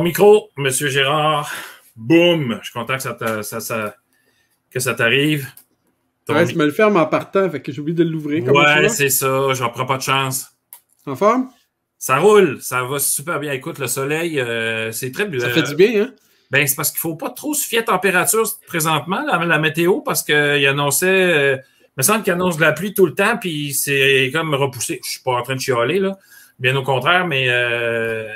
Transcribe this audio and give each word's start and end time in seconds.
Ton 0.00 0.04
micro, 0.04 0.48
Monsieur 0.56 0.88
Gérard. 0.88 1.52
Boum! 1.94 2.58
Je 2.62 2.70
suis 2.70 2.72
content 2.72 2.96
que 2.96 3.02
ça, 3.42 3.60
ça, 3.60 3.94
que 4.70 4.80
ça 4.80 4.94
t'arrive. 4.94 5.46
Ouais, 6.26 6.46
tu 6.46 6.56
me 6.56 6.64
le 6.64 6.70
ferme 6.70 6.96
en 6.96 7.04
partant, 7.04 7.50
fait 7.50 7.60
que 7.60 7.70
j'ai 7.70 7.82
oublié 7.82 7.94
de 7.94 8.04
l'ouvrir. 8.04 8.50
Ouais, 8.50 8.88
c'est 8.88 9.10
ça. 9.10 9.52
J'en 9.52 9.68
prends 9.68 9.84
pas 9.84 9.98
de 9.98 10.02
chance. 10.02 10.52
En 11.04 11.16
forme? 11.16 11.50
Ça 11.98 12.16
roule. 12.16 12.62
Ça 12.62 12.82
va 12.82 12.98
super 12.98 13.40
bien. 13.40 13.52
Écoute, 13.52 13.78
le 13.78 13.88
soleil, 13.88 14.40
euh, 14.40 14.90
c'est 14.90 15.12
très 15.12 15.26
bien. 15.26 15.38
Ça 15.38 15.50
fait 15.50 15.64
du 15.64 15.74
bien, 15.74 16.04
hein? 16.04 16.14
Ben, 16.50 16.66
c'est 16.66 16.76
parce 16.76 16.90
qu'il 16.90 17.00
faut 17.00 17.16
pas 17.16 17.28
trop 17.28 17.52
se 17.52 17.68
fier 17.68 17.80
à 17.80 17.82
température 17.82 18.48
présentement, 18.66 19.22
la, 19.26 19.44
la 19.44 19.58
météo, 19.58 20.00
parce 20.00 20.22
qu'il 20.22 20.66
annonçait. 20.66 21.06
Euh, 21.08 21.56
il 21.58 21.98
me 21.98 22.02
semble 22.02 22.22
qu'il 22.22 22.32
annonce 22.32 22.56
de 22.56 22.62
la 22.62 22.72
pluie 22.72 22.94
tout 22.94 23.04
le 23.04 23.14
temps, 23.14 23.36
puis 23.36 23.74
c'est 23.74 24.30
comme 24.32 24.54
repoussé. 24.54 24.98
Je 25.04 25.10
suis 25.10 25.20
pas 25.20 25.32
en 25.32 25.42
train 25.42 25.56
de 25.56 25.60
chialer, 25.60 25.98
là. 25.98 26.16
Bien 26.58 26.74
au 26.76 26.82
contraire, 26.82 27.26
mais 27.26 27.48
euh, 27.48 28.26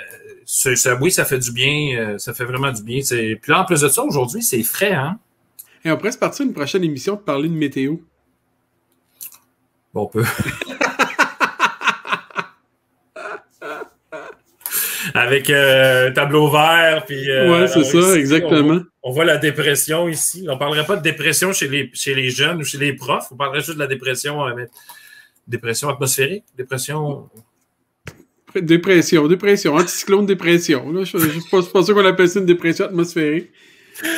ça, 0.46 0.94
oui, 1.00 1.10
ça 1.10 1.24
fait 1.24 1.38
du 1.38 1.52
bien. 1.52 1.96
Euh, 1.98 2.18
ça 2.18 2.34
fait 2.34 2.44
vraiment 2.44 2.70
du 2.72 2.82
bien. 2.82 3.00
Puis 3.00 3.38
là, 3.48 3.62
en 3.62 3.64
plus 3.64 3.80
de 3.80 3.88
ça, 3.88 4.02
aujourd'hui, 4.02 4.42
c'est 4.42 4.62
frais, 4.62 4.92
hein? 4.92 5.18
Et 5.84 5.90
on 5.90 5.96
pourrait 5.96 6.12
se 6.12 6.18
partir 6.18 6.46
une 6.46 6.54
prochaine 6.54 6.82
émission 6.82 7.16
pour 7.16 7.24
parler 7.24 7.48
de 7.48 7.54
météo. 7.54 7.96
Bon, 9.92 10.02
on 10.02 10.06
peut. 10.06 10.24
Avec 15.14 15.50
euh, 15.50 16.10
tableau 16.12 16.50
vert, 16.50 17.04
puis... 17.06 17.30
Euh, 17.30 17.60
ouais, 17.60 17.68
c'est 17.68 17.84
ça, 17.84 18.16
exactement. 18.18 18.80
On, 19.02 19.12
voit 19.12 19.24
la 19.24 19.36
dépression 19.36 20.08
ici. 20.08 20.46
On 20.48 20.56
parlerait 20.56 20.86
pas 20.86 20.96
de 20.96 21.02
dépression 21.02 21.52
chez 21.52 21.68
les, 21.68 21.90
chez 21.92 22.14
les 22.14 22.30
jeunes 22.30 22.60
ou 22.60 22.64
chez 22.64 22.78
les 22.78 22.94
profs. 22.94 23.28
On 23.30 23.36
parlerait 23.36 23.60
juste 23.60 23.74
de 23.74 23.78
la 23.78 23.86
dépression, 23.86 24.42
dépression 25.46 25.90
atmosphérique, 25.90 26.44
dépression... 26.56 27.28
Dépression, 28.60 29.26
dépression, 29.26 29.74
anticyclone 29.74 30.26
dépression. 30.26 31.04
Je 31.04 31.16
ne 31.16 31.22
suis 31.22 31.50
pas, 31.50 31.62
sûr 31.62 31.94
qu'on 31.94 32.04
appelle 32.04 32.28
ça 32.28 32.40
une 32.40 32.46
dépression 32.46 32.84
atmosphérique. 32.86 33.50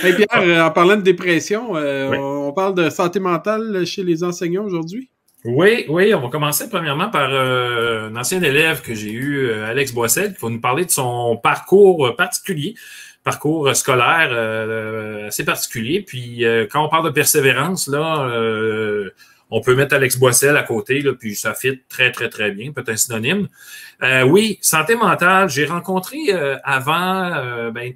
Hey 0.02 0.14
Pierre, 0.14 0.28
euh, 0.36 0.62
en 0.62 0.70
parlant 0.70 0.96
de 0.96 1.02
dépression, 1.02 1.76
euh, 1.76 2.10
on, 2.14 2.52
parle 2.52 2.74
de 2.74 2.88
santé 2.88 3.20
mentale 3.20 3.84
chez 3.86 4.02
les 4.02 4.24
enseignants 4.24 4.64
aujourd'hui? 4.64 5.10
Oui, 5.44 5.84
oui, 5.88 6.14
on 6.14 6.20
va 6.20 6.28
commencer 6.28 6.68
premièrement 6.68 7.10
par 7.10 7.28
euh, 7.30 8.08
un 8.08 8.16
ancien 8.16 8.42
élève 8.42 8.80
que 8.82 8.94
j'ai 8.94 9.12
eu, 9.12 9.52
Alex 9.52 9.92
Boissel, 9.92 10.34
qui 10.34 10.40
va 10.40 10.48
nous 10.50 10.60
parler 10.60 10.84
de 10.86 10.90
son 10.90 11.38
parcours 11.42 12.16
particulier, 12.16 12.74
parcours 13.22 13.74
scolaire 13.76 14.32
assez 15.26 15.44
particulier. 15.44 16.02
Puis 16.02 16.44
quand 16.70 16.84
on 16.84 16.88
parle 16.88 17.04
de 17.04 17.10
persévérance, 17.10 17.86
là, 17.86 18.28
on 19.50 19.60
peut 19.60 19.74
mettre 19.74 19.94
Alex 19.94 20.18
Boissel 20.18 20.56
à 20.56 20.62
côté, 20.62 21.00
là, 21.00 21.12
puis 21.12 21.36
ça 21.36 21.54
fit 21.54 21.80
très, 21.88 22.10
très, 22.10 22.28
très 22.28 22.50
bien, 22.50 22.72
peut-être 22.72 22.88
un 22.88 22.96
synonyme. 22.96 23.48
Euh, 24.02 24.22
oui, 24.22 24.58
santé 24.60 24.94
mentale, 24.94 25.48
j'ai 25.48 25.64
rencontré 25.64 26.18
euh, 26.28 26.56
avant, 26.64 27.32
euh, 27.34 27.70
ben, 27.70 27.94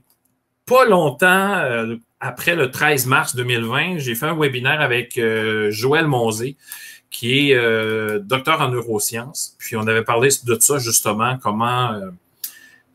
pas 0.66 0.84
longtemps 0.86 1.62
après 2.20 2.54
le 2.54 2.70
13 2.70 3.06
mars 3.06 3.34
2020, 3.34 3.98
j'ai 3.98 4.14
fait 4.14 4.26
un 4.26 4.36
webinaire 4.36 4.80
avec 4.80 5.20
Joël 5.70 6.06
Monzé, 6.06 6.56
qui 7.10 7.50
est 7.50 8.20
docteur 8.20 8.60
en 8.60 8.68
neurosciences. 8.68 9.56
Puis 9.58 9.74
on 9.74 9.80
avait 9.88 10.04
parlé 10.04 10.28
de 10.44 10.56
ça 10.60 10.78
justement, 10.78 11.38
comment 11.42 11.98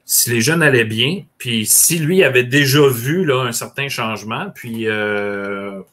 si 0.05 0.29
les 0.29 0.39
jeunes 0.39 0.63
allaient 0.63 0.85
bien, 0.85 1.23
puis 1.37 1.65
si 1.65 1.99
lui 1.99 2.23
avait 2.23 2.45
déjà 2.45 2.87
vu 2.87 3.25
là, 3.25 3.41
un 3.41 3.51
certain 3.51 3.89
changement, 3.89 4.51
puis 4.55 4.87
un 4.87 5.83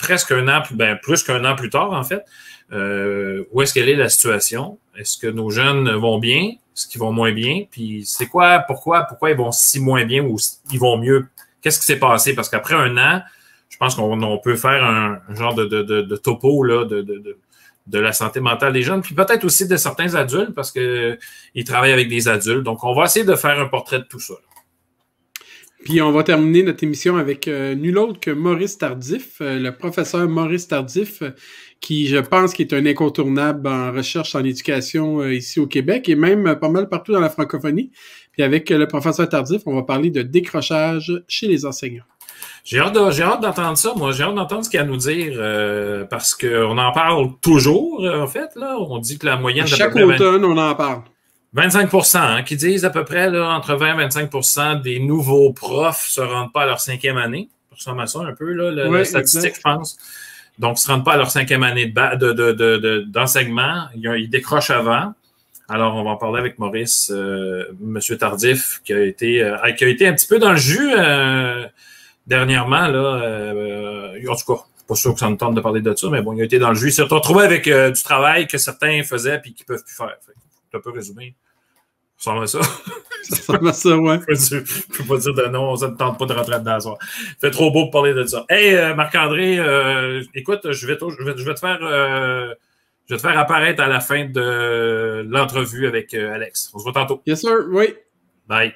presque 0.00 0.32
un 0.32 0.48
an, 0.48 0.62
ben, 0.70 0.98
plus 1.02 1.22
qu'un 1.22 1.44
an 1.44 1.54
plus 1.54 1.68
tard, 1.68 1.92
en 1.92 2.02
fait, 2.02 2.24
euh, 2.72 3.44
où 3.52 3.62
est-ce 3.62 3.72
qu'elle 3.74 3.88
est 3.88 3.96
la 3.96 4.08
situation? 4.08 4.78
Est-ce 4.96 5.16
que 5.16 5.26
nos 5.26 5.50
jeunes 5.50 5.90
vont 5.90 6.18
bien? 6.18 6.52
Est-ce 6.76 6.86
qu'ils 6.86 7.00
vont 7.00 7.12
moins 7.12 7.32
bien? 7.32 7.64
Puis 7.70 8.04
c'est 8.06 8.26
quoi, 8.26 8.60
pourquoi, 8.60 9.04
pourquoi 9.04 9.30
ils 9.30 9.36
vont 9.36 9.52
si 9.52 9.80
moins 9.80 10.04
bien 10.04 10.24
ou 10.24 10.36
ils 10.70 10.78
vont 10.78 10.98
mieux? 10.98 11.26
Qu'est-ce 11.62 11.78
qui 11.78 11.86
s'est 11.86 11.98
passé? 11.98 12.34
Parce 12.34 12.48
qu'après 12.48 12.74
un 12.74 12.96
an, 12.98 13.22
je 13.68 13.76
pense 13.76 13.94
qu'on 13.94 14.38
peut 14.38 14.56
faire 14.56 14.84
un, 14.84 15.20
genre 15.34 15.54
de, 15.54 16.16
topo 16.16 16.62
là, 16.62 16.84
de, 16.84 17.98
la 17.98 18.12
santé 18.12 18.40
mentale 18.40 18.72
des 18.72 18.82
jeunes, 18.82 19.02
puis 19.02 19.14
peut-être 19.14 19.44
aussi 19.44 19.66
de 19.66 19.76
certains 19.76 20.14
adultes 20.14 20.54
parce 20.54 20.70
qu'ils 20.70 21.64
travaillent 21.64 21.92
avec 21.92 22.08
des 22.08 22.28
adultes. 22.28 22.64
Donc, 22.64 22.84
on 22.84 22.94
va 22.94 23.04
essayer 23.04 23.24
de 23.24 23.34
faire 23.34 23.58
un 23.58 23.66
portrait 23.66 23.98
de 23.98 24.04
tout 24.04 24.20
ça. 24.20 24.34
Puis 25.88 26.02
on 26.02 26.12
va 26.12 26.22
terminer 26.22 26.62
notre 26.62 26.84
émission 26.84 27.16
avec 27.16 27.48
euh, 27.48 27.74
nul 27.74 27.96
autre 27.96 28.20
que 28.20 28.30
Maurice 28.30 28.76
Tardif, 28.76 29.40
euh, 29.40 29.58
le 29.58 29.74
professeur 29.74 30.28
Maurice 30.28 30.68
Tardif, 30.68 31.22
euh, 31.22 31.30
qui 31.80 32.08
je 32.08 32.18
pense 32.18 32.52
qui 32.52 32.60
est 32.60 32.74
un 32.74 32.84
incontournable 32.84 33.66
en 33.66 33.90
recherche 33.90 34.34
en 34.34 34.44
éducation 34.44 35.26
ici 35.26 35.58
au 35.58 35.66
Québec 35.66 36.10
et 36.10 36.14
même 36.14 36.56
pas 36.60 36.68
mal 36.68 36.90
partout 36.90 37.12
dans 37.12 37.20
la 37.20 37.30
francophonie. 37.30 37.90
Puis 38.32 38.42
avec 38.42 38.68
le 38.68 38.86
professeur 38.86 39.30
Tardif, 39.30 39.62
on 39.64 39.74
va 39.76 39.82
parler 39.82 40.10
de 40.10 40.20
décrochage 40.20 41.22
chez 41.26 41.46
les 41.46 41.64
enseignants. 41.64 42.04
J'ai 42.64 42.80
hâte, 42.80 42.92
d'entendre 42.92 43.78
ça, 43.78 43.94
moi. 43.96 44.12
J'ai 44.12 44.24
hâte 44.24 44.34
d'entendre 44.34 44.66
ce 44.66 44.68
qu'il 44.68 44.80
a 44.80 44.82
à 44.82 44.86
nous 44.86 44.98
dire 44.98 46.06
parce 46.10 46.34
qu'on 46.34 46.76
en 46.76 46.92
parle 46.92 47.30
toujours, 47.40 48.04
en 48.04 48.26
fait. 48.26 48.50
Là. 48.56 48.76
On 48.78 48.98
dit 48.98 49.18
que 49.18 49.24
la 49.24 49.38
moyenne... 49.38 49.64
À 49.64 49.66
chaque 49.66 49.96
automne, 49.96 50.44
on 50.44 50.58
en 50.58 50.74
parle. 50.74 51.00
25% 51.56 52.18
hein, 52.18 52.42
qui 52.42 52.56
disent 52.56 52.84
à 52.84 52.90
peu 52.90 53.04
près 53.04 53.30
là, 53.30 53.50
entre 53.50 53.74
20 53.74 53.98
et 53.98 54.06
25% 54.06 54.82
des 54.82 55.00
nouveaux 55.00 55.52
profs 55.52 56.06
se 56.08 56.20
rendent 56.20 56.52
pas 56.52 56.62
à 56.62 56.66
leur 56.66 56.80
cinquième 56.80 57.16
année. 57.16 57.48
Ça 57.70 57.76
ressemble 57.76 58.02
à 58.02 58.06
ça 58.06 58.20
un 58.20 58.34
peu, 58.34 58.52
là, 58.52 58.70
la, 58.70 59.04
statistique, 59.04 59.54
je 59.56 59.60
pense. 59.60 59.96
Donc, 60.58 60.78
ils 60.78 60.82
se 60.82 60.90
rendent 60.90 61.04
pas 61.04 61.12
à 61.12 61.16
leur 61.16 61.30
cinquième 61.30 61.62
année 61.62 61.86
d'enseignement. 61.86 63.86
De, 63.94 64.00
de, 64.00 64.18
ils, 64.18 64.28
décrochent 64.28 64.70
avant. 64.70 65.14
Alors, 65.68 65.94
on 65.94 66.02
va 66.02 66.10
en 66.10 66.16
parler 66.16 66.40
avec 66.40 66.58
Maurice, 66.58 67.10
euh, 67.14 67.64
Monsieur 67.80 68.18
Tardif, 68.18 68.80
qui 68.84 68.92
a 68.92 69.02
été 69.02 69.42
euh, 69.42 69.56
qui 69.72 69.84
a 69.84 69.88
été 69.88 70.06
un 70.06 70.14
petit 70.14 70.26
peu 70.26 70.38
dans 70.38 70.50
le 70.50 70.56
jus 70.56 70.92
euh, 70.96 71.64
dernièrement. 72.26 72.88
Là, 72.88 73.22
euh, 73.22 74.28
en 74.28 74.34
tout 74.34 74.54
cas, 74.54 74.62
pas 74.88 74.94
sûr 74.94 75.14
que 75.14 75.20
ça 75.20 75.28
nous 75.28 75.36
tente 75.36 75.54
de 75.54 75.60
parler 75.60 75.82
de 75.82 75.94
ça, 75.94 76.08
mais 76.10 76.22
bon, 76.22 76.32
il 76.32 76.40
a 76.40 76.44
été 76.44 76.58
dans 76.58 76.70
le 76.70 76.74
jus. 76.74 76.88
Il 76.88 76.92
s'est 76.92 77.02
retrouvé 77.02 77.44
avec 77.44 77.68
du 77.68 78.02
travail 78.02 78.46
que 78.46 78.58
certains 78.58 79.02
faisaient 79.02 79.38
puis 79.38 79.54
qu'ils 79.54 79.66
peuvent 79.66 79.84
plus 79.84 79.94
faire 79.94 80.16
un 80.74 80.80
peu 80.80 80.90
résumé. 80.90 81.34
Ça 82.16 82.32
ressemble 82.32 82.44
à 82.44 82.46
ça. 82.46 82.60
ça 83.22 83.36
ressemble 83.36 83.68
à 83.68 83.72
ça, 83.72 83.96
ouais. 83.96 84.18
je 84.28 84.56
ne 84.56 84.96
peux 84.96 85.04
pas 85.04 85.18
dire 85.18 85.34
de 85.34 85.46
non, 85.46 85.76
ça 85.76 85.88
ne 85.88 85.96
tente 85.96 86.18
pas 86.18 86.26
de 86.26 86.32
rentrer 86.32 86.58
dedans 86.58 86.80
ça. 86.80 86.94
fait 87.40 87.50
trop 87.50 87.70
beau 87.70 87.84
pour 87.84 87.90
parler 87.90 88.14
de 88.14 88.24
ça. 88.24 88.44
Hey, 88.48 88.74
euh, 88.74 88.94
Marc-André, 88.94 89.58
euh, 89.58 90.22
écoute, 90.34 90.72
je 90.72 90.86
vais, 90.86 90.98
je, 91.00 91.24
vais, 91.24 91.34
je 91.36 91.44
vais 91.44 91.54
te 91.54 91.60
faire. 91.60 91.78
Euh, 91.82 92.54
je 93.06 93.14
vais 93.14 93.18
te 93.18 93.26
faire 93.26 93.38
apparaître 93.38 93.82
à 93.82 93.88
la 93.88 94.00
fin 94.00 94.26
de 94.26 95.26
l'entrevue 95.30 95.86
avec 95.86 96.12
Alex. 96.12 96.70
On 96.74 96.78
se 96.78 96.82
voit 96.82 96.92
tantôt. 96.92 97.22
Yes, 97.24 97.40
sir. 97.40 97.64
Oui. 97.70 97.94
Bye. 98.46 98.74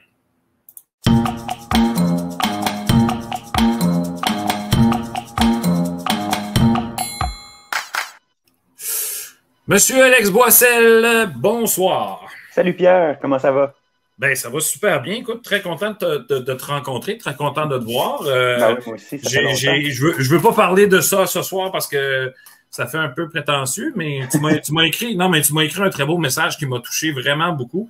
Monsieur 9.68 10.02
Alex 10.02 10.28
Boissel, 10.30 11.30
bonsoir. 11.36 12.26
Salut 12.50 12.74
Pierre, 12.74 13.16
comment 13.22 13.38
ça 13.38 13.52
va? 13.52 13.74
Ben, 14.18 14.34
ça 14.34 14.50
va 14.50 14.59
super 14.59 15.00
bien. 15.00 15.14
Écoute, 15.14 15.44
très 15.44 15.62
content 15.62 15.92
de 15.92 16.18
te, 16.18 16.64
rencontrer, 16.64 17.16
très 17.16 17.36
content 17.36 17.66
de 17.66 17.78
te 17.78 17.84
voir. 17.84 18.22
Euh, 18.26 18.59
ben 18.59 18.78
moi 18.84 18.94
aussi, 18.97 19.20
ça 19.20 19.30
je 19.30 20.03
veux, 20.03 20.14
veux 20.20 20.41
pas 20.41 20.53
parler 20.53 20.88
de 20.88 21.00
ça 21.00 21.26
ce 21.26 21.42
soir 21.42 21.70
parce 21.70 21.86
que 21.86 22.34
ça 22.70 22.88
fait 22.88 22.98
un 22.98 23.09
peu 23.09 23.28
prétentieux, 23.28 23.92
mais 23.94 24.22
tu 24.32 24.41
m'as 24.72 24.84
écrit, 24.84 25.14
non, 25.14 25.28
mais 25.28 25.42
tu 25.42 25.53
m'as 25.53 25.62
écrit 25.62 25.80
un 25.80 25.91
très 25.91 26.06
beau 26.06 26.18
message 26.18 26.56
qui 26.58 26.66
m'a 26.66 26.80
touché 26.80 27.12
vraiment 27.12 27.53
beaucoup. 27.53 27.88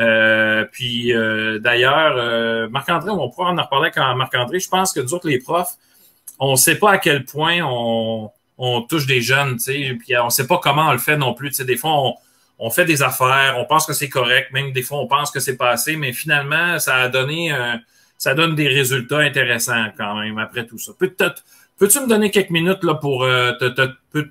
Euh, 0.00 0.64
puis 0.72 1.14
euh, 1.14 1.60
d'ailleurs, 1.60 2.68
Marc-André, 2.68 3.10
on 3.10 3.30
pourra 3.30 3.52
en 3.52 3.62
reparler 3.62 3.92
quand 3.94 4.12
Marc-André, 4.16 4.58
je 4.58 4.68
pense 4.68 4.92
que 4.92 4.98
nous 4.98 5.14
autres, 5.14 5.28
les 5.28 5.38
profs, 5.38 5.76
on 6.40 6.52
ne 6.52 6.56
sait 6.56 6.76
pas 6.76 6.90
à 6.90 6.98
quel 6.98 7.24
point 7.24 7.60
on, 7.62 8.32
on 8.58 8.82
touche 8.82 9.06
des 9.06 9.20
jeunes, 9.20 9.56
tu 9.56 9.64
sais, 9.64 9.96
puis 9.98 10.16
on 10.18 10.30
sait 10.30 10.46
pas 10.46 10.58
comment 10.62 10.88
on 10.88 10.92
le 10.92 10.98
fait 10.98 11.16
non 11.16 11.34
plus. 11.34 11.50
Tu 11.50 11.56
sais, 11.56 11.64
des 11.64 11.76
fois, 11.76 12.14
on, 12.58 12.70
fait 12.70 12.84
des 12.84 13.02
affaires, 13.02 13.56
on 13.58 13.64
pense 13.64 13.86
que 13.86 13.92
c'est 13.92 14.08
correct, 14.08 14.52
même 14.52 14.72
des 14.72 14.82
fois, 14.82 14.98
on 14.98 15.06
pense 15.06 15.30
que 15.30 15.40
c'est 15.40 15.56
pas 15.56 15.70
assez, 15.70 15.96
mais 15.96 16.12
finalement, 16.12 16.78
ça 16.78 16.96
a 16.96 17.08
donné, 17.08 17.52
euh, 17.52 17.74
ça 18.18 18.34
donne 18.34 18.54
des 18.54 18.68
résultats 18.68 19.18
intéressants 19.18 19.86
quand 19.96 20.20
même 20.20 20.38
après 20.38 20.66
tout 20.66 20.78
ça. 20.78 20.92
Peux-tu 20.98 22.00
me 22.00 22.06
donner 22.06 22.30
quelques 22.30 22.50
minutes 22.50 22.84
là 22.84 22.94
pour, 22.94 23.24
euh, 23.24 23.52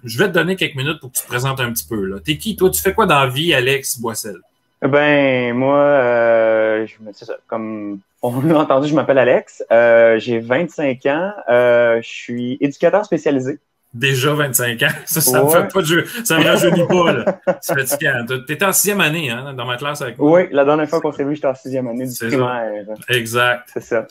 je 0.03 0.17
vais 0.17 0.27
te 0.27 0.33
donner 0.33 0.55
quelques 0.55 0.75
minutes 0.75 0.99
pour 1.01 1.11
que 1.11 1.17
tu 1.17 1.23
te 1.23 1.27
présentes 1.27 1.59
un 1.59 1.71
petit 1.73 1.85
peu. 1.85 2.21
T'es 2.21 2.37
qui, 2.37 2.55
toi, 2.55 2.69
tu 2.69 2.81
fais 2.81 2.93
quoi 2.93 3.05
dans 3.05 3.19
la 3.19 3.27
vie, 3.27 3.53
Alex 3.53 3.99
Boissel? 3.99 4.37
Ben, 4.81 5.53
moi, 5.53 5.77
euh, 5.77 6.87
ça, 7.11 7.35
comme 7.47 7.99
on 8.21 8.39
l'a 8.41 8.59
entendu, 8.59 8.87
je 8.87 8.95
m'appelle 8.95 9.17
Alex. 9.17 9.61
j'ai 9.69 10.39
25 10.39 11.05
ans. 11.07 11.33
je 11.49 11.99
suis 12.01 12.57
éducateur 12.61 13.03
spécialisé 13.03 13.59
Déjà 13.93 14.33
25 14.33 14.81
ans. 14.83 14.87
Ça, 15.05 15.19
ça 15.21 15.43
me 15.43 15.49
fait 15.49 15.67
pas 15.73 15.81
de 15.81 15.85
jeu. 15.85 16.05
Ça 16.23 16.37
me 16.39 16.43
rajeunit 16.45 16.87
pas, 16.87 17.11
là. 17.11 17.39
C'est 17.61 17.75
fatigant. 17.87 18.25
T'étais 18.47 18.63
en 18.65 18.71
sixième 18.71 19.01
année, 19.01 19.29
hein, 19.29 19.53
dans 19.53 19.65
ma 19.65 19.75
classe 19.77 20.01
avec 20.01 20.17
moi. 20.17 20.31
Oui, 20.41 20.47
la 20.51 20.63
dernière 20.63 20.87
fois 20.87 21.01
qu'on 21.01 21.11
s'est 21.11 21.25
vu, 21.25 21.35
j'étais 21.35 21.47
en 21.47 21.55
sixième 21.55 21.87
année 21.87 22.05
du 22.07 22.15
primaire. 22.17 22.85
Exact. 23.09 23.69
C'est 23.73 23.81
ça. 23.83 24.07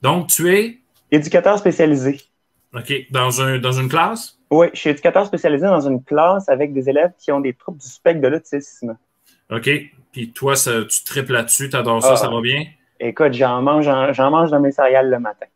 Donc, 0.00 0.28
tu 0.28 0.54
es, 0.54 0.78
Éducateur 1.10 1.58
spécialisé. 1.58 2.20
OK, 2.72 2.92
dans, 3.10 3.40
un, 3.42 3.58
dans 3.58 3.72
une 3.72 3.88
classe? 3.88 4.38
Oui, 4.48 4.68
je 4.72 4.78
suis 4.78 4.90
éducateur 4.90 5.26
spécialisé 5.26 5.66
dans 5.66 5.80
une 5.80 6.04
classe 6.04 6.48
avec 6.48 6.72
des 6.72 6.88
élèves 6.88 7.10
qui 7.18 7.32
ont 7.32 7.40
des 7.40 7.52
troubles 7.52 7.78
du 7.78 7.88
spectre 7.88 8.20
de 8.20 8.28
l'autisme. 8.28 8.96
OK. 9.50 9.68
Puis 10.12 10.32
toi, 10.32 10.54
ça- 10.54 10.84
tu 10.88 11.02
triples 11.02 11.32
là-dessus, 11.32 11.68
t'adores 11.68 12.00
ça, 12.02 12.12
Ah. 12.12 12.16
ça 12.16 12.28
va 12.28 12.40
bien? 12.40 12.64
Écoute, 13.00 13.32
j'en 13.32 13.60
mange, 13.60 13.86
j'en 14.12 14.30
mange 14.30 14.50
dans 14.52 14.60
mes 14.60 14.70
céréales 14.70 15.10
le 15.10 15.18
matin. 15.18 15.46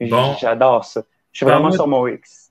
Bon. 0.00 0.34
J'adore 0.40 0.84
ça. 0.84 1.02
Je 1.32 1.38
suis 1.38 1.46
Parle-moi 1.46 1.70
vraiment 1.70 1.82
sur 1.82 1.88
mon 1.88 2.06
X. 2.06 2.49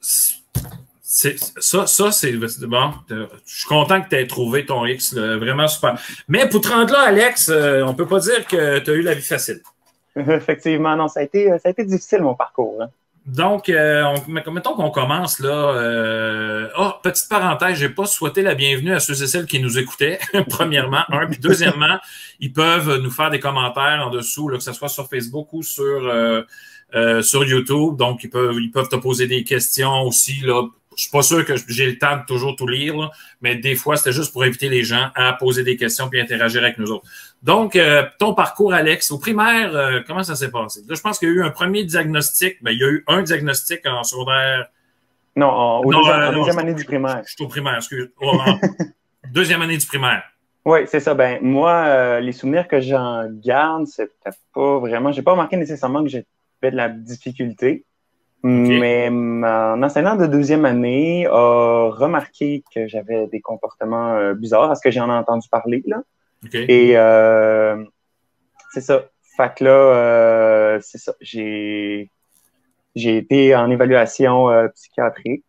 C'est, 0.00 1.36
ça, 1.58 1.86
ça 1.86 2.12
c'est 2.12 2.32
bon. 2.66 2.92
Euh, 3.10 3.26
Je 3.46 3.58
suis 3.60 3.66
content 3.68 4.00
que 4.02 4.08
tu 4.08 4.16
aies 4.16 4.26
trouvé 4.26 4.66
ton 4.66 4.84
X, 4.86 5.14
là, 5.14 5.36
vraiment 5.38 5.66
super. 5.66 5.98
Mais 6.28 6.48
pour 6.48 6.60
te 6.60 6.68
rendre 6.68 6.92
là, 6.92 7.00
Alex, 7.08 7.48
euh, 7.48 7.82
on 7.82 7.94
peut 7.94 8.06
pas 8.06 8.20
dire 8.20 8.46
que 8.46 8.78
tu 8.78 8.90
as 8.90 8.94
eu 8.94 9.02
la 9.02 9.14
vie 9.14 9.22
facile. 9.22 9.60
Effectivement, 10.16 10.94
non, 10.96 11.08
ça 11.08 11.20
a 11.20 11.22
été, 11.22 11.48
ça 11.58 11.60
a 11.64 11.70
été 11.70 11.84
difficile 11.84 12.20
mon 12.22 12.34
parcours. 12.34 12.82
hein. 12.82 12.88
Donc, 13.26 13.68
euh, 13.68 14.04
on- 14.04 14.52
mettons 14.52 14.74
qu'on 14.74 14.90
commence 14.90 15.38
là. 15.40 15.50
Euh, 15.50 16.68
oh, 16.78 16.92
petite 17.02 17.28
parenthèse, 17.28 17.76
j'ai 17.78 17.90
pas 17.90 18.06
souhaité 18.06 18.40
la 18.42 18.54
bienvenue 18.54 18.94
à 18.94 19.00
ceux 19.00 19.22
et 19.22 19.26
celles 19.26 19.44
qui 19.46 19.60
nous 19.60 19.78
écoutaient. 19.78 20.18
Premièrement, 20.48 21.02
un, 21.10 21.26
puis 21.26 21.38
deuxièmement, 21.38 21.98
ils 22.40 22.52
peuvent 22.52 22.96
nous 23.02 23.10
faire 23.10 23.30
des 23.30 23.38
commentaires 23.40 24.02
en 24.06 24.10
dessous, 24.10 24.48
là, 24.48 24.56
que 24.56 24.62
ce 24.64 24.72
soit 24.72 24.88
sur 24.88 25.08
Facebook 25.08 25.48
ou 25.52 25.62
sur 25.62 26.10
euh, 26.94 27.22
sur 27.22 27.44
YouTube. 27.44 27.96
Donc, 27.96 28.24
ils 28.24 28.30
peuvent 28.30 28.56
ils 28.60 28.70
peuvent 28.70 28.88
te 28.88 28.96
poser 28.96 29.26
des 29.26 29.44
questions 29.44 30.02
aussi 30.02 30.40
là. 30.42 30.62
Je 30.96 31.02
suis 31.02 31.12
pas 31.12 31.22
sûr 31.22 31.44
que 31.44 31.54
j'ai 31.68 31.86
le 31.86 31.96
temps 31.96 32.16
de 32.16 32.24
toujours 32.26 32.56
tout 32.56 32.66
lire, 32.66 32.96
là, 32.96 33.12
mais 33.40 33.54
des 33.54 33.76
fois, 33.76 33.96
c'était 33.96 34.10
juste 34.10 34.32
pour 34.32 34.42
inviter 34.42 34.68
les 34.68 34.82
gens 34.82 35.10
à 35.14 35.32
poser 35.32 35.62
des 35.62 35.76
questions 35.76 36.08
puis 36.08 36.20
interagir 36.20 36.60
avec 36.60 36.76
nous 36.76 36.90
autres. 36.90 37.08
Donc, 37.40 37.76
euh, 37.76 38.02
ton 38.18 38.34
parcours, 38.34 38.74
Alex, 38.74 39.12
au 39.12 39.18
primaire, 39.18 39.76
euh, 39.76 40.00
comment 40.04 40.24
ça 40.24 40.34
s'est 40.34 40.50
passé? 40.50 40.80
Là, 40.88 40.96
je 40.96 41.00
pense 41.00 41.20
qu'il 41.20 41.28
y 41.28 41.30
a 41.30 41.34
eu 41.34 41.42
un 41.44 41.50
premier 41.50 41.84
diagnostic. 41.84 42.56
Ben, 42.62 42.72
il 42.72 42.80
y 42.80 42.84
a 42.84 42.88
eu 42.88 43.04
un 43.06 43.22
diagnostic 43.22 43.86
en 43.86 44.02
secondaire. 44.02 44.66
Non, 45.36 45.46
en, 45.46 45.80
au 45.82 45.92
Non, 45.92 46.00
deuxième, 46.00 46.56
non, 46.56 46.62
année 46.62 46.74
du 46.74 46.84
primaire. 46.84 47.22
Je 47.24 47.32
suis 47.32 47.44
au 47.44 47.48
primaire, 47.48 47.76
excuse. 47.76 48.10
Oh, 48.20 48.32
en 48.36 48.58
deuxième 49.32 49.62
année 49.62 49.78
du 49.78 49.86
primaire. 49.86 50.24
Oui, 50.64 50.80
c'est 50.86 51.00
ça. 51.00 51.14
Ben, 51.14 51.38
moi, 51.42 51.70
euh, 51.70 52.20
les 52.20 52.32
souvenirs 52.32 52.66
que 52.66 52.80
j'en 52.80 53.24
garde, 53.30 53.86
c'était 53.86 54.36
pas 54.52 54.78
vraiment. 54.80 55.12
J'ai 55.12 55.22
pas 55.22 55.30
remarqué 55.30 55.56
nécessairement 55.56 56.02
que 56.02 56.08
de 56.62 56.68
la 56.76 56.88
difficulté. 56.88 57.84
Mais 58.44 59.10
mon 59.10 59.82
enseignant 59.82 60.14
de 60.16 60.26
deuxième 60.26 60.64
année 60.64 61.26
a 61.26 61.90
remarqué 61.90 62.62
que 62.72 62.86
j'avais 62.86 63.26
des 63.26 63.40
comportements 63.40 64.14
euh, 64.14 64.34
bizarres, 64.34 64.68
parce 64.68 64.80
que 64.80 64.90
j'en 64.92 65.08
ai 65.08 65.12
entendu 65.12 65.48
parler, 65.50 65.82
là. 65.86 66.02
Et 66.68 66.96
euh, 66.96 67.84
c'est 68.72 68.80
ça. 68.80 69.06
Fait 69.36 69.52
que 69.56 69.64
là, 69.64 69.70
euh, 69.70 70.78
c'est 70.82 70.98
ça. 70.98 71.14
J'ai 71.20 72.10
j'ai 72.94 73.16
été 73.16 73.54
en 73.56 73.70
évaluation 73.70 74.46
psychiatrique. 74.74 75.44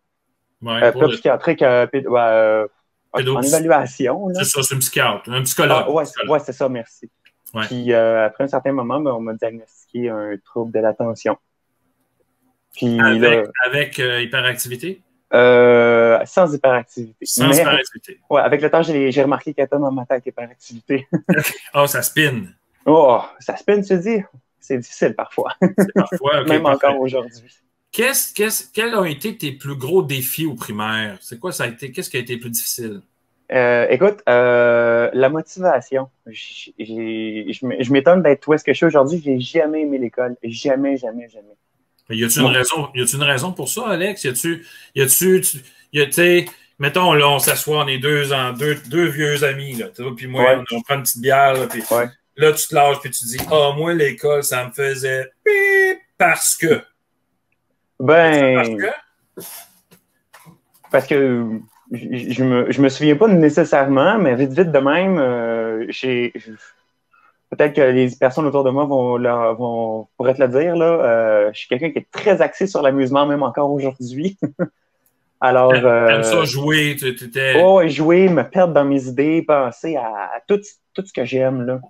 Ouais, 0.62 0.80
pas 0.92 1.00
le- 1.06 1.08
psychiatrique, 1.08 1.60
péd- 1.60 2.08
ouais, 2.08 2.66
en 3.12 3.42
évaluation. 3.42 4.28
C'est 4.34 4.44
ça, 4.44 4.62
c'est 4.62 4.74
un 4.74 4.78
psychiatre, 4.78 5.30
un 5.30 5.42
psychologue. 5.42 5.84
Ah, 5.86 5.90
ouais 5.90 6.38
c'est 6.40 6.52
ça, 6.52 6.68
merci. 6.68 7.08
Ouais. 7.54 7.66
Puis 7.66 7.92
euh, 7.92 8.26
après 8.26 8.44
un 8.44 8.48
certain 8.48 8.72
moment, 8.72 9.00
ben, 9.00 9.12
on 9.12 9.20
m'a 9.20 9.34
diagnostiqué 9.34 10.08
un 10.08 10.36
trouble 10.44 10.72
de 10.72 10.78
l'attention. 10.80 11.36
Puis 12.74 12.96
là, 12.96 13.06
Avec, 13.06 13.46
avec 13.66 13.98
euh, 13.98 14.22
hyperactivité? 14.22 15.02
euh, 15.32 16.18
sans 16.24 16.52
hyperactivité. 16.54 17.24
Sans 17.26 17.48
Mais, 17.48 17.56
hyperactivité. 17.56 18.20
ouais, 18.30 18.40
avec 18.40 18.60
le 18.62 18.70
temps, 18.70 18.82
j'ai 18.82 19.22
remarqué 19.22 19.52
qu'il 19.54 19.62
y 19.62 19.64
a 19.64 19.78
dans 19.78 19.90
ma 19.92 20.06
tête 20.06 20.26
hyperactivité. 20.26 21.06
Oh, 21.74 21.86
ça 21.86 22.02
spin. 22.02 22.44
oh, 22.86 23.20
ça 23.40 23.56
spin, 23.56 23.80
tu 23.82 23.96
dis? 23.98 24.22
C'est 24.58 24.78
difficile 24.78 25.14
parfois, 25.14 25.54
Parfois. 25.94 26.44
même 26.48 26.62
parfait. 26.62 26.86
encore 26.86 27.00
aujourd'hui. 27.00 27.42
Qu'est-ce, 27.92 28.32
qu'est-ce, 28.34 28.70
quels 28.72 28.94
ont 28.94 29.04
été 29.04 29.36
tes 29.36 29.50
plus 29.52 29.74
gros 29.76 30.02
défis 30.02 30.46
au 30.46 30.54
primaire? 30.54 31.18
C'est 31.20 31.40
quoi 31.40 31.50
ça 31.50 31.64
a 31.64 31.66
été? 31.68 31.90
Qu'est-ce 31.90 32.10
qui 32.10 32.16
a 32.16 32.20
été 32.20 32.34
le 32.34 32.40
plus 32.40 32.50
difficile? 32.50 33.00
Euh, 33.52 33.86
écoute, 33.90 34.18
euh, 34.28 35.10
la 35.12 35.28
motivation. 35.28 36.08
J- 36.26 36.74
Je 36.78 37.92
m'étonne 37.92 38.22
d'être 38.22 38.46
où 38.46 38.54
est-ce 38.54 38.62
que 38.64 38.72
je 38.72 38.76
suis 38.76 38.86
aujourd'hui. 38.86 39.20
J'ai 39.24 39.40
jamais 39.40 39.82
aimé 39.82 39.98
l'école. 39.98 40.36
Jamais, 40.42 40.96
jamais, 40.96 41.28
jamais. 41.28 41.56
Y 42.10 42.24
a-tu 42.24 42.40
une 42.40 42.46
une 43.16 43.22
raison 43.22 43.52
pour 43.52 43.68
ça, 43.68 43.88
Alex? 43.88 44.24
Y 44.24 44.28
a-tu, 44.28 44.66
y 44.94 45.02
a-tu, 45.02 45.40
tu- 45.40 45.58
y 45.92 46.00
a, 46.00 46.44
mettons, 46.78 47.12
là, 47.12 47.28
on 47.28 47.38
s'assoit, 47.38 47.84
on 47.84 47.88
est 47.88 47.98
deux, 47.98 48.32
en, 48.32 48.52
deux, 48.52 48.76
deux 48.88 49.06
vieux 49.06 49.42
amis, 49.44 49.74
là, 49.74 49.86
tu 49.94 50.02
vois, 50.02 50.14
puis 50.16 50.26
moi, 50.26 50.42
Ouais. 50.42 50.64
on, 50.72 50.76
on 50.78 50.82
prend 50.82 50.94
une 50.96 51.02
petite 51.02 51.20
bière, 51.22 51.54
là, 51.54 51.66
puis 51.68 51.82
Ouais. 51.90 52.06
là, 52.36 52.52
tu 52.52 52.66
te 52.66 52.74
lâches, 52.74 52.98
puis 53.00 53.10
tu 53.10 53.24
dis, 53.26 53.38
ah, 53.52 53.72
moi, 53.76 53.94
l'école, 53.94 54.42
ça 54.42 54.64
me 54.66 54.72
faisait 54.72 55.30
pip 55.44 55.98
parce 56.18 56.56
que. 56.56 56.82
Ben, 58.00 58.56
Parce 58.56 58.68
que? 58.70 59.46
parce 60.90 61.06
que 61.06 61.60
je, 61.90 62.32
je 62.32 62.44
me, 62.44 62.70
je 62.70 62.80
me 62.80 62.88
souviens 62.88 63.16
pas 63.16 63.28
nécessairement, 63.28 64.18
mais 64.18 64.34
vite, 64.34 64.52
vite 64.52 64.70
de 64.72 64.78
même, 64.78 65.18
euh, 65.18 65.84
j'ai, 65.88 66.32
peut-être 67.50 67.74
que 67.74 67.80
les 67.80 68.10
personnes 68.18 68.46
autour 68.46 68.64
de 68.64 68.70
moi 68.70 68.84
vont, 68.84 69.16
leur- 69.16 69.54
vont 69.56 70.08
pourraient 70.16 70.34
te 70.34 70.42
le 70.42 70.48
dire, 70.48 70.76
là, 70.76 70.86
euh, 70.86 71.50
je 71.52 71.58
suis 71.58 71.68
quelqu'un 71.68 71.90
qui 71.90 71.98
est 71.98 72.10
très 72.10 72.40
axé 72.40 72.66
sur 72.66 72.82
l'amusement, 72.82 73.26
même 73.26 73.42
encore 73.42 73.70
aujourd'hui. 73.72 74.38
Alors, 75.42 75.72
T'aimes 75.72 75.86
euh, 75.86 76.22
ça 76.22 76.44
jouer, 76.44 76.96
tu 76.98 77.08
étais. 77.08 77.62
oh, 77.64 77.80
jouer, 77.86 78.28
me 78.28 78.42
perdre 78.42 78.74
dans 78.74 78.84
mes 78.84 79.06
idées, 79.06 79.42
penser 79.42 79.96
à, 79.96 80.04
à 80.34 80.40
tout, 80.46 80.60
tout 80.92 81.04
ce 81.04 81.12
que 81.12 81.24
j'aime, 81.24 81.62
là, 81.62 81.80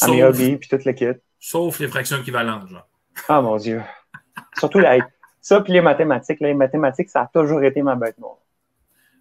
à 0.00 0.08
mes 0.08 0.22
sauf, 0.22 0.28
hobbies, 0.30 0.56
puis 0.56 0.68
toute 0.68 0.84
le 0.86 0.92
kit. 0.94 1.06
sauf 1.38 1.78
les 1.78 1.88
fractions 1.88 2.16
équivalentes, 2.18 2.68
genre. 2.68 2.86
Ah, 3.28 3.42
mon 3.42 3.56
Dieu. 3.58 3.82
Surtout, 4.58 4.78
la, 4.78 4.96
ça, 5.42 5.60
puis 5.60 5.74
les 5.74 5.82
mathématiques, 5.82 6.40
là, 6.40 6.48
les 6.48 6.54
mathématiques, 6.54 7.10
ça 7.10 7.20
a 7.22 7.26
toujours 7.32 7.62
été 7.64 7.82
ma 7.82 7.96
bête 7.96 8.18
noire. 8.18 8.38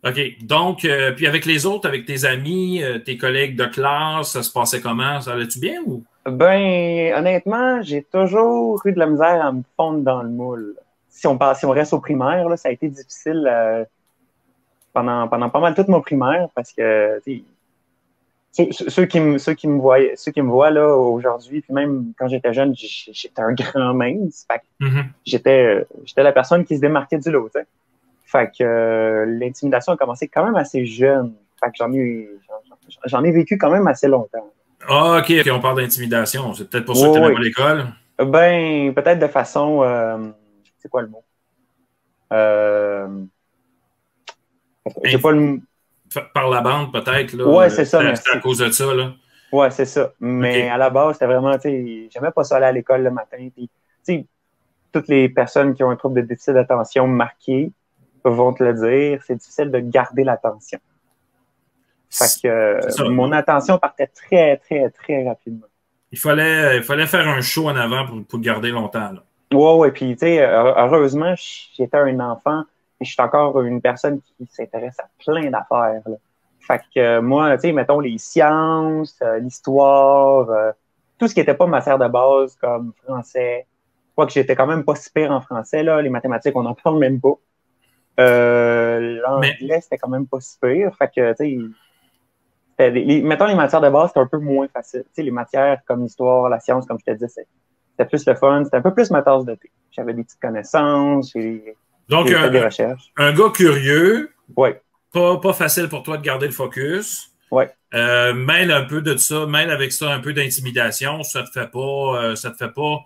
OK. 0.03 0.19
Donc, 0.42 0.83
euh, 0.83 1.12
puis 1.12 1.27
avec 1.27 1.45
les 1.45 1.65
autres, 1.65 1.88
avec 1.88 2.06
tes 2.06 2.25
amis, 2.25 2.81
euh, 2.83 2.98
tes 2.98 3.18
collègues 3.18 3.56
de 3.56 3.65
classe, 3.65 4.31
ça 4.31 4.42
se 4.42 4.51
passait 4.51 4.81
comment? 4.81 5.21
Ça 5.21 5.33
allait-tu 5.33 5.59
bien 5.59 5.81
ou? 5.85 6.04
Ben, 6.25 7.14
honnêtement, 7.16 7.81
j'ai 7.81 8.04
toujours 8.04 8.81
eu 8.85 8.94
de 8.94 8.99
la 8.99 9.07
misère 9.07 9.45
à 9.45 9.52
me 9.52 9.61
fondre 9.78 10.02
dans 10.02 10.23
le 10.23 10.30
moule. 10.30 10.75
Si 11.09 11.28
on, 11.28 11.37
si 11.56 11.66
on 11.66 11.71
reste 11.71 11.94
au 11.94 11.99
primaire, 11.99 12.49
là, 12.49 12.57
ça 12.57 12.69
a 12.69 12.71
été 12.71 12.90
difficile 12.90 13.47
euh, 13.47 13.83
pendant, 14.94 15.28
pendant 15.28 15.49
pas 15.49 15.59
mal 15.59 15.75
toute 15.75 15.87
mon 15.87 16.02
primaire 16.02 16.47
parce 16.56 16.71
que 16.71 17.21
ceux, 18.52 18.71
ceux 18.71 19.06
qui 19.06 19.19
me, 19.19 19.37
ceux 19.37 19.54
qui 19.54 19.68
me 19.68 19.80
voient, 19.80 19.99
ceux 20.16 20.31
qui 20.31 20.42
me 20.42 20.49
voient 20.49 20.71
là 20.71 20.95
aujourd'hui, 20.95 21.61
puis 21.61 21.73
même 21.73 22.14
quand 22.18 22.28
j'étais 22.28 22.54
jeune, 22.54 22.73
j'étais 22.75 23.42
un 23.42 23.54
grand 23.54 23.94
mince. 23.94 24.47
Mhm. 24.80 25.06
j'étais 25.25 25.85
j'étais 26.06 26.23
la 26.23 26.31
personne 26.31 26.66
qui 26.66 26.75
se 26.75 26.81
démarquait 26.81 27.19
du 27.19 27.31
lot. 27.31 27.49
Fait 28.31 28.47
que 28.57 28.64
euh, 28.64 29.26
l'intimidation 29.26 29.92
a 29.94 29.97
commencé 29.97 30.28
quand 30.28 30.45
même 30.45 30.56
assez 30.56 30.85
jeune. 30.85 31.33
Fait 31.59 31.68
que 31.69 31.76
j'en 31.78 31.92
ai 31.92 32.30
j'en- 32.47 33.00
j'en 33.06 33.23
ai 33.23 33.31
vécu 33.31 33.57
quand 33.57 33.69
même 33.69 33.88
assez 33.88 34.07
longtemps. 34.07 34.50
Ah, 34.88 35.18
OK, 35.19 35.31
OK, 35.40 35.50
on 35.52 35.59
parle 35.59 35.81
d'intimidation. 35.81 36.54
C'est 36.54 36.69
peut-être 36.69 36.85
pour 36.85 36.95
ça 36.95 37.07
que 37.07 37.14
tu 37.14 37.19
ouais. 37.19 37.33
pas 37.33 37.40
l'école? 37.40 37.85
Ben, 38.19 38.94
peut-être 38.94 39.19
de 39.19 39.28
façon. 39.28 39.83
euh, 39.83 40.30
c'est 40.80 40.90
quoi 40.90 41.02
le 41.02 41.09
mot? 41.09 41.23
Euh, 42.33 43.07
j'ai 45.04 45.18
pas 45.18 45.31
le 45.31 45.59
Par 46.33 46.50
la 46.50 46.61
bande, 46.61 46.92
peut-être. 46.92 47.33
là. 47.33 47.45
Ouais, 47.45 47.69
c'est 47.69 47.85
ça. 47.85 48.16
C'était 48.16 48.38
à 48.38 48.40
cause 48.40 48.59
de 48.59 48.71
ça, 48.71 48.94
là. 48.94 49.11
Ouais, 49.52 49.69
c'est 49.71 49.85
ça. 49.85 50.14
Mais 50.21 50.69
à 50.69 50.78
la 50.78 50.90
base, 50.90 51.14
c'était 51.14 51.26
vraiment, 51.26 51.57
j'aimais 51.61 52.31
pas 52.33 52.44
ça 52.45 52.56
aller 52.56 52.66
à 52.66 52.71
l'école 52.71 53.04
le 53.04 53.11
matin. 53.11 53.50
Puis, 53.54 53.69
toutes 54.94 55.07
les 55.09 55.30
personnes 55.30 55.73
qui 55.73 55.83
ont 55.83 55.90
un 55.90 55.95
trouble 55.95 56.16
de 56.21 56.28
déficit 56.28 56.54
d'attention 56.54 57.07
marqué 57.07 57.71
vont 58.23 58.54
te 58.54 58.63
le 58.63 58.73
dire, 58.73 59.21
c'est 59.25 59.35
difficile 59.35 59.71
de 59.71 59.80
garder 59.80 60.23
l'attention. 60.23 60.80
Fait 62.09 62.42
que 62.44 62.47
euh, 62.47 63.09
mon 63.09 63.31
attention 63.31 63.78
partait 63.78 64.07
très, 64.07 64.57
très, 64.57 64.90
très 64.90 65.25
rapidement. 65.25 65.68
Il 66.11 66.19
fallait, 66.19 66.78
il 66.78 66.83
fallait 66.83 67.07
faire 67.07 67.28
un 67.28 67.40
show 67.40 67.69
en 67.69 67.75
avant 67.75 68.06
pour, 68.06 68.25
pour 68.25 68.40
garder 68.40 68.69
longtemps. 68.69 69.13
Là. 69.13 69.23
Ouais, 69.54 69.75
ouais. 69.75 69.92
Puis, 69.92 70.13
tu 70.13 70.19
sais, 70.19 70.42
heu- 70.42 70.73
heureusement, 70.75 71.33
j'étais 71.37 71.97
un 71.97 72.19
enfant 72.19 72.63
et 72.99 73.06
je 73.06 73.11
suis 73.11 73.21
encore 73.21 73.61
une 73.61 73.81
personne 73.81 74.19
qui 74.21 74.45
s'intéresse 74.49 74.99
à 74.99 75.06
plein 75.23 75.49
d'affaires. 75.49 76.01
Fait 76.59 76.81
que 76.94 76.99
euh, 76.99 77.21
moi, 77.21 77.56
tu 77.56 77.61
sais, 77.61 77.71
mettons 77.71 78.01
les 78.01 78.18
sciences, 78.18 79.18
euh, 79.21 79.40
l'histoire, 79.40 80.49
euh, 80.49 80.71
tout 81.18 81.28
ce 81.28 81.33
qui 81.33 81.40
n'était 81.40 81.54
pas 81.54 81.66
matière 81.66 81.97
de 81.97 82.07
base 82.07 82.56
comme 82.57 82.92
français. 83.04 83.66
Je 84.09 84.11
crois 84.13 84.25
que 84.25 84.33
j'étais 84.33 84.56
quand 84.56 84.68
même 84.68 84.83
pas 84.83 84.95
si 84.95 85.09
pire 85.11 85.31
en 85.31 85.40
français, 85.40 85.81
là. 85.81 86.01
Les 86.01 86.09
mathématiques, 86.09 86.56
on 86.57 86.63
n'en 86.63 86.75
parle 86.75 86.99
même 86.99 87.21
pas. 87.21 87.35
Euh, 88.19 89.19
L'anglais, 89.21 89.80
c'était 89.81 89.97
quand 89.97 90.09
même 90.09 90.27
pas 90.27 90.39
si 90.39 90.57
pire. 90.61 90.95
Fait 90.97 91.09
que, 91.15 91.31
tu 91.33 91.73
sais, 92.77 92.89
les- 92.91 93.21
mettons 93.21 93.45
les 93.45 93.56
matières 93.56 93.81
de 93.81 93.89
base, 93.89 94.09
c'était 94.09 94.19
un 94.19 94.27
peu 94.27 94.37
moins 94.39 94.68
facile. 94.68 95.03
Tu 95.03 95.09
sais, 95.13 95.23
les 95.23 95.31
matières 95.31 95.80
comme 95.87 96.03
l'histoire, 96.03 96.49
la 96.49 96.59
science, 96.59 96.85
comme 96.85 96.97
je 96.99 97.11
te 97.11 97.15
disais, 97.18 97.45
c'était 97.91 98.07
plus 98.09 98.25
le 98.25 98.35
fun. 98.35 98.63
C'était 98.63 98.77
un 98.77 98.81
peu 98.81 98.94
plus 98.94 99.11
ma 99.11 99.21
tasse 99.21 99.45
de 99.45 99.56
thé. 99.56 99.71
J'avais 99.91 100.13
des 100.13 100.23
petites 100.23 100.39
connaissances, 100.41 101.33
Donc, 102.09 102.31
un, 102.31 102.49
des 102.49 102.61
recherches. 102.63 103.11
un 103.18 103.33
gars 103.33 103.49
curieux, 103.53 104.31
Ouais, 104.57 104.81
pas, 105.13 105.37
pas 105.39 105.53
facile 105.53 105.87
pour 105.87 106.03
toi 106.03 106.18
de 106.18 106.23
garder 106.23 106.45
le 106.47 106.51
focus. 106.53 107.30
Ouais. 107.51 107.69
Euh, 107.94 108.33
mêle 108.33 108.71
un 108.71 108.83
peu 108.85 109.01
de 109.01 109.15
ça, 109.18 109.45
mêle 109.45 109.69
avec 109.71 109.91
ça 109.91 110.09
un 110.11 110.19
peu 110.19 110.33
d'intimidation. 110.33 111.23
Ça 111.23 111.44
te 111.44 111.49
fait 111.51 111.69
pas, 111.69 111.80
euh, 111.80 112.35
ça 112.35 112.51
te 112.51 112.57
fait 112.57 112.71
pas. 112.73 112.99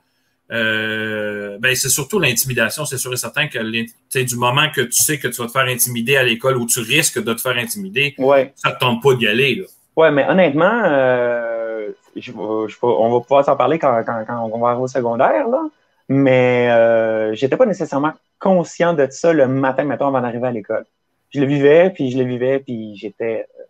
Euh, 0.51 1.57
ben 1.59 1.75
c'est 1.75 1.89
surtout 1.89 2.19
l'intimidation, 2.19 2.85
c'est 2.85 2.97
sûr 2.97 3.11
et 3.13 3.17
certain 3.17 3.47
que 3.47 4.21
du 4.23 4.35
moment 4.35 4.69
que 4.73 4.81
tu 4.81 5.03
sais 5.03 5.17
que 5.17 5.27
tu 5.27 5.41
vas 5.41 5.47
te 5.47 5.51
faire 5.51 5.65
intimider 5.65 6.17
à 6.17 6.23
l'école 6.23 6.57
ou 6.57 6.65
tu 6.65 6.79
risques 6.81 7.23
de 7.23 7.33
te 7.33 7.41
faire 7.41 7.57
intimider, 7.57 8.13
ouais. 8.19 8.53
ça 8.55 8.71
te 8.71 8.79
tente 8.79 9.01
pas 9.01 9.15
d'y 9.15 9.27
aller. 9.27 9.55
Là. 9.55 9.63
Ouais, 9.95 10.11
mais 10.11 10.27
honnêtement, 10.29 10.81
euh, 10.85 11.89
je, 12.15 12.31
vais- 12.31 12.67
je 12.69 12.73
vais- 12.75 12.77
on 12.83 13.11
va 13.11 13.19
pouvoir 13.21 13.43
s'en 13.45 13.55
parler 13.55 13.79
quand, 13.79 14.03
quand, 14.05 14.23
quand 14.27 14.49
on 14.53 14.59
va 14.59 14.67
arriver 14.69 14.83
au 14.83 14.87
secondaire, 14.87 15.47
là. 15.47 15.63
Mais 16.07 16.69
euh, 16.69 17.33
j'étais 17.33 17.57
pas 17.57 17.65
nécessairement 17.65 18.13
conscient 18.37 18.93
de 18.93 19.07
ça 19.09 19.33
le 19.33 19.47
matin, 19.47 19.83
mettons, 19.85 20.07
avant 20.07 20.21
d'arriver 20.21 20.47
à 20.47 20.51
l'école. 20.51 20.85
Je 21.33 21.39
le 21.39 21.47
vivais, 21.47 21.89
puis 21.89 22.11
je 22.11 22.17
le 22.19 22.23
vivais, 22.25 22.59
puis 22.59 22.95
j'étais. 22.95 23.47
euh, 23.59 23.63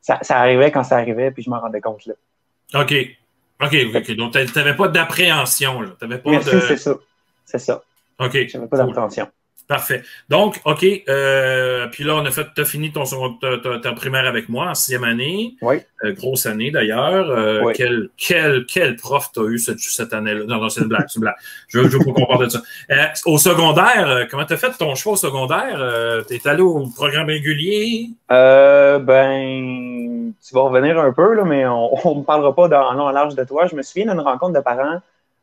Ça, 0.00 0.18
ça 0.22 0.38
arrivait 0.38 0.70
quand 0.70 0.84
ça 0.84 0.96
arrivait, 0.98 1.32
puis 1.32 1.42
je 1.42 1.50
m'en 1.50 1.58
rendais 1.60 1.80
compte 1.80 2.06
là. 2.06 2.14
OK. 2.80 2.94
OK, 3.62 3.76
OK. 3.94 4.10
Donc, 4.16 4.32
t'a- 4.32 4.46
t'avais 4.46 4.74
pas 4.74 4.88
d'appréhension, 4.88 5.80
là. 5.80 5.90
T'avais 5.98 6.18
pas 6.18 6.30
Merci, 6.30 6.50
de. 6.50 6.60
c'est 6.60 6.76
ça. 6.76 6.94
C'est 7.44 7.58
ça. 7.58 7.82
OK. 8.18 8.32
J'avais 8.32 8.66
pas 8.66 8.76
Cool. 8.78 8.86
d'appréhension. 8.86 9.28
Parfait. 9.66 10.02
Donc, 10.28 10.60
OK. 10.66 10.84
Euh, 11.08 11.86
puis 11.88 12.04
là, 12.04 12.16
on 12.16 12.24
a 12.26 12.30
fait, 12.30 12.46
t'as 12.54 12.66
fini 12.66 12.92
ton 12.92 13.06
second- 13.06 13.32
ta, 13.40 13.56
ta- 13.56 13.78
ta 13.78 13.92
primaire 13.94 14.26
avec 14.26 14.50
moi 14.50 14.66
en 14.68 14.74
sixième 14.74 15.04
année. 15.04 15.54
Oui. 15.62 15.76
Euh, 16.04 16.12
grosse 16.12 16.44
année 16.44 16.70
d'ailleurs. 16.70 17.30
Euh, 17.30 17.62
Oui. 17.64 17.72
quel, 17.74 18.10
quel, 18.18 18.66
quel 18.66 18.96
prof 18.96 19.30
t'as 19.34 19.44
eu 19.44 19.58
cette, 19.58 19.78
cette 19.80 20.12
année-là? 20.12 20.44
Non, 20.46 20.58
non, 20.60 20.68
c'est 20.68 20.82
une 20.82 20.88
blague, 20.88 21.06
c'est 21.08 21.16
une 21.16 21.22
blague. 21.22 21.36
Je 21.68 21.78
veux, 21.78 21.88
je 21.88 21.96
veux 21.96 22.04
pas 22.04 22.12
qu'on 22.12 22.26
parle 22.26 22.44
de 22.44 22.50
ça. 22.50 22.60
Euh, 22.90 23.04
au 23.24 23.38
secondaire, 23.38 24.06
euh, 24.06 24.24
comment 24.30 24.44
t'as 24.44 24.58
fait 24.58 24.70
ton 24.78 24.94
choix 24.94 25.14
au 25.14 25.16
secondaire? 25.16 25.76
Euh, 25.78 26.20
T'es 26.22 26.46
allé 26.46 26.60
au 26.60 26.86
programme 26.94 27.28
régulier? 27.28 28.10
Euh, 28.30 28.98
ben, 28.98 30.32
tu 30.46 30.54
vas 30.54 30.60
revenir 30.62 30.98
un 30.98 31.12
peu, 31.12 31.34
là, 31.34 31.44
mais 31.44 31.64
on 31.66 32.16
ne 32.16 32.22
parlera 32.22 32.54
pas 32.54 32.68
dans 32.68 32.92
long 32.92 33.04
en 33.04 33.10
large 33.12 33.34
de 33.34 33.44
toi. 33.44 33.66
Je 33.66 33.74
me 33.76 33.82
souviens 33.82 34.12
d'une 34.12 34.20
rencontre 34.20 34.52
de 34.52 34.60
parents, 34.60 35.00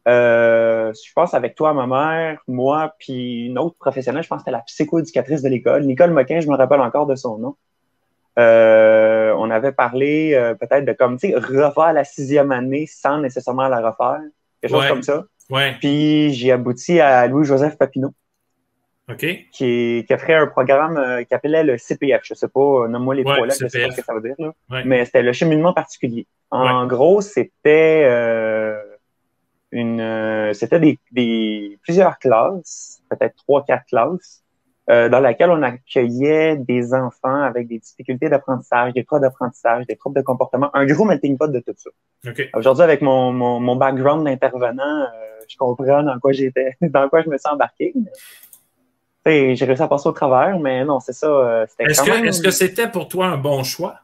euh, 0.07 0.93
je 0.93 1.13
pense 1.13 1.33
avec 1.33 1.55
toi, 1.55 1.73
ma 1.73 1.87
mère, 1.87 2.41
moi, 2.47 2.93
puis 2.99 3.45
une 3.45 3.57
autre 3.57 3.75
professionnelle, 3.77 4.23
je 4.23 4.27
pense 4.27 4.37
que 4.37 4.41
c'était 4.41 4.51
la 4.51 4.63
psychoéducatrice 4.63 5.41
de 5.41 5.49
l'école, 5.49 5.85
Nicole 5.85 6.11
Moquin, 6.11 6.39
je 6.39 6.47
me 6.47 6.55
rappelle 6.55 6.81
encore 6.81 7.05
de 7.05 7.15
son 7.15 7.37
nom. 7.37 7.55
Euh, 8.39 9.33
on 9.37 9.49
avait 9.49 9.73
parlé 9.73 10.33
euh, 10.33 10.55
peut-être 10.55 10.85
de 10.85 10.93
comme, 10.93 11.17
tu 11.19 11.29
sais, 11.29 11.35
refaire 11.35 11.93
la 11.93 12.03
sixième 12.03 12.51
année 12.51 12.87
sans 12.87 13.19
nécessairement 13.19 13.67
la 13.67 13.77
refaire, 13.77 14.21
quelque 14.61 14.71
chose 14.71 14.87
comme 14.87 15.03
ça. 15.03 15.25
Ouais. 15.49 15.75
Puis 15.79 16.33
j'ai 16.33 16.51
abouti 16.51 16.99
à 16.99 17.27
Louis-Joseph 17.27 17.77
Papineau 17.77 18.13
OK. 19.09 19.19
qui, 19.51 20.05
qui 20.07 20.13
a 20.13 20.17
fait 20.17 20.35
un 20.35 20.47
programme 20.47 20.97
euh, 20.97 21.23
qui 21.23 21.33
appelait 21.33 21.63
le 21.63 21.77
CPF. 21.77 22.21
Je 22.23 22.33
sais 22.33 22.47
pas, 22.47 22.59
euh, 22.59 22.87
nomme-moi 22.87 23.15
les 23.15 23.23
Ouais, 23.23 23.33
trois 23.33 23.45
lettres, 23.45 23.59
je 23.61 23.67
sais 23.67 23.83
pas 23.83 23.91
ce 23.91 23.97
que 23.97 24.05
ça 24.05 24.13
veut 24.13 24.21
dire. 24.21 24.35
Là. 24.39 24.53
Ouais. 24.69 24.83
Mais 24.85 25.05
c'était 25.05 25.23
le 25.23 25.33
cheminement 25.33 25.73
particulier. 25.73 26.25
En 26.49 26.85
gros, 26.85 27.21
c'était 27.21 28.03
euh, 28.05 28.77
une 29.71 30.01
euh, 30.01 30.53
c'était 30.53 30.79
des, 30.79 30.99
des 31.11 31.79
plusieurs 31.83 32.19
classes, 32.19 33.01
peut-être 33.09 33.35
trois, 33.37 33.63
quatre 33.65 33.85
classes, 33.85 34.43
euh, 34.89 35.07
dans 35.09 35.19
laquelle 35.19 35.49
on 35.51 35.61
accueillait 35.63 36.57
des 36.57 36.93
enfants 36.93 37.41
avec 37.43 37.67
des 37.67 37.79
difficultés 37.79 38.29
d'apprentissage, 38.29 38.93
des 38.93 39.05
troubles 39.05 39.21
d'apprentissage, 39.21 39.85
des 39.87 39.95
troubles 39.95 40.17
de 40.17 40.21
comportement, 40.23 40.69
un 40.75 40.85
gros 40.85 41.05
melting 41.05 41.37
pot 41.37 41.47
de 41.51 41.59
tout 41.59 41.73
ça. 41.77 41.89
Aujourd'hui, 42.53 42.83
avec 42.83 43.01
mon, 43.01 43.31
mon, 43.31 43.59
mon 43.59 43.75
background 43.75 44.25
d'intervenant, 44.25 44.83
euh, 45.03 45.07
je 45.47 45.55
comprends 45.57 46.03
dans 46.03 46.19
quoi 46.19 46.31
j'étais, 46.31 46.75
dans 46.81 47.07
quoi 47.09 47.21
je 47.21 47.29
me 47.29 47.37
suis 47.37 47.49
embarqué. 47.49 47.93
J'ai 49.25 49.53
réussi 49.65 49.81
à 49.83 49.87
passer 49.87 50.09
au 50.09 50.13
travers, 50.13 50.57
mais 50.59 50.83
non, 50.83 50.99
c'est 50.99 51.13
ça. 51.13 51.27
euh, 51.27 51.65
Est-ce 51.79 52.01
que, 52.01 52.09
même... 52.09 52.25
est-ce 52.25 52.41
que 52.41 52.49
c'était 52.51 52.87
pour 52.87 53.07
toi 53.07 53.27
un 53.27 53.37
bon 53.37 53.63
choix? 53.63 53.99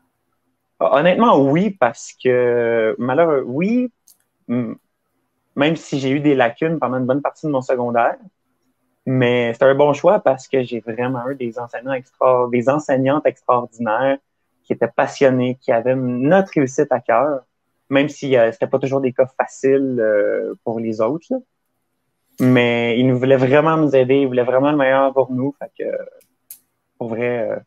Ah, 0.80 1.00
Honnêtement, 1.00 1.40
oui, 1.40 1.72
parce 1.72 2.14
que 2.24 2.96
malheureux, 3.00 3.44
oui, 3.48 3.92
même 5.58 5.76
si 5.76 6.00
j'ai 6.00 6.12
eu 6.12 6.22
des 6.22 6.36
lacunes 6.36 6.80
pendant 6.80 6.98
une 7.00 7.06
bonne 7.06 7.22
partie 7.22 7.46
de 7.48 7.52
mon 7.52 7.62
secondaire, 7.62 8.18
mais 9.06 9.54
c'était 9.54 9.66
un 9.66 9.76
bon 9.76 9.94
choix 9.94 10.20
parce 10.20 10.48
que 10.48 10.64
j'ai 10.64 10.80
vraiment 10.82 11.30
eu 11.30 11.36
des 11.36 11.60
enseignants 11.60 11.94
extra, 11.94 12.48
des 12.52 12.70
enseignantes 12.70 13.26
extraordinaires 13.26 14.18
qui 14.64 14.74
étaient 14.74 14.94
passionnés, 15.04 15.58
qui 15.62 15.72
avaient 15.72 15.96
notre 15.96 16.52
réussite 16.56 16.92
à 16.92 17.00
cœur, 17.00 17.42
même 17.90 18.10
si 18.10 18.36
euh, 18.38 18.52
c'était 18.52 18.68
pas 18.68 18.80
toujours 18.80 19.02
des 19.02 19.14
cas 19.14 19.28
faciles 19.40 19.98
euh, 20.00 20.54
pour 20.64 20.80
les 20.80 21.02
autres. 21.02 21.28
là. 21.32 21.38
Mais 22.40 23.00
ils 23.00 23.08
nous 23.08 23.18
voulaient 23.18 23.38
vraiment 23.38 23.78
nous 23.78 23.96
aider, 23.96 24.18
ils 24.24 24.28
voulaient 24.28 24.44
vraiment 24.44 24.72
le 24.72 24.78
meilleur 24.78 25.14
pour 25.14 25.32
nous. 25.32 25.56
Fait 25.60 25.72
que, 25.80 25.90
pour 26.98 27.10
vrai, 27.10 27.50
euh, 27.50 27.60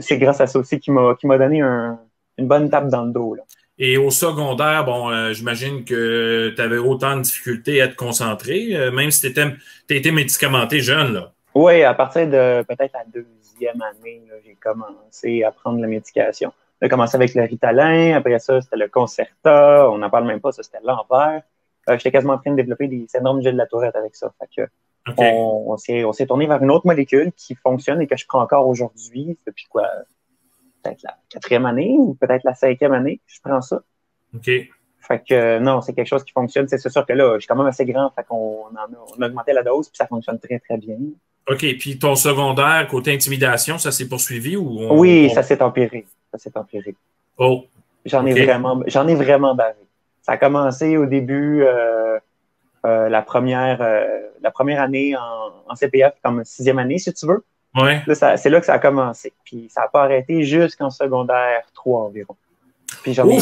c'est 0.00 0.18
grâce 0.18 0.40
à 0.40 0.46
ça 0.46 0.58
aussi 0.58 0.80
qui 0.80 0.90
m'a 0.90 1.14
qui 1.18 1.26
m'a 1.26 1.38
donné 1.38 1.60
un- 1.60 2.00
une 2.38 2.48
bonne 2.48 2.70
tape 2.70 2.88
dans 2.88 3.04
le 3.04 3.12
dos. 3.12 3.34
Là. 3.34 3.44
Et 3.78 3.96
au 3.96 4.10
secondaire, 4.10 4.84
bon, 4.84 5.10
euh, 5.10 5.32
j'imagine 5.32 5.84
que 5.84 6.52
tu 6.54 6.60
avais 6.60 6.78
autant 6.78 7.16
de 7.16 7.22
difficultés 7.22 7.80
à 7.80 7.88
te 7.88 7.94
concentrer, 7.94 8.76
euh, 8.76 8.90
même 8.90 9.10
si 9.10 9.32
tu 9.32 9.40
étais, 9.88 10.12
médicamenté 10.12 10.80
jeune, 10.80 11.14
là. 11.14 11.32
Oui, 11.54 11.82
à 11.82 11.92
partir 11.94 12.26
de 12.26 12.62
peut-être 12.62 12.92
la 12.94 13.04
deuxième 13.12 13.82
année, 13.82 14.22
j'ai 14.44 14.54
commencé 14.54 15.42
à 15.42 15.50
prendre 15.52 15.80
la 15.80 15.86
médication. 15.86 16.52
J'ai 16.80 16.88
commencé 16.88 17.16
avec 17.16 17.34
le 17.34 17.42
Ritalin, 17.42 18.14
après 18.16 18.38
ça, 18.38 18.60
c'était 18.60 18.76
le 18.76 18.88
Concerta, 18.88 19.90
on 19.90 19.98
n'en 19.98 20.10
parle 20.10 20.26
même 20.26 20.40
pas, 20.40 20.52
ça 20.52 20.62
c'était 20.62 20.78
l'enfer. 20.82 21.42
Euh, 21.88 21.96
J'étais 21.96 22.10
quasiment 22.10 22.34
en 22.34 22.38
train 22.38 22.52
de 22.52 22.56
développer 22.56 22.88
des 22.88 23.06
syndromes 23.08 23.40
de 23.42 23.50
de 23.50 23.56
la 23.56 23.66
Tourette 23.66 23.96
avec 23.96 24.14
ça. 24.16 24.32
Fait 24.38 24.48
que 24.56 24.70
OK. 25.10 25.16
on, 25.18 25.76
on 26.06 26.12
s'est 26.12 26.26
tourné 26.26 26.46
vers 26.46 26.62
une 26.62 26.70
autre 26.70 26.86
molécule 26.86 27.32
qui 27.36 27.54
fonctionne 27.54 28.00
et 28.00 28.06
que 28.06 28.16
je 28.16 28.26
prends 28.26 28.40
encore 28.40 28.66
aujourd'hui 28.68 29.38
depuis 29.46 29.66
quoi? 29.68 29.88
Peut-être 30.82 31.02
la 31.02 31.16
quatrième 31.28 31.66
année 31.66 31.94
ou 31.98 32.14
peut-être 32.14 32.44
la 32.44 32.54
cinquième 32.54 32.92
année 32.92 33.16
que 33.18 33.22
je 33.34 33.40
prends 33.42 33.60
ça. 33.60 33.80
OK. 34.34 34.50
Fait 35.00 35.18
que 35.28 35.34
euh, 35.34 35.60
non, 35.60 35.80
c'est 35.80 35.92
quelque 35.94 36.06
chose 36.08 36.24
qui 36.24 36.32
fonctionne. 36.32 36.66
C'est 36.68 36.78
sûr 36.88 37.04
que 37.04 37.12
là, 37.12 37.34
je 37.34 37.40
suis 37.40 37.48
quand 37.48 37.56
même 37.56 37.66
assez 37.66 37.84
grand, 37.84 38.10
fait 38.14 38.24
qu'on 38.24 38.66
en 38.66 38.74
a, 38.76 38.88
on 39.18 39.22
a 39.22 39.26
augmenté 39.26 39.52
la 39.52 39.62
dose, 39.62 39.88
puis 39.88 39.96
ça 39.96 40.06
fonctionne 40.06 40.38
très, 40.38 40.58
très 40.60 40.76
bien. 40.76 40.96
OK. 41.50 41.58
Puis 41.78 41.98
ton 41.98 42.14
secondaire, 42.14 42.86
côté 42.88 43.12
intimidation, 43.12 43.78
ça 43.78 43.90
s'est 43.90 44.08
poursuivi 44.08 44.56
ou 44.56 44.78
on- 44.80 44.98
Oui, 44.98 45.28
on- 45.30 45.34
ça 45.34 45.42
s'est 45.42 45.60
empiré. 45.62 46.06
Ça 46.32 46.38
s'est 46.38 46.56
empiré. 46.56 46.94
Oh, 47.36 47.64
J'en 48.04 48.24
ai 48.26 48.32
vraiment, 48.44 48.80
j'en 48.86 49.06
ai 49.08 49.14
vraiment 49.14 49.54
bavé. 49.54 49.78
Ça 50.22 50.32
a 50.32 50.36
commencé 50.36 50.96
au 50.96 51.06
début, 51.06 51.62
euh, 51.64 52.18
euh, 52.86 53.08
la 53.08 53.22
première, 53.22 53.80
euh, 53.82 54.04
la 54.40 54.50
première 54.52 54.80
année 54.80 55.16
en, 55.16 55.52
en 55.68 55.74
CPF, 55.74 56.12
comme 56.22 56.44
sixième 56.44 56.78
année, 56.78 56.98
si 56.98 57.12
tu 57.12 57.26
veux. 57.26 57.44
Ouais. 57.76 58.02
C'est 58.36 58.50
là 58.50 58.60
que 58.60 58.66
ça 58.66 58.74
a 58.74 58.78
commencé. 58.78 59.32
Puis 59.44 59.68
ça 59.70 59.82
n'a 59.82 59.88
pas 59.88 60.02
arrêté 60.04 60.42
jusqu'en 60.44 60.90
secondaire 60.90 61.62
3 61.74 62.02
environ. 62.02 62.36
Puis 63.02 63.14
j'en 63.14 63.28
ai, 63.28 63.38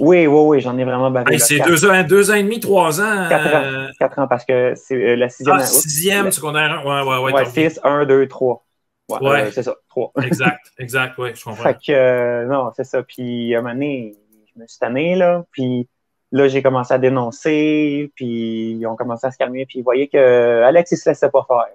oui, 0.00 0.26
oui, 0.26 0.26
oui, 0.26 0.60
j'en 0.60 0.76
ai 0.78 0.84
vraiment 0.84 1.10
bavé. 1.10 1.34
Hey, 1.34 1.40
c'est 1.40 1.60
deux 1.60 1.84
ans, 1.86 2.02
deux 2.02 2.30
ans 2.30 2.34
et 2.34 2.42
demi, 2.42 2.58
trois 2.60 3.00
ans. 3.00 3.26
Quatre 3.28 3.54
ans. 3.54 3.62
euh, 3.62 3.88
quatre 3.98 4.18
ans 4.18 4.26
parce 4.28 4.44
que 4.44 4.72
c'est 4.74 4.94
euh, 4.96 5.14
la 5.16 5.28
sixième 5.28 5.56
Ah, 5.56 5.64
sixième, 5.64 6.30
secondaire, 6.32 6.82
ouais, 6.84 7.02
ouais, 7.02 7.18
ouais. 7.18 7.32
Ouais, 7.32 7.44
t'as- 7.44 7.50
6, 7.50 7.80
1, 7.84 8.04
2, 8.06 8.26
3. 8.28 8.64
Ouais, 9.08 9.18
Ouais. 9.20 9.42
euh, 9.42 9.50
c'est 9.52 9.62
ça, 9.62 9.74
3. 9.88 10.12
Exact, 10.24 10.72
exact, 10.78 11.18
ouais, 11.18 11.34
je 11.34 11.44
comprends. 11.44 11.62
Fait 11.62 11.74
que, 11.74 11.92
euh, 11.92 12.46
non, 12.46 12.70
c'est 12.76 12.84
ça. 12.84 13.02
Puis, 13.02 13.54
à 13.54 13.58
un 13.58 13.62
moment 13.62 13.74
donné, 13.74 14.14
je 14.54 14.60
me 14.60 14.66
suis 14.66 14.78
tanné, 14.78 15.14
là. 15.16 15.44
Puis, 15.52 15.86
là, 16.30 16.48
j'ai 16.48 16.62
commencé 16.62 16.94
à 16.94 16.98
dénoncer. 16.98 18.10
Puis, 18.16 18.72
ils 18.78 18.86
ont 18.86 18.96
commencé 18.96 19.26
à 19.26 19.30
se 19.30 19.36
calmer. 19.38 19.66
Puis, 19.66 19.80
ils 19.80 19.82
voyaient 19.82 20.08
que 20.08 20.62
Alex, 20.62 20.92
il 20.92 20.96
se 20.96 21.10
laissait 21.10 21.30
pas 21.30 21.44
faire. 21.46 21.66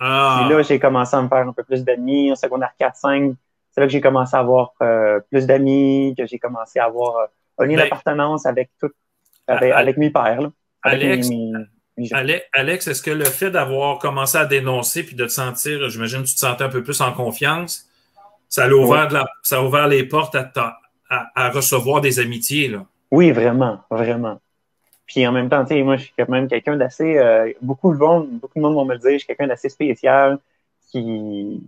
Là. 0.00 0.06
Ah, 0.08 0.38
Puis 0.46 0.54
là, 0.56 0.62
j'ai 0.62 0.78
commencé 0.78 1.16
à 1.16 1.22
me 1.22 1.28
faire 1.28 1.46
un 1.48 1.52
peu 1.52 1.62
plus 1.64 1.84
d'amis. 1.84 2.32
En 2.32 2.36
secondaire 2.36 2.72
4, 2.78 2.96
5, 2.96 3.32
c'est 3.72 3.80
là 3.80 3.86
que 3.86 3.92
j'ai 3.92 4.00
commencé 4.00 4.36
à 4.36 4.40
avoir 4.40 4.72
euh, 4.82 5.20
plus 5.30 5.46
d'amis, 5.46 6.14
que 6.16 6.26
j'ai 6.26 6.38
commencé 6.38 6.78
à 6.78 6.84
avoir 6.86 7.16
euh, 7.16 7.26
un 7.58 7.64
lien 7.66 7.76
Mais- 7.76 7.82
d'appartenance 7.84 8.46
avec 8.46 8.70
tout, 8.80 8.90
avec, 9.46 9.72
avec 9.72 9.96
mes 9.96 10.10
pères, 10.10 10.40
là. 10.42 10.50
Avec 10.82 11.02
Alex- 11.02 11.28
mes- 11.30 11.36
mes- 11.52 11.64
mes 11.98 12.04
gens. 12.06 12.16
Ale- 12.16 12.42
Alex, 12.52 12.86
est-ce 12.88 13.02
que 13.02 13.10
le 13.10 13.24
fait 13.24 13.50
d'avoir 13.50 13.98
commencé 13.98 14.36
à 14.38 14.44
dénoncer 14.44 15.02
puis 15.04 15.16
de 15.16 15.24
te 15.24 15.30
sentir, 15.30 15.88
j'imagine, 15.88 16.22
que 16.22 16.28
tu 16.28 16.34
te 16.34 16.40
sentais 16.40 16.64
un 16.64 16.68
peu 16.68 16.82
plus 16.82 17.00
en 17.00 17.12
confiance, 17.12 17.86
ça 18.48 18.64
a 18.64 18.68
ouvert, 18.70 19.08
de 19.08 19.14
la- 19.14 19.26
ça 19.42 19.58
a 19.58 19.62
ouvert 19.62 19.88
les 19.88 20.04
portes 20.04 20.34
à, 20.34 20.44
ta- 20.44 20.78
à, 21.10 21.26
à 21.34 21.50
recevoir 21.50 22.00
des 22.00 22.18
amitiés, 22.20 22.68
là? 22.68 22.84
Oui, 23.10 23.30
vraiment, 23.32 23.80
vraiment. 23.90 24.40
Puis 25.06 25.26
en 25.26 25.32
même 25.32 25.48
temps, 25.48 25.64
tu 25.64 25.74
sais, 25.74 25.82
moi, 25.82 25.96
je 25.96 26.04
suis 26.04 26.14
quand 26.18 26.28
même 26.28 26.48
quelqu'un 26.48 26.76
d'assez. 26.76 27.16
euh, 27.16 27.52
beaucoup 27.62 27.92
de 27.92 27.98
monde, 27.98 28.28
beaucoup 28.40 28.58
de 28.58 28.62
monde 28.62 28.74
vont 28.74 28.84
me 28.84 28.94
le 28.94 28.98
dire, 28.98 29.12
je 29.12 29.18
suis 29.18 29.26
quelqu'un 29.26 29.46
d'assez 29.46 29.68
spécial, 29.68 30.38
qui, 30.90 31.62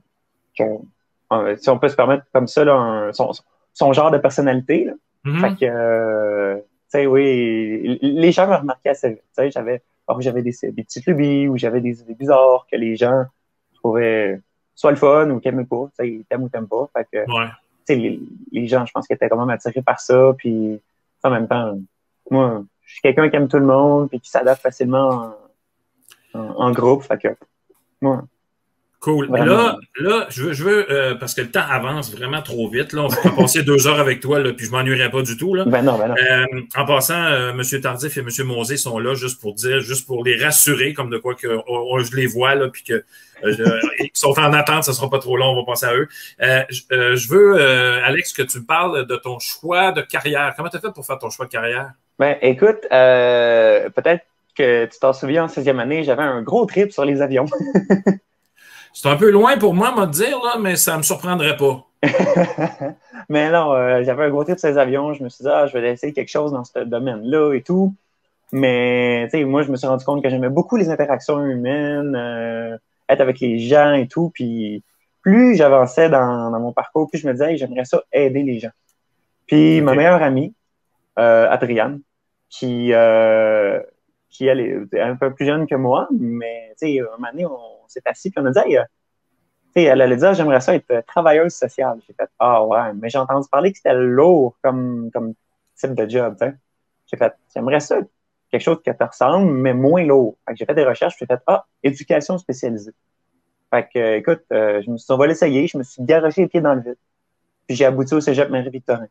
euh, 0.61 1.57
si 1.57 1.71
on 1.71 1.79
peut 1.79 1.89
se 1.89 1.97
permettre 1.97 2.25
comme 2.33 2.49
ça, 2.49 2.65
là, 2.65 2.75
un- 2.75 3.13
son, 3.13 3.31
son 3.75 3.93
genre 3.93 4.11
de 4.11 4.19
personnalité. 4.19 4.85
Là. 4.85 4.93
Mhm. 5.25 5.41
Fait 5.41 5.55
que, 5.57 5.65
euh, 5.71 6.57
tu 6.57 6.63
sais, 6.89 7.07
oui, 7.07 7.99
les 8.03 8.33
gens 8.33 8.49
me 8.49 8.57
remarquaient 8.57 8.91
assez 8.91 9.11
vite. 9.11 9.19
Tu 9.37 9.43
sais, 9.45 9.51
j'avais, 9.51 9.83
j'avais 10.21 10.43
des, 10.43 10.55
des 10.63 10.83
petites 10.83 11.07
lubies 11.07 11.47
ou 11.49 11.57
j'avais 11.59 11.81
des 11.81 12.01
idées 12.01 12.15
bizarres 12.15 12.67
que 12.71 12.77
les 12.77 12.97
gens 12.97 13.25
trouvaient 13.75 14.41
soit 14.75 14.91
le 14.91 14.97
fun 14.97 15.31
ou 15.31 15.39
qu'ils 15.41 15.53
aimaient 15.53 15.65
pas. 15.65 15.87
Tu 15.91 16.05
sais, 16.05 16.11
ils 16.11 16.25
t'aiment 16.25 16.45
ou 16.45 16.49
t'aiment 16.49 16.67
pas. 16.69 16.89
Fait 16.97 17.07
que, 17.13 17.19
Ouais. 17.31 17.47
tu 17.87 17.95
sais, 17.95 17.97
les, 17.97 18.21
les 18.53 18.67
gens, 18.67 18.85
je 18.87 18.93
pense 18.93 19.07
qu'ils 19.07 19.15
étaient 19.15 19.29
quand 19.29 19.39
même 19.39 19.51
attirés 19.51 19.83
par 19.83 20.01
ça. 20.01 20.33
Puis, 20.39 20.81
en 21.23 21.31
même 21.31 21.47
temps, 21.47 21.79
moi, 22.31 22.65
suis 22.93 23.03
quelqu'un 23.03 23.29
qui 23.29 23.37
aime 23.37 23.49
tout 23.49 23.59
le 23.59 23.67
monde 23.67 24.09
et 24.13 24.21
qui 24.21 24.31
s'adapte 24.31 24.63
facilement 24.63 25.35
en, 26.35 26.71
groupe. 26.73 27.05
Cool. 29.01 29.29
Là, 29.31 29.79
là, 30.01 30.27
je 30.29 30.43
veux, 30.43 30.53
je 30.53 30.65
veux 30.65 30.93
euh, 30.93 31.15
parce 31.15 31.33
que 31.33 31.41
le 31.43 31.53
temps 31.53 31.63
avance 31.71 32.13
vraiment 32.13 32.43
trop 32.43 32.69
vite. 32.69 32.93
Là, 32.93 33.03
on 33.03 33.07
va 33.07 33.31
passer 33.37 33.63
deux 33.63 33.87
heures 33.87 34.01
avec 34.01 34.19
toi, 34.19 34.41
là, 34.41 34.53
puis 34.53 34.67
je 34.67 34.73
m'ennuierai 34.73 35.09
pas 35.09 35.23
du 35.23 35.37
tout. 35.37 35.55
Là. 35.55 35.65
Ben 35.67 35.83
non, 35.83 35.97
ben 35.97 36.09
non. 36.09 36.15
Euh, 36.17 36.63
en 36.75 36.85
passant, 36.85 37.27
euh, 37.27 37.53
M. 37.53 37.81
Tardif 37.81 38.17
et 38.17 38.21
M. 38.21 38.29
Mosé 38.47 38.77
sont 38.77 38.99
là 38.99 39.15
juste 39.15 39.41
pour 39.41 39.55
dire, 39.55 39.79
juste 39.81 40.05
pour 40.05 40.25
les 40.25 40.43
rassurer, 40.43 40.95
comme 40.95 41.11
de 41.11 41.19
quoi 41.19 41.37
que 41.37 41.47
je 41.47 42.17
les 42.17 42.27
vois, 42.27 42.57
là, 42.57 42.69
puis 42.71 42.83
que 42.83 43.05
ils 43.45 44.11
sont 44.15 44.37
en 44.37 44.53
attente, 44.53 44.83
ça 44.83 44.93
sera 44.93 45.09
pas 45.09 45.21
trop 45.21 45.37
long, 45.37 45.51
on 45.51 45.61
va 45.61 45.65
passer 45.65 45.87
à 45.87 45.95
eux. 45.95 46.09
Je, 46.41 47.15
je, 47.15 47.29
veux, 47.29 47.63
Alex, 48.03 48.33
que 48.33 48.43
tu 48.43 48.59
me 48.59 48.65
parles 48.65 49.07
de 49.07 49.15
ton 49.15 49.39
choix 49.39 49.93
de 49.93 50.01
carrière. 50.01 50.55
Comment 50.57 50.71
tu 50.71 50.77
as 50.77 50.81
fait 50.81 50.93
pour 50.93 51.07
faire 51.07 51.21
ton 51.21 51.31
choix 51.31 51.47
de 51.47 51.53
carrière? 51.53 51.93
Ben, 52.19 52.37
écoute, 52.43 52.81
peut-être 52.91 54.25
que 54.57 54.87
tu 54.87 54.99
t'en 54.99 55.13
souviens 55.13 55.45
en 55.45 55.47
16e 55.47 55.79
année, 55.79 56.03
j'avais 56.03 56.25
un 56.25 56.43
gros 56.43 56.67
trip 56.67 56.91
sur 56.91 57.05
les 57.05 57.23
avions. 57.23 57.47
C'est 58.93 59.09
un 59.09 59.17
peu 59.17 59.31
loin 59.31 59.57
pour 59.59 59.75
moi, 59.75 59.95
de 60.07 60.11
dire, 60.11 60.39
là, 60.43 60.57
mais 60.61 60.77
ça 60.77 60.93
ne 60.93 60.99
me 60.99 61.03
surprendrait 61.03 61.57
pas. 61.57 61.85
mais 63.29 63.51
non, 63.51 63.73
euh, 63.73 64.03
j'avais 64.05 64.25
un 64.25 64.31
gros 64.31 64.45
trip 64.45 64.59
sur 64.59 64.69
ces 64.69 64.79
avions. 64.79 65.13
Je 65.15 65.23
me 65.23 65.29
suis 65.29 65.43
dit, 65.45 65.51
ah, 65.51 65.67
je 65.67 65.77
vais 65.77 65.91
essayer 65.91 66.13
quelque 66.13 66.31
chose 66.31 66.53
dans 66.53 66.65
ce 66.65 66.81
domaine-là 66.81 67.55
et 67.55 67.63
tout. 67.63 67.95
Mais, 68.53 69.29
tu 69.31 69.39
sais, 69.39 69.45
moi, 69.45 69.63
je 69.63 69.71
me 69.71 69.77
suis 69.77 69.87
rendu 69.87 70.05
compte 70.05 70.23
que 70.23 70.31
j'aimais 70.31 70.49
beaucoup 70.49 70.77
les 70.77 70.89
interactions 70.89 71.45
humaines, 71.45 72.15
euh, 72.17 72.77
être 73.09 73.21
avec 73.21 73.41
les 73.41 73.59
gens 73.59 73.93
et 73.93 74.09
tout. 74.09 74.31
Puis, 74.33 74.83
plus 75.23 75.57
j'avançais 75.57 76.09
dans, 76.09 76.51
mon 76.59 76.73
parcours, 76.73 77.11
plus 77.11 77.19
je 77.19 77.27
me 77.27 77.33
disais, 77.33 77.57
j'aimerais 77.57 77.85
ça 77.85 78.03
aider 78.13 78.43
les 78.43 78.59
gens. 78.59 78.71
Puis, 79.47 79.81
ma 79.81 79.95
meilleure 79.95 80.23
amie, 80.23 80.55
euh, 81.19 81.49
Adriane, 81.51 82.01
qui, 82.49 82.93
euh, 82.93 83.81
qui 84.31 84.47
elle 84.47 84.61
est 84.61 85.01
un 85.01 85.17
peu 85.17 85.35
plus 85.35 85.47
jeune 85.47 85.67
que 85.67 85.75
moi, 85.75 86.09
mais 86.19 86.75
tu 86.81 86.87
sais, 86.87 87.01
un 87.01 87.05
moment 87.17 87.31
donné, 87.33 87.47
on 87.47 87.78
s'est 87.89 88.03
assis 88.05 88.31
puis 88.31 88.41
on 88.43 88.47
a 88.47 88.51
dit, 88.51 88.59
hey, 88.59 88.79
euh, 88.79 88.85
sais, 89.75 89.83
elle 89.85 90.01
allait 90.01 90.17
dire, 90.17 90.35
j'aimerais 90.35 90.61
ça 90.61 90.75
être 90.75 91.05
travailleuse 91.07 91.55
sociale. 91.55 91.99
J'ai 92.07 92.15
fait, 92.15 92.29
ah 92.39 92.65
ouais, 92.65 92.93
mais 92.95 93.09
j'ai 93.09 93.19
entendu 93.19 93.47
parler 93.51 93.73
que 93.73 93.79
c'était 93.79 93.95
lourd 93.95 94.57
comme, 94.63 95.11
comme 95.13 95.35
type 95.77 95.95
de 95.95 96.09
job. 96.09 96.37
J'ai 97.07 97.17
fait, 97.17 97.35
j'aimerais 97.55 97.81
ça 97.81 98.01
quelque 98.51 98.63
chose 98.63 98.79
qui 98.83 98.95
te 98.95 99.05
ressemble, 99.05 99.53
mais 99.53 99.75
moins 99.75 100.05
lourd. 100.05 100.37
j'ai 100.55 100.65
fait 100.65 100.75
des 100.75 100.85
recherches, 100.85 101.17
j'ai 101.19 101.27
fait, 101.27 101.41
ah, 101.47 101.67
éducation 101.83 102.39
spécialisée. 102.39 102.95
Fait 103.71 103.87
que, 103.93 104.17
écoute, 104.17 104.43
euh, 104.53 104.81
je 104.83 104.91
me 104.91 104.97
suis, 104.97 105.13
on 105.13 105.19
va 105.19 105.27
l'essayer, 105.27 105.67
je 105.67 105.77
me 105.77 105.83
suis 105.83 106.03
garoché 106.03 106.43
les 106.43 106.49
pieds 106.49 106.63
dans 106.63 106.75
le 106.75 106.81
vide. 106.81 106.97
Puis 107.67 107.77
j'ai 107.77 107.85
abouti 107.85 108.15
au 108.15 108.21
cégep 108.21 108.49
Marie-Victorin. 108.49 109.09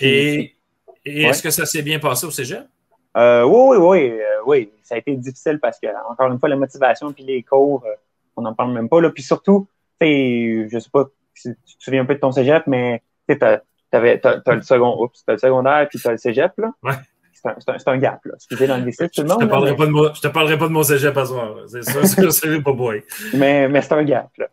Et, 0.00 0.56
et 1.04 1.22
est-ce 1.22 1.42
que 1.42 1.50
ça 1.50 1.64
s'est 1.64 1.82
bien 1.82 2.00
passé 2.00 2.26
au 2.26 2.32
cégep? 2.32 2.66
Euh, 3.16 3.44
oui, 3.44 3.76
oui, 3.76 3.78
oui, 3.78 4.20
euh, 4.20 4.24
oui. 4.46 4.70
Ça 4.82 4.94
a 4.94 4.98
été 4.98 5.14
difficile 5.16 5.58
parce 5.60 5.78
que, 5.78 5.86
encore 6.10 6.30
une 6.30 6.38
fois, 6.38 6.48
la 6.48 6.56
motivation 6.56 7.12
puis 7.12 7.24
les 7.24 7.42
cours, 7.42 7.84
euh, 7.86 7.94
on 8.36 8.42
n'en 8.42 8.54
parle 8.54 8.72
même 8.72 8.88
pas. 8.88 9.00
Là. 9.00 9.10
Puis 9.10 9.22
surtout, 9.22 9.68
je 10.00 10.66
sais 10.70 10.90
pas 10.90 11.04
si 11.34 11.50
tu 11.66 11.76
te 11.76 11.82
souviens 11.84 12.02
un 12.02 12.04
peu 12.04 12.14
de 12.14 12.20
ton 12.20 12.32
cégep, 12.32 12.66
mais 12.66 13.02
tu 13.28 13.36
as, 13.42 13.62
as, 13.92 14.54
le 14.54 14.62
second, 14.62 15.02
oups, 15.02 15.22
as 15.26 15.32
le 15.32 15.38
secondaire 15.38 15.86
puis 15.88 15.98
tu 15.98 16.08
as 16.08 16.12
le 16.12 16.16
cégep. 16.16 16.52
Là. 16.58 16.72
Ouais. 16.82 16.94
C'est 17.34 17.88
un, 17.88 17.92
un, 17.92 17.98
gap, 17.98 18.24
là. 18.24 18.34
Excusez 18.36 18.68
l'anglicisme, 18.68 19.08
tout 19.08 19.22
le 19.22 19.28
monde. 19.28 19.40
Je 19.40 19.46
te, 19.46 19.50
parlerai 19.50 19.74
pas 19.74 19.86
de 19.86 19.90
mon, 19.90 20.14
je 20.14 20.20
te 20.20 20.28
parlerai 20.28 20.58
pas 20.58 20.68
de 20.68 20.72
mon 20.72 20.84
cégep 20.84 21.16
à 21.16 21.26
soir. 21.26 21.56
C'est 21.66 21.82
ça, 21.82 22.30
c'est 22.30 22.62
pas 22.62 22.72
boy. 22.72 23.02
Mais, 23.34 23.68
mais 23.68 23.82
c'est 23.82 23.94
un 23.94 24.04
gap, 24.04 24.30
là. 24.38 24.46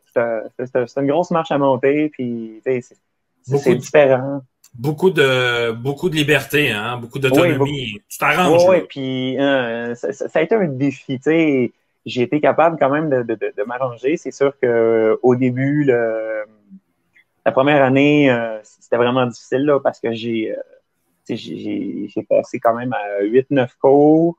C'est 0.57 0.99
une 0.99 1.07
grosse 1.07 1.29
marche 1.29 1.51
à 1.51 1.59
monter, 1.59 2.09
puis 2.09 2.61
c'est 2.63 3.75
différent 3.75 4.41
beaucoup 4.79 5.09
de 5.09 5.71
beaucoup 5.71 6.09
de 6.09 6.15
liberté, 6.15 6.71
hein, 6.71 6.97
beaucoup 6.97 7.19
d'autonomie. 7.19 8.01
tu 8.07 8.17
t'arranges. 8.17 8.63
Oui, 8.67 8.81
puis 8.87 9.37
euh, 9.39 9.93
ça, 9.95 10.27
a 10.33 10.41
été 10.41 10.55
un 10.55 10.67
défi. 10.67 11.19
J'ai 12.05 12.21
été 12.21 12.39
capable 12.39 12.77
quand 12.79 12.89
même 12.89 13.09
de, 13.09 13.23
de, 13.23 13.35
de, 13.35 13.63
m'arranger. 13.63 14.15
C'est 14.15 14.31
sûr 14.31 14.57
que 14.59 15.19
au 15.21 15.35
début, 15.35 15.83
le, 15.83 16.45
la 17.45 17.51
première 17.51 17.83
année, 17.83 18.31
euh, 18.31 18.57
c'était 18.63 18.95
vraiment 18.95 19.25
difficile 19.25 19.65
là, 19.65 19.79
parce 19.79 19.99
que 19.99 20.13
j'ai 20.13 20.55
euh, 20.55 21.35
j'ai 21.35 22.25
passé 22.27 22.59
quand 22.59 22.73
même 22.73 22.93
à 22.93 23.21
8-9 23.23 23.69
cours 23.79 24.37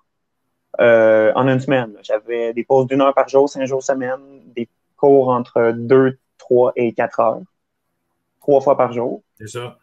en 0.79 1.48
une 1.48 1.61
semaine. 1.61 1.92
J'avais 2.03 2.53
des 2.55 2.64
pauses 2.64 2.87
d'une 2.87 3.03
heure 3.03 3.14
par 3.14 3.29
jour, 3.29 3.48
cinq 3.48 3.66
jours 3.66 3.83
semaine, 3.83 4.20
des 4.57 4.68
cours 4.96 5.29
entre 5.29 5.72
2, 5.76 6.18
3 6.38 6.72
et 6.76 6.92
4 6.92 7.20
heures. 7.20 7.42
Trois 8.40 8.61
fois 8.62 8.76
par 8.76 8.92
jour. 8.92 9.22
C'est 9.38 9.48
ça. 9.48 9.79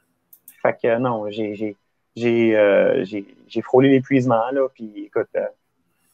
Fait 0.67 0.77
que 0.81 0.97
non, 0.97 1.25
euh, 1.27 3.05
j'ai 3.07 3.61
frôlé 3.61 3.89
l'épuisement, 3.89 4.51
là. 4.51 4.67
Puis 4.73 5.05
écoute, 5.05 5.27
euh, 5.35 5.45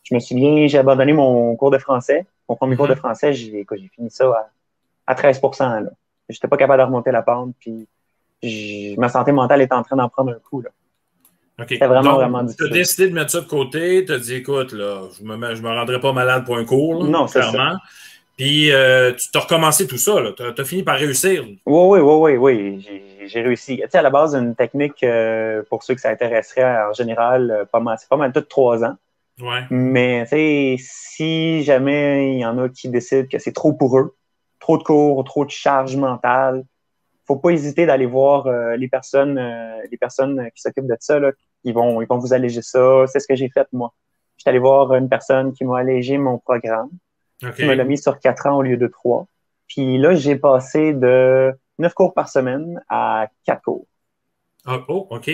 je 0.03 0.13
me 0.13 0.19
souviens, 0.19 0.67
j'ai 0.67 0.77
abandonné 0.77 1.13
mon 1.13 1.55
cours 1.55 1.71
de 1.71 1.79
français. 1.79 2.25
Mon 2.47 2.55
premier 2.55 2.75
cours 2.75 2.87
de 2.87 2.93
mm-hmm. 2.93 2.97
français, 2.97 3.33
j'ai 3.33 3.65
fini 3.95 4.09
ça 4.09 4.51
à, 5.07 5.13
à 5.13 5.15
13% 5.15 5.85
là. 5.85 5.89
J'étais 6.29 6.47
pas 6.47 6.57
capable 6.57 6.81
de 6.81 6.85
remonter 6.85 7.11
la 7.11 7.21
pente, 7.21 7.55
puis 7.59 7.87
ma 8.97 9.09
santé 9.09 9.31
mentale 9.31 9.61
était 9.61 9.73
en 9.73 9.83
train 9.83 9.95
d'en 9.95 10.09
prendre 10.09 10.31
un 10.31 10.39
coup, 10.39 10.61
là. 10.61 10.69
C'était 11.69 11.85
vraiment, 11.85 12.15
vraiment 12.15 12.43
difficile. 12.43 12.67
Tu 12.67 12.73
as 12.73 12.77
décidé 12.77 13.09
de 13.09 13.13
mettre 13.13 13.31
ça 13.31 13.41
de 13.41 13.45
côté, 13.45 14.03
tu 14.05 14.11
as 14.11 14.17
dit, 14.17 14.35
écoute, 14.35 14.73
là, 14.73 15.03
je 15.17 15.23
me, 15.23 15.37
me 15.37 15.67
rendrai 15.67 15.99
pas 15.99 16.11
malade 16.11 16.45
pour 16.45 16.57
un 16.57 16.65
cours, 16.65 17.05
non, 17.05 17.27
clairement. 17.27 17.77
Puis 18.37 18.71
euh, 18.71 19.13
tu 19.13 19.29
t'as 19.31 19.41
recommencé 19.41 19.87
tout 19.87 19.97
ça, 19.97 20.13
tu 20.35 20.61
as, 20.61 20.65
fini 20.65 20.83
par 20.83 20.97
réussir. 20.97 21.43
Oui, 21.43 21.57
oui, 21.65 21.99
oui, 21.99 22.37
oui, 22.37 22.37
oui 22.37 23.03
j'ai 23.27 23.41
réussi. 23.41 23.77
Tu 23.77 23.89
sais, 23.89 23.97
à 23.97 24.01
la 24.01 24.09
base, 24.09 24.35
une 24.35 24.55
technique, 24.55 25.03
euh, 25.03 25.63
pour 25.69 25.83
ceux 25.83 25.95
que 25.95 26.01
ça 26.01 26.09
intéresserait, 26.09 26.83
en 26.83 26.93
général, 26.93 27.51
euh, 27.51 27.65
pas 27.65 27.79
mal, 27.79 27.97
c'est 27.99 28.09
pas 28.09 28.17
mal 28.17 28.31
tout 28.33 28.41
trois 28.41 28.83
ans. 28.83 28.95
Ouais. 29.39 29.61
Mais, 29.69 30.23
tu 30.23 30.29
sais, 30.29 30.75
si 30.79 31.63
jamais 31.63 32.33
il 32.33 32.39
y 32.39 32.45
en 32.45 32.57
a 32.57 32.69
qui 32.69 32.89
décident 32.89 33.27
que 33.27 33.39
c'est 33.39 33.51
trop 33.51 33.73
pour 33.73 33.97
eux, 33.97 34.15
trop 34.59 34.77
de 34.77 34.83
cours, 34.83 35.23
trop 35.23 35.45
de 35.45 35.49
charge 35.49 35.95
mentale, 35.95 36.63
faut 37.25 37.37
pas 37.37 37.51
hésiter 37.51 37.85
d'aller 37.85 38.05
voir 38.05 38.47
euh, 38.47 38.75
les 38.75 38.89
personnes 38.89 39.39
les 39.89 39.97
personnes 39.97 40.49
qui 40.55 40.61
s'occupent 40.61 40.87
de 40.87 40.97
ça. 40.99 41.19
Là, 41.19 41.31
ils, 41.63 41.73
vont, 41.73 42.01
ils 42.01 42.07
vont 42.07 42.17
vous 42.17 42.33
alléger 42.33 42.61
ça. 42.61 43.05
C'est 43.07 43.19
ce 43.19 43.27
que 43.27 43.35
j'ai 43.35 43.49
fait, 43.49 43.67
moi. 43.71 43.93
J'étais 44.37 44.49
allé 44.49 44.59
voir 44.59 44.93
une 44.93 45.07
personne 45.07 45.53
qui 45.53 45.63
m'a 45.63 45.79
allégé 45.79 46.17
mon 46.17 46.37
programme. 46.37 46.89
Qui 47.51 47.65
me 47.65 47.73
l'a 47.73 47.83
mis 47.83 47.97
sur 47.97 48.19
quatre 48.19 48.47
ans 48.47 48.57
au 48.57 48.61
lieu 48.61 48.77
de 48.77 48.87
trois. 48.87 49.27
Puis 49.67 49.97
là, 49.97 50.15
j'ai 50.15 50.35
passé 50.35 50.93
de 50.93 51.51
9 51.79 51.93
cours 51.93 52.13
par 52.13 52.29
semaine 52.29 52.81
à 52.89 53.27
4 53.45 53.61
cours. 53.61 53.85
Ah, 54.65 54.79
oh, 54.87 55.07
OK. 55.09 55.31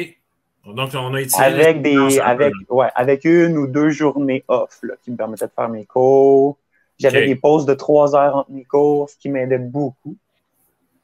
Donc, 0.66 0.92
on 0.94 1.14
a 1.14 1.22
été 1.22 1.42
avec 1.42 1.82
des, 1.82 2.20
avec, 2.20 2.54
ouais, 2.70 2.90
avec 2.96 3.26
une 3.26 3.58
ou 3.58 3.68
deux 3.68 3.90
journées 3.90 4.44
off 4.48 4.80
là, 4.84 4.94
qui 5.04 5.12
me 5.12 5.18
permettaient 5.18 5.48
de 5.48 5.52
faire 5.52 5.70
mes 5.70 5.86
cours. 5.86 6.58
J'avais 7.00 7.26
des 7.26 7.36
pauses 7.36 7.66
de 7.66 7.74
3 7.74 8.16
heures 8.16 8.36
entre 8.36 8.52
mes 8.52 8.66
cours, 8.66 9.10
ce 9.10 9.18
qui 9.18 9.30
m'aidait 9.30 9.58
beaucoup. 9.58 10.16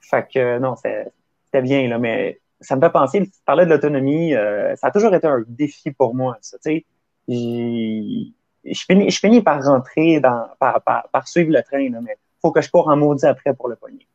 Fait 0.01 0.27
que 0.31 0.59
non, 0.59 0.75
c'était 0.75 1.61
bien, 1.61 1.87
là, 1.87 1.97
mais 1.97 2.39
ça 2.59 2.75
me 2.75 2.81
fait 2.81 2.91
penser, 2.91 3.21
tu 3.25 3.31
parlais 3.45 3.65
de 3.65 3.69
l'autonomie, 3.71 4.35
euh, 4.35 4.75
ça 4.75 4.87
a 4.87 4.91
toujours 4.91 5.13
été 5.15 5.25
un 5.27 5.43
défi 5.47 5.91
pour 5.91 6.15
moi, 6.15 6.37
ça. 6.41 6.57
Tu 6.63 6.85
sais, 7.27 8.33
je 8.65 8.83
finis, 8.85 9.09
je 9.09 9.19
finis 9.19 9.41
par 9.41 9.63
rentrer 9.63 10.19
dans, 10.19 10.47
par, 10.59 10.81
par, 10.81 11.07
par 11.09 11.27
suivre 11.27 11.51
le 11.51 11.61
train, 11.63 11.89
là, 11.89 11.99
mais 12.01 12.17
faut 12.41 12.51
que 12.51 12.61
je 12.61 12.69
cours 12.69 12.87
en 12.87 12.97
maudit 12.97 13.25
après 13.25 13.53
pour 13.53 13.67
le 13.67 13.75
poignet 13.75 14.07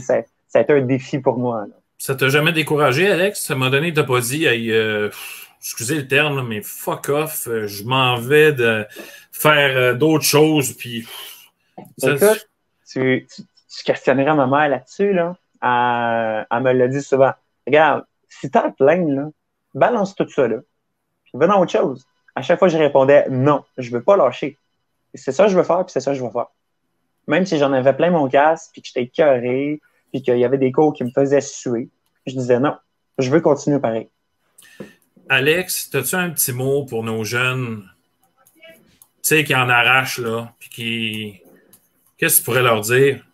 ça, 0.00 0.22
a 0.54 0.60
été 0.60 0.72
un 0.72 0.80
défi 0.82 1.18
pour 1.18 1.38
moi. 1.38 1.66
Ça 1.98 2.14
t'a 2.14 2.28
jamais 2.28 2.52
découragé, 2.52 3.10
Alex? 3.10 3.42
Ça 3.42 3.54
m'a 3.54 3.70
donné, 3.70 3.92
t'as 3.92 4.04
pas 4.04 4.20
dit, 4.20 4.46
euh, 4.46 5.10
excusez 5.60 5.96
le 5.96 6.08
terme, 6.08 6.46
mais 6.46 6.62
fuck 6.62 7.08
off, 7.08 7.46
euh, 7.46 7.66
je 7.66 7.84
m'en 7.84 8.16
vais 8.16 8.52
de 8.52 8.86
faire 9.32 9.76
euh, 9.76 9.94
d'autres 9.94 10.24
choses, 10.24 10.72
puis... 10.74 11.06
Écoute, 12.02 12.48
tu, 12.90 13.26
questionnerais 13.84 14.34
ma 14.34 14.46
mère 14.46 14.68
là-dessus, 14.68 15.12
là. 15.12 15.36
Elle, 15.62 16.62
me 16.62 16.72
l'a 16.72 16.88
dit 16.88 17.02
souvent. 17.02 17.32
Regarde, 17.66 18.04
si 18.28 18.50
t'as 18.50 18.70
plein, 18.70 19.04
là, 19.06 19.28
balance 19.74 20.14
tout 20.14 20.28
ça, 20.28 20.48
là, 20.48 20.58
puis 21.24 21.32
va 21.34 21.46
dans 21.46 21.60
autre 21.60 21.72
chose. 21.72 22.06
À 22.36 22.42
chaque 22.42 22.60
fois, 22.60 22.68
je 22.68 22.78
répondais 22.78 23.26
non, 23.28 23.64
je 23.76 23.90
veux 23.90 24.02
pas 24.02 24.16
lâcher. 24.16 24.56
C'est 25.14 25.32
ça 25.32 25.44
que 25.46 25.50
je 25.50 25.56
veux 25.56 25.64
faire, 25.64 25.84
puis 25.84 25.92
c'est 25.92 26.00
ça 26.00 26.12
que 26.12 26.18
je 26.18 26.24
veux 26.24 26.30
faire 26.30 26.46
même 27.26 27.46
si 27.46 27.58
j'en 27.58 27.72
avais 27.72 27.92
plein 27.92 28.10
mon 28.10 28.28
casque, 28.28 28.70
puis 28.72 28.82
que 28.82 28.88
j'étais 28.88 29.02
écœuré, 29.02 29.80
puis 30.12 30.22
qu'il 30.22 30.38
y 30.38 30.44
avait 30.44 30.58
des 30.58 30.72
cours 30.72 30.92
qui 30.92 31.04
me 31.04 31.10
faisaient 31.10 31.40
suer, 31.40 31.88
je 32.26 32.34
disais 32.34 32.60
non, 32.60 32.76
je 33.18 33.30
veux 33.30 33.40
continuer 33.40 33.78
pareil. 33.78 34.08
Alex, 35.28 35.90
as-tu 35.94 36.14
un 36.14 36.30
petit 36.30 36.52
mot 36.52 36.84
pour 36.84 37.02
nos 37.02 37.24
jeunes, 37.24 37.82
tu 38.64 38.80
sais, 39.22 39.44
qui 39.44 39.54
en 39.54 39.68
arrachent, 39.68 40.18
là, 40.18 40.52
puis 40.58 40.68
qui. 40.68 41.40
Qu'est-ce 42.16 42.36
que 42.36 42.40
tu 42.40 42.44
pourrais 42.44 42.62
leur 42.62 42.80
dire? 42.80 43.26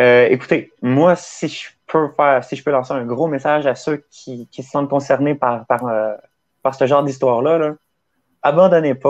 Euh, 0.00 0.26
écoutez, 0.30 0.72
moi, 0.80 1.14
si 1.14 1.48
je 1.48 1.68
peux 1.86 2.08
faire, 2.16 2.42
si 2.42 2.56
je 2.56 2.64
peux 2.64 2.70
lancer 2.70 2.92
un 2.92 3.04
gros 3.04 3.28
message 3.28 3.66
à 3.66 3.74
ceux 3.74 4.04
qui, 4.10 4.48
se 4.52 4.62
sentent 4.62 4.88
concernés 4.88 5.34
par, 5.34 5.66
par, 5.66 5.86
euh, 5.86 6.14
par 6.62 6.74
ce 6.74 6.86
genre 6.86 7.04
d'histoire-là, 7.04 7.58
là, 7.58 7.74
abandonnez 8.42 8.94
pas, 8.94 9.08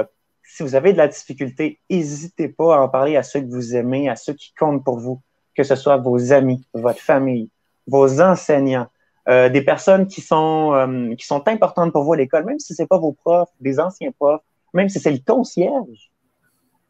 euh, 0.00 0.04
si 0.42 0.62
vous 0.62 0.74
avez 0.74 0.92
de 0.92 0.98
la 0.98 1.08
difficulté, 1.08 1.80
n'hésitez 1.90 2.48
pas 2.48 2.76
à 2.76 2.80
en 2.80 2.88
parler 2.88 3.16
à 3.16 3.22
ceux 3.22 3.40
que 3.40 3.50
vous 3.50 3.76
aimez, 3.76 4.08
à 4.08 4.16
ceux 4.16 4.32
qui 4.32 4.54
comptent 4.54 4.84
pour 4.84 4.98
vous, 4.98 5.20
que 5.54 5.62
ce 5.62 5.74
soit 5.74 5.96
vos 5.96 6.32
amis, 6.32 6.66
votre 6.74 7.00
famille, 7.00 7.50
vos 7.86 8.20
enseignants, 8.20 8.88
euh, 9.28 9.48
des 9.50 9.62
personnes 9.62 10.06
qui 10.06 10.20
sont, 10.20 10.72
euh, 10.74 11.14
qui 11.14 11.26
sont 11.26 11.46
importantes 11.48 11.92
pour 11.92 12.04
vous 12.04 12.14
à 12.14 12.16
l'école, 12.16 12.44
même 12.44 12.58
si 12.58 12.74
c'est 12.74 12.86
pas 12.86 12.98
vos 12.98 13.12
profs, 13.12 13.50
des 13.60 13.78
anciens 13.78 14.10
profs, 14.12 14.42
même 14.72 14.88
si 14.88 15.00
c'est 15.00 15.10
le 15.10 15.18
concierge, 15.18 16.10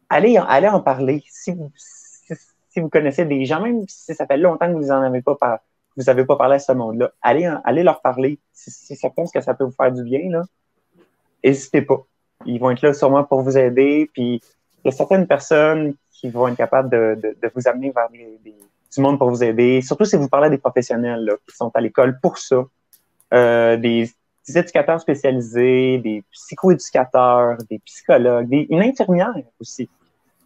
allez, 0.09 0.37
allez 0.37 0.69
en 0.69 0.79
parler. 0.79 1.23
Si 1.27 1.51
vous, 1.51 1.71
si, 1.75 2.79
vous 2.79 2.89
connaissez 2.89 3.25
des 3.25 3.45
gens, 3.45 3.61
même 3.61 3.83
si 3.87 4.13
ça 4.15 4.25
fait 4.25 4.37
longtemps 4.37 4.67
que 4.67 4.77
vous 4.77 4.91
en 4.91 5.01
avez 5.01 5.21
pas 5.21 5.35
par, 5.35 5.59
vous 5.97 6.09
avez 6.09 6.23
pas 6.23 6.37
parlé 6.37 6.55
à 6.55 6.59
ce 6.59 6.71
monde-là, 6.71 7.11
allez, 7.21 7.51
allez 7.65 7.83
leur 7.83 8.01
parler. 8.01 8.39
Si, 8.53 8.71
si, 8.71 8.95
ça 8.95 9.09
pense 9.09 9.31
que 9.31 9.41
ça 9.41 9.53
peut 9.53 9.65
vous 9.65 9.71
faire 9.71 9.91
du 9.91 10.03
bien, 10.03 10.29
là, 10.29 10.43
n'hésitez 11.43 11.81
pas. 11.81 12.01
Ils 12.45 12.59
vont 12.59 12.71
être 12.71 12.81
là 12.81 12.93
sûrement 12.93 13.23
pour 13.23 13.41
vous 13.41 13.57
aider. 13.57 14.09
Puis 14.13 14.41
il 14.83 14.85
y 14.85 14.87
a 14.89 14.91
certaines 14.91 15.27
personnes 15.27 15.93
qui 16.11 16.29
vont 16.29 16.47
être 16.47 16.57
capables 16.57 16.89
de, 16.89 17.17
de, 17.21 17.37
de 17.41 17.51
vous 17.55 17.67
amener 17.67 17.91
vers 17.91 18.09
des, 18.09 18.39
des, 18.43 18.55
du 18.93 19.01
monde 19.01 19.17
pour 19.17 19.29
vous 19.29 19.43
aider. 19.43 19.81
Surtout 19.81 20.05
si 20.05 20.15
vous 20.15 20.27
parlez 20.29 20.47
à 20.47 20.49
des 20.49 20.57
professionnels 20.57 21.23
là, 21.25 21.33
qui 21.49 21.55
sont 21.55 21.71
à 21.73 21.81
l'école 21.81 22.19
pour 22.21 22.37
ça. 22.37 22.63
Euh, 23.33 23.77
des, 23.77 24.09
des, 24.47 24.57
éducateurs 24.57 24.99
spécialisés, 24.99 25.99
des 25.99 26.23
psychoéducateurs, 26.31 27.57
des 27.69 27.79
psychologues, 27.79 28.47
des, 28.49 28.65
une 28.69 28.81
infirmière 28.81 29.33
aussi. 29.59 29.87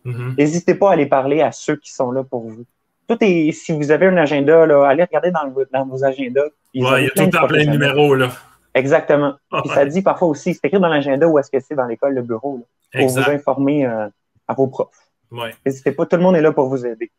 Mhm. 0.03 0.36
N'hésitez 0.38 0.75
pas 0.75 0.89
à 0.89 0.93
aller 0.93 1.06
parler 1.06 1.41
à 1.41 1.51
ceux 1.51 1.77
qui 1.77 1.91
sont 1.93 2.12
là 2.12 2.23
pour 2.23 2.41
vous. 2.49 2.65
Tout 3.08 3.17
est, 3.21 3.51
si 3.51 3.71
vous 3.71 3.91
avez 3.91 4.08
un 4.08 4.17
agenda, 4.17 4.65
là, 4.65 4.86
allez 4.88 5.03
regarder 5.03 5.32
dans, 5.32 5.43
le- 5.45 5.67
dans 5.71 5.86
vos 5.86 6.03
agendas. 6.03 6.47
Ont 6.75 6.91
Ouais, 6.91 7.03
il 7.03 7.06
y 7.06 7.08
a 7.08 7.10
tout 7.12 7.29
temps 7.29 7.47
plein 7.47 7.65
de 7.65 7.71
numéros, 7.71 8.15
là. 8.15 8.29
Exactement. 8.73 9.33
Puis 9.51 9.62
Ouais. 9.69 9.75
ça 9.75 9.86
dit 9.86 10.01
parfois 10.01 10.27
aussi, 10.29 10.53
c'est 10.53 10.65
écrit 10.67 10.79
dans 10.79 10.88
l'agenda 10.88 11.27
où 11.27 11.38
est-ce 11.38 11.51
que 11.51 11.59
c'est 11.59 11.75
dans 11.75 11.86
l'école, 11.86 12.13
le 12.15 12.21
bureau, 12.23 12.57
là, 12.57 12.99
pour 13.01 13.09
vous 13.09 13.19
informer 13.19 13.86
euh, 13.86 14.07
à 14.47 14.53
vos 14.53 14.67
profs. 14.67 14.89
Ouais. 15.31 15.53
N'hésitez 15.65 15.91
pas, 15.91 16.05
tout 16.05 16.15
le 16.15 16.21
monde 16.23 16.36
est 16.36 16.41
là 16.41 16.51
pour 16.51 16.67
vous 16.69 16.86
aider. 16.86 17.12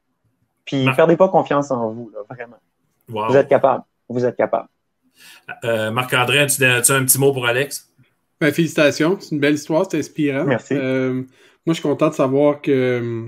Puis 0.65 0.85
Marc- 0.85 0.97
perdez 0.97 1.17
pas 1.17 1.29
confiance 1.29 1.71
en 1.71 1.91
vous, 1.91 2.11
là, 2.15 2.21
vraiment. 2.29 2.57
Wow. 3.09 3.29
Vous 3.31 3.37
êtes 3.37 3.49
capable. 3.49 3.85
Vous 4.09 4.25
êtes 4.25 4.37
capable. 4.37 4.69
Euh, 5.65 5.91
Marc-André, 5.91 6.47
tu, 6.47 6.57
tu 6.57 6.65
as 6.65 6.77
un 6.95 7.05
petit 7.05 7.19
mot 7.19 7.33
pour 7.33 7.47
Alex? 7.47 7.91
Ben, 8.41 8.53
félicitations, 8.53 9.17
c'est 9.21 9.35
une 9.35 9.41
belle 9.41 9.55
histoire, 9.55 9.87
c'est 9.89 9.99
inspirant. 9.99 10.45
Merci. 10.45 10.75
Euh, 10.75 11.15
moi, 11.67 11.69
je 11.69 11.75
suis 11.75 11.83
content 11.83 12.09
de 12.09 12.15
savoir 12.15 12.61
que. 12.61 13.27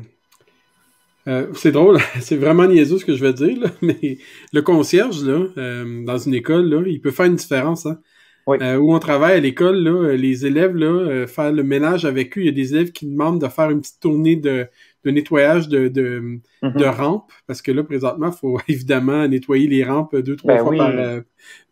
euh, 1.29 1.47
c'est 1.55 1.73
drôle, 1.73 1.99
c'est 2.21 2.37
vraiment 2.37 2.67
niaiseux 2.67 2.99
ce 2.99 3.05
que 3.05 3.15
je 3.15 3.25
vais 3.25 3.33
dire, 3.33 3.59
là, 3.61 3.69
mais 3.83 4.19
le 4.53 4.63
concierge, 4.63 5.23
là, 5.23 5.47
euh, 5.59 6.05
dans 6.05 6.19
une 6.19 6.35
école, 6.35 6.69
là, 6.69 6.83
il 6.87 7.01
peut 7.01 7.11
faire 7.11 7.27
une 7.27 7.37
différence. 7.37 7.87
Hein. 7.87 7.99
Oui. 8.47 8.59
Euh, 8.63 8.77
où 8.77 8.95
on 8.95 8.99
travaille 9.01 9.35
à 9.37 9.41
l'école, 9.41 9.77
là, 9.83 10.13
les 10.15 10.47
élèves, 10.47 10.77
là, 10.77 10.87
euh, 10.87 11.27
faire 11.27 11.53
le 11.53 11.63
ménage 11.65 12.05
avec 12.05 12.39
eux, 12.39 12.43
il 12.43 12.47
y 12.47 12.49
a 12.49 12.53
des 12.53 12.75
élèves 12.75 12.93
qui 12.93 13.07
demandent 13.07 13.41
de 13.41 13.49
faire 13.49 13.71
une 13.71 13.81
petite 13.81 13.99
tournée 14.01 14.37
de, 14.37 14.67
de 15.05 15.11
nettoyage 15.11 15.69
de, 15.69 15.89
de, 15.89 16.39
Mhm. 16.63 16.73
de 16.75 16.85
rampes, 16.85 17.33
parce 17.49 17.61
que 17.61 17.73
là, 17.73 17.83
présentement, 17.83 18.31
il 18.33 18.39
faut 18.39 18.61
évidemment 18.69 19.27
nettoyer 19.27 19.67
les 19.67 19.83
rampes 19.85 20.15
deux, 20.17 20.37
trois 20.37 20.55
Ben 20.55 20.61
fois 20.63 20.71
oui. 20.71 20.79
par, 20.79 20.91
euh, 20.91 21.21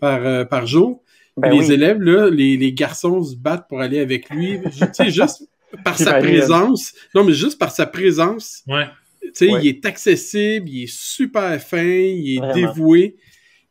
par, 0.01 0.27
euh, 0.27 0.45
par 0.45 0.67
jour. 0.67 1.03
Ben 1.37 1.51
les 1.53 1.67
oui. 1.69 1.73
élèves, 1.73 2.01
là, 2.01 2.29
les, 2.31 2.57
les 2.57 2.73
garçons 2.73 3.23
se 3.23 3.37
battent 3.37 3.69
pour 3.69 3.81
aller 3.81 3.99
avec 4.01 4.31
lui. 4.31 4.59
Tu 4.73 4.85
sais, 4.93 5.11
juste 5.11 5.49
par 5.85 5.97
sa 5.99 6.15
présence. 6.15 6.93
Non, 7.15 7.25
mais 7.25 7.33
juste 7.33 7.59
par 7.59 7.71
sa 7.73 7.87
présence. 7.87 8.63
Ouais. 8.69 8.85
Tu 9.21 9.31
sais, 9.35 9.51
Ouais. 9.53 9.61
il 9.63 9.69
est 9.69 9.87
accessible, 9.87 10.69
il 10.69 10.85
est 10.85 10.93
super 10.93 11.61
fin, 11.61 11.83
il 11.83 12.37
est 12.37 12.39
Vraiment. 12.39 12.55
dévoué. 12.55 13.17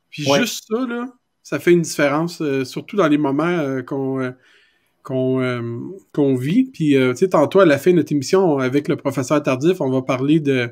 Puis 0.09 0.29
Ouais. 0.29 0.39
juste 0.41 0.65
ça, 0.69 0.85
là, 0.85 1.05
ça 1.43 1.59
fait 1.59 1.71
une 1.73 1.81
différence, 1.81 2.41
euh, 2.41 2.63
surtout 2.65 2.95
dans 2.95 3.07
les 3.07 3.17
moments 3.17 3.43
euh, 3.43 3.81
qu'on 3.83 4.19
euh, 4.21 5.79
qu'on 6.13 6.35
vit. 6.35 6.63
Puis, 6.63 6.91
tu 6.95 7.15
sais, 7.15 7.27
tantôt, 7.29 7.59
à 7.59 7.65
la 7.65 7.77
fin 7.77 7.91
de 7.91 7.97
notre 7.97 8.11
émission, 8.13 8.57
avec 8.57 8.87
le 8.87 8.95
professeur 8.95 9.43
Tardif, 9.43 9.81
on 9.81 9.89
va 9.91 10.01
parler 10.01 10.39
de 10.39 10.71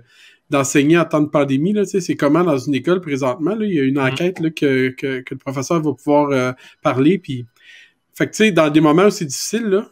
d'enseigner 0.49 0.97
en 0.97 1.05
temps 1.05 1.21
de 1.21 1.29
pandémie. 1.29 1.71
Là, 1.73 1.83
tu 1.85 1.91
sais, 1.91 2.01
c'est 2.01 2.15
comment 2.15 2.43
dans 2.43 2.57
une 2.57 2.73
école 2.75 2.99
présentement. 3.01 3.55
Là, 3.55 3.65
il 3.65 3.73
y 3.73 3.79
a 3.79 3.83
une 3.83 3.99
Mhm. 3.99 4.05
enquête 4.11 4.39
là, 4.41 4.49
que, 4.49 4.89
que, 4.89 5.21
que 5.21 5.33
le 5.33 5.37
professeur 5.37 5.81
va 5.81 5.93
pouvoir 5.93 6.55
parler. 6.81 7.17
Puis, 7.19 7.45
fait 8.13 8.25
que, 8.27 8.31
tu 8.31 8.37
sais, 8.37 8.51
dans 8.51 8.69
des 8.69 8.81
moments 8.81 9.05
où 9.05 9.09
c'est 9.09 9.25
difficile, 9.25 9.65
là, 9.67 9.89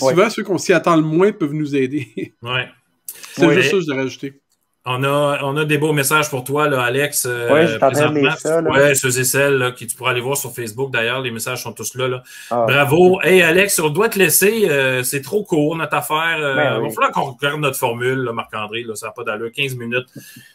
Ouais. 0.00 0.10
souvent 0.10 0.28
ceux 0.30 0.42
qu'on 0.42 0.58
s'y 0.58 0.72
attend 0.72 0.96
le 0.96 1.02
moins 1.02 1.30
peuvent 1.30 1.52
nous 1.52 1.76
aider. 1.76 2.32
Ouais. 2.42 2.66
c'est 3.06 3.46
Ouais. 3.46 3.54
juste 3.54 3.70
ça 3.70 3.76
que 3.76 3.82
je 3.82 3.86
devrais 3.86 4.02
rajouter. 4.02 4.40
On 4.86 5.02
a, 5.02 5.38
on 5.42 5.56
a 5.56 5.64
des 5.64 5.78
beaux 5.78 5.94
messages 5.94 6.28
pour 6.28 6.44
toi, 6.44 6.68
là, 6.68 6.82
Alex. 6.82 7.24
euh, 7.26 7.48
de 7.48 7.66
lire 7.70 7.78
présentement. 7.78 8.36
ça, 8.36 8.60
là. 8.60 8.70
Ouais, 8.70 8.94
ceux 8.94 9.18
et 9.18 9.24
celles 9.24 9.54
là, 9.56 9.70
qui 9.72 9.86
tu 9.86 9.96
pourras 9.96 10.10
aller 10.10 10.20
voir 10.20 10.36
sur 10.36 10.52
Facebook. 10.54 10.90
D'ailleurs, 10.92 11.22
les 11.22 11.30
messages 11.30 11.62
sont 11.62 11.72
tous 11.72 11.94
là. 11.94 12.06
là. 12.06 12.22
Ah, 12.50 12.66
Bravo. 12.68 13.18
Hey, 13.22 13.40
Alex, 13.40 13.78
on 13.78 13.88
doit 13.88 14.10
te 14.10 14.18
laisser. 14.18 14.68
euh, 14.68 15.02
c'est 15.02 15.22
trop 15.22 15.42
court, 15.42 15.74
notre 15.76 15.94
affaire. 15.96 16.36
Euh, 16.38 16.54
Ben 16.54 16.74
Il 16.76 16.82
oui. 16.82 16.88
va 16.88 16.94
falloir 16.94 17.12
qu'on 17.12 17.32
regarde 17.32 17.60
notre 17.60 17.78
formule, 17.78 18.30
Marc-André. 18.34 18.84
Ça 18.94 19.06
n'a 19.06 19.12
pas 19.12 19.24
d'allure. 19.24 19.50
15 19.52 19.74
minutes. 19.76 20.06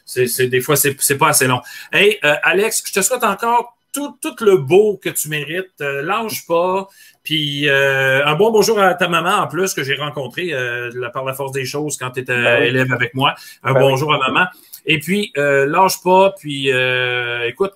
C'est, 0.05 0.45
des 0.47 0.61
fois, 0.61 0.75
c'est, 0.75 1.17
pas 1.17 1.29
assez 1.29 1.47
long. 1.47 1.61
Hey, 1.91 2.19
euh, 2.23 2.35
Alex, 2.43 2.83
je 2.85 2.93
te 2.93 3.01
souhaite 3.01 3.23
encore 3.23 3.75
tout, 3.91 4.15
tout 4.21 4.35
le 4.45 4.57
beau 4.57 4.99
que 5.01 5.09
tu 5.09 5.29
mérites. 5.29 5.73
Lâche 5.79 6.45
pas. 6.45 6.87
Puis 7.29 7.69
euh, 7.69 8.25
un 8.25 8.33
bon 8.33 8.49
bonjour 8.49 8.79
à 8.79 8.95
ta 8.95 9.07
maman 9.07 9.29
en 9.43 9.45
plus 9.45 9.75
que 9.75 9.83
j'ai 9.83 9.93
rencontré 9.93 10.49
euh, 10.51 10.89
par 11.13 11.23
la 11.23 11.35
force 11.35 11.51
des 11.51 11.63
choses 11.63 11.95
quand 11.95 12.09
tu 12.09 12.21
étais 12.21 12.33
Ben 12.35 12.59
oui. 12.63 12.67
élève 12.69 12.91
avec 12.91 13.13
moi. 13.13 13.35
Un 13.61 13.73
Ben 13.73 13.81
bonjour 13.81 14.11
à 14.11 14.17
maman. 14.17 14.47
Et 14.87 14.97
puis, 14.97 15.31
euh, 15.37 15.67
lâche 15.67 16.01
pas. 16.03 16.33
Puis, 16.39 16.71
euh, 16.73 17.47
écoute, 17.47 17.73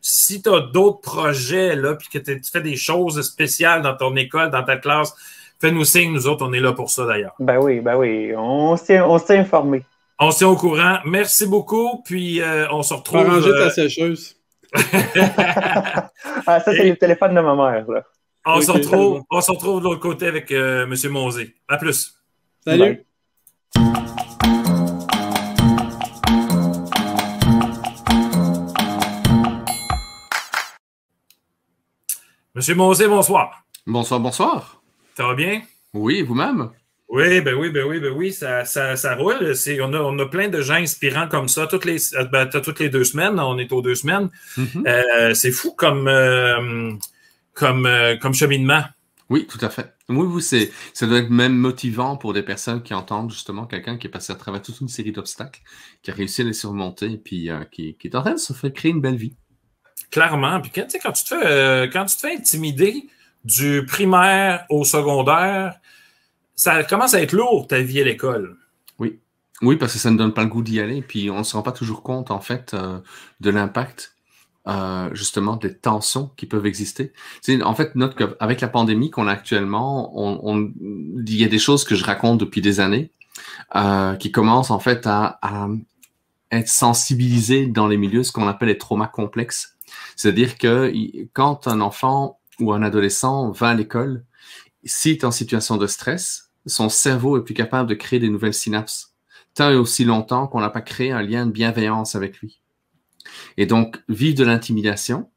si 0.00 0.40
tu 0.40 0.48
as 0.48 0.60
d'autres 0.60 1.02
projets, 1.02 1.76
là, 1.76 1.94
puis 1.94 2.08
que 2.10 2.16
t'es- 2.16 2.40
tu 2.40 2.50
fais 2.50 2.62
des 2.62 2.76
choses 2.76 3.20
spéciales 3.20 3.82
dans 3.82 3.94
ton 3.94 4.16
école, 4.16 4.50
dans 4.50 4.62
ta 4.62 4.78
classe, 4.78 5.14
fais-nous 5.60 5.84
signe. 5.84 6.10
Nous 6.14 6.26
autres, 6.26 6.46
on 6.48 6.54
est 6.54 6.60
là 6.60 6.72
pour 6.72 6.88
ça 6.88 7.04
d'ailleurs. 7.04 7.34
Ben 7.38 7.58
oui, 7.58 7.80
ben 7.80 7.96
oui. 7.98 8.32
On 8.34 8.78
s'est 8.78 9.02
on 9.02 9.18
s'est 9.18 9.36
informé. 9.36 9.82
On 10.18 10.30
se 10.30 10.38
tient 10.38 10.48
au 10.48 10.56
courant. 10.56 11.00
Merci 11.04 11.46
beaucoup. 11.46 12.00
Puis, 12.02 12.40
euh, 12.40 12.64
on 12.70 12.82
se 12.82 12.94
retrouve. 12.94 13.26
ranger 13.28 13.50
euh, 13.50 13.64
ta 13.66 13.70
sécheuse. 13.70 14.36
Ah, 16.46 16.60
ça, 16.60 16.72
c'est 16.72 16.86
Et- 16.86 16.90
le 16.90 16.96
téléphone 16.96 17.34
de 17.34 17.40
ma 17.42 17.54
mère, 17.54 17.84
là. 17.90 18.02
On, 18.46 18.60
se 18.60 18.70
retrouve, 18.70 19.22
on 19.30 19.40
se 19.40 19.50
retrouve 19.50 19.80
de 19.80 19.84
l'autre 19.84 20.00
côté 20.00 20.26
avec 20.26 20.52
euh, 20.52 20.86
M. 20.86 21.12
Monzé. 21.12 21.54
À 21.68 21.76
plus. 21.76 22.14
Salut! 22.64 22.78
Bye. 22.78 23.02
Monsieur 32.54 32.74
Monzé, 32.74 33.06
bonsoir. 33.06 33.66
Bonsoir, 33.86 34.18
bonsoir. 34.18 34.80
Ça 35.14 35.26
va 35.26 35.34
bien? 35.34 35.60
Oui, 35.92 36.22
vous-même? 36.22 36.70
Oui, 37.08 37.40
ben 37.40 37.54
oui, 37.54 37.70
ben 37.70 37.84
oui, 37.86 38.00
ben 38.00 38.12
oui, 38.12 38.32
ça, 38.32 38.64
ça, 38.64 38.96
ça 38.96 39.14
roule. 39.14 39.54
C'est, 39.54 39.80
on, 39.80 39.92
a, 39.92 39.98
on 39.98 40.18
a 40.18 40.26
plein 40.26 40.48
de 40.48 40.60
gens 40.62 40.74
inspirants 40.74 41.28
comme 41.28 41.48
ça. 41.48 41.66
Toutes 41.66 41.84
les, 41.84 42.14
euh, 42.16 42.24
ben, 42.24 42.46
toutes 42.46 42.80
les 42.80 42.88
deux 42.88 43.04
semaines, 43.04 43.38
on 43.38 43.58
est 43.58 43.72
aux 43.72 43.82
deux 43.82 43.94
semaines. 43.94 44.30
Mhm. 44.56 44.84
Euh, 44.86 45.34
c'est 45.34 45.52
fou 45.52 45.74
comme, 45.76 46.08
euh, 46.08 46.92
comme, 47.56 47.86
euh, 47.86 48.16
comme 48.16 48.34
cheminement. 48.34 48.84
Oui, 49.28 49.48
tout 49.48 49.58
à 49.60 49.70
fait. 49.70 49.92
Oui, 50.08 50.24
oui, 50.24 50.40
c'est, 50.40 50.70
ça 50.92 51.06
doit 51.08 51.18
être 51.18 51.30
même 51.30 51.56
motivant 51.56 52.16
pour 52.16 52.32
des 52.32 52.42
personnes 52.42 52.82
qui 52.82 52.94
entendent 52.94 53.32
justement 53.32 53.66
quelqu'un 53.66 53.96
qui 53.96 54.06
est 54.06 54.10
passé 54.10 54.32
à 54.32 54.36
travers 54.36 54.62
toute 54.62 54.80
une 54.80 54.88
série 54.88 55.10
d'obstacles, 55.10 55.60
qui 56.02 56.12
a 56.12 56.14
réussi 56.14 56.42
à 56.42 56.44
les 56.44 56.52
surmonter, 56.52 57.12
et 57.12 57.16
puis 57.16 57.50
euh, 57.50 57.64
qui, 57.64 57.96
qui 57.96 58.06
est 58.06 58.14
en 58.14 58.22
train 58.22 58.34
de 58.34 58.38
se 58.38 58.52
faire 58.52 58.72
créer 58.72 58.92
une 58.92 59.00
belle 59.00 59.16
vie. 59.16 59.34
Clairement. 60.12 60.60
Puis 60.60 60.70
quand, 60.72 60.84
tu 60.84 60.90
sais, 60.90 60.98
quand 61.00 61.10
tu 61.10 61.24
te 61.24 61.28
fais, 61.30 61.44
euh, 61.44 61.88
quand 61.92 62.04
tu 62.04 62.14
te 62.14 62.20
fais 62.20 62.36
intimider 62.36 63.08
du 63.44 63.84
primaire 63.84 64.64
au 64.70 64.84
secondaire, 64.84 65.80
ça 66.54 66.84
commence 66.84 67.14
à 67.14 67.22
être 67.22 67.32
lourd 67.32 67.66
ta 67.66 67.80
vie 67.80 68.00
à 68.00 68.04
l'école. 68.04 68.56
Oui, 69.62 69.76
parce 69.76 69.94
que 69.94 69.98
ça 69.98 70.10
ne 70.10 70.18
donne 70.18 70.34
pas 70.34 70.42
le 70.42 70.48
goût 70.48 70.62
d'y 70.62 70.80
aller, 70.80 71.00
puis 71.00 71.30
on 71.30 71.38
ne 71.38 71.42
se 71.42 71.56
rend 71.56 71.62
pas 71.62 71.72
toujours 71.72 72.02
compte, 72.02 72.30
en 72.30 72.40
fait, 72.40 72.74
euh, 72.74 73.00
de 73.40 73.50
l'impact, 73.50 74.14
euh, 74.68 75.08
justement, 75.14 75.56
des 75.56 75.74
tensions 75.76 76.30
qui 76.36 76.46
peuvent 76.46 76.66
exister. 76.66 77.12
En 77.62 77.74
fait, 77.74 77.94
note 77.94 78.14
qu'avec 78.16 78.60
la 78.60 78.68
pandémie 78.68 79.10
qu'on 79.10 79.26
a 79.28 79.32
actuellement, 79.32 80.12
on, 80.18 80.40
on- 80.42 80.72
il 80.80 81.36
y 81.36 81.44
a 81.44 81.48
des 81.48 81.58
choses 81.58 81.84
que 81.84 81.94
je 81.94 82.04
raconte 82.04 82.38
depuis 82.38 82.60
des 82.60 82.80
années 82.80 83.10
euh, 83.74 84.14
qui 84.16 84.32
commencent, 84.32 84.70
en 84.70 84.78
fait, 84.80 85.06
à, 85.06 85.38
à 85.42 85.68
être 86.50 86.68
sensibilisées 86.68 87.66
dans 87.66 87.86
les 87.88 87.96
milieux, 87.96 88.22
ce 88.22 88.32
qu'on 88.32 88.48
appelle 88.48 88.68
les 88.68 88.78
traumas 88.78 89.08
complexes. 89.08 89.76
C'est-à-dire 90.16 90.58
que 90.58 90.92
quand 91.32 91.68
un 91.68 91.80
enfant 91.80 92.38
ou 92.60 92.72
un 92.72 92.82
adolescent 92.82 93.50
va 93.50 93.68
à 93.68 93.74
l'école, 93.74 94.24
s'il 94.84 95.12
est 95.12 95.24
en 95.24 95.30
situation 95.30 95.76
de 95.76 95.86
stress, 95.86 96.50
son 96.66 96.88
cerveau 96.88 97.36
est 97.38 97.44
plus 97.44 97.54
capable 97.54 97.88
de 97.88 97.94
créer 97.94 98.18
des 98.18 98.28
nouvelles 98.30 98.54
synapses 98.54 99.12
tant 99.54 99.70
et 99.70 99.74
aussi 99.76 100.04
longtemps 100.04 100.46
qu'on 100.48 100.60
n'a 100.60 100.70
pas 100.70 100.82
créé 100.82 101.12
un 101.12 101.22
lien 101.22 101.46
de 101.46 101.50
bienveillance 101.50 102.14
avec 102.14 102.38
lui. 102.40 102.60
Et 103.56 103.66
donc, 103.66 104.02
vivre 104.08 104.36
de 104.36 104.44
l'intimidation, 104.44 105.28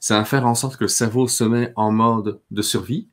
ça 0.00 0.18
va 0.18 0.24
faire 0.24 0.46
en 0.46 0.54
sorte 0.54 0.76
que 0.76 0.84
le 0.84 0.88
cerveau 0.88 1.28
se 1.28 1.44
met 1.44 1.72
en 1.76 1.92
mode 1.92 2.40
de 2.50 2.62
survie. 2.62 3.08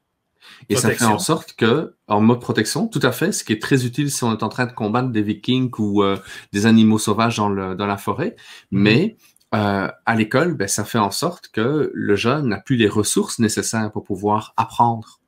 Et 0.70 0.76
ça 0.76 0.90
fait 0.90 1.06
en 1.06 1.20
sorte 1.20 1.54
que, 1.54 1.96
en 2.08 2.22
mode 2.22 2.42
protection, 2.42 2.88
tout 2.88 3.00
à 3.04 3.12
fait, 3.12 3.32
ce 3.32 3.44
qui 3.44 3.54
est 3.54 3.62
très 3.62 3.86
utile 3.86 4.12
si 4.12 4.24
on 4.24 4.32
est 4.32 4.44
en 4.44 4.50
train 4.50 4.66
de 4.66 4.72
combattre 4.72 5.10
des 5.10 5.22
vikings 5.22 5.72
ou 5.78 6.04
euh, 6.04 6.18
des 6.52 6.66
animaux 6.66 6.98
sauvages 6.98 7.38
dans, 7.38 7.50
le, 7.50 7.76
dans 7.76 7.86
la 7.86 7.98
forêt. 7.98 8.36
Mais 8.72 9.18
euh, 9.54 9.88
à 10.06 10.16
l'école, 10.16 10.56
ben, 10.56 10.68
ça 10.68 10.84
fait 10.84 10.98
en 10.98 11.12
sorte 11.12 11.50
que 11.50 11.92
le 11.94 12.16
jeune 12.16 12.50
n'a 12.50 12.58
plus 12.58 12.76
les 12.76 12.88
ressources 12.88 13.40
nécessaires 13.40 13.92
pour 13.92 14.04
pouvoir 14.04 14.54
apprendre 14.58 15.22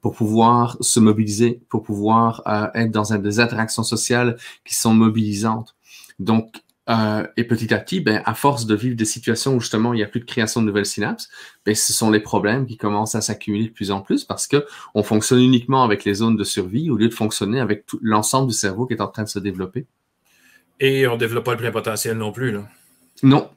pour 0.00 0.14
pouvoir 0.14 0.76
se 0.80 1.00
mobiliser, 1.00 1.60
pour 1.68 1.82
pouvoir 1.82 2.42
euh, 2.46 2.68
être 2.74 2.90
dans 2.90 3.12
un, 3.12 3.18
des 3.18 3.40
interactions 3.40 3.82
sociales 3.82 4.36
qui 4.64 4.74
sont 4.74 4.94
mobilisantes. 4.94 5.76
Donc, 6.18 6.62
Euh, 6.88 7.26
et 7.36 7.44
petit 7.44 7.74
à 7.74 7.78
petit, 7.78 8.00
ben, 8.00 8.22
à 8.24 8.34
force 8.34 8.64
de 8.64 8.74
vivre 8.74 8.96
des 8.96 9.04
situations 9.04 9.54
où 9.54 9.60
justement 9.60 9.92
il 9.92 9.98
n'y 9.98 10.02
a 10.02 10.06
plus 10.06 10.20
de 10.20 10.24
création 10.24 10.62
de 10.62 10.66
nouvelles 10.66 10.86
synapses, 10.86 11.28
ben, 11.66 11.74
ce 11.74 11.92
sont 11.92 12.10
les 12.10 12.20
problèmes 12.20 12.66
qui 12.66 12.78
commencent 12.78 13.14
à 13.14 13.20
s'accumuler 13.20 13.66
de 13.66 13.72
plus 13.72 13.90
en 13.90 14.00
plus 14.00 14.24
parce 14.24 14.46
que 14.46 14.64
on 14.94 15.02
fonctionne 15.02 15.40
uniquement 15.40 15.84
avec 15.84 16.04
les 16.04 16.14
zones 16.14 16.36
de 16.36 16.44
survie 16.44 16.90
au 16.90 16.96
lieu 16.96 17.08
de 17.08 17.14
fonctionner 17.14 17.60
avec 17.60 17.84
tout 17.84 17.98
l'ensemble 18.02 18.48
du 18.48 18.54
cerveau 18.54 18.86
qui 18.86 18.94
est 18.94 19.02
en 19.02 19.08
train 19.08 19.24
de 19.24 19.28
se 19.28 19.38
développer. 19.38 19.86
Et 20.80 21.06
on 21.06 21.14
ne 21.14 21.18
développe 21.18 21.44
pas 21.44 21.52
le 21.52 21.58
plein 21.58 21.72
potentiel 21.72 22.16
non 22.16 22.32
plus. 22.32 22.52
Là. 22.52 22.66
Non, 23.22 23.50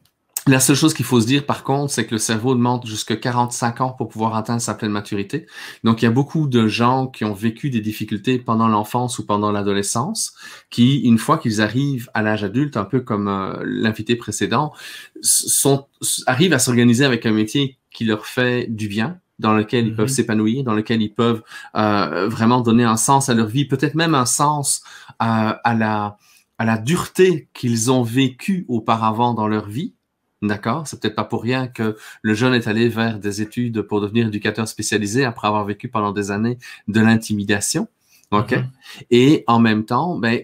la 0.47 0.59
seule 0.59 0.75
chose 0.75 0.95
qu'il 0.95 1.05
faut 1.05 1.21
se 1.21 1.27
dire, 1.27 1.45
par 1.45 1.63
contre, 1.63 1.93
c'est 1.93 2.07
que 2.07 2.15
le 2.15 2.17
cerveau 2.17 2.55
demande 2.55 2.85
jusqu'à 2.85 3.15
45 3.15 3.81
ans 3.81 3.91
pour 3.91 4.09
pouvoir 4.09 4.35
atteindre 4.35 4.61
sa 4.61 4.73
pleine 4.73 4.91
maturité. 4.91 5.45
Donc, 5.83 6.01
il 6.01 6.05
y 6.05 6.07
a 6.07 6.11
beaucoup 6.11 6.47
de 6.47 6.67
gens 6.67 7.05
qui 7.05 7.25
ont 7.25 7.33
vécu 7.33 7.69
des 7.69 7.79
difficultés 7.79 8.39
pendant 8.39 8.67
l'enfance 8.67 9.19
ou 9.19 9.25
pendant 9.25 9.51
l'adolescence, 9.51 10.33
qui, 10.71 11.01
une 11.01 11.19
fois 11.19 11.37
qu'ils 11.37 11.61
arrivent 11.61 12.09
à 12.15 12.23
l'âge 12.23 12.43
adulte, 12.43 12.75
un 12.75 12.85
peu 12.85 13.01
comme 13.01 13.27
euh, 13.27 13.61
l'invité 13.63 14.15
précédent, 14.15 14.73
sont, 15.21 15.85
arrivent 16.25 16.53
à 16.53 16.59
s'organiser 16.59 17.05
avec 17.05 17.27
un 17.27 17.33
métier 17.33 17.77
qui 17.91 18.05
leur 18.05 18.25
fait 18.25 18.65
du 18.67 18.87
bien, 18.87 19.19
dans 19.37 19.53
lequel 19.53 19.87
ils 19.87 19.95
peuvent 19.95 20.05
mhm. 20.05 20.15
s'épanouir, 20.15 20.63
dans 20.63 20.73
lequel 20.73 21.03
ils 21.03 21.13
peuvent 21.13 21.43
euh, 21.75 22.27
vraiment 22.29 22.61
donner 22.61 22.83
un 22.83 22.97
sens 22.97 23.29
à 23.29 23.35
leur 23.35 23.47
vie, 23.47 23.65
peut-être 23.65 23.95
même 23.95 24.15
un 24.15 24.25
sens 24.25 24.81
euh, 25.21 25.53
à 25.63 25.75
la 25.75 26.17
à 26.57 26.65
la 26.65 26.77
dureté 26.77 27.49
qu'ils 27.55 27.89
ont 27.89 28.03
vécu 28.03 28.65
auparavant 28.67 29.33
dans 29.33 29.47
leur 29.47 29.67
vie 29.67 29.95
D'accord 30.41 30.87
C'est 30.87 30.99
peut-être 30.99 31.15
pas 31.15 31.23
pour 31.23 31.43
rien 31.43 31.67
que 31.67 31.95
le 32.21 32.33
jeune 32.33 32.53
est 32.53 32.67
allé 32.67 32.89
vers 32.89 33.19
des 33.19 33.41
études 33.41 33.83
pour 33.83 34.01
devenir 34.01 34.27
éducateur 34.27 34.67
spécialisé 34.67 35.23
après 35.23 35.47
avoir 35.47 35.65
vécu 35.65 35.87
pendant 35.87 36.11
des 36.11 36.31
années 36.31 36.57
de 36.87 36.99
l'intimidation. 36.99 37.87
OK? 38.31 38.51
Mm-hmm. 38.51 38.65
Et 39.11 39.43
en 39.47 39.59
même 39.59 39.85
temps, 39.85 40.17
ben, 40.17 40.41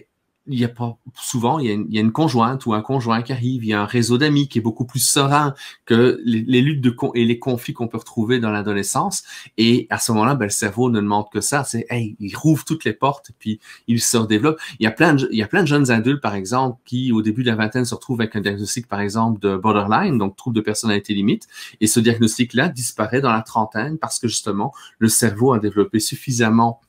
il 0.48 0.58
y 0.58 0.64
a 0.64 0.68
pas 0.68 0.98
souvent 1.14 1.58
il 1.58 1.66
y, 1.66 1.70
a 1.70 1.74
une, 1.74 1.86
il 1.88 1.94
y, 1.94 1.98
a 1.98 2.00
une, 2.00 2.12
conjointe 2.12 2.66
ou 2.66 2.74
un 2.74 2.82
conjoint 2.82 3.22
qui 3.22 3.32
arrive, 3.32 3.64
il 3.64 3.68
y 3.68 3.72
a 3.72 3.80
un 3.80 3.86
réseau 3.86 4.18
d'amis 4.18 4.48
qui 4.48 4.58
est 4.58 4.62
beaucoup 4.62 4.84
plus 4.84 5.00
serein 5.00 5.54
que 5.84 6.20
les, 6.24 6.62
luttes 6.62 6.80
de 6.80 6.94
et 7.14 7.24
les 7.24 7.38
conflits 7.38 7.74
qu'on 7.74 7.88
peut 7.88 7.98
retrouver 7.98 8.40
dans 8.40 8.50
l'adolescence. 8.50 9.22
Et 9.56 9.86
à 9.90 9.98
ce 9.98 10.12
moment-là, 10.12 10.34
ben, 10.34 10.46
le 10.46 10.50
cerveau 10.50 10.90
ne 10.90 11.00
demande 11.00 11.26
que 11.32 11.40
ça, 11.40 11.64
c'est 11.64 11.86
hey, 11.90 12.16
il 12.18 12.34
rouvre 12.36 12.64
toutes 12.64 12.84
les 12.84 12.92
portes 12.92 13.30
et 13.30 13.34
puis 13.38 13.60
il 13.86 14.00
se 14.00 14.16
redéveloppe. 14.16 14.58
Il 14.80 14.84
y 14.84 14.86
a 14.86 14.90
plein 14.90 15.14
de, 15.14 15.28
il 15.30 15.38
y 15.38 15.42
a 15.42 15.46
plein 15.46 15.62
de 15.62 15.68
jeunes 15.68 15.90
adultes 15.90 16.20
par 16.20 16.34
exemple 16.34 16.80
qui 16.84 17.12
au 17.12 17.22
début 17.22 17.42
de 17.42 17.48
la 17.48 17.56
vingtaine 17.56 17.84
se 17.84 17.94
retrouvent 17.94 18.20
avec 18.20 18.34
un 18.36 18.40
diagnostic 18.40 18.88
par 18.88 19.00
exemple 19.00 19.40
de 19.40 19.56
borderline, 19.56 20.18
donc 20.18 20.36
trouble 20.36 20.56
de 20.56 20.60
personnalité 20.60 21.14
limite, 21.14 21.46
et 21.80 21.86
ce 21.86 22.00
diagnostic-là 22.00 22.68
disparaît 22.68 23.20
dans 23.20 23.32
la 23.32 23.42
trentaine 23.42 23.98
parce 23.98 24.18
que 24.18 24.28
justement 24.28 24.72
le 24.98 25.08
cerveau 25.08 25.52
a 25.52 25.58
développé 25.58 26.00
suffisamment 26.00 26.80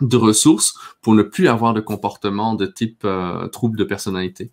de 0.00 0.16
ressources 0.16 0.74
pour 1.02 1.14
ne 1.14 1.22
plus 1.22 1.48
avoir 1.48 1.74
de 1.74 1.80
comportement 1.80 2.54
de 2.54 2.66
type 2.66 3.02
euh, 3.04 3.48
trouble 3.48 3.78
de 3.78 3.84
personnalité. 3.84 4.50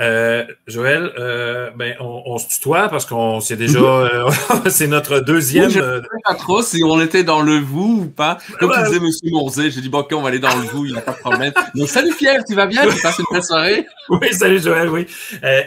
Euh, 0.00 0.44
Joël, 0.66 1.12
euh, 1.18 1.70
ben, 1.76 1.94
on, 2.00 2.36
se 2.38 2.48
tutoie 2.48 2.88
parce 2.88 3.06
qu'on 3.06 3.38
sait 3.40 3.56
déjà, 3.56 3.78
euh, 3.78 4.30
c'est 4.68 4.88
notre 4.88 5.20
deuxième. 5.20 5.70
je 5.70 5.78
ne 5.78 6.00
sais 6.00 6.08
pas 6.24 6.34
trop 6.34 6.62
si 6.62 6.82
on 6.82 7.00
était 7.00 7.22
dans 7.22 7.42
le 7.42 7.58
vous 7.58 8.02
ou 8.02 8.06
pas. 8.06 8.38
Comme 8.58 8.72
tu 8.72 8.84
disais, 8.86 9.00
Monsieur 9.00 9.30
Morzé, 9.30 9.70
j'ai 9.70 9.80
dit 9.80 9.88
bon, 9.88 10.00
ok, 10.00 10.12
on 10.14 10.22
va 10.22 10.28
aller 10.28 10.40
dans 10.40 10.54
le 10.54 10.62
vous, 10.62 10.86
il 10.86 10.92
n'y 10.92 10.98
a 10.98 11.00
pas 11.00 11.12
de 11.12 11.18
problème. 11.18 11.52
Donc, 11.74 11.88
salut 11.88 12.12
Pierre, 12.14 12.42
tu 12.44 12.54
vas 12.54 12.66
bien? 12.66 12.86
Tu 12.88 13.00
passes 13.00 13.18
une 13.18 13.24
belle 13.30 13.44
soirée? 13.44 13.86
Oui, 14.10 14.34
salut 14.34 14.60
Joël, 14.60 14.90
oui. 14.90 15.06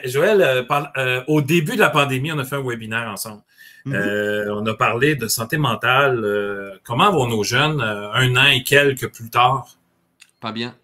Joël, 0.05 0.65
au 1.27 1.41
début 1.41 1.73
de 1.73 1.79
la 1.79 1.89
pandémie, 1.89 2.31
on 2.31 2.37
a 2.37 2.43
fait 2.43 2.55
un 2.55 2.63
webinaire 2.63 3.09
ensemble. 3.11 3.41
Mhm. 3.87 3.95
Euh, 3.95 4.53
on 4.53 4.65
a 4.65 4.73
parlé 4.73 5.15
de 5.15 5.27
santé 5.27 5.57
mentale. 5.57 6.23
Euh, 6.23 6.77
comment 6.83 7.11
vont 7.11 7.27
nos 7.27 7.43
jeunes 7.43 7.79
euh, 7.79 8.11
un 8.11 8.35
an 8.35 8.47
et 8.47 8.63
quelques 8.63 9.11
plus 9.13 9.29
tard? 9.29 9.67
Pas 10.41 10.51
bien. 10.51 10.75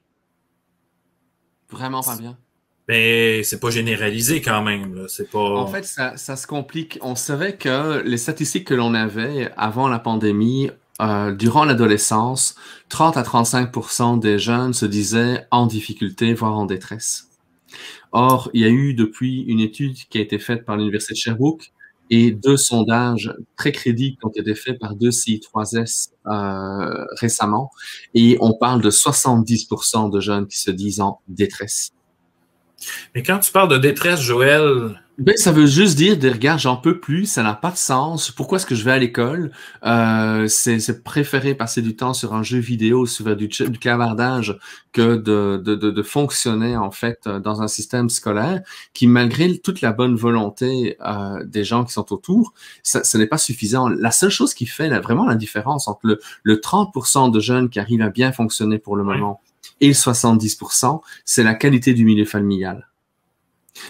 Vraiment 1.70 2.02
pas 2.02 2.16
bien. 2.16 2.38
Mais 2.88 3.44
c'est 3.44 3.60
pas 3.60 3.72
généralisé 3.72 4.42
quand 4.42 4.62
même. 4.62 5.06
C'est 5.08 5.30
pas. 5.30 5.40
En 5.40 5.68
fait, 5.68 5.86
ça, 5.86 6.18
se 6.18 6.48
complique. 6.48 6.98
On 7.02 7.16
savait 7.16 7.56
que 7.56 8.02
les 8.04 8.18
statistiques 8.18 8.68
que 8.68 8.74
l'on 8.74 8.94
avait 8.94 9.52
avant 9.58 9.88
la 9.88 10.00
pandémie, 10.00 10.70
durant 11.38 11.66
l'adolescence, 11.66 12.56
30 12.90 13.18
à 13.18 13.24
35% 13.24 14.20
des 14.20 14.38
jeunes 14.38 14.74
se 14.74 14.86
disaient 14.86 15.46
en 15.50 15.66
difficulté, 15.66 16.34
voire 16.34 16.58
en 16.58 16.66
détresse. 16.66 17.30
Or, 18.12 18.50
il 18.54 18.62
y 18.62 18.66
a 18.66 18.70
eu 18.70 18.94
depuis 18.94 19.42
une 19.44 19.60
étude 19.60 19.96
qui 20.10 20.18
a 20.20 20.22
été 20.22 20.38
faite 20.38 20.66
par 20.66 20.76
l'Université 20.78 21.14
de 21.14 21.20
Sherbrooke 21.20 21.73
et 22.10 22.32
deux 22.32 22.58
sondages 22.58 23.34
très 23.58 23.72
crédibles 23.72 24.18
qui 24.18 24.26
ont 24.26 24.32
été 24.36 24.56
faits 24.56 24.80
par 24.80 24.96
deux 24.96 25.10
CI3S 25.10 26.10
euh, 26.28 27.06
récemment. 27.20 27.72
Et 28.14 28.38
on 28.42 28.54
parle 28.54 28.82
de 28.82 28.92
70% 28.92 30.12
de 30.12 30.20
jeunes 30.20 30.48
qui 30.48 30.60
se 30.60 30.72
disent 30.72 31.02
en 31.02 31.22
détresse. 31.28 31.92
Mais 33.16 33.24
quand 33.24 33.40
tu 33.40 33.52
parles 33.52 33.70
de 33.70 33.78
détresse, 33.78 34.22
Joël, 34.22 34.96
ben, 35.20 35.38
ça 35.38 35.52
veut 35.52 35.68
juste 35.68 35.96
dire, 35.96 36.18
des 36.18 36.32
regards, 36.32 36.58
j'en 36.58 36.76
peux 36.76 37.00
plus, 37.00 37.28
ça 37.28 37.44
n'a 37.44 37.54
pas 37.54 37.70
de 37.70 37.78
sens. 37.78 38.32
Pourquoi 38.32 38.58
est-ce 38.58 38.66
que 38.66 38.74
je 38.74 38.84
vais 38.84 38.94
à 38.94 38.98
l'école? 38.98 39.52
Euh, 39.86 40.48
c'est 40.48 41.04
préférer 41.04 41.54
passer 41.54 41.84
du 41.84 41.96
temps 41.96 42.16
sur 42.16 42.34
un 42.34 42.42
jeu 42.42 42.58
vidéo, 42.58 43.06
sur 43.06 43.36
du, 43.36 43.48
du 43.48 43.78
clavardage, 43.80 44.58
que 44.92 45.16
de, 45.16 45.62
de, 45.64 45.76
de, 45.76 45.92
de, 45.92 46.04
fonctionner 46.04 46.76
en 46.78 46.90
fait 46.90 47.28
dans 47.28 47.62
un 47.62 47.68
système 47.68 48.10
scolaire 48.10 48.62
qui, 48.96 49.06
malgré 49.06 49.60
toute 49.60 49.82
la 49.82 49.92
bonne 49.92 50.16
volonté 50.16 50.98
euh, 51.06 51.44
des 51.46 51.64
gens 51.64 51.84
qui 51.86 51.94
sont 51.94 52.12
autour, 52.12 52.54
ça, 52.82 53.04
ce 53.04 53.16
n'est 53.20 53.28
pas 53.28 53.38
suffisant. 53.38 53.90
La 53.90 54.12
seule 54.12 54.32
chose 54.32 54.56
qui 54.56 54.66
fait 54.66 54.90
vraiment 55.00 55.28
la 55.28 55.36
différence 55.36 55.88
entre 55.88 56.08
le, 56.08 56.20
le 56.42 56.56
30% 56.56 57.30
de 57.30 57.40
jeunes 57.40 57.70
qui 57.70 57.80
arrivent 57.80 58.02
à 58.02 58.10
bien 58.10 58.32
fonctionner 58.32 58.80
pour 58.80 58.96
le 58.96 59.04
moment 59.04 59.42
et 59.84 59.88
le 59.88 59.94
70%, 59.94 61.02
c'est 61.26 61.44
la 61.44 61.56
qualité 61.56 61.94
du 61.94 62.06
milieu 62.06 62.24
familial. 62.24 62.88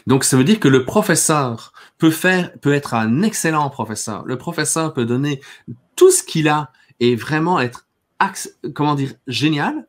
Donc, 0.08 0.24
ça 0.24 0.36
veut 0.36 0.44
dire 0.44 0.60
que 0.60 0.68
le 0.68 0.86
professeur 0.86 1.72
peut 2.00 2.10
faire, 2.10 2.52
peut 2.62 2.74
être 2.74 2.96
un 2.96 3.22
excellent 3.22 3.70
professeur. 3.70 4.26
Le 4.26 4.36
professeur 4.36 4.94
peut 4.96 5.06
donner 5.06 5.40
tout 5.96 6.10
ce 6.10 6.24
qu'il 6.24 6.48
a 6.48 6.72
et 7.00 7.16
vraiment 7.16 7.60
être, 7.60 7.88
comment 8.74 8.96
dire, 8.96 9.14
génial. 9.28 9.88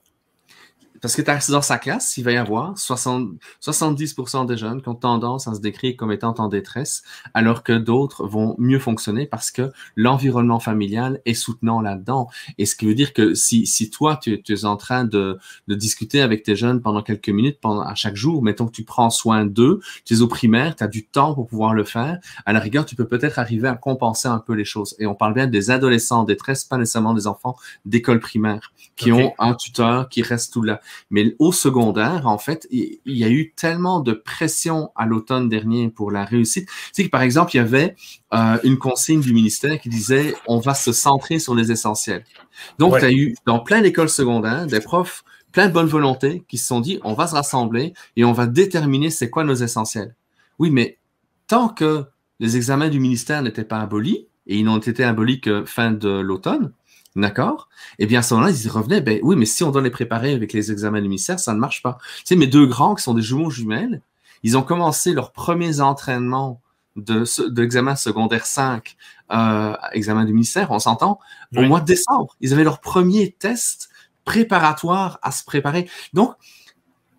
Parce 1.04 1.16
que 1.16 1.52
dans 1.52 1.60
sa 1.60 1.76
classe, 1.76 2.16
il 2.16 2.24
va 2.24 2.32
y 2.32 2.38
avoir 2.38 2.78
60, 2.78 3.32
70% 3.62 4.46
des 4.46 4.56
jeunes 4.56 4.80
qui 4.80 4.88
ont 4.88 4.94
tendance 4.94 5.46
à 5.46 5.54
se 5.54 5.60
décrire 5.60 5.98
comme 5.98 6.10
étant 6.10 6.34
en 6.38 6.48
détresse, 6.48 7.02
alors 7.34 7.62
que 7.62 7.74
d'autres 7.74 8.26
vont 8.26 8.54
mieux 8.56 8.78
fonctionner 8.78 9.26
parce 9.26 9.50
que 9.50 9.70
l'environnement 9.96 10.60
familial 10.60 11.20
est 11.26 11.34
soutenant 11.34 11.82
là-dedans. 11.82 12.30
Et 12.56 12.64
ce 12.64 12.74
qui 12.74 12.86
veut 12.86 12.94
dire 12.94 13.12
que 13.12 13.34
si, 13.34 13.66
si 13.66 13.90
toi, 13.90 14.16
tu, 14.16 14.40
tu 14.40 14.54
es 14.54 14.64
en 14.64 14.78
train 14.78 15.04
de, 15.04 15.38
de, 15.68 15.74
discuter 15.74 16.22
avec 16.22 16.42
tes 16.42 16.56
jeunes 16.56 16.80
pendant 16.80 17.02
quelques 17.02 17.28
minutes, 17.28 17.58
pendant, 17.60 17.82
à 17.82 17.94
chaque 17.94 18.16
jour, 18.16 18.42
mettons 18.42 18.66
que 18.66 18.72
tu 18.72 18.84
prends 18.84 19.10
soin 19.10 19.44
d'eux, 19.44 19.80
tu 20.06 20.14
es 20.14 20.22
au 20.22 20.26
primaire, 20.26 20.74
tu 20.74 20.84
as 20.84 20.88
du 20.88 21.04
temps 21.04 21.34
pour 21.34 21.46
pouvoir 21.46 21.74
le 21.74 21.84
faire, 21.84 22.18
à 22.46 22.54
la 22.54 22.60
rigueur, 22.60 22.86
tu 22.86 22.96
peux 22.96 23.06
peut-être 23.06 23.38
arriver 23.38 23.68
à 23.68 23.74
compenser 23.74 24.28
un 24.28 24.38
peu 24.38 24.54
les 24.54 24.64
choses. 24.64 24.96
Et 24.98 25.06
on 25.06 25.14
parle 25.14 25.34
bien 25.34 25.48
des 25.48 25.70
adolescents 25.70 26.20
en 26.20 26.24
détresse, 26.24 26.64
pas 26.64 26.78
nécessairement 26.78 27.12
des 27.12 27.26
enfants 27.26 27.56
d'école 27.84 28.20
primaire, 28.20 28.72
qui 28.96 29.12
ont 29.12 29.34
un 29.38 29.52
tuteur 29.52 30.08
qui 30.08 30.22
reste 30.22 30.54
tout 30.54 30.62
là. 30.62 30.80
Mais 31.10 31.34
au 31.38 31.52
secondaire, 31.52 32.26
en 32.26 32.38
fait, 32.38 32.66
il 32.70 32.98
y 33.04 33.24
a 33.24 33.28
eu 33.28 33.52
tellement 33.56 34.00
de 34.00 34.12
pression 34.12 34.90
à 34.96 35.06
l'automne 35.06 35.48
dernier 35.48 35.88
pour 35.88 36.10
la 36.10 36.24
réussite. 36.24 36.66
Tu 36.66 36.72
sais 36.92 37.04
que, 37.04 37.10
par 37.10 37.22
exemple, 37.22 37.54
il 37.54 37.58
y 37.58 37.60
avait 37.60 37.94
euh, 38.32 38.58
une 38.64 38.78
consigne 38.78 39.20
du 39.20 39.32
ministère 39.32 39.80
qui 39.80 39.88
disait 39.88 40.34
on 40.46 40.58
va 40.58 40.74
se 40.74 40.92
centrer 40.92 41.38
sur 41.38 41.54
les 41.54 41.72
essentiels. 41.72 42.24
Donc, 42.78 42.98
tu 42.98 43.04
as 43.04 43.12
eu 43.12 43.34
dans 43.46 43.60
plein 43.60 43.80
d'écoles 43.80 44.08
secondaires 44.08 44.66
des 44.66 44.80
profs 44.80 45.24
plein 45.52 45.68
de 45.68 45.72
bonne 45.72 45.86
volonté 45.86 46.42
qui 46.48 46.58
se 46.58 46.66
sont 46.66 46.80
dit 46.80 46.98
on 47.04 47.14
va 47.14 47.28
se 47.28 47.34
rassembler 47.34 47.94
et 48.16 48.24
on 48.24 48.32
va 48.32 48.46
déterminer 48.46 49.08
c'est 49.08 49.30
quoi 49.30 49.44
nos 49.44 49.54
essentiels. 49.54 50.16
Oui, 50.58 50.70
mais 50.70 50.98
tant 51.46 51.68
que 51.68 52.06
les 52.40 52.56
examens 52.56 52.88
du 52.88 53.00
ministère 53.00 53.42
n'étaient 53.42 53.64
pas 53.64 53.80
abolis, 53.80 54.26
et 54.46 54.58
ils 54.58 54.64
n'ont 54.64 54.78
été 54.78 55.04
abolis 55.04 55.40
que 55.40 55.64
fin 55.64 55.92
de 55.92 56.08
l'automne, 56.08 56.72
D'accord? 57.16 57.68
Eh 57.98 58.06
bien, 58.06 58.20
à 58.20 58.22
ce 58.22 58.34
moment-là, 58.34 58.52
ils 58.52 58.68
revenaient, 58.68 59.00
ben 59.00 59.20
oui, 59.22 59.36
mais 59.36 59.44
si 59.46 59.62
on 59.62 59.70
doit 59.70 59.82
les 59.82 59.90
préparer 59.90 60.34
avec 60.34 60.52
les 60.52 60.72
examens 60.72 61.00
du 61.00 61.08
ministère, 61.08 61.38
ça 61.38 61.54
ne 61.54 61.58
marche 61.58 61.82
pas. 61.82 61.98
Tu 62.18 62.22
sais, 62.24 62.36
mes 62.36 62.48
deux 62.48 62.66
grands, 62.66 62.94
qui 62.96 63.04
sont 63.04 63.14
des 63.14 63.22
jumeaux 63.22 63.50
jumelles, 63.50 64.00
ils 64.42 64.58
ont 64.58 64.62
commencé 64.62 65.12
leurs 65.12 65.32
premiers 65.32 65.80
entraînements 65.80 66.60
d'examen 66.96 67.92
de, 67.92 67.98
secondaire 67.98 68.46
5, 68.46 68.96
euh, 69.32 69.74
examen 69.92 70.24
du 70.24 70.32
ministère, 70.32 70.70
on 70.70 70.78
s'entend, 70.78 71.18
au 71.56 71.62
mois 71.62 71.80
de 71.80 71.86
décembre. 71.86 72.36
Ils 72.40 72.52
avaient 72.52 72.64
leur 72.64 72.80
premier 72.80 73.32
test 73.32 73.90
préparatoire 74.24 75.18
à 75.22 75.30
se 75.30 75.44
préparer. 75.44 75.88
Donc, 76.12 76.34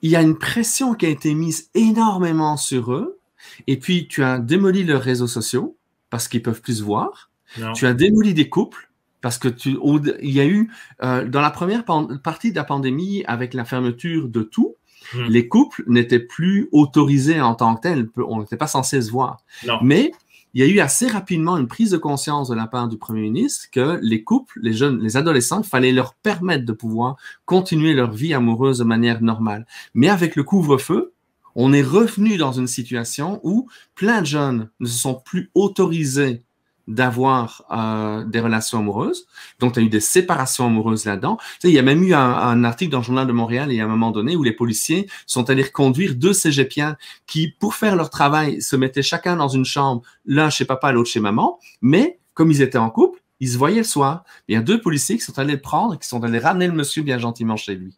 il 0.01 0.11
y 0.11 0.15
a 0.15 0.21
une 0.21 0.37
pression 0.37 0.93
qui 0.93 1.05
a 1.05 1.09
été 1.09 1.33
mise 1.33 1.69
énormément 1.73 2.57
sur 2.57 2.93
eux. 2.93 3.19
Et 3.67 3.77
puis, 3.77 4.07
tu 4.07 4.23
as 4.23 4.39
démoli 4.39 4.83
leurs 4.83 5.01
réseaux 5.01 5.27
sociaux 5.27 5.77
parce 6.09 6.27
qu'ils 6.27 6.43
peuvent 6.43 6.61
plus 6.61 6.79
se 6.79 6.83
voir. 6.83 7.31
Tu 7.73 7.87
as 7.87 7.93
démoli 7.93 8.33
des 8.33 8.49
couples 8.49 8.89
parce 9.25 9.39
que 9.39 9.47
tu, 9.47 9.75
il 10.21 10.29
y 10.29 10.39
a 10.39 10.45
eu, 10.45 10.69
euh, 11.01 11.27
dans 11.27 11.41
la 11.41 11.49
première 11.49 11.83
partie 11.83 12.51
de 12.51 12.55
la 12.55 12.63
pandémie, 12.63 13.23
avec 13.25 13.55
la 13.55 13.65
fermeture 13.65 14.27
de 14.27 14.43
tout, 14.43 14.75
hmm. 15.15 15.23
les 15.23 15.47
couples 15.47 15.83
n'étaient 15.87 16.19
plus 16.19 16.69
autorisés 16.71 17.41
en 17.41 17.55
tant 17.55 17.73
que 17.75 17.81
tels. 17.81 18.07
On 18.17 18.41
n'était 18.41 18.55
pas 18.55 18.67
censé 18.67 19.01
se 19.01 19.09
voir. 19.09 19.37
Mais 19.81 20.11
il 20.53 20.63
y 20.63 20.63
a 20.63 20.71
eu 20.71 20.79
assez 20.79 21.07
rapidement 21.07 21.57
une 21.57 21.65
prise 21.65 21.89
de 21.89 21.97
conscience 21.97 22.49
de 22.49 22.53
la 22.53 22.67
part 22.67 22.87
du 22.87 22.99
Premier 22.99 23.21
ministre 23.21 23.65
que 23.71 23.99
les 24.03 24.23
couples, 24.23 24.59
les 24.61 24.73
jeunes, 24.73 25.01
les 25.01 25.17
adolescents, 25.17 25.63
il 25.63 25.67
fallait 25.67 25.91
leur 25.91 26.13
permettre 26.13 26.63
de 26.63 26.73
pouvoir 26.73 27.15
continuer 27.45 27.95
leur 27.95 28.11
vie 28.11 28.35
amoureuse 28.35 28.77
de 28.77 28.83
manière 28.83 29.23
normale. 29.23 29.65
Mais 29.95 30.09
avec 30.09 30.35
le 30.35 30.43
couvre-feu, 30.43 31.13
on 31.55 31.73
est 31.73 31.81
revenu 31.81 32.37
dans 32.37 32.51
une 32.51 32.67
situation 32.67 33.39
où 33.41 33.67
plein 33.95 34.21
de 34.21 34.27
jeunes 34.27 34.69
ne 34.79 34.85
se 34.85 34.99
sont 34.99 35.15
plus 35.15 35.49
autorisés 35.55 36.44
d'avoir 36.87 37.63
euh, 37.71 38.23
des 38.25 38.39
relations 38.39 38.79
amoureuses. 38.79 39.27
Donc, 39.59 39.73
tu 39.73 39.79
as 39.79 39.83
eu 39.83 39.89
des 39.89 39.99
séparations 39.99 40.67
amoureuses 40.67 41.05
là-dedans. 41.05 41.37
Tu 41.37 41.43
sais, 41.61 41.69
il 41.69 41.73
y 41.73 41.79
a 41.79 41.83
même 41.83 42.03
eu 42.03 42.13
un, 42.13 42.63
article 42.63 42.91
dans 42.91 42.99
le 42.99 43.03
Journal 43.03 43.27
de 43.27 43.31
Montréal, 43.31 43.71
il 43.71 43.75
y 43.75 43.81
a 43.81 43.85
un 43.85 43.87
moment 43.87 44.11
donné, 44.11 44.35
où 44.35 44.43
les 44.43 44.51
policiers 44.51 45.07
sont 45.25 45.49
allés 45.49 45.63
reconduire 45.63 46.15
deux 46.15 46.33
cégepiens 46.33 46.97
qui, 47.27 47.49
pour 47.59 47.75
faire 47.75 47.95
leur 47.95 48.09
travail, 48.09 48.61
se 48.61 48.75
mettaient 48.75 49.03
chacun 49.03 49.35
dans 49.35 49.47
une 49.47 49.65
chambre, 49.65 50.01
l'un 50.25 50.49
chez 50.49 50.65
papa, 50.65 50.91
l'autre 50.91 51.09
chez 51.09 51.19
maman. 51.19 51.59
Mais, 51.81 52.19
comme 52.33 52.51
ils 52.51 52.61
étaient 52.61 52.77
en 52.77 52.89
couple, 52.89 53.19
ils 53.39 53.49
se 53.49 53.57
voyaient 53.57 53.77
le 53.77 53.83
soir. 53.83 54.23
Il 54.47 54.55
y 54.55 54.57
a 54.57 54.61
deux 54.61 54.79
policiers 54.79 55.17
qui 55.17 55.23
sont 55.23 55.37
allés 55.39 55.53
le 55.53 55.61
prendre 55.61 55.99
qui 55.99 56.07
sont 56.07 56.23
allés 56.23 56.39
ramener 56.39 56.67
le 56.67 56.73
monsieur 56.73 57.03
bien 57.03 57.17
gentiment 57.17 57.57
chez 57.57 57.75
lui. 57.75 57.97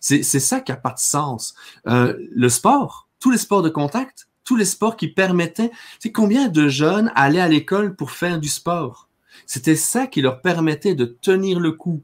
C'est 0.00 0.22
ça 0.22 0.60
qui 0.60 0.72
n'a 0.72 0.76
pas 0.76 0.92
de 0.92 0.98
sens. 0.98 1.54
Euh, 1.86 2.14
le 2.30 2.48
sport, 2.48 3.08
tous 3.18 3.30
les 3.30 3.38
sports 3.38 3.62
de 3.62 3.70
contact, 3.70 4.28
tous 4.46 4.56
les 4.56 4.64
sports 4.64 4.96
qui 4.96 5.08
permettaient. 5.08 5.70
Tu 6.00 6.12
combien 6.12 6.48
de 6.48 6.68
jeunes 6.68 7.12
allaient 7.14 7.40
à 7.40 7.48
l'école 7.48 7.94
pour 7.94 8.12
faire 8.12 8.40
du 8.40 8.48
sport? 8.48 9.08
C'était 9.44 9.76
ça 9.76 10.06
qui 10.06 10.22
leur 10.22 10.40
permettait 10.40 10.94
de 10.94 11.04
tenir 11.04 11.60
le 11.60 11.72
coup. 11.72 12.02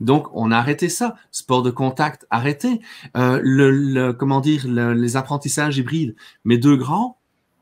Donc, 0.00 0.28
on 0.32 0.50
a 0.50 0.56
arrêté 0.56 0.88
ça. 0.88 1.16
Sport 1.30 1.62
de 1.62 1.70
contact, 1.70 2.26
arrêté. 2.30 2.80
Euh, 3.16 3.40
le, 3.42 4.12
comment 4.12 4.40
dire, 4.40 4.66
les 4.66 5.16
apprentissages 5.16 5.76
hybrides. 5.76 6.16
Mes 6.44 6.56
deux 6.56 6.76
grands, 6.76 7.18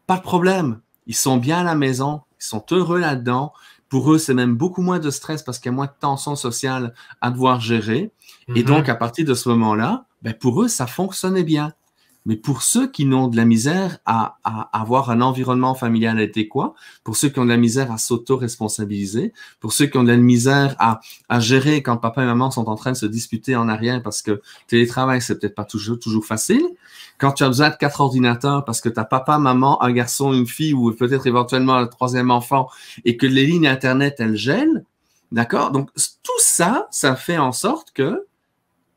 pas 0.06 0.18
de 0.18 0.22
problème. 0.22 0.80
Ils 1.06 1.16
sont 1.16 1.38
bien 1.38 1.58
à 1.58 1.64
la 1.64 1.74
maison, 1.74 2.22
ils 2.40 2.44
sont 2.44 2.64
heureux 2.70 2.98
là-dedans. 2.98 3.52
Pour 3.88 4.12
eux, 4.12 4.18
c'est 4.18 4.34
même 4.34 4.54
beaucoup 4.54 4.82
moins 4.82 4.98
de 4.98 5.10
stress 5.10 5.42
parce 5.42 5.58
qu'il 5.58 5.70
y 5.70 5.74
a 5.74 5.76
moins 5.76 5.86
de 5.86 5.92
tension 5.98 6.36
sociale 6.36 6.94
à 7.20 7.30
devoir 7.30 7.60
gérer. 7.60 8.12
Et 8.48 8.52
mm-hmm. 8.52 8.64
donc, 8.64 8.88
à 8.88 8.94
partir 8.94 9.24
de 9.24 9.34
ce 9.34 9.48
moment-là, 9.50 10.06
ben 10.22 10.34
pour 10.34 10.62
eux, 10.62 10.68
ça 10.68 10.86
fonctionnait 10.86 11.42
bien. 11.42 11.72
Mais 12.26 12.36
pour 12.36 12.62
ceux 12.62 12.90
qui 12.90 13.04
n'ont 13.04 13.28
de 13.28 13.36
la 13.36 13.44
misère 13.44 13.98
à, 14.06 14.38
avoir 14.72 15.10
un 15.10 15.20
environnement 15.20 15.74
familial 15.74 16.18
adéquat, 16.18 16.74
pour 17.02 17.16
ceux 17.16 17.28
qui 17.28 17.38
ont 17.38 17.44
de 17.44 17.50
la 17.50 17.58
misère 17.58 17.92
à 17.92 17.98
s'auto-responsabiliser, 17.98 19.34
pour 19.60 19.72
ceux 19.74 19.86
qui 19.86 19.98
ont 19.98 20.04
de 20.04 20.10
la 20.10 20.16
misère 20.16 20.74
à, 20.78 21.00
gérer 21.40 21.82
quand 21.82 21.98
papa 21.98 22.22
et 22.22 22.26
maman 22.26 22.50
sont 22.50 22.68
en 22.68 22.76
train 22.76 22.92
de 22.92 22.96
se 22.96 23.06
disputer 23.06 23.56
en 23.56 23.68
arrière 23.68 24.02
parce 24.02 24.22
que 24.22 24.40
télétravail, 24.68 25.20
c'est 25.20 25.38
peut-être 25.38 25.54
pas 25.54 25.64
toujours, 25.64 25.98
toujours 25.98 26.24
facile. 26.24 26.64
Quand 27.18 27.32
tu 27.32 27.44
as 27.44 27.48
besoin 27.48 27.70
de 27.70 27.76
quatre 27.76 28.00
ordinateurs 28.00 28.64
parce 28.64 28.80
que 28.80 28.88
tu 28.88 28.98
as 28.98 29.04
papa, 29.04 29.38
maman, 29.38 29.82
un 29.82 29.92
garçon, 29.92 30.32
une 30.32 30.46
fille 30.46 30.72
ou 30.72 30.92
peut-être 30.92 31.26
éventuellement 31.26 31.74
un 31.74 31.86
troisième 31.86 32.30
enfant 32.30 32.68
et 33.04 33.16
que 33.16 33.26
les 33.26 33.44
lignes 33.44 33.66
Internet, 33.66 34.16
elles 34.18 34.36
gèlent, 34.36 34.84
d'accord? 35.30 35.72
Donc, 35.72 35.90
tout 35.94 36.40
ça, 36.40 36.88
ça 36.90 37.16
fait 37.16 37.38
en 37.38 37.52
sorte 37.52 37.92
que, 37.92 38.26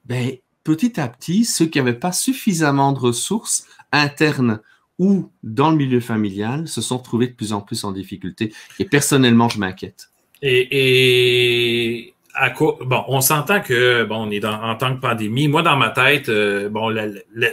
ben, 0.05 0.37
petit 0.67 0.99
à 0.99 1.07
petit, 1.07 1.45
ceux 1.45 1.65
qui 1.65 1.77
n'avaient 1.77 1.93
pas 1.93 2.11
suffisamment 2.11 2.91
de 2.91 2.99
ressources 2.99 3.65
internes 3.93 4.59
ou 4.99 5.31
dans 5.41 5.71
le 5.71 5.77
milieu 5.77 6.01
familial 6.01 6.67
se 6.67 6.81
sont 6.81 6.99
trouvés 6.99 7.27
de 7.27 7.33
plus 7.33 7.53
en 7.53 7.61
plus 7.61 7.85
en 7.85 7.93
difficulté. 7.93 8.53
Et 8.77 8.83
personnellement, 8.83 9.47
je 9.47 9.59
m'inquiète. 9.59 10.09
Et, 10.41 12.13
à 12.33 12.49
quoi, 12.49 12.77
bon, 12.81 13.01
on 13.07 13.21
s'entend 13.21 13.61
que 13.61 14.03
bon, 14.03 14.27
on 14.27 14.29
est 14.29 14.41
dans, 14.41 14.61
en 14.61 14.75
tant 14.75 14.93
que 14.93 14.99
pandémie. 14.99 15.47
Moi, 15.47 15.61
dans 15.61 15.77
ma 15.77 15.89
tête, 15.89 16.27
euh, 16.27 16.67
bon, 16.67 16.93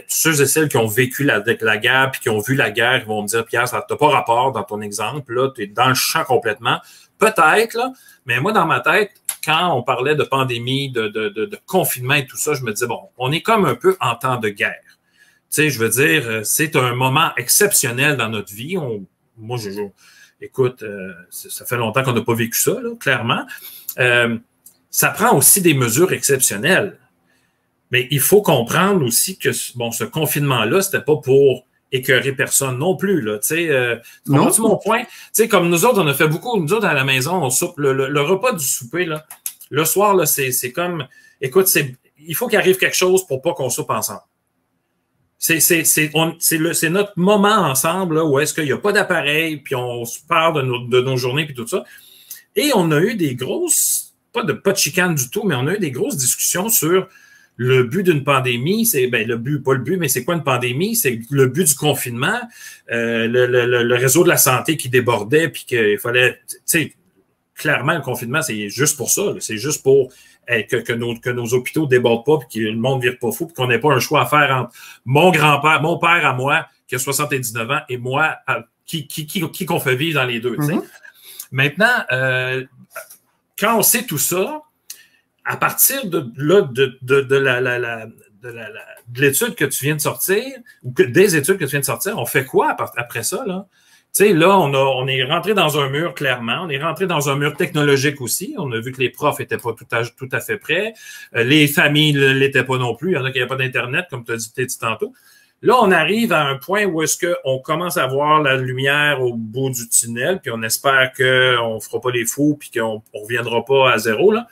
ceux 0.09 0.41
et 0.41 0.45
celles 0.45 0.67
qui 0.67 0.75
ont 0.75 0.87
vécu 0.87 1.23
la, 1.23 1.41
la 1.61 1.77
guerre 1.77 2.11
puis 2.11 2.19
qui 2.19 2.29
ont 2.29 2.39
vu 2.39 2.53
la 2.53 2.69
guerre, 2.69 3.05
vont 3.05 3.21
me 3.21 3.27
dire 3.27 3.45
Pierre, 3.45 3.69
ça 3.69 3.85
n'a 3.89 3.95
pas 3.95 4.09
rapport 4.09 4.51
dans 4.51 4.63
ton 4.63 4.81
exemple. 4.81 5.33
Là, 5.33 5.51
tu 5.55 5.63
es 5.63 5.67
dans 5.67 5.87
le 5.87 5.95
champ 5.95 6.25
complètement. 6.25 6.79
Peut-être, 7.17 7.75
là, 7.75 7.93
mais 8.25 8.41
moi, 8.41 8.51
dans 8.51 8.65
ma 8.65 8.81
tête, 8.81 9.11
quand 9.45 9.77
on 9.77 9.83
parlait 9.83 10.15
de 10.15 10.23
pandémie, 10.23 10.89
de, 10.89 11.49
confinement 11.65 12.15
et 12.15 12.25
tout 12.25 12.37
ça, 12.37 12.55
je 12.55 12.63
me 12.63 12.73
disais, 12.73 12.87
bon, 12.87 13.09
on 13.17 13.31
est 13.31 13.41
comme 13.41 13.65
un 13.65 13.75
peu 13.75 13.95
en 14.01 14.15
temps 14.15 14.37
de 14.37 14.49
guerre. 14.49 14.81
Tu 15.51 15.61
sais, 15.61 15.69
je 15.69 15.79
veux 15.79 15.89
dire, 15.89 16.27
euh, 16.27 16.43
c'est 16.43 16.75
un 16.75 16.95
moment 16.95 17.29
exceptionnel 17.37 18.17
dans 18.17 18.29
notre 18.29 18.53
vie. 18.53 18.75
Moi, 19.37 19.57
je, 19.57 19.69
écoute, 20.41 20.81
euh, 20.81 21.13
ça 21.29 21.65
fait 21.65 21.77
longtemps 21.77 22.03
qu'on 22.03 22.13
n'a 22.13 22.21
pas 22.21 22.33
vécu 22.33 22.59
ça, 22.59 22.79
là, 22.81 22.89
clairement. 22.99 23.45
Euh, 23.99 24.37
ça 24.89 25.09
prend 25.09 25.37
aussi 25.37 25.61
des 25.61 25.73
mesures 25.73 26.11
exceptionnelles. 26.11 26.97
Mais 27.91 28.07
il 28.09 28.19
faut 28.19 28.41
comprendre 28.41 29.05
aussi 29.05 29.37
que 29.37 29.49
bon, 29.75 29.91
ce 29.91 30.03
confinement-là, 30.03 30.81
c'était 30.81 31.01
pas 31.01 31.17
pour 31.17 31.67
écœurer 31.95 32.31
personne 32.33 32.77
non 32.77 32.95
plus. 32.95 33.21
Là, 33.21 33.37
sais, 33.41 33.69
euh, 33.69 33.97
non. 34.27 34.49
mon 34.59 34.77
point? 34.77 35.03
comme 35.49 35.69
nous 35.69 35.85
autres, 35.85 36.01
on 36.01 36.07
a 36.07 36.13
fait 36.13 36.27
beaucoup, 36.27 36.59
nous 36.59 36.73
autres 36.73 36.85
à 36.85 36.93
la 36.93 37.03
maison, 37.03 37.43
on 37.43 37.49
soupe 37.49 37.77
le, 37.77 38.21
repas 38.21 38.53
du 38.53 38.65
souper, 38.65 39.05
là, 39.05 39.25
le 39.69 39.85
soir, 39.85 40.15
là, 40.15 40.25
c'est, 40.25 40.51
c'est 40.51 40.71
comme 40.71 41.07
écoute, 41.41 41.67
c'est, 41.67 41.95
il 42.19 42.35
faut 42.35 42.47
qu'il 42.47 42.57
arrive 42.57 42.77
quelque 42.77 42.95
chose 42.95 43.25
pour 43.25 43.41
pas 43.41 43.53
qu'on 43.53 43.69
soupe 43.69 43.89
ensemble. 43.89 44.21
C'est, 45.37 45.59
c'est, 45.59 45.83
c'est, 45.83 46.11
c'est, 46.39 46.89
notre 46.89 47.13
moment 47.17 47.57
ensemble 47.57 48.15
là, 48.15 48.25
où 48.25 48.39
est-ce 48.39 48.53
qu'il 48.53 48.63
n'y 48.63 48.71
a 48.71 48.77
pas 48.77 48.91
d'appareil, 48.91 49.57
puis 49.57 49.75
on 49.75 50.05
se 50.05 50.19
parle 50.27 50.55
de 50.55 50.61
nos, 50.61 50.87
de 50.87 51.01
nos 51.01 51.17
journées, 51.17 51.45
puis 51.45 51.53
tout 51.53 51.67
ça. 51.67 51.83
Et 52.55 52.71
on 52.73 52.91
a 52.91 52.99
eu 52.99 53.15
des 53.15 53.35
grosses, 53.35 54.15
pas 54.31 54.43
de, 54.43 54.53
pas 54.53 54.71
de 54.71 54.77
chicane 54.77 55.13
du 55.13 55.29
tout, 55.29 55.43
mais 55.43 55.55
on 55.55 55.67
a 55.67 55.75
eu 55.75 55.79
des 55.79 55.91
grosses 55.91 56.17
discussions 56.17 56.69
sur 56.69 57.07
le 57.57 57.83
but 57.83 58.03
d'une 58.03 58.23
pandémie, 58.23 58.85
c'est 58.85 59.07
ben, 59.07 59.27
le 59.27 59.37
but, 59.37 59.63
pas 59.63 59.73
le 59.73 59.79
but, 59.79 59.97
mais 59.97 60.07
c'est 60.07 60.23
quoi 60.23 60.35
une 60.35 60.43
pandémie? 60.43 60.95
C'est 60.95 61.19
le 61.29 61.47
but 61.47 61.67
du 61.67 61.75
confinement, 61.75 62.39
euh, 62.91 63.27
le, 63.27 63.45
le, 63.45 63.83
le, 63.83 63.95
réseau 63.95 64.23
de 64.23 64.29
la 64.29 64.37
santé 64.37 64.77
qui 64.77 64.89
débordait, 64.89 65.49
puis 65.49 65.63
qu'il 65.65 65.97
fallait, 65.97 66.41
tu 66.49 66.57
sais, 66.65 66.93
clairement, 67.55 67.93
le 67.93 68.01
confinement, 68.01 68.41
c'est 68.41 68.69
juste 68.69 68.97
pour 68.97 69.09
ça. 69.09 69.23
C'est 69.39 69.57
juste 69.57 69.83
pour 69.83 70.11
que, 70.47 70.75
que, 70.77 70.93
nos, 70.93 71.15
que 71.15 71.29
nos 71.29 71.53
hôpitaux 71.53 71.87
débordent 71.87 72.25
pas, 72.25 72.37
puis 72.37 72.59
que 72.59 72.65
le 72.65 72.75
monde 72.75 73.03
ne 73.03 73.09
vire 73.09 73.19
pas 73.19 73.31
fou, 73.31 73.47
puis 73.47 73.55
qu'on 73.55 73.67
n'ait 73.67 73.79
pas 73.79 73.93
un 73.93 73.99
choix 73.99 74.21
à 74.21 74.25
faire 74.25 74.55
entre 74.55 74.73
mon 75.05 75.31
grand-père, 75.31 75.81
mon 75.81 75.97
père 75.97 76.25
à 76.25 76.33
moi, 76.33 76.67
qui 76.87 76.95
a 76.95 76.99
79 76.99 77.71
ans, 77.71 77.79
et 77.89 77.97
moi, 77.97 78.35
qui, 78.85 79.07
qui, 79.07 79.25
qui, 79.25 79.49
qui 79.49 79.65
qu'on 79.65 79.79
fait 79.79 79.95
vivre 79.95 80.19
dans 80.19 80.27
les 80.27 80.39
deux. 80.39 80.55
Mm-hmm. 80.55 80.83
Maintenant, 81.51 81.93
euh, 82.11 82.63
quand 83.57 83.77
on 83.77 83.81
sait 83.81 84.03
tout 84.03 84.17
ça, 84.17 84.61
à 85.45 85.57
partir 85.57 86.05
de 86.07 86.25
là, 86.37 86.61
de, 86.61 86.97
de, 87.01 87.21
de 87.21 87.35
la, 87.35 87.61
la, 87.61 87.79
la 87.79 88.07
de 89.07 89.21
l'étude 89.21 89.55
que 89.55 89.65
tu 89.65 89.85
viens 89.85 89.95
de 89.95 90.01
sortir, 90.01 90.43
ou 90.83 90.91
que, 90.91 91.03
des 91.03 91.35
études 91.35 91.57
que 91.57 91.65
tu 91.65 91.71
viens 91.71 91.79
de 91.79 91.85
sortir, 91.85 92.17
on 92.17 92.25
fait 92.25 92.45
quoi 92.45 92.75
après 92.97 93.23
ça? 93.23 93.43
Là? 93.45 93.67
Tu 94.15 94.23
sais, 94.23 94.33
là, 94.33 94.57
on, 94.57 94.73
a, 94.73 94.77
on 94.77 95.07
est 95.07 95.23
rentré 95.23 95.53
dans 95.53 95.77
un 95.79 95.89
mur, 95.89 96.13
clairement. 96.13 96.61
On 96.63 96.69
est 96.69 96.81
rentré 96.81 97.05
dans 97.05 97.29
un 97.29 97.35
mur 97.35 97.55
technologique 97.57 98.21
aussi. 98.21 98.55
On 98.57 98.71
a 98.71 98.79
vu 98.79 98.91
que 98.91 99.01
les 99.01 99.09
profs 99.09 99.41
étaient 99.41 99.57
pas 99.57 99.73
tout 99.73 99.87
à, 99.91 100.05
tout 100.05 100.29
à 100.31 100.39
fait 100.39 100.57
prêts. 100.57 100.93
Euh, 101.35 101.43
les 101.43 101.67
familles 101.67 102.13
ne 102.13 102.31
l'étaient 102.31 102.63
pas 102.63 102.77
non 102.77 102.95
plus. 102.95 103.11
Il 103.11 103.15
y 103.15 103.17
en 103.17 103.25
a 103.25 103.31
qui 103.31 103.39
n'avaient 103.39 103.49
pas 103.49 103.57
d'Internet, 103.57 104.05
comme 104.09 104.23
tu 104.23 104.31
as 104.31 104.37
dit, 104.37 104.51
dit 104.55 104.79
tantôt. 104.79 105.11
Là, 105.61 105.75
on 105.81 105.91
arrive 105.91 106.31
à 106.31 106.45
un 106.45 106.55
point 106.55 106.85
où 106.85 107.01
est-ce 107.01 107.17
qu'on 107.25 107.59
commence 107.59 107.97
à 107.97 108.07
voir 108.07 108.41
la 108.41 108.55
lumière 108.55 109.21
au 109.21 109.33
bout 109.33 109.69
du 109.69 109.89
tunnel, 109.89 110.39
puis 110.41 110.51
on 110.53 110.61
espère 110.61 111.11
qu'on 111.13 111.75
ne 111.75 111.79
fera 111.79 111.99
pas 111.99 112.11
les 112.11 112.25
fous, 112.25 112.55
puis 112.59 112.69
qu'on 112.71 113.01
ne 113.13 113.19
reviendra 113.19 113.65
pas 113.65 113.91
à 113.91 113.97
zéro. 113.97 114.31
Là 114.31 114.47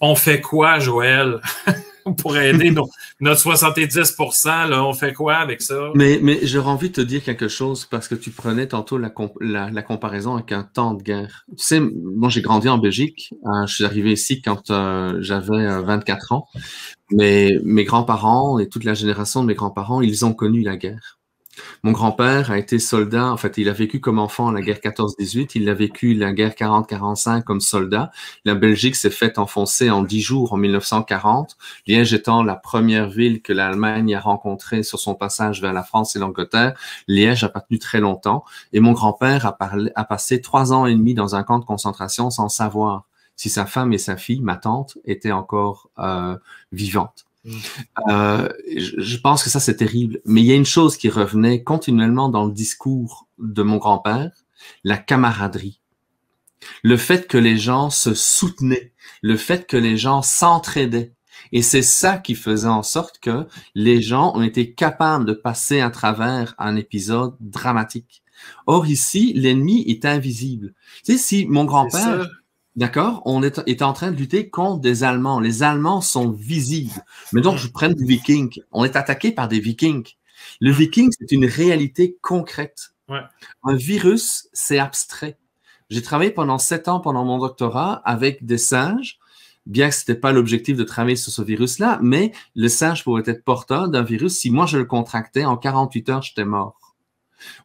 on 0.00 0.14
fait 0.14 0.40
quoi, 0.40 0.78
Joël, 0.78 1.40
pour 2.16 2.36
aider 2.36 2.74
notre 3.20 3.42
70% 3.42 4.68
là, 4.68 4.84
on 4.84 4.92
fait 4.92 5.12
quoi 5.12 5.36
avec 5.36 5.62
ça? 5.62 5.90
Mais, 5.94 6.18
mais 6.22 6.40
j'aurais 6.46 6.70
envie 6.70 6.88
de 6.88 6.94
te 6.94 7.00
dire 7.00 7.22
quelque 7.22 7.48
chose 7.48 7.84
parce 7.84 8.08
que 8.08 8.14
tu 8.14 8.30
prenais 8.30 8.68
tantôt 8.68 8.98
la, 8.98 9.10
comparaison 9.82 10.34
avec 10.34 10.52
un 10.52 10.62
temps 10.62 10.94
de 10.94 11.02
guerre. 11.02 11.44
Tu 11.50 11.64
sais, 11.64 11.80
moi 11.80 12.28
j'ai 12.28 12.42
grandi 12.42 12.68
en 12.68 12.78
Belgique, 12.78 13.34
hein, 13.44 13.66
je 13.66 13.74
suis 13.74 13.84
arrivé 13.84 14.12
ici 14.12 14.40
quand 14.40 14.70
euh, 14.70 15.18
j'avais 15.20 15.82
24 15.82 16.32
euh, 16.32 16.34
ans, 16.36 16.46
mais 17.10 17.58
mes 17.64 17.84
grands-parents 17.84 18.58
et 18.58 18.68
toute 18.68 18.84
la 18.84 18.94
génération 18.94 19.42
de 19.42 19.46
mes 19.46 19.54
grands-parents, 19.54 20.00
ils 20.00 20.24
ont 20.24 20.32
connu 20.32 20.62
la 20.62 20.76
guerre. 20.76 21.17
Mon 21.82 21.92
grand-père 21.92 22.50
a 22.50 22.58
été 22.58 22.78
soldat, 22.78 23.30
en 23.30 23.36
fait, 23.36 23.58
il 23.58 23.68
a 23.68 23.72
vécu 23.72 24.00
comme 24.00 24.18
enfant 24.18 24.50
la 24.50 24.60
guerre 24.60 24.78
14-18, 24.78 25.52
il 25.54 25.68
a 25.68 25.74
vécu 25.74 26.14
la 26.14 26.32
guerre 26.32 26.52
40-45 26.52 27.42
comme 27.42 27.60
soldat. 27.60 28.10
La 28.44 28.54
Belgique 28.54 28.96
s'est 28.96 29.10
faite 29.10 29.38
enfoncer 29.38 29.90
en 29.90 30.02
dix 30.02 30.20
jours 30.20 30.52
en 30.52 30.56
1940, 30.56 31.56
Liège 31.86 32.14
étant 32.14 32.42
la 32.42 32.56
première 32.56 33.08
ville 33.08 33.42
que 33.42 33.52
l'Allemagne 33.52 34.14
a 34.14 34.20
rencontrée 34.20 34.82
sur 34.82 34.98
son 34.98 35.14
passage 35.14 35.60
vers 35.60 35.72
la 35.72 35.82
France 35.82 36.16
et 36.16 36.18
l'Angleterre. 36.18 36.78
Liège 37.06 37.44
a 37.44 37.48
pas 37.48 37.60
tenu 37.60 37.78
très 37.78 38.00
longtemps 38.00 38.44
et 38.72 38.80
mon 38.80 38.92
grand-père 38.92 39.46
a, 39.46 39.56
a 39.94 40.04
passé 40.04 40.40
trois 40.40 40.72
ans 40.72 40.86
et 40.86 40.94
demi 40.94 41.14
dans 41.14 41.34
un 41.34 41.42
camp 41.42 41.58
de 41.58 41.64
concentration 41.64 42.30
sans 42.30 42.48
savoir 42.48 43.04
si 43.38 43.48
sa 43.48 43.66
femme 43.66 43.92
et 43.92 43.98
sa 43.98 44.16
fille, 44.16 44.40
ma 44.40 44.56
tante, 44.56 44.98
étaient 45.04 45.32
encore 45.32 45.88
euh, 46.00 46.36
vivantes. 46.72 47.27
Euh, 48.08 48.48
je 48.76 49.16
pense 49.18 49.42
que 49.42 49.50
ça, 49.50 49.60
c'est 49.60 49.76
terrible. 49.76 50.20
Mais 50.24 50.40
il 50.40 50.46
y 50.46 50.52
a 50.52 50.56
une 50.56 50.66
chose 50.66 50.96
qui 50.96 51.08
revenait 51.08 51.62
continuellement 51.62 52.28
dans 52.28 52.46
le 52.46 52.52
discours 52.52 53.28
de 53.38 53.62
mon 53.62 53.76
grand-père, 53.76 54.30
la 54.84 54.98
camaraderie. 54.98 55.80
Le 56.82 56.96
fait 56.96 57.28
que 57.28 57.38
les 57.38 57.56
gens 57.56 57.90
se 57.90 58.14
soutenaient, 58.14 58.92
le 59.22 59.36
fait 59.36 59.66
que 59.66 59.76
les 59.76 59.96
gens 59.96 60.22
s'entraidaient. 60.22 61.12
Et 61.52 61.62
c'est 61.62 61.82
ça 61.82 62.18
qui 62.18 62.34
faisait 62.34 62.68
en 62.68 62.82
sorte 62.82 63.20
que 63.20 63.46
les 63.74 64.02
gens 64.02 64.32
ont 64.34 64.42
été 64.42 64.74
capables 64.74 65.24
de 65.24 65.32
passer 65.32 65.80
à 65.80 65.90
travers 65.90 66.54
un 66.58 66.76
épisode 66.76 67.36
dramatique. 67.40 68.22
Or 68.66 68.86
ici, 68.86 69.32
l'ennemi 69.34 69.84
est 69.88 70.04
invisible. 70.04 70.74
Tu 71.04 71.12
sais, 71.12 71.18
si 71.18 71.46
mon 71.46 71.64
grand-père 71.64 72.28
D'accord? 72.78 73.22
On 73.24 73.42
est, 73.42 73.82
en 73.82 73.92
train 73.92 74.12
de 74.12 74.16
lutter 74.16 74.50
contre 74.50 74.80
des 74.80 75.02
Allemands. 75.02 75.40
Les 75.40 75.64
Allemands 75.64 76.00
sont 76.00 76.30
visibles. 76.30 76.92
Mais 77.32 77.40
donc, 77.40 77.58
je 77.58 77.66
prends 77.66 77.88
des 77.88 78.04
Vikings. 78.04 78.60
On 78.70 78.84
est 78.84 78.94
attaqué 78.94 79.32
par 79.32 79.48
des 79.48 79.58
Vikings. 79.58 80.14
Le 80.60 80.70
viking, 80.70 81.10
c'est 81.18 81.32
une 81.32 81.44
réalité 81.44 82.16
concrète. 82.22 82.92
Ouais. 83.08 83.18
Un 83.64 83.74
virus, 83.74 84.48
c'est 84.52 84.78
abstrait. 84.78 85.38
J'ai 85.90 86.02
travaillé 86.02 86.30
pendant 86.30 86.58
sept 86.58 86.86
ans 86.86 87.00
pendant 87.00 87.24
mon 87.24 87.38
doctorat 87.38 87.94
avec 88.04 88.46
des 88.46 88.58
singes, 88.58 89.18
bien 89.66 89.88
que 89.88 89.96
ce 89.96 90.02
n'était 90.02 90.20
pas 90.20 90.30
l'objectif 90.30 90.76
de 90.76 90.84
travailler 90.84 91.16
sur 91.16 91.32
ce 91.32 91.42
virus-là, 91.42 91.98
mais 92.00 92.30
le 92.54 92.68
singe 92.68 93.02
pouvait 93.02 93.24
être 93.26 93.42
porteur 93.42 93.88
d'un 93.88 94.04
virus. 94.04 94.38
Si 94.38 94.52
moi 94.52 94.66
je 94.66 94.78
le 94.78 94.84
contractais, 94.84 95.44
en 95.44 95.56
48 95.56 96.08
heures, 96.10 96.22
j'étais 96.22 96.44
mort. 96.44 96.94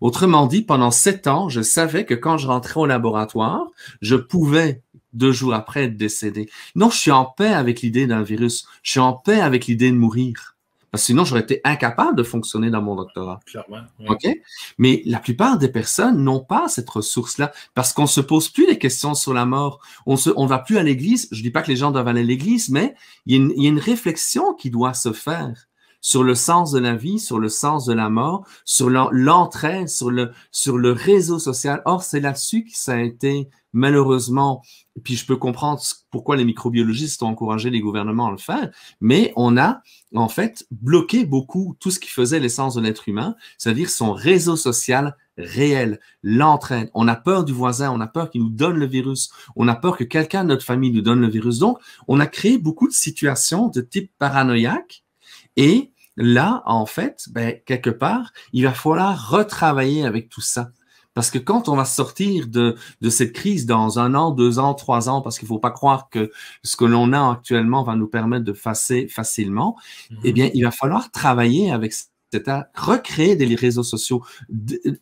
Autrement 0.02 0.48
dit, 0.48 0.64
pendant 0.64 0.90
sept 0.90 1.28
ans, 1.28 1.50
je 1.50 1.62
savais 1.62 2.06
que 2.06 2.16
quand 2.16 2.40
je 2.40 2.48
rentrais 2.48 2.80
au 2.80 2.88
laboratoire, 2.88 3.68
je 4.02 4.16
pouvais 4.16 4.83
deux 5.14 5.32
jours 5.32 5.54
après 5.54 5.86
être 5.86 5.98
décédé. 5.98 6.50
Non, 6.76 6.90
je 6.90 6.98
suis 6.98 7.12
en 7.12 7.26
paix 7.26 7.54
avec 7.54 7.82
l'idée 7.82 8.08
d'un 8.08 8.24
virus. 8.24 8.68
Je 8.82 8.92
suis 8.92 9.00
en 9.00 9.14
paix 9.14 9.40
avec 9.40 9.68
l'idée 9.68 9.92
de 9.92 9.96
mourir. 9.98 10.56
Parce 10.92 11.02
que 11.02 11.06
sinon, 11.08 11.26
j'aurais 11.26 11.42
été 11.42 11.60
incapable 11.64 12.16
de 12.16 12.22
fonctionner 12.22 12.70
dans 12.70 12.84
mon 12.84 12.96
doctorat. 12.96 13.40
Clairement. 13.48 13.82
ouais. 14.00 14.10
OK? 14.10 14.28
Mais 14.78 15.02
la 15.08 15.18
plupart 15.18 15.58
des 15.58 15.70
personnes 15.70 16.24
n'ont 16.24 16.40
pas 16.42 16.68
cette 16.68 16.88
ressource-là 16.88 17.52
parce 17.74 17.94
qu'on 17.94 18.06
se 18.06 18.22
pose 18.22 18.48
plus 18.50 18.68
des 18.68 18.78
questions 18.78 19.16
sur 19.16 19.34
la 19.34 19.48
mort. 19.48 19.80
On 20.06 20.18
se, 20.18 20.30
on 20.36 20.46
va 20.46 20.60
plus 20.60 20.78
à 20.78 20.84
l'église. 20.84 21.30
Je 21.32 21.42
dis 21.42 21.50
pas 21.50 21.64
que 21.64 21.72
les 21.72 21.78
gens 21.78 21.90
doivent 21.90 22.08
aller 22.10 22.22
à 22.22 22.24
l'église, 22.24 22.70
mais 22.70 22.94
il 23.26 23.36
y, 23.36 23.40
a 23.40 23.42
une, 23.44 23.54
il 23.58 23.64
y 23.64 23.66
a 23.66 23.70
une 23.70 23.80
réflexion 23.80 24.54
qui 24.54 24.70
doit 24.70 24.94
se 24.94 25.14
faire 25.14 25.68
sur 26.00 26.22
le 26.22 26.36
sens 26.36 26.72
de 26.72 26.80
la 26.80 26.96
vie, 26.96 27.18
sur 27.18 27.40
le 27.40 27.50
sens 27.50 27.86
de 27.86 27.94
la 27.94 28.10
mort, 28.10 28.46
sur 28.64 28.92
l'en- 28.92 29.10
l'entraide, 29.12 29.90
sur 29.90 30.12
le, 30.12 30.32
sur 30.52 30.78
le 30.78 30.92
réseau 30.92 31.40
social. 31.40 31.82
Or, 31.86 32.04
c'est 32.04 32.20
là-dessus 32.20 32.66
que 32.66 32.72
ça 32.74 32.94
a 32.94 33.00
été 33.00 33.50
malheureusement, 33.72 34.62
puis 35.04 35.16
je 35.16 35.26
peux 35.26 35.38
comprendre 35.38 35.82
pourquoi 36.12 36.36
les 36.36 36.46
microbiologistes 36.46 37.24
ont 37.24 37.28
encouragé 37.28 37.70
les 37.70 37.80
gouvernements 37.80 38.28
à 38.28 38.32
le 38.32 38.38
faire, 38.38 38.70
mais 39.02 39.34
on 39.36 39.58
a 39.58 39.82
en 40.14 40.28
fait 40.28 40.66
bloqué 40.70 41.26
beaucoup 41.26 41.76
tout 41.80 41.90
ce 41.90 42.00
qui 42.00 42.10
faisait 42.10 42.40
l'essence 42.40 42.76
de 42.76 42.82
l'être 42.82 43.10
humain, 43.10 43.36
c'est-à-dire 43.58 43.90
son 43.90 44.14
réseau 44.14 44.56
social 44.56 45.18
réel, 45.38 46.00
l'entraide. 46.22 46.92
On 46.94 47.08
a 47.08 47.16
peur 47.16 47.44
du 47.44 47.54
voisin, 47.54 47.92
on 47.92 48.02
a 48.02 48.08
peur 48.08 48.30
qu'il 48.30 48.42
nous 48.42 48.50
donne 48.50 48.78
le 48.78 48.86
virus, 48.86 49.32
on 49.56 49.68
a 49.68 49.76
peur 49.76 49.98
que 49.98 50.04
quelqu'un 50.04 50.44
de 50.44 50.50
notre 50.50 50.66
famille 50.66 50.92
nous 50.92 51.02
donne 51.02 51.22
le 51.22 51.30
virus. 51.30 51.58
Donc, 51.58 51.80
on 52.08 52.20
a 52.20 52.28
créé 52.28 52.58
beaucoup 52.60 52.88
de 52.88 52.94
situations 52.94 53.70
de 53.70 53.82
type 53.82 54.12
paranoïaque 54.20 55.04
et 55.56 55.92
là, 56.18 56.62
en 56.66 56.86
fait, 56.86 57.26
ben, 57.32 57.60
quelque 57.66 57.90
part, 57.90 58.32
il 58.52 58.64
va 58.64 58.74
falloir 58.74 59.30
retravailler 59.32 60.06
avec 60.06 60.30
tout 60.30 60.42
ça. 60.42 60.70
Parce 61.14 61.30
que 61.30 61.38
quand 61.38 61.70
on 61.70 61.76
va 61.76 61.86
sortir 61.86 62.48
de, 62.48 62.76
de 63.02 63.10
cette 63.10 63.34
crise 63.34 63.66
dans 63.66 64.00
un 64.00 64.16
an, 64.16 64.32
deux 64.32 64.58
ans, 64.60 64.74
trois 64.74 65.10
ans, 65.10 65.22
parce 65.22 65.38
qu'il 65.38 65.48
faut 65.48 65.60
pas 65.60 65.72
croire 65.72 66.10
que 66.10 66.32
ce 66.64 66.76
que 66.76 66.86
l'on 66.86 67.14
a 67.14 67.32
actuellement 67.32 67.84
va 67.84 67.96
nous 67.96 68.08
permettre 68.08 68.46
de 68.46 68.52
passer 68.52 69.08
facilement, 69.08 69.76
Mhm. 70.10 70.18
eh 70.24 70.34
bien, 70.34 70.50
il 70.54 70.64
va 70.64 70.72
falloir 70.72 71.12
travailler 71.12 71.72
avec 71.72 71.94
cet 72.32 72.48
art, 72.48 72.64
recréer 72.74 73.36
des 73.36 73.54
réseaux 73.54 73.84
sociaux, 73.84 74.24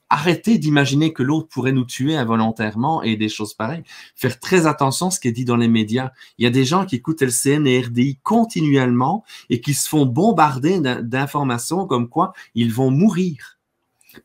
arrêter 0.09 0.57
d'imaginer 0.57 1.13
que 1.13 1.23
l'autre 1.23 1.47
pourrait 1.47 1.71
nous 1.71 1.85
tuer 1.85 2.17
involontairement 2.17 3.03
et 3.03 3.15
des 3.15 3.29
choses 3.29 3.53
pareilles. 3.53 3.83
Faire 4.15 4.37
très 4.39 4.67
attention 4.67 5.07
à 5.07 5.11
ce 5.11 5.19
qui 5.21 5.29
est 5.29 5.31
dit 5.31 5.45
dans 5.45 5.55
les 5.55 5.69
médias. 5.69 6.11
Il 6.37 6.43
y 6.43 6.47
a 6.47 6.49
des 6.49 6.65
gens 6.65 6.85
qui 6.85 6.95
écoutent 6.97 7.21
LCN 7.21 7.65
et 7.67 7.79
RDI 7.81 8.19
continuellement 8.23 9.23
et 9.49 9.61
qui 9.61 9.73
se 9.73 9.87
font 9.87 10.05
bombarder 10.05 10.81
d'in- 10.81 11.01
d'informations 11.01 11.85
comme 11.87 12.09
quoi 12.09 12.33
ils 12.53 12.73
vont 12.73 12.91
mourir. 12.91 13.59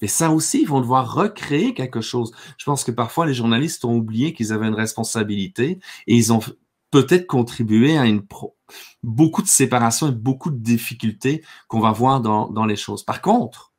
Mais 0.01 0.09
ça 0.09 0.30
aussi, 0.30 0.62
ils 0.62 0.68
vont 0.68 0.80
devoir 0.80 1.14
recréer 1.14 1.74
quelque 1.74 2.01
chose. 2.01 2.32
Je 2.59 2.64
pense 2.64 2.84
que 2.84 2.91
parfois 2.91 3.26
les 3.26 3.34
journalistes 3.34 3.84
ont 3.84 3.95
oublié 3.95 4.32
qu'ils 4.32 4.53
avaient 4.53 4.68
une 4.68 4.74
responsabilité 4.74 5.78
et 6.07 6.16
ils 6.16 6.32
ont 6.32 6.41
peut-être 6.91 7.26
contribué 7.26 7.97
à 7.99 8.07
une 8.07 8.22
pro- 8.26 8.57
beaucoup 9.03 9.43
de 9.43 9.49
séparation 9.49 10.09
et 10.09 10.12
beaucoup 10.12 10.51
de 10.51 10.59
difficultés 10.59 11.43
qu'on 11.68 11.80
va 11.80 11.93
voir 11.93 12.20
dans, 12.20 12.49
dans 12.49 12.64
les 12.66 12.76
choses. 12.76 13.03
Par 13.05 13.20
contre, 13.22 13.72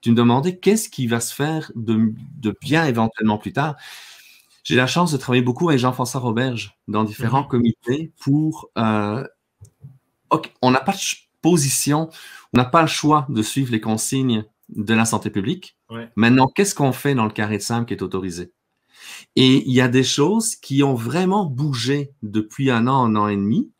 tu 0.00 0.10
me 0.10 0.16
demandais 0.16 0.58
qu'est-ce 0.58 0.88
qui 0.88 1.06
va 1.06 1.20
se 1.20 1.34
faire 1.34 1.70
de, 1.74 2.14
de 2.38 2.56
bien 2.60 2.86
éventuellement 2.86 3.38
plus 3.38 3.52
tard. 3.52 3.76
J'ai 4.62 4.76
la 4.76 4.86
chance 4.86 5.12
de 5.12 5.16
travailler 5.18 5.42
beaucoup 5.42 5.68
avec 5.68 5.80
Jean-François 5.80 6.20
Roberge 6.20 6.78
dans 6.88 7.04
différents 7.04 7.42
Mhm. 7.42 7.48
comités 7.48 8.12
pour... 8.20 8.70
euh, 8.78 9.26
on 10.62 10.70
n'a 10.70 10.80
pas 10.80 10.92
de 10.92 10.98
position, 11.42 12.08
on 12.52 12.58
n'a 12.58 12.64
pas 12.64 12.82
le 12.82 12.88
choix 12.88 13.26
de 13.30 13.42
suivre 13.42 13.72
les 13.72 13.80
consignes 13.80 14.44
de 14.76 14.94
la 14.94 15.04
santé 15.04 15.30
publique. 15.30 15.76
Ouais. 15.90 16.08
Maintenant, 16.16 16.48
qu'est-ce 16.48 16.74
qu'on 16.74 16.92
fait 16.92 17.14
dans 17.14 17.24
le 17.24 17.32
carré 17.32 17.58
de 17.58 17.62
sable 17.62 17.86
qui 17.86 17.94
est 17.94 18.02
autorisé? 18.02 18.52
Et 19.36 19.66
il 19.66 19.72
y 19.72 19.80
a 19.80 19.88
des 19.88 20.04
choses 20.04 20.56
qui 20.56 20.82
ont 20.82 20.94
vraiment 20.94 21.44
bougé 21.44 22.12
depuis 22.22 22.70
un 22.70 22.86
an, 22.86 23.04
un 23.04 23.16
an 23.16 23.28
et 23.28 23.36
demi. 23.36 23.70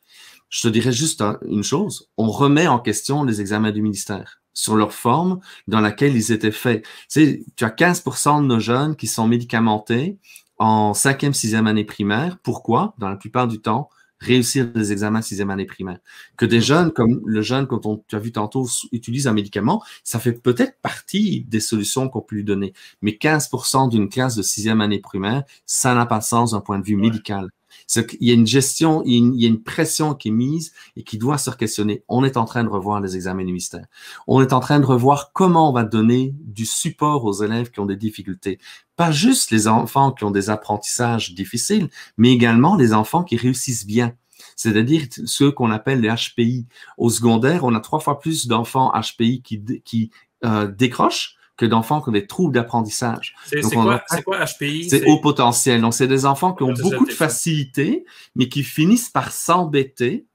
Je 0.49 0.62
te 0.62 0.68
dirais 0.68 0.93
juste 0.93 1.20
un- 1.20 1.38
une 1.47 1.62
chose. 1.62 2.11
On 2.16 2.28
remet 2.30 2.66
en 2.66 2.78
question 2.78 3.24
les 3.24 3.41
examens 3.41 3.70
du 3.72 3.82
ministère 3.82 4.43
sur 4.53 4.74
leur 4.76 4.93
forme 4.93 5.41
dans 5.68 5.80
laquelle 5.80 6.16
ils 6.16 6.32
étaient 6.32 6.51
faits. 6.51 6.82
Tu 6.82 6.88
sais, 7.09 7.45
tu 7.57 7.64
as 7.64 7.70
15% 7.70 8.43
de 8.43 8.47
nos 8.47 8.59
jeunes 8.59 8.97
qui 8.97 9.07
sont 9.07 9.28
médicamentés 9.28 10.18
en 10.59 10.93
cinquième, 10.93 11.34
sixième 11.34 11.66
année 11.66 11.84
primaire. 11.84 12.38
Pourquoi? 12.43 12.95
Dans 12.99 13.09
la 13.09 13.16
plupart 13.16 13.47
du 13.49 13.61
temps, 13.61 13.88
réussir 14.21 14.66
des 14.71 14.93
examens 14.93 15.23
sixième 15.23 15.51
année 15.51 15.64
primaire. 15.66 15.99
Que 16.37 16.47
des 16.47 16.61
jeunes, 16.61 16.93
comme 16.93 17.21
le 17.25 17.43
jeune, 17.43 17.66
quand 17.66 17.87
on, 17.87 18.05
tu 18.09 18.16
as 18.16 18.18
vu 18.18 18.33
tantôt, 18.33 18.64
s- 18.66 18.87
utilise 18.93 19.27
un 19.27 19.33
médicament, 19.33 19.83
ça 20.05 20.18
fait 20.21 20.33
peut-être 20.33 20.79
partie 20.83 21.45
des 21.49 21.61
solutions 21.61 22.09
qu'on 22.09 22.21
peut 22.21 22.37
lui 22.37 22.45
donner. 22.45 22.73
Mais 23.03 23.12
15% 23.12 23.89
d'une 23.89 24.09
classe 24.09 24.37
de 24.37 24.43
sixième 24.43 24.81
année 24.81 25.01
primaire, 25.01 25.45
ça 25.66 25.95
n'a 25.95 26.07
pas 26.07 26.18
de 26.18 26.25
sens 26.25 26.53
d'un 26.53 26.61
point 26.61 26.79
de 26.79 26.85
vue 26.85 26.97
Ouais. 26.97 27.03
médical. 27.03 27.49
Qu'il 27.91 28.22
y 28.22 28.30
a 28.30 28.34
une 28.34 28.47
gestion, 28.47 29.03
il 29.05 29.12
y 29.12 29.14
a 29.16 29.18
une, 29.18 29.34
il 29.34 29.62
pression 29.62 30.14
qui 30.14 30.28
est 30.28 30.32
mise 30.32 30.72
et 30.97 31.03
qui 31.03 31.18
doit 31.18 31.38
se 31.38 31.51
questionner. 31.51 32.05
On 32.09 32.22
est 32.22 32.36
en 32.36 32.45
train 32.45 32.62
de 32.62 32.68
revoir 32.68 33.01
les 33.01 33.16
examens 33.16 33.43
du 33.43 33.47
ministère. 33.47 33.84
On 34.28 34.41
est 34.41 34.53
en 34.53 34.61
train 34.61 34.78
de 34.78 34.86
revoir 34.86 35.32
comment 35.32 35.70
on 35.70 35.72
va 35.72 35.82
donner 35.82 36.34
du 36.38 36.66
support 36.66 37.24
aux 37.24 37.43
élèves 37.43 37.70
qui 37.70 37.80
ont 37.80 37.86
des 37.86 37.97
difficultés. 37.97 38.61
Pas 38.95 39.11
juste 39.11 39.51
les 39.51 39.66
enfants 39.66 40.12
qui 40.12 40.24
ont 40.24 40.30
des 40.30 40.51
apprentissages 40.51 41.34
difficiles, 41.34 41.88
mais 42.16 42.30
également 42.30 42.76
les 42.76 42.93
enfants 42.93 43.24
qui 43.24 43.36
réussissent 43.36 43.86
bien. 43.86 44.14
C'est-à-dire 44.55 45.07
ceux 45.26 45.51
qu'on 45.51 45.70
appelle 45.70 46.01
les 46.01 46.11
HPI. 46.11 46.66
Au 46.97 47.11
secondaire, 47.11 47.64
on 47.64 47.74
a 47.74 47.80
trois 47.80 48.01
fois 48.01 48.20
plus 48.20 48.47
d'enfants 48.47 48.93
HPI 48.95 49.43
qui, 49.43 49.82
qui 49.84 50.11
euh, 50.45 50.66
décrochent 50.68 51.36
que 51.61 51.67
d'enfants 51.67 52.01
qui 52.01 52.09
ont 52.09 52.13
des 52.13 52.27
troubles 52.27 52.55
d'apprentissage. 52.55 53.35
C'est 53.45 53.61
quoi, 53.61 54.03
c'est 54.09 54.23
quoi 54.23 54.39
HPI? 54.43 54.89
C'est 54.89 55.05
haut 55.05 55.21
potentiel. 55.21 55.83
Donc, 55.83 55.93
c'est 55.93 56.09
des 56.09 56.25
enfants 56.25 56.55
qui 56.55 56.63
ont 56.63 56.69
Potentiel 56.69 56.93
beaucoup 56.93 57.05
de 57.05 57.13
facilité, 57.13 58.07
mais 58.35 58.49
qui 58.49 58.63
finissent 58.65 59.11
par 59.11 59.31
s'embêter 59.31 60.27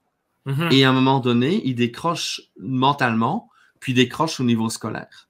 Mhm. 0.46 0.70
et 0.72 0.84
à 0.84 0.90
un 0.92 0.94
moment 0.94 1.20
donné, 1.20 1.62
ils 1.66 1.74
décrochent 1.74 2.42
mentalement, 2.60 3.50
puis 3.80 3.96
décrochent 3.96 4.40
au 4.40 4.44
niveau 4.44 4.70
scolaire. 4.70 5.25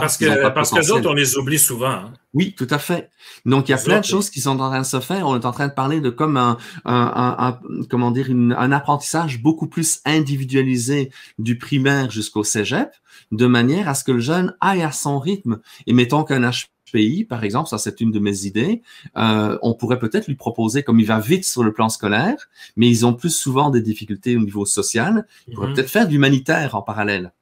Parce 0.00 0.16
qu'ils 0.16 0.28
que, 0.28 0.44
de 0.44 0.48
parce 0.50 0.70
que 0.70 1.06
on 1.06 1.12
les 1.14 1.36
oublie 1.36 1.58
souvent. 1.58 1.86
hein. 1.90 2.12
Oui, 2.32 2.54
tout 2.56 2.66
à 2.70 2.78
fait. 2.78 3.10
Donc, 3.46 3.68
il 3.68 3.72
y 3.72 3.74
a 3.74 3.78
Les 3.78 3.82
plein 3.84 4.00
de 4.00 4.04
choses 4.04 4.28
qui 4.30 4.40
sont 4.40 4.58
en 4.60 4.68
train 4.70 4.80
de 4.80 4.86
se 4.86 4.98
faire. 5.00 5.26
On 5.28 5.36
est 5.38 5.44
en 5.46 5.52
train 5.52 5.68
de 5.68 5.72
parler 5.72 6.00
de 6.00 6.10
comme 6.10 6.36
un, 6.36 6.58
un, 6.84 6.94
un- 6.94 7.46
un- 7.48 7.60
comment 7.88 8.10
dire, 8.10 8.28
une- 8.30 8.54
un 8.58 8.72
apprentissage 8.72 9.40
beaucoup 9.40 9.68
plus 9.68 10.00
individualisé 10.04 11.10
du 11.38 11.58
primaire 11.58 12.10
jusqu'au 12.10 12.42
cégep, 12.44 12.90
de 13.32 13.46
manière 13.46 13.88
à 13.88 13.94
ce 13.94 14.04
que 14.04 14.12
le 14.12 14.20
jeune 14.20 14.54
aille 14.60 14.82
à 14.82 14.90
son 14.92 15.18
rythme. 15.18 15.60
Et 15.86 15.92
mettons 15.92 16.24
qu'un 16.24 16.42
HPI, 16.50 17.24
par 17.24 17.44
exemple, 17.44 17.68
ça 17.68 17.78
c'est 17.78 18.00
une 18.00 18.10
de 18.10 18.18
mes 18.18 18.46
idées, 18.46 18.82
euh, 19.16 19.56
on 19.62 19.74
pourrait 19.74 19.98
peut-être 19.98 20.26
lui 20.26 20.34
proposer, 20.36 20.82
comme 20.82 20.98
il 21.00 21.06
va 21.06 21.20
vite 21.20 21.44
sur 21.44 21.62
le 21.64 21.72
plan 21.72 21.88
scolaire, 21.88 22.48
mais 22.76 22.88
ils 22.88 23.06
ont 23.06 23.14
plus 23.14 23.30
souvent 23.34 23.70
des 23.70 23.80
difficultés 23.80 24.36
au 24.36 24.40
niveau 24.40 24.64
social, 24.64 25.26
il 25.48 25.54
pourrait 25.54 25.68
Mhm. 25.68 25.74
peut-être 25.74 25.90
faire 25.90 26.08
du 26.08 26.16
humanitaire 26.16 26.74
en 26.74 26.82
parallèle. 26.82 27.32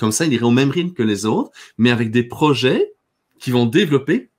Comme 0.00 0.12
ça, 0.12 0.24
il 0.26 0.32
irait 0.32 0.44
au 0.44 0.50
même 0.50 0.70
rythme 0.70 0.94
que 0.94 1.02
les 1.02 1.26
autres, 1.26 1.50
mais 1.78 1.90
avec 1.90 2.10
des 2.10 2.22
projets 2.24 2.92
qui 3.38 3.50
vont 3.50 3.66
développer 3.66 4.30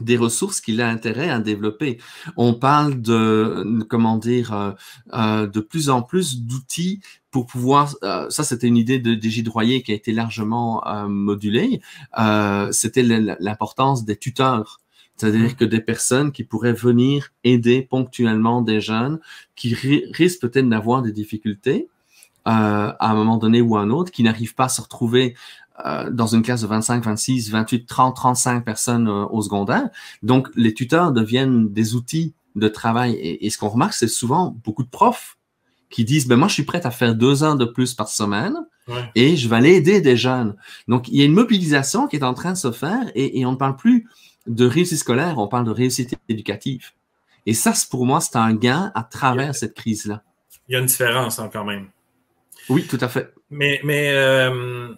des 0.00 0.16
ressources 0.16 0.60
qu'il 0.60 0.80
a 0.80 0.88
intérêt 0.88 1.30
à 1.30 1.38
développer. 1.38 1.98
On 2.36 2.54
parle 2.54 3.00
de, 3.00 3.84
comment 3.88 4.16
dire, 4.16 4.52
euh, 4.52 4.72
euh, 5.12 5.46
de 5.46 5.60
plus 5.60 5.88
en 5.88 6.02
plus 6.02 6.40
d'outils 6.42 6.98
pour 7.30 7.46
pouvoir, 7.46 7.94
euh, 8.02 8.28
ça 8.28 8.42
c'était 8.42 8.66
une 8.66 8.76
idée 8.76 8.98
de, 8.98 9.12
Gilles 9.28 9.48
Royer 9.48 9.82
qui 9.82 9.92
a 9.92 9.94
été 9.94 10.12
largement 10.12 10.84
euh, 10.86 11.06
modulée, 11.06 11.80
euh, 12.18 12.72
c'était 12.72 13.02
l'importance 13.02 14.04
des 14.04 14.16
tuteurs. 14.16 14.80
C'est-à-dire 15.16 15.50
Mhm. 15.50 15.54
que 15.54 15.64
des 15.64 15.80
personnes 15.80 16.32
qui 16.32 16.42
pourraient 16.42 16.72
venir 16.72 17.28
aider 17.44 17.82
ponctuellement 17.82 18.62
des 18.62 18.80
jeunes 18.80 19.20
qui 19.54 19.72
ri- 19.74 20.06
risquent 20.12 20.40
peut-être 20.40 20.68
d'avoir 20.68 21.02
des 21.02 21.12
difficultés 21.12 21.88
à 22.44 23.10
un 23.10 23.14
moment 23.14 23.36
donné 23.38 23.60
ou 23.60 23.76
à 23.76 23.80
un 23.80 23.90
autre, 23.90 24.10
qui 24.10 24.22
n'arrivent 24.22 24.54
pas 24.54 24.64
à 24.64 24.68
se 24.68 24.80
retrouver 24.80 25.34
euh, 25.84 26.10
dans 26.10 26.28
une 26.28 26.42
classe 26.42 26.60
de 26.60 26.66
25, 26.66 27.02
26, 27.02 27.50
28, 27.50 27.86
30, 27.86 28.14
35 28.14 28.64
personnes 28.64 29.08
euh, 29.08 29.26
au 29.30 29.42
secondaire. 29.42 29.88
Donc, 30.22 30.48
les 30.54 30.72
tuteurs 30.72 31.10
deviennent 31.12 31.72
des 31.72 31.94
outils 31.96 32.34
de 32.54 32.68
travail. 32.68 33.14
Et, 33.14 33.46
et 33.46 33.50
ce 33.50 33.58
qu'on 33.58 33.68
remarque, 33.68 33.94
c'est 33.94 34.06
souvent 34.08 34.56
beaucoup 34.64 34.84
de 34.84 34.88
profs 34.88 35.36
qui 35.90 36.04
disent, 36.04 36.28
ben 36.28 36.36
moi, 36.36 36.48
je 36.48 36.54
suis 36.54 36.62
prêt 36.62 36.86
à 36.86 36.90
faire 36.90 37.14
deux 37.14 37.42
heures 37.42 37.56
de 37.56 37.64
plus 37.64 37.94
par 37.94 38.08
semaine 38.08 38.56
Ouais. 38.86 39.10
et 39.14 39.34
je 39.34 39.48
vais 39.48 39.56
aller 39.56 39.72
aider 39.72 40.02
des 40.02 40.14
jeunes. 40.16 40.56
Donc, 40.88 41.08
il 41.08 41.16
y 41.16 41.22
a 41.22 41.24
une 41.24 41.32
mobilisation 41.32 42.06
qui 42.06 42.16
est 42.16 42.22
en 42.22 42.34
train 42.34 42.52
de 42.52 42.58
se 42.58 42.70
faire 42.70 43.10
et, 43.14 43.40
et 43.40 43.46
on 43.46 43.52
ne 43.52 43.56
parle 43.56 43.76
plus 43.76 44.06
de 44.46 44.66
réussite 44.66 44.98
scolaire, 44.98 45.38
on 45.38 45.48
parle 45.48 45.64
de 45.64 45.70
réussite 45.70 46.14
éducative. 46.28 46.90
Et 47.46 47.54
ça, 47.54 47.72
pour 47.90 48.04
moi, 48.04 48.20
c'est 48.20 48.36
un 48.36 48.52
gain 48.54 48.92
à 48.94 49.02
travers 49.02 49.54
cette 49.54 49.72
crise-là. 49.74 50.22
Il 50.68 50.72
y 50.72 50.76
a 50.76 50.80
une 50.80 50.86
différence 50.86 51.38
hein, 51.38 51.48
quand 51.50 51.64
même. 51.64 51.86
Oui, 52.68 52.86
tout 52.86 52.98
à 53.00 53.08
fait. 53.08 53.32
Mais, 53.50 53.80
mais 53.84 54.10
euh, 54.12 54.94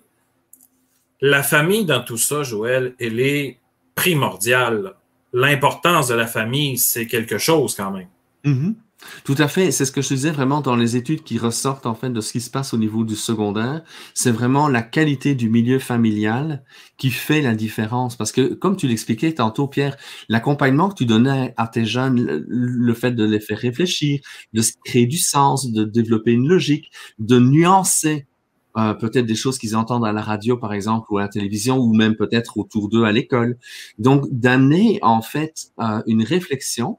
la 1.21 1.43
famille 1.43 1.85
dans 1.85 2.03
tout 2.03 2.17
ça, 2.17 2.43
Joël, 2.43 2.95
elle 2.99 3.21
est 3.21 3.59
primordiale. 3.95 4.95
L'importance 5.33 6.09
de 6.09 6.15
la 6.15 6.27
famille, 6.27 6.79
c'est 6.79 7.07
quelque 7.07 7.39
chose 7.39 7.75
quand 7.75 7.91
même. 7.91 8.09
Mm-hmm. 8.45 8.75
Tout 9.25 9.35
à 9.39 9.49
fait. 9.49 9.71
C'est 9.71 9.85
ce 9.85 9.93
que 9.93 10.01
je 10.01 10.09
disais 10.09 10.31
vraiment 10.31 10.61
dans 10.61 10.77
les 10.77 10.97
études 10.97 11.23
qui 11.23 11.39
ressortent 11.39 11.87
en 11.87 11.95
fait 11.95 12.11
de 12.11 12.21
ce 12.21 12.33
qui 12.33 12.41
se 12.41 12.51
passe 12.51 12.73
au 12.75 12.79
niveau 12.79 13.05
du 13.05 13.15
secondaire. 13.15 13.83
C'est 14.15 14.31
vraiment 14.31 14.69
la 14.69 14.83
qualité 14.83 15.35
du 15.35 15.51
milieu 15.51 15.79
familial 15.79 16.65
qui 16.97 17.11
fait 17.11 17.43
la 17.43 17.55
différence. 17.55 18.17
Parce 18.17 18.33
que, 18.33 18.55
comme 18.55 18.77
tu 18.77 18.87
l'expliquais 18.89 19.35
tantôt, 19.35 19.69
Pierre, 19.69 19.97
l'accompagnement 20.29 20.89
que 20.89 20.95
tu 20.95 21.07
donnais 21.07 21.55
à 21.57 21.69
tes 21.69 21.85
jeunes, 21.85 22.45
le 22.49 22.95
fait 22.95 23.13
de 23.13 23.25
les 23.25 23.41
faire 23.41 23.59
réfléchir, 23.59 24.21
de 24.53 24.63
créer 24.85 25.07
du 25.07 25.19
sens, 25.19 25.71
de 25.71 25.85
développer 25.85 26.33
une 26.33 26.49
logique, 26.49 26.91
de 27.19 27.39
nuancer 27.39 28.27
euh, 28.79 28.93
peut-être 28.95 29.25
des 29.27 29.35
choses 29.35 29.59
qu'ils 29.59 29.75
entendent 29.77 30.05
à 30.05 30.13
la 30.13 30.21
radio, 30.23 30.57
par 30.59 30.73
exemple, 30.75 31.07
ou 31.11 31.19
à 31.19 31.23
la 31.23 31.29
télévision, 31.29 31.79
ou 31.79 31.95
même 31.95 32.15
peut-être 32.15 32.59
autour 32.59 32.89
d'eux 32.89 33.05
à 33.05 33.13
l'école. 33.13 33.57
Donc, 33.99 34.27
d'amener 34.31 34.99
en 35.03 35.23
fait 35.23 35.69
euh, 35.81 36.03
une 36.07 36.23
réflexion 36.23 36.99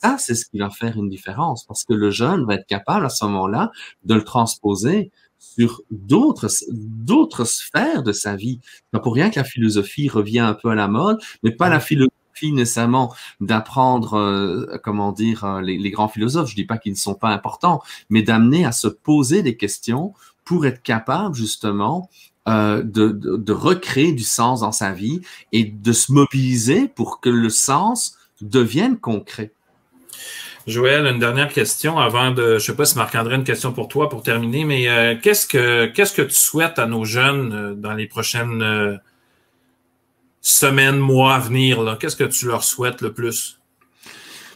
ça, 0.00 0.16
c'est 0.18 0.34
ce 0.34 0.46
qui 0.46 0.58
va 0.58 0.70
faire 0.70 0.96
une 0.96 1.08
différence 1.08 1.64
parce 1.64 1.84
que 1.84 1.94
le 1.94 2.10
jeune 2.10 2.44
va 2.46 2.54
être 2.54 2.66
capable 2.66 3.06
à 3.06 3.08
ce 3.08 3.24
moment-là 3.24 3.70
de 4.04 4.14
le 4.14 4.24
transposer 4.24 5.10
sur 5.38 5.82
d'autres 5.90 6.48
d'autres 6.70 7.44
sphères 7.44 8.02
de 8.02 8.12
sa 8.12 8.36
vie. 8.36 8.60
Pas 8.90 9.00
pour 9.00 9.14
rien 9.14 9.30
que 9.30 9.38
la 9.38 9.44
philosophie 9.44 10.08
revient 10.08 10.40
un 10.40 10.54
peu 10.54 10.70
à 10.70 10.74
la 10.74 10.88
mode, 10.88 11.18
mais 11.42 11.50
pas 11.50 11.68
la 11.68 11.80
philosophie 11.80 12.14
nécessairement 12.42 13.14
d'apprendre, 13.40 14.14
euh, 14.14 14.78
comment 14.82 15.12
dire, 15.12 15.44
euh, 15.44 15.60
les, 15.60 15.90
grands 15.90 16.08
philosophes. 16.08 16.50
Je 16.50 16.56
dis 16.56 16.64
pas 16.64 16.78
qu'ils 16.78 16.92
ne 16.92 16.98
sont 16.98 17.14
pas 17.14 17.28
importants, 17.28 17.80
mais 18.10 18.22
d'amener 18.22 18.64
à 18.64 18.72
se 18.72 18.88
poser 18.88 19.42
des 19.42 19.56
questions 19.56 20.14
pour 20.44 20.66
être 20.66 20.82
capable 20.82 21.34
justement 21.34 22.10
euh, 22.48 22.82
de, 22.82 23.08
de, 23.08 23.36
de, 23.36 23.52
recréer 23.52 24.12
du 24.12 24.24
sens 24.24 24.60
dans 24.60 24.72
sa 24.72 24.92
vie 24.92 25.22
et 25.52 25.64
de 25.64 25.92
se 25.92 26.12
mobiliser 26.12 26.88
pour 26.88 27.20
que 27.20 27.30
le 27.30 27.48
sens 27.48 28.18
devienne 28.42 28.98
concret. 28.98 29.53
Joël, 30.66 31.04
une 31.06 31.18
dernière 31.18 31.52
question 31.52 31.98
avant 31.98 32.30
de. 32.30 32.42
Je 32.42 32.54
ne 32.54 32.58
sais 32.58 32.74
pas 32.74 32.86
si 32.86 32.96
Marc-André 32.96 33.34
une 33.34 33.44
question 33.44 33.72
pour 33.72 33.88
toi 33.88 34.08
pour 34.08 34.22
terminer, 34.22 34.64
mais 34.64 34.88
euh, 34.88 35.14
qu'est-ce 35.20 35.46
que 35.46 36.22
tu 36.22 36.34
souhaites 36.34 36.78
à 36.78 36.86
nos 36.86 37.04
jeunes 37.04 37.52
euh, 37.52 37.74
dans 37.74 37.92
les 37.92 38.06
prochaines 38.06 38.62
euh, 38.62 38.96
semaines, 40.40 40.98
mois 40.98 41.34
à 41.34 41.38
venir? 41.38 41.98
Qu'est-ce 42.00 42.16
que 42.16 42.24
tu 42.24 42.46
leur 42.46 42.64
souhaites 42.64 43.02
le 43.02 43.12
plus? 43.12 43.60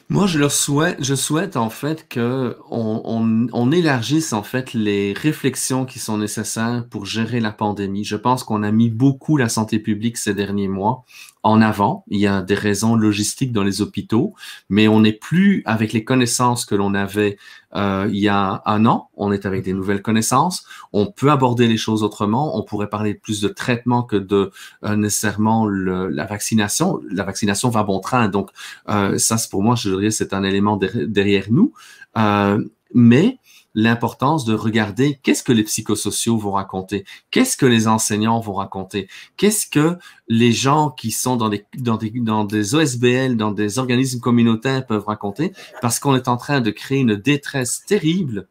Moi, 0.09 0.27
je 0.27 0.39
leur 0.39 0.51
souhaite, 0.51 0.97
je 1.05 1.15
souhaite 1.15 1.59
en 1.59 1.69
fait 1.69 2.09
que 2.09 2.57
on, 2.71 3.49
on, 3.53 3.71
élargisse 3.71 4.33
en 4.33 4.43
fait 4.43 4.73
les 4.73 5.13
réflexions 5.13 5.85
qui 5.85 5.99
sont 5.99 6.17
nécessaires 6.17 6.87
pour 6.89 7.05
gérer 7.05 7.41
la 7.41 7.53
pandémie. 7.53 8.05
Je 8.05 8.17
pense 8.17 8.43
qu'on 8.43 8.63
a 8.63 8.71
mis 8.71 8.89
beaucoup 8.89 9.37
la 9.37 9.51
santé 9.51 9.79
publique 9.79 10.17
ces 10.17 10.33
derniers 10.33 10.69
mois 10.69 11.05
en 11.43 11.61
avant. 11.61 12.05
Il 12.09 12.21
y 12.21 12.27
a 12.27 12.43
des 12.43 12.55
raisons 12.55 12.97
logistiques 12.97 13.53
dans 13.53 13.63
les 13.63 13.81
hôpitaux, 13.81 14.35
mais 14.69 14.89
on 14.89 15.01
n'est 15.01 15.13
plus 15.13 15.63
avec 15.67 15.93
les 15.93 16.05
connaissances 16.05 16.65
que 16.65 16.75
l'on 16.75 16.95
avait 16.95 17.39
euh, 17.75 18.09
il 18.11 18.19
y 18.19 18.29
a 18.29 18.63
un 18.65 18.87
an. 18.87 19.11
On 19.17 19.31
est 19.33 19.45
avec 19.47 19.63
des 19.63 19.73
nouvelles 19.73 20.03
connaissances. 20.03 20.65
On 20.93 21.07
peut 21.07 21.31
aborder 21.31 21.69
les 21.69 21.77
choses 21.77 22.03
autrement. 22.03 22.57
On 22.59 22.63
pourrait 22.63 22.89
parler 22.89 23.15
plus 23.15 23.41
de 23.41 23.49
traitement 23.49 24.03
que 24.03 24.17
de 24.17 24.51
euh, 24.85 24.97
nécessairement 24.97 25.67
le, 25.67 26.09
la 26.09 26.25
vaccination. 26.25 27.01
La 27.11 27.25
vaccination 27.25 27.69
va 27.69 27.83
bon 27.83 28.01
train. 28.01 28.29
Donc 28.29 28.51
euh, 28.89 29.19
ça, 29.19 29.37
c'est 29.39 29.51
pour 29.51 29.63
moi, 29.63 29.75
je 29.75 29.91
dirais, 29.91 30.11
c'est 30.11 30.33
un 30.33 30.45
élément 30.45 30.79
derrière 30.79 31.47
nous. 31.51 31.73
Euh, 32.17 32.63
mais 32.95 33.39
l'importance 33.75 34.45
de 34.45 34.55
regarder 34.55 35.21
qu'est-ce 35.23 35.43
que 35.43 35.53
les 35.53 35.63
psychosociaux 35.63 36.37
vont 36.37 36.53
raconter, 36.53 37.05
qu'est-ce 37.31 37.57
que 37.57 37.67
les 37.67 37.87
enseignants 37.89 38.41
vont 38.41 38.55
raconter, 38.55 39.09
qu'est-ce 39.37 39.67
que 39.67 39.97
les 40.29 40.53
gens 40.53 40.91
qui 40.91 41.11
sont 41.11 41.37
dans 41.37 41.49
des, 41.49 42.75
OSBL, 42.75 43.37
dans 43.37 43.53
des 43.53 43.79
organismes 43.79 44.21
communautaires 44.21 44.87
peuvent 44.87 45.07
raconter, 45.07 45.53
parce 45.81 45.99
qu'on 45.99 46.17
est 46.17 46.29
en 46.29 46.37
train 46.37 46.61
de 46.61 46.71
créer 46.71 46.99
une 46.99 47.17
détresse 47.17 47.85
terrible 47.87 48.49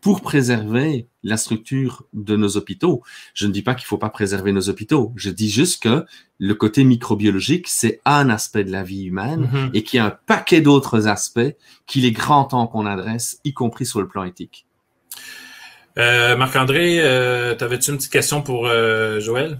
pour 0.00 0.20
préserver 0.20 1.08
la 1.22 1.36
structure 1.36 2.04
de 2.12 2.36
nos 2.36 2.56
hôpitaux. 2.56 3.02
Je 3.34 3.46
ne 3.46 3.52
dis 3.52 3.62
pas 3.62 3.74
qu'il 3.74 3.84
ne 3.84 3.88
faut 3.88 3.98
pas 3.98 4.10
préserver 4.10 4.52
nos 4.52 4.68
hôpitaux. 4.68 5.12
Je 5.16 5.30
dis 5.30 5.50
juste 5.50 5.82
que 5.82 6.04
le 6.38 6.54
côté 6.54 6.84
microbiologique, 6.84 7.66
c'est 7.68 8.00
un 8.04 8.30
aspect 8.30 8.64
de 8.64 8.70
la 8.70 8.82
vie 8.82 9.04
humaine 9.04 9.50
mm-hmm. 9.52 9.70
et 9.74 9.82
qu'il 9.82 9.98
y 9.98 10.00
a 10.00 10.06
un 10.06 10.16
paquet 10.26 10.60
d'autres 10.60 11.08
aspects 11.08 11.56
qu'il 11.86 12.04
est 12.04 12.12
grand 12.12 12.44
temps 12.44 12.66
qu'on 12.66 12.86
adresse, 12.86 13.40
y 13.44 13.52
compris 13.52 13.86
sur 13.86 14.00
le 14.00 14.06
plan 14.08 14.24
éthique. 14.24 14.66
Euh, 15.98 16.36
Marc-André, 16.36 16.98
euh, 17.00 17.54
t'avais-tu 17.54 17.90
une 17.90 17.96
petite 17.96 18.12
question 18.12 18.42
pour 18.42 18.66
euh, 18.66 19.20
Joël? 19.20 19.58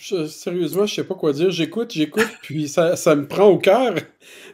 sérieusement, 0.00 0.86
je 0.86 0.94
sais 0.94 1.04
pas 1.04 1.16
quoi 1.16 1.32
dire. 1.32 1.50
J'écoute, 1.50 1.92
j'écoute, 1.92 2.28
puis 2.42 2.68
ça, 2.68 2.94
ça, 2.94 3.16
me 3.16 3.26
prend 3.26 3.46
au 3.46 3.58
cœur. 3.58 3.94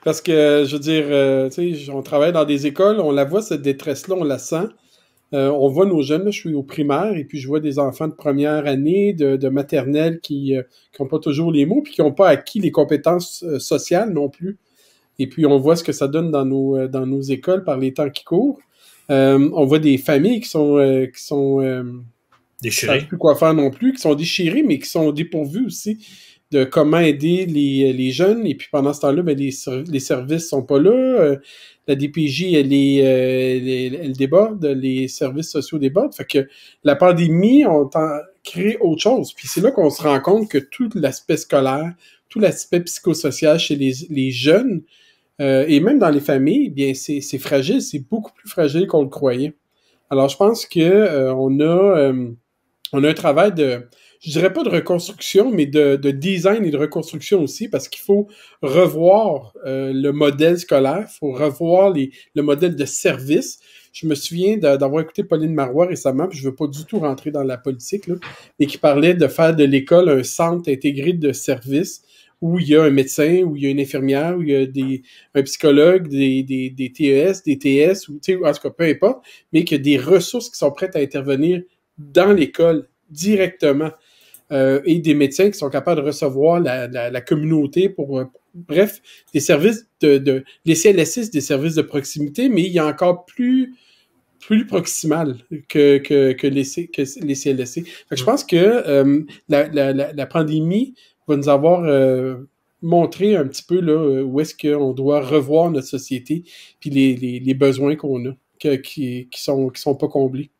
Parce 0.03 0.21
que, 0.21 0.65
je 0.67 0.73
veux 0.73 0.81
dire, 0.81 1.05
tu 1.51 1.77
sais, 1.77 1.91
on 1.91 2.03
travaille 2.03 2.33
dans 2.33 2.45
des 2.45 2.67
écoles, 2.67 3.01
on 3.01 3.11
la 3.11 3.25
voit, 3.25 3.43
cette 3.43 3.63
détresse-là, 3.63 4.17
on 4.19 4.25
la 4.25 4.39
sent. 4.39 4.69
On 5.33 5.69
voit 5.69 5.87
nos 5.87 6.03
jeunes, 6.03 6.25
là, 6.25 6.31
je 6.31 6.39
suis 6.39 6.55
au 6.55 6.63
primaire, 6.63 7.17
et 7.17 7.25
puis 7.25 7.39
je 7.39 7.49
vois 7.49 7.61
des 7.61 7.79
enfants 7.79 8.09
de 8.09 8.15
première 8.15 8.67
année, 8.67 9.13
de, 9.13 9.37
de 9.37 9.49
maternelle, 9.49 10.21
qui 10.21 10.55
n'ont 10.99 11.07
pas 11.07 11.19
toujours 11.19 11.51
les 11.51 11.67
mots, 11.67 11.83
puis 11.83 11.93
qui 11.93 12.03
n'ont 12.03 12.13
pas 12.13 12.29
acquis 12.29 12.61
les 12.61 12.71
compétences 12.71 13.45
sociales 13.59 14.13
non 14.13 14.29
plus. 14.29 14.59
Et 15.19 15.27
puis, 15.29 15.47
on 15.47 15.59
voit 15.59 15.77
ce 15.77 15.85
que 15.85 15.93
ça 15.93 16.09
donne 16.09 16.31
dans 16.31 16.45
nos, 16.45 16.87
dans 16.89 17.07
nos 17.07 17.23
écoles 17.23 17.65
par 17.65 17.79
les 17.79 17.93
temps 17.93 18.11
qui 18.11 18.25
courent. 18.25 18.61
Euh, 19.11 19.51
on 19.53 19.65
voit 19.67 19.79
des 19.79 19.99
familles 19.99 20.41
qui 20.41 20.49
sont 20.49 20.79
euh, 20.79 21.07
qui 21.07 21.23
sont 21.23 21.61
euh, 21.61 21.83
déchirées, 22.63 23.03
plus 23.07 23.19
quoi 23.19 23.37
faire 23.37 23.55
non 23.55 23.71
plus, 23.71 23.93
qui 23.93 24.01
sont 24.01 24.15
déchirées, 24.15 24.63
mais 24.63 24.79
qui 24.79 24.89
sont 24.89 25.13
dépourvues 25.13 25.67
aussi 25.67 25.99
de 26.51 26.65
comment 26.65 26.99
aider 26.99 27.47
les, 27.47 27.93
les 27.93 28.11
jeunes. 28.13 28.47
Et 28.47 28.55
puis 28.55 28.69
pendant 28.71 28.93
ce 28.93 29.03
temps-là, 29.03 29.23
ben, 29.23 29.37
les, 29.37 29.51
les 29.89 30.01
services 30.01 30.49
sont 30.49 30.63
pas 30.63 30.79
là. 30.79 31.37
La 31.87 31.95
DPJ, 31.95 32.55
elle, 32.55 32.73
est, 32.73 32.97
elle, 32.97 34.13
déborde, 34.13 34.65
les 34.65 35.09
services 35.09 35.51
sociaux 35.51 35.79
débordent. 35.79 36.15
Fait 36.15 36.25
que 36.25 36.49
la 36.83 36.97
pandémie, 36.97 37.65
on 37.67 37.89
crée 38.43 38.79
autre 38.81 39.03
chose. 39.03 39.33
Puis 39.33 39.49
c'est 39.49 39.61
là 39.61 39.71
qu'on 39.71 39.91
se 39.91 40.03
rend 40.03 40.21
compte 40.21 40.51
que 40.51 40.59
tout 40.59 40.89
l'aspect 40.95 41.37
scolaire, 41.37 41.93
tout 42.29 42.41
l'aspect 42.41 42.81
psychosocial 42.81 43.59
chez 43.59 43.77
les, 43.77 43.93
les 44.11 44.31
jeunes, 44.31 44.83
euh, 45.41 45.65
et 45.67 45.81
même 45.81 45.99
dans 45.99 46.11
les 46.11 46.21
familles, 46.21 46.71
bien 46.71 46.95
c'est 46.95 47.39
fragile, 47.39 47.83
c'est 47.83 47.99
beaucoup 47.99 48.33
plus 48.33 48.49
fragile 48.49 48.87
qu'on 48.87 49.03
le 49.03 49.09
croyait. 49.09 49.55
Alors 50.11 50.29
je 50.29 50.37
pense 50.37 50.67
que 50.67 50.81
euh, 50.81 51.35
on 51.35 51.59
a 51.61 51.65
euh, 51.65 52.31
on 52.93 53.03
a 53.03 53.09
un 53.09 53.15
travail 53.15 53.53
de 53.53 53.89
je 54.25 54.31
dirais 54.31 54.53
pas 54.53 54.63
de 54.63 54.71
reconstruction, 54.71 55.51
mais 55.51 55.67
de, 55.67 55.97
de 55.97 56.11
design 56.11 56.65
et 56.65 56.71
de 56.71 56.79
reconstruction 56.79 57.43
aussi, 57.43 57.69
parce 57.69 57.89
qu'il 57.89 58.01
faut 58.03 58.27
revoir 58.63 59.53
le 59.65 60.11
modèle 60.13 60.59
scolaire, 60.59 61.07
il 61.11 61.19
faut 61.19 61.33
revoir 61.33 61.93
les, 61.93 62.11
le 62.35 62.43
modèle 62.43 62.75
de 62.75 62.85
service. 62.87 63.59
Je 63.93 64.07
me 64.07 64.15
souviens 64.15 64.57
d'avoir 64.57 65.03
écouté 65.03 65.25
Pauline 65.25 65.53
Marois 65.53 65.87
récemment, 65.87 66.27
puis 66.27 66.39
je 66.39 66.45
veux 66.45 66.55
pas 66.55 66.67
du 66.67 66.85
tout 66.87 67.01
rentrer 67.01 67.31
dans 67.33 67.43
la 67.43 67.59
politique, 67.59 68.07
là, 68.07 68.15
et 68.59 68.67
qui 68.67 68.79
parlait 68.79 69.15
de 69.15 69.29
faire 69.29 69.55
de 69.55 69.65
l'école 69.65 70.09
un 70.09 70.23
centre 70.23 70.71
intégré 70.71 71.13
de 71.13 71.33
service 71.33 72.03
où 72.41 72.59
il 72.59 72.69
y 72.69 72.77
a 72.77 72.83
un 72.83 72.91
médecin, 72.91 73.43
où 73.43 73.57
il 73.57 73.63
y 73.63 73.67
a 73.67 73.71
une 73.71 73.81
infirmière, 73.81 74.37
où 74.37 74.43
il 74.43 74.51
y 74.51 74.57
a 74.57 74.67
des, 74.67 75.03
un 75.35 75.43
psychologue, 75.43 76.09
des, 76.09 76.43
des, 76.43 76.71
des 76.71 76.93
TES, 76.93 77.43
des 77.45 77.59
TS, 77.59 78.09
ou 78.09 78.21
en 78.45 78.53
tout 78.53 78.61
cas, 78.61 78.71
peu 78.71 78.85
importe, 78.85 79.25
mais 79.53 79.65
qu'il 79.65 79.79
y 79.79 79.81
a 79.81 79.83
des 79.83 79.97
ressources 79.99 80.51
qui 80.51 80.59
sont 80.59 80.71
prêtes 80.71 80.97
à 80.97 80.99
intervenir 80.99 81.63
dans 81.99 82.33
l'école 82.33 82.89
directement. 83.11 83.91
Euh, 84.55 84.81
et 84.85 84.99
des 85.01 85.15
médecins 85.15 85.51
qui 85.51 85.59
sont 85.59 85.69
capables 85.69 86.01
de 86.01 86.07
recevoir 86.07 86.61
la, 86.61 86.87
la, 86.87 87.11
la 87.11 87.21
communauté 87.21 87.89
pour, 87.89 88.19
euh, 88.21 88.25
bref, 88.55 89.03
des 89.33 89.41
services 89.41 89.89
de, 90.01 90.19
de 90.19 90.45
les 90.65 90.75
CLSC, 90.75 91.31
des 91.33 91.41
services 91.41 91.75
de 91.75 91.83
proximité, 91.83 92.49
mais 92.49 92.63
il 92.63 92.73
y 92.73 92.79
a 92.79 92.87
encore 92.87 93.27
plus 93.27 93.75
plus 94.41 94.67
proximal 94.67 95.39
que, 95.71 95.97
que, 95.99 96.33
que, 96.33 96.47
les, 96.47 96.65
que 96.65 97.03
les 97.25 97.35
CLSC. 97.35 97.83
je 98.11 98.23
mm. 98.23 98.27
pense 98.27 98.45
que 98.45 98.57
euh, 98.57 99.23
la, 99.49 99.69
la, 99.69 100.13
la, 100.13 100.27
pandémie 100.27 100.95
va 101.27 101.37
nous 101.37 101.49
avoir 101.49 101.85
euh, 101.85 102.37
montré 102.83 103.37
un 103.37 103.47
petit 103.47 103.63
peu 103.63 103.81
là, 103.81 104.23
où 104.23 104.41
est-ce 104.41 104.55
qu'on 104.55 104.93
doit 104.93 105.23
revoir 105.23 105.71
notre 105.71 105.87
société, 105.87 106.45
puis 106.79 106.91
les, 106.91 107.17
les, 107.17 107.41
les 107.41 107.55
besoins 107.55 107.97
qu'on 107.97 108.27
a, 108.27 108.33
que, 108.61 108.77
qui, 108.77 109.29
qui, 109.31 109.43
sont, 109.43 109.71
qui 109.71 109.81
sont 109.81 109.95
pas 109.95 110.09
comblés. 110.09 110.51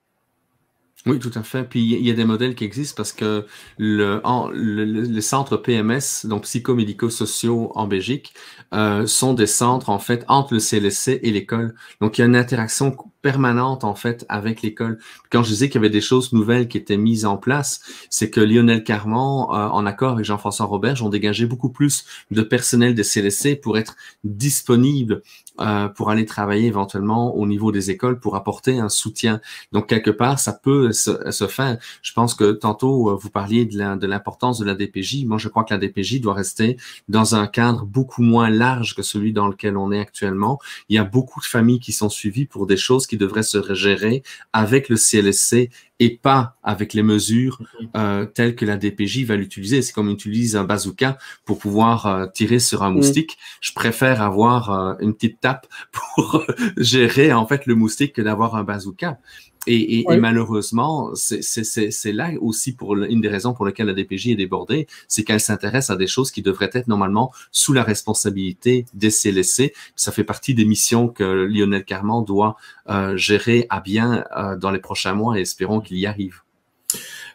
Oui, 1.07 1.19
tout 1.19 1.31
à 1.35 1.43
fait. 1.43 1.65
Puis 1.65 1.83
il 1.83 2.07
y 2.07 2.11
a 2.11 2.15
des 2.15 2.25
modèles 2.25 2.55
qui 2.55 2.65
existent 2.65 2.97
parce 2.97 3.13
que 3.13 3.45
le, 3.77 4.23
le, 4.55 4.85
le 4.85 5.21
centre 5.21 5.59
PMS, 5.59 6.25
donc 6.25 6.45
psychomédico-sociaux 6.45 7.73
en 7.75 7.87
Belgique, 7.87 8.33
euh, 8.73 9.07
sont 9.07 9.35
des 9.35 9.47
centres 9.47 9.91
en 9.91 9.99
fait 9.99 10.25
entre 10.29 10.55
le 10.55 10.61
CLSC 10.61 11.21
et 11.23 11.31
l'école. 11.31 11.75
Donc 12.01 12.17
il 12.17 12.23
y 12.23 12.25
a 12.25 12.27
une 12.27 12.37
interaction 12.37 12.97
permanente 13.21 13.85
en 13.85 13.95
fait 13.95 14.25
avec 14.31 14.63
l'école. 14.63 14.99
Quand 15.31 15.43
je 15.43 15.51
disais 15.51 15.69
qu'il 15.69 15.75
y 15.75 15.85
avait 15.85 15.91
des 15.91 16.01
choses 16.01 16.33
nouvelles 16.33 16.69
qui 16.69 16.79
étaient 16.79 16.97
mises 16.97 17.27
en 17.27 17.37
place, 17.37 17.81
c'est 18.09 18.31
que 18.31 18.41
Lionel 18.41 18.83
Carman, 18.83 19.47
euh, 19.51 19.69
en 19.69 19.85
accord 19.85 20.13
avec 20.13 20.25
Jean-François 20.25 20.65
Robert, 20.65 21.05
ont 21.05 21.11
dégagé 21.11 21.45
beaucoup 21.45 21.71
plus 21.71 22.07
de 22.31 22.41
personnel 22.41 22.95
des 22.95 23.05
CLSC 23.05 23.61
pour 23.61 23.77
être 23.77 23.95
disponible 24.25 25.23
euh, 25.61 25.89
pour 25.89 26.11
aller 26.11 26.25
travailler 26.25 26.67
éventuellement 26.67 27.37
au 27.37 27.47
niveau 27.47 27.71
des 27.71 27.91
écoles 27.91 28.19
pour 28.19 28.35
apporter 28.35 28.81
un 28.81 28.89
soutien. 28.89 29.41
Donc 29.71 29.89
quelque 29.89 30.11
part, 30.11 30.41
ça 30.41 30.53
peut 30.53 30.91
se, 30.93 31.47
faire. 31.47 31.79
Je 32.03 32.13
pense 32.13 32.35
que 32.35 32.53
tantôt 32.53 33.11
euh, 33.11 33.15
vous 33.15 33.31
parliez 33.31 33.65
de 33.65 34.07
l'importance 34.07 34.59
de, 34.59 34.65
de 34.65 34.71
la 34.71 34.75
DPJ. 34.75 35.25
Moi, 35.27 35.39
je 35.39 35.49
crois 35.49 35.63
que 35.63 35.73
la 35.73 35.79
DPJ 35.79 36.21
doit 36.21 36.35
rester 36.35 36.77
dans 37.09 37.37
un 37.37 37.47
cadre 37.47 37.85
beaucoup 37.85 38.23
moins 38.23 38.51
large 38.51 38.97
que 38.97 39.03
celui 39.03 39.33
dans 39.33 39.47
lequel 39.47 39.77
on 39.77 39.93
est 39.93 40.01
actuellement. 40.01 40.59
Il 40.89 40.97
y 40.97 40.99
a 40.99 41.05
beaucoup 41.05 41.41
de 41.41 41.47
familles 41.47 41.81
qui 41.81 41.93
sont 41.93 42.09
suivies 42.09 42.47
pour 42.47 42.67
des 42.67 42.77
choses 42.77 43.07
qui 43.07 43.17
devraient 43.17 43.43
se 43.45 43.75
gérer 43.75 44.23
avec 44.53 44.89
le 44.89 44.97
CLSC 44.97 45.71
et 46.01 46.17
pas 46.17 46.57
avec 46.63 46.93
les 46.93 47.03
mesures 47.03 47.61
mhm. 47.61 47.89
euh, 47.97 48.25
telles 48.27 48.57
que 48.57 48.65
la 48.65 48.77
DPJ 48.77 49.25
va 49.25 49.37
l'utiliser. 49.37 49.83
C'est 49.83 49.93
comme 49.93 50.09
on 50.09 50.13
utilise 50.13 50.57
un 50.57 50.65
bazooka 50.65 51.19
pour 51.45 51.59
pouvoir 51.59 52.07
euh, 52.07 52.27
tirer 52.27 52.59
sur 52.59 52.83
un 52.83 52.91
mhm. 52.91 52.97
moustique. 52.97 53.39
Je 53.61 53.73
préfère 53.73 54.23
avoir 54.23 54.71
euh, 54.71 54.95
une 55.01 55.15
petite 55.15 55.41
tape 55.41 55.67
pour 55.93 56.45
gérer 56.77 57.33
en 57.33 57.47
fait 57.47 57.67
le 57.67 57.75
moustique 57.75 58.15
que 58.15 58.23
d'avoir 58.23 58.57
un 58.57 58.65
bazooka. 58.65 59.19
Et, 59.67 60.05
malheureusement, 60.19 61.11
c'est 61.15 62.13
là 62.13 62.31
aussi 62.41 62.75
pour 62.75 62.97
une 62.97 63.21
des 63.21 63.29
raisons 63.29 63.55
pour 63.55 63.67
lesquelles 63.67 63.87
la 63.87 63.95
DPJ 63.95 64.29
est 64.29 64.37
débordée, 64.37 64.87
c'est 65.09 65.25
qu'elle 65.25 65.41
s'intéresse 65.41 65.91
à 65.91 65.97
des 65.97 66.07
choses 66.07 66.31
qui 66.31 66.43
devraient 66.43 66.71
être 66.73 66.89
normalement 66.89 67.33
sous 67.51 67.73
la 67.73 67.83
responsabilité 67.83 68.87
des 68.95 69.11
CLSC. 69.11 69.73
Ça 69.97 70.13
fait 70.13 70.25
partie 70.25 70.55
des 70.55 70.65
missions 70.65 71.09
que 71.09 71.25
Lionel 71.25 71.85
Carman 71.85 72.25
doit 72.25 72.57
euh, 72.89 73.17
gérer 73.17 73.67
à 73.71 73.81
bien 73.81 74.25
euh, 74.37 74.57
dans 74.57 74.71
les 74.71 74.79
prochains 74.79 75.15
mois 75.15 75.39
et 75.39 75.43
espérons 75.43 75.81
qu'il 75.81 75.99
y 75.99 76.07
arrive. 76.07 76.41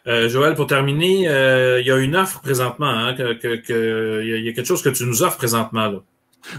Euh, 0.06 0.28
Joël, 0.28 0.54
pour 0.54 0.66
terminer, 0.66 1.24
il 1.80 1.86
y 1.86 1.90
a 1.90 1.98
une 1.98 2.16
offre 2.16 2.40
présentement, 2.40 2.88
hein, 2.88 3.14
que, 3.14 4.22
il 4.22 4.44
y 4.44 4.48
a 4.48 4.52
quelque 4.52 4.66
chose 4.66 4.82
que 4.82 4.88
tu 4.88 5.04
nous 5.04 5.22
offres 5.22 5.36
présentement. 5.36 5.88
Là. 5.88 6.02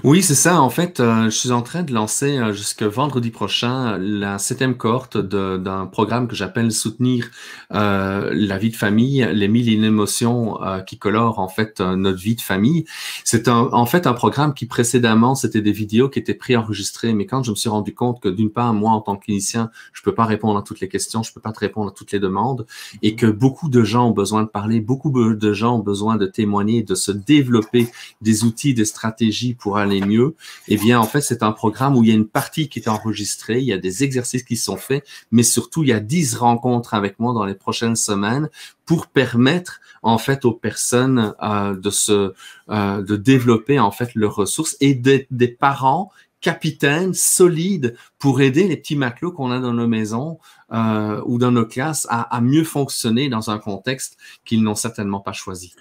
Oui, 0.03 0.21
c'est 0.21 0.35
ça. 0.35 0.61
En 0.61 0.69
fait, 0.69 0.99
euh, 0.99 1.25
je 1.25 1.29
suis 1.35 1.51
en 1.51 1.61
train 1.61 1.83
de 1.83 1.93
lancer 1.93 2.37
euh, 2.37 2.53
jusque 2.53 2.83
vendredi 2.83 3.29
prochain 3.31 3.97
la 3.97 4.37
septième 4.37 4.77
cohorte 4.77 5.17
d'un 5.17 5.85
programme 5.87 6.27
que 6.27 6.35
j'appelle 6.35 6.71
Soutenir 6.71 7.29
euh, 7.73 8.31
la 8.33 8.57
vie 8.57 8.69
de 8.69 8.75
famille, 8.75 9.27
les 9.33 9.47
mille 9.47 9.69
et 9.69 9.73
une 9.73 9.83
émotions 9.83 10.57
qui 10.85 10.97
colorent 10.97 11.39
en 11.39 11.47
fait 11.47 11.81
notre 11.81 12.19
vie 12.19 12.35
de 12.35 12.41
famille. 12.41 12.85
C'est 13.23 13.47
en 13.47 13.85
fait 13.85 14.07
un 14.07 14.13
programme 14.13 14.53
qui 14.53 14.65
précédemment 14.65 15.35
c'était 15.35 15.61
des 15.61 15.71
vidéos 15.71 16.09
qui 16.09 16.19
étaient 16.19 16.35
préenregistrées, 16.35 17.13
mais 17.13 17.25
quand 17.25 17.43
je 17.43 17.51
me 17.51 17.55
suis 17.55 17.69
rendu 17.69 17.93
compte 17.93 18.21
que 18.21 18.29
d'une 18.29 18.51
part 18.51 18.73
moi 18.73 18.91
en 18.91 19.01
tant 19.01 19.17
que 19.17 19.25
clinicien, 19.25 19.71
je 19.93 20.01
peux 20.03 20.13
pas 20.13 20.25
répondre 20.25 20.57
à 20.57 20.61
toutes 20.61 20.79
les 20.79 20.87
questions, 20.87 21.23
je 21.23 21.33
peux 21.33 21.41
pas 21.41 21.51
te 21.51 21.59
répondre 21.59 21.89
à 21.89 21.93
toutes 21.93 22.11
les 22.11 22.19
demandes, 22.19 22.65
et 23.01 23.15
que 23.15 23.25
beaucoup 23.25 23.69
de 23.69 23.83
gens 23.83 24.09
ont 24.09 24.13
besoin 24.13 24.43
de 24.43 24.47
parler, 24.47 24.79
beaucoup 24.79 25.11
de 25.11 25.53
gens 25.53 25.77
ont 25.77 25.83
besoin 25.83 26.15
de 26.17 26.25
témoigner, 26.25 26.83
de 26.83 26.95
se 26.95 27.11
développer 27.11 27.87
des 28.21 28.43
outils, 28.43 28.73
des 28.73 28.85
stratégies 28.85 29.55
pour 29.55 29.70
aller 29.79 30.01
mieux, 30.01 30.35
eh 30.67 30.77
bien, 30.77 30.99
en 30.99 31.05
fait, 31.05 31.21
c'est 31.21 31.43
un 31.43 31.51
programme 31.51 31.95
où 31.95 32.03
il 32.03 32.09
y 32.09 32.11
a 32.11 32.15
une 32.15 32.27
partie 32.27 32.69
qui 32.69 32.79
est 32.79 32.87
enregistrée, 32.87 33.59
il 33.59 33.65
y 33.65 33.73
a 33.73 33.77
des 33.77 34.03
exercices 34.03 34.43
qui 34.43 34.57
sont 34.57 34.77
faits, 34.77 35.05
mais 35.31 35.43
surtout, 35.43 35.83
il 35.83 35.89
y 35.89 35.93
a 35.93 35.99
10 35.99 36.35
rencontres 36.35 36.93
avec 36.93 37.19
moi 37.19 37.33
dans 37.33 37.45
les 37.45 37.55
prochaines 37.55 37.95
semaines 37.95 38.49
pour 38.85 39.07
permettre, 39.07 39.81
en 40.01 40.17
fait, 40.17 40.45
aux 40.45 40.53
personnes 40.53 41.33
euh, 41.41 41.75
de 41.75 41.89
se, 41.89 42.33
euh, 42.69 43.01
de 43.01 43.15
développer, 43.15 43.79
en 43.79 43.91
fait, 43.91 44.15
leurs 44.15 44.35
ressources 44.35 44.75
et 44.81 44.93
des 44.93 45.47
parents 45.47 46.11
capitaines 46.41 47.13
solides 47.13 47.95
pour 48.19 48.41
aider 48.41 48.67
les 48.67 48.75
petits 48.75 48.95
matelots 48.95 49.31
qu'on 49.31 49.51
a 49.51 49.59
dans 49.59 49.73
nos 49.73 49.87
maisons 49.87 50.39
euh, 50.73 51.21
ou 51.25 51.37
dans 51.37 51.51
nos 51.51 51.65
classes 51.65 52.07
à, 52.09 52.21
à, 52.35 52.41
mieux 52.41 52.63
fonctionner 52.63 53.29
dans 53.29 53.51
un 53.51 53.59
contexte 53.59 54.17
qu'ils 54.43 54.63
n'ont 54.63 54.75
certainement 54.75 55.19
pas 55.19 55.33
choisi. 55.33 55.73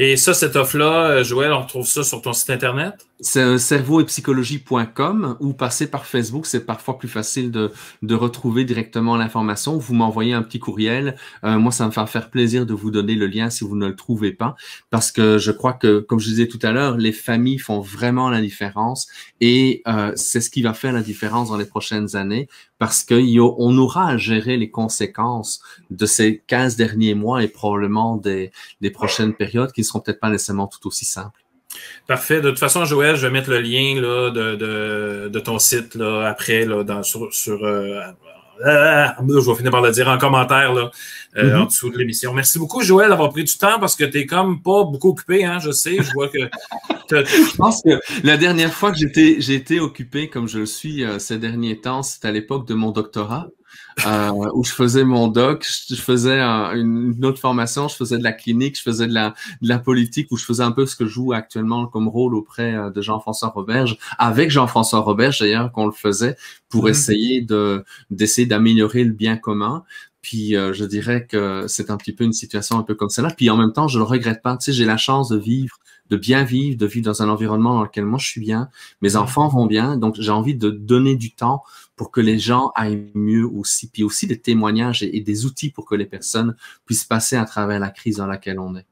Et 0.00 0.16
ça, 0.16 0.32
cette 0.32 0.54
offre-là, 0.54 1.10
euh, 1.10 1.24
Joël, 1.24 1.52
on 1.52 1.62
retrouve 1.62 1.84
ça 1.84 2.04
sur 2.04 2.22
ton 2.22 2.32
site 2.32 2.50
Internet? 2.50 3.08
C'est 3.18 3.58
cerveau 3.58 4.00
et 4.00 4.04
psychologie.com 4.04 5.36
ou 5.40 5.52
passer 5.52 5.90
par 5.90 6.06
Facebook, 6.06 6.46
c'est 6.46 6.64
parfois 6.64 6.98
plus 6.98 7.08
facile 7.08 7.50
de, 7.50 7.72
de 8.02 8.14
retrouver 8.14 8.64
directement 8.64 9.16
l'information. 9.16 9.76
Vous 9.76 9.94
m'envoyez 9.94 10.34
un 10.34 10.42
petit 10.42 10.60
courriel. 10.60 11.16
Euh, 11.42 11.58
moi, 11.58 11.72
ça 11.72 11.84
me 11.84 11.90
fait 11.90 12.06
faire 12.06 12.30
plaisir 12.30 12.64
de 12.64 12.74
vous 12.74 12.92
donner 12.92 13.16
le 13.16 13.26
lien 13.26 13.50
si 13.50 13.64
vous 13.64 13.74
ne 13.74 13.88
le 13.88 13.96
trouvez 13.96 14.30
pas, 14.30 14.54
parce 14.90 15.10
que 15.10 15.36
je 15.36 15.50
crois 15.50 15.72
que, 15.72 15.98
comme 15.98 16.20
je 16.20 16.28
disais 16.28 16.46
tout 16.46 16.60
à 16.62 16.70
l'heure, 16.70 16.96
les 16.96 17.10
familles 17.10 17.58
font 17.58 17.80
vraiment 17.80 18.30
la 18.30 18.40
différence 18.40 19.08
et 19.40 19.82
euh, 19.88 20.12
c'est 20.14 20.40
ce 20.40 20.48
qui 20.48 20.62
va 20.62 20.74
faire 20.74 20.92
la 20.92 21.02
différence 21.02 21.48
dans 21.48 21.56
les 21.56 21.64
prochaines 21.64 22.14
années, 22.14 22.48
parce 22.78 23.04
qu'on 23.04 23.78
aura 23.78 24.10
à 24.10 24.16
gérer 24.16 24.56
les 24.56 24.70
conséquences 24.70 25.60
de 25.90 26.06
ces 26.06 26.40
15 26.46 26.76
derniers 26.76 27.14
mois 27.14 27.42
et 27.42 27.48
probablement 27.48 28.16
des, 28.16 28.52
des 28.80 28.90
prochaines 28.90 29.34
périodes 29.34 29.72
qui 29.72 29.82
seront 29.88 30.00
peut-être 30.00 30.20
pas 30.20 30.30
nécessairement 30.30 30.66
tout 30.66 30.86
aussi 30.86 31.04
simples. 31.04 31.40
Parfait. 32.06 32.40
De 32.40 32.50
toute 32.50 32.58
façon, 32.58 32.84
Joël, 32.84 33.16
je 33.16 33.26
vais 33.26 33.32
mettre 33.32 33.50
le 33.50 33.60
lien 33.60 34.00
là, 34.00 34.30
de, 34.30 34.56
de, 34.56 35.28
de 35.28 35.40
ton 35.40 35.58
site 35.58 35.94
là, 35.94 36.26
après 36.28 36.64
là, 36.64 36.82
dans, 36.82 37.02
sur, 37.02 37.32
sur 37.32 37.62
euh, 37.64 38.00
ah, 38.64 39.16
je 39.20 39.50
vais 39.50 39.54
finir 39.56 39.70
par 39.70 39.82
le 39.82 39.90
dire 39.92 40.08
en 40.08 40.18
commentaire 40.18 40.72
là, 40.72 40.90
euh, 41.36 41.42
mm-hmm. 41.42 41.62
en 41.62 41.64
dessous 41.66 41.90
de 41.90 41.98
l'émission. 41.98 42.32
Merci 42.32 42.58
beaucoup, 42.58 42.82
Joël, 42.82 43.10
d'avoir 43.10 43.30
pris 43.30 43.44
du 43.44 43.56
temps 43.56 43.78
parce 43.78 43.94
que 43.94 44.04
tu 44.04 44.18
es 44.18 44.26
comme 44.26 44.62
pas 44.62 44.84
beaucoup 44.84 45.10
occupé, 45.10 45.44
hein, 45.44 45.58
je 45.60 45.70
sais. 45.70 45.98
Je 46.02 46.12
vois 46.12 46.28
que. 46.28 46.38
je 47.10 47.56
pense 47.56 47.82
que 47.82 48.00
la 48.24 48.36
dernière 48.36 48.72
fois 48.72 48.90
que 48.90 48.98
j'étais, 48.98 49.36
j'ai 49.40 49.54
été 49.54 49.80
occupé 49.80 50.28
comme 50.28 50.48
je 50.48 50.60
le 50.60 50.66
suis 50.66 51.04
euh, 51.04 51.18
ces 51.18 51.38
derniers 51.38 51.80
temps, 51.80 52.02
c'était 52.02 52.28
à 52.28 52.32
l'époque 52.32 52.66
de 52.66 52.74
mon 52.74 52.90
doctorat 52.90 53.48
euh, 54.06 54.50
où 54.54 54.64
je 54.64 54.72
faisais 54.72 55.04
mon 55.04 55.28
doc, 55.28 55.66
je, 55.88 55.94
faisais 55.96 56.40
une, 56.40 57.24
autre 57.24 57.38
formation, 57.38 57.88
je 57.88 57.96
faisais 57.96 58.18
de 58.18 58.22
la 58.22 58.32
clinique, 58.32 58.76
je 58.76 58.82
faisais 58.82 59.06
de 59.06 59.14
la, 59.14 59.34
de 59.60 59.68
la 59.68 59.78
politique, 59.78 60.28
où 60.30 60.36
je 60.36 60.44
faisais 60.44 60.62
un 60.62 60.72
peu 60.72 60.86
ce 60.86 60.96
que 60.96 61.06
je 61.06 61.10
joue 61.10 61.32
actuellement 61.32 61.86
comme 61.86 62.08
rôle 62.08 62.34
auprès 62.34 62.74
euh, 62.74 62.90
de 62.90 63.02
Jean-François 63.02 63.48
Roberge, 63.48 63.98
avec 64.18 64.50
Jean-François 64.50 65.00
Roberge 65.00 65.40
d'ailleurs 65.40 65.72
qu'on 65.72 65.86
le 65.86 65.92
faisait 65.92 66.36
pour 66.68 66.84
mhm. 66.84 66.90
essayer 66.90 67.40
de 67.40 67.84
d'essayer 68.10 68.46
d'améliorer 68.46 69.04
le 69.04 69.12
bien 69.12 69.36
commun. 69.36 69.84
Puis 70.22 70.56
euh, 70.56 70.72
je 70.72 70.84
dirais 70.84 71.26
que 71.26 71.64
c'est 71.68 71.90
un 71.90 71.96
petit 71.96 72.12
peu 72.12 72.24
une 72.24 72.32
situation 72.32 72.78
un 72.78 72.82
peu 72.82 72.94
comme 72.94 73.08
celle-là. 73.08 73.32
Puis 73.36 73.50
en 73.50 73.56
même 73.56 73.72
temps, 73.72 73.88
je 73.88 73.98
le 73.98 74.04
regrette 74.04 74.42
pas. 74.42 74.56
Tu 74.56 74.66
sais, 74.66 74.72
j'ai 74.72 74.84
la 74.84 74.96
chance 74.96 75.28
de 75.28 75.38
vivre 75.38 75.78
de 76.10 76.16
bien 76.16 76.44
vivre, 76.44 76.76
de 76.78 76.86
vivre 76.86 77.04
dans 77.04 77.22
un 77.22 77.28
environnement 77.28 77.74
dans 77.74 77.82
lequel 77.82 78.04
moi 78.04 78.18
je 78.18 78.26
suis 78.26 78.40
bien, 78.40 78.70
mes 79.02 79.16
enfants 79.16 79.48
vont 79.48 79.66
bien, 79.66 79.96
donc 79.96 80.16
j'ai 80.18 80.30
envie 80.30 80.54
de 80.54 80.70
donner 80.70 81.16
du 81.16 81.32
temps 81.32 81.62
pour 81.96 82.10
que 82.10 82.20
les 82.20 82.38
gens 82.38 82.72
aillent 82.74 83.10
mieux 83.14 83.46
aussi, 83.46 83.88
puis 83.88 84.04
aussi 84.04 84.26
des 84.26 84.40
témoignages 84.40 85.02
et, 85.02 85.20
des 85.20 85.46
outils 85.46 85.70
pour 85.70 85.84
que 85.84 85.94
les 85.94 86.06
personnes 86.06 86.56
puissent 86.86 87.04
passer 87.04 87.36
à 87.36 87.44
travers 87.44 87.78
la 87.78 87.90
crise 87.90 88.16
dans 88.16 88.26
laquelle 88.26 88.58
on 88.58 88.76
est. 88.76 88.86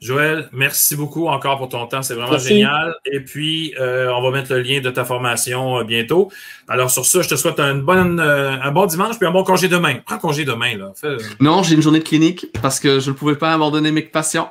Joël, 0.00 0.48
merci 0.52 0.94
beaucoup 0.96 1.28
encore 1.28 1.58
pour 1.58 1.68
ton 1.68 1.86
temps. 1.86 2.02
C'est 2.02 2.14
vraiment 2.14 2.38
génial. 2.38 2.94
Et 3.04 3.20
puis, 3.20 3.74
euh, 3.80 4.12
on 4.12 4.22
va 4.22 4.30
mettre 4.30 4.52
le 4.52 4.60
lien 4.60 4.80
de 4.80 4.90
ta 4.90 5.04
formation 5.04 5.78
euh, 5.78 5.84
bientôt. 5.84 6.30
Alors, 6.68 6.90
sur 6.90 7.06
ça, 7.06 7.22
je 7.22 7.28
te 7.28 7.36
souhaite 7.36 7.58
une 7.60 7.82
bonne, 7.82 8.20
euh, 8.20 8.60
un 8.60 8.72
bon 8.72 8.86
dimanche 8.86 9.16
puis 9.18 9.26
un 9.26 9.30
bon 9.30 9.44
congé 9.44 9.68
demain. 9.68 9.96
Prends 10.04 10.18
congé 10.18 10.44
demain. 10.44 10.76
Là. 10.76 10.92
Non, 11.40 11.62
j'ai 11.62 11.74
une 11.74 11.82
journée 11.82 12.00
de 12.00 12.04
clinique 12.04 12.46
parce 12.60 12.78
que 12.78 13.00
je 13.00 13.10
ne 13.10 13.14
pouvais 13.14 13.36
pas 13.36 13.52
abandonner 13.52 13.90
mes 13.90 14.02
patients. 14.02 14.50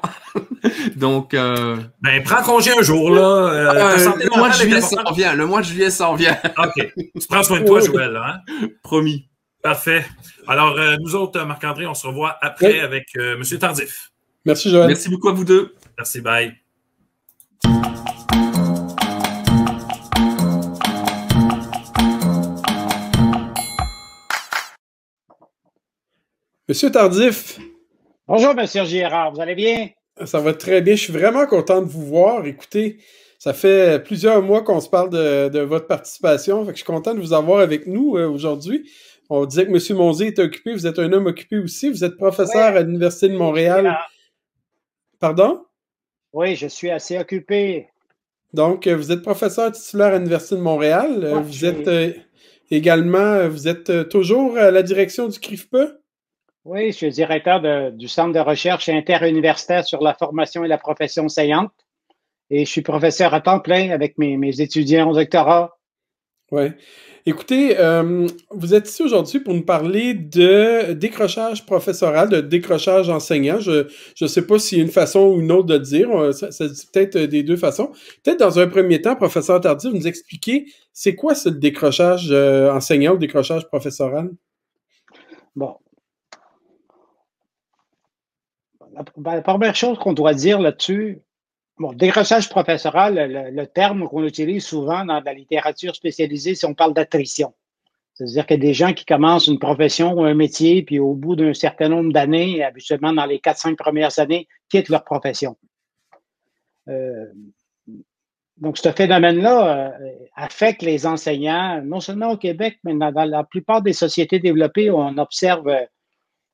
Donc. 0.96 1.32
Ben, 1.34 2.24
prends 2.24 2.44
congé 2.44 2.72
un 2.78 2.82
jour. 2.82 3.12
là. 3.12 3.96
le 3.96 4.38
mois 4.38 4.50
de 4.50 4.56
juillet 4.56 4.82
s'en 4.82 5.12
vient. 5.14 5.36
Le 5.36 5.46
mois 5.46 5.62
de 5.62 5.68
juillet 5.68 5.90
s'en 5.90 6.16
vient. 6.16 6.38
OK. 6.58 6.94
Tu 6.96 7.28
prends 7.30 7.44
soin 7.44 7.60
de 7.60 7.66
toi, 7.66 7.80
Joël. 7.82 8.16
Hein? 8.16 8.40
Promis. 8.84 9.28
Parfait. 9.62 10.06
Alors, 10.48 10.78
nous 11.00 11.16
autres, 11.16 11.44
Marc-André, 11.44 11.86
on 11.88 11.94
se 11.94 12.08
revoit 12.08 12.38
après 12.42 12.80
avec 12.80 13.08
M. 13.16 13.44
Tardif. 13.60 14.12
Merci, 14.46 14.70
Joël. 14.70 14.88
Merci 14.88 15.10
beaucoup 15.10 15.30
à 15.30 15.34
vous 15.34 15.44
deux. 15.44 15.74
Merci, 15.98 16.22
bye. 16.22 16.54
Monsieur 26.70 26.92
Tardif. 26.92 27.60
Bonjour, 28.28 28.54
Monsieur 28.54 28.86
Girard. 28.86 29.34
Vous 29.34 29.42
allez 29.42 29.56
bien? 29.56 29.90
Ça 30.24 30.40
va 30.40 30.54
très 30.54 30.82
bien. 30.82 30.96
Je 30.96 31.02
suis 31.02 31.14
vraiment 31.14 31.48
content 31.48 31.82
de 31.82 31.88
vous 31.88 32.06
voir. 32.06 32.46
Écoutez, 32.46 32.98
ça 33.40 33.54
fait 33.54 34.04
plusieurs 34.04 34.44
mois 34.44 34.62
qu'on 34.62 34.80
se 34.80 34.90
parle 34.90 35.10
de, 35.10 35.60
votre 35.60 35.88
participation. 35.88 36.66
je 36.68 36.74
suis 36.76 36.84
content 36.84 37.16
de 37.16 37.20
vous 37.20 37.34
avoir 37.34 37.62
avec 37.62 37.88
nous 37.88 38.16
euh, 38.18 38.28
aujourd'hui. 38.28 38.92
On 39.30 39.46
disait 39.46 39.66
que 39.66 39.72
M. 39.72 39.98
Monzi 39.98 40.26
est 40.26 40.40
occupé. 40.40 40.74
Vous 40.74 40.86
êtes 40.86 41.00
un 41.00 41.12
homme 41.14 41.26
occupé 41.26 41.58
aussi. 41.58 41.90
Vous 41.90 42.04
êtes 42.04 42.16
professeur 42.16 42.76
à 42.76 42.82
l'Université 42.82 43.28
de 43.28 43.38
Montréal. 43.38 43.98
Pardon? 45.26 45.66
Oui, 46.34 46.56
je 46.56 46.68
suis 46.68 46.92
assez 46.92 47.18
occupé. 47.18 47.88
Donc, 48.54 48.86
euh, 48.86 48.96
vous 48.96 49.12
êtes 49.12 49.24
professeur 49.24 49.72
titulaire 49.72 50.14
à 50.14 50.18
l'Université 50.18 50.54
de 50.54 50.62
Montréal. 50.62 51.24
Euh, 51.24 51.40
vous 51.40 51.66
êtes 51.66 51.88
euh, 51.88 52.14
également, 52.70 53.50
vous 53.50 53.68
êtes 53.68 54.08
toujours 54.10 54.56
à 54.56 54.70
la 54.70 54.84
direction 54.84 55.28
du 55.28 55.40
CRIFPE? 55.40 55.78
Oui, 56.64 56.92
je 56.92 56.98
suis 56.98 57.10
directeur 57.10 57.60
du 57.92 58.08
Centre 58.08 58.34
de 58.34 58.40
recherche 58.40 58.88
interuniversitaire 58.88 59.84
sur 59.84 60.04
la 60.04 60.14
formation 60.14 60.64
et 60.64 60.68
la 60.68 60.78
profession 60.78 61.28
saillante. 61.28 61.74
Et 62.52 62.64
je 62.64 62.70
suis 62.70 62.84
professeur 62.84 63.34
à 63.34 63.42
temps 63.42 63.60
plein 63.60 63.90
avec 63.90 64.20
mes, 64.20 64.62
étudiants 64.62 65.10
au 65.10 65.16
doctorat. 65.16 65.76
Oui. 66.52 66.68
Écoutez, 67.28 67.80
euh, 67.80 68.28
vous 68.52 68.76
êtes 68.76 68.88
ici 68.88 69.02
aujourd'hui 69.02 69.40
pour 69.40 69.56
nous 69.56 69.66
parler 69.66 70.14
de 70.14 70.94
décrochage 70.94 71.66
professoral, 71.66 72.30
de 72.30 72.40
décrochage 72.40 73.10
enseignant. 73.10 73.60
Je 73.60 73.88
ne 74.22 74.28
sais 74.28 74.46
pas 74.46 74.60
s'il 74.60 74.78
y 74.78 74.82
a 74.82 74.84
une 74.84 74.92
façon 74.92 75.22
ou 75.22 75.40
une 75.40 75.52
autre 75.52 75.66
de 75.66 75.74
le 75.74 75.80
dire. 75.80 76.34
Ça, 76.36 76.52
ça 76.52 76.68
dit 76.68 76.88
peut-être 76.94 77.18
des 77.18 77.42
deux 77.42 77.58
façons. 77.58 77.88
Peut-être 78.24 78.40
dans 78.40 78.60
un 78.60 78.68
premier 78.68 79.02
temps, 79.02 79.16
professeur 79.16 79.60
Tardif, 79.60 79.92
nous 79.92 80.08
expliquer 80.08 80.68
c'est 80.94 81.16
quoi 81.16 81.34
ce 81.34 81.50
décrochage 81.50 82.28
euh, 82.30 82.72
enseignant 82.72 83.16
ou 83.16 83.18
décrochage 83.18 83.68
professoral? 83.70 84.30
Bon. 85.56 85.78
La, 89.24 89.42
première 89.42 89.76
chose 89.76 89.98
qu'on 89.98 90.14
doit 90.14 90.36
dire 90.36 90.60
là-dessus, 90.62 91.22
Bon, 91.78 91.92
décrochage 91.92 92.48
professoral, 92.50 93.52
le, 93.54 93.66
terme 93.68 94.08
qu'on 94.08 94.24
utilise 94.24 94.66
souvent 94.66 95.04
dans 95.04 95.20
la 95.20 95.34
littérature 95.34 95.94
spécialisée, 95.94 96.56
si 96.56 96.66
on 96.66 96.74
parle 96.74 96.94
d'attrition. 96.94 97.54
C'est-à-dire 98.14 98.46
a 98.48 98.56
des 98.56 98.74
gens 98.74 98.94
qui 98.94 99.04
commencent 99.04 99.48
une 99.48 99.60
profession 99.60 100.14
ou 100.14 100.24
un 100.24 100.36
métier, 100.36 100.84
puis 100.84 101.00
au 101.00 101.14
bout 101.16 101.36
d'un 101.36 101.54
certain 101.54 101.90
nombre 101.90 102.14
d'années, 102.14 102.64
habituellement 102.64 103.12
dans 103.12 103.26
les 103.26 103.40
4-5 103.40 103.76
premières 103.76 104.18
années, 104.20 104.48
quittent 104.70 104.88
leur 104.88 105.04
profession. 105.04 105.58
Euh, 106.88 107.26
donc, 108.56 108.78
ce 108.78 108.90
phénomène-là 108.94 109.98
euh, 110.00 110.10
affecte 110.38 110.82
les 110.82 111.06
enseignants, 111.06 111.82
non 111.84 112.00
seulement 112.00 112.30
au 112.30 112.38
Québec, 112.38 112.80
mais 112.86 112.94
dans, 112.94 113.12
la 113.12 113.44
plupart 113.44 113.82
des 113.82 113.92
sociétés 113.92 114.40
développées, 114.40 114.90
on 114.90 115.18
observe, 115.18 115.70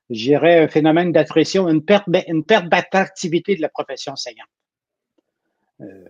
je 0.09 0.23
dirais, 0.23 0.63
un 0.63 0.67
phénomène 0.67 1.11
d'attrition, 1.11 1.69
une 1.69 1.85
perte, 1.85 2.07
une 2.27 2.43
perte 2.43 2.69
d'attractivité 2.69 3.55
de 3.55 3.61
la 3.61 3.69
profession 3.69 4.13
enseignante. 4.13 4.49
Euh, 5.81 6.05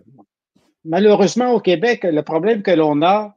malheureusement, 0.84 1.52
au 1.52 1.60
Québec, 1.60 2.04
le 2.04 2.22
problème 2.22 2.62
que 2.62 2.70
l'on 2.70 3.02
a, 3.02 3.36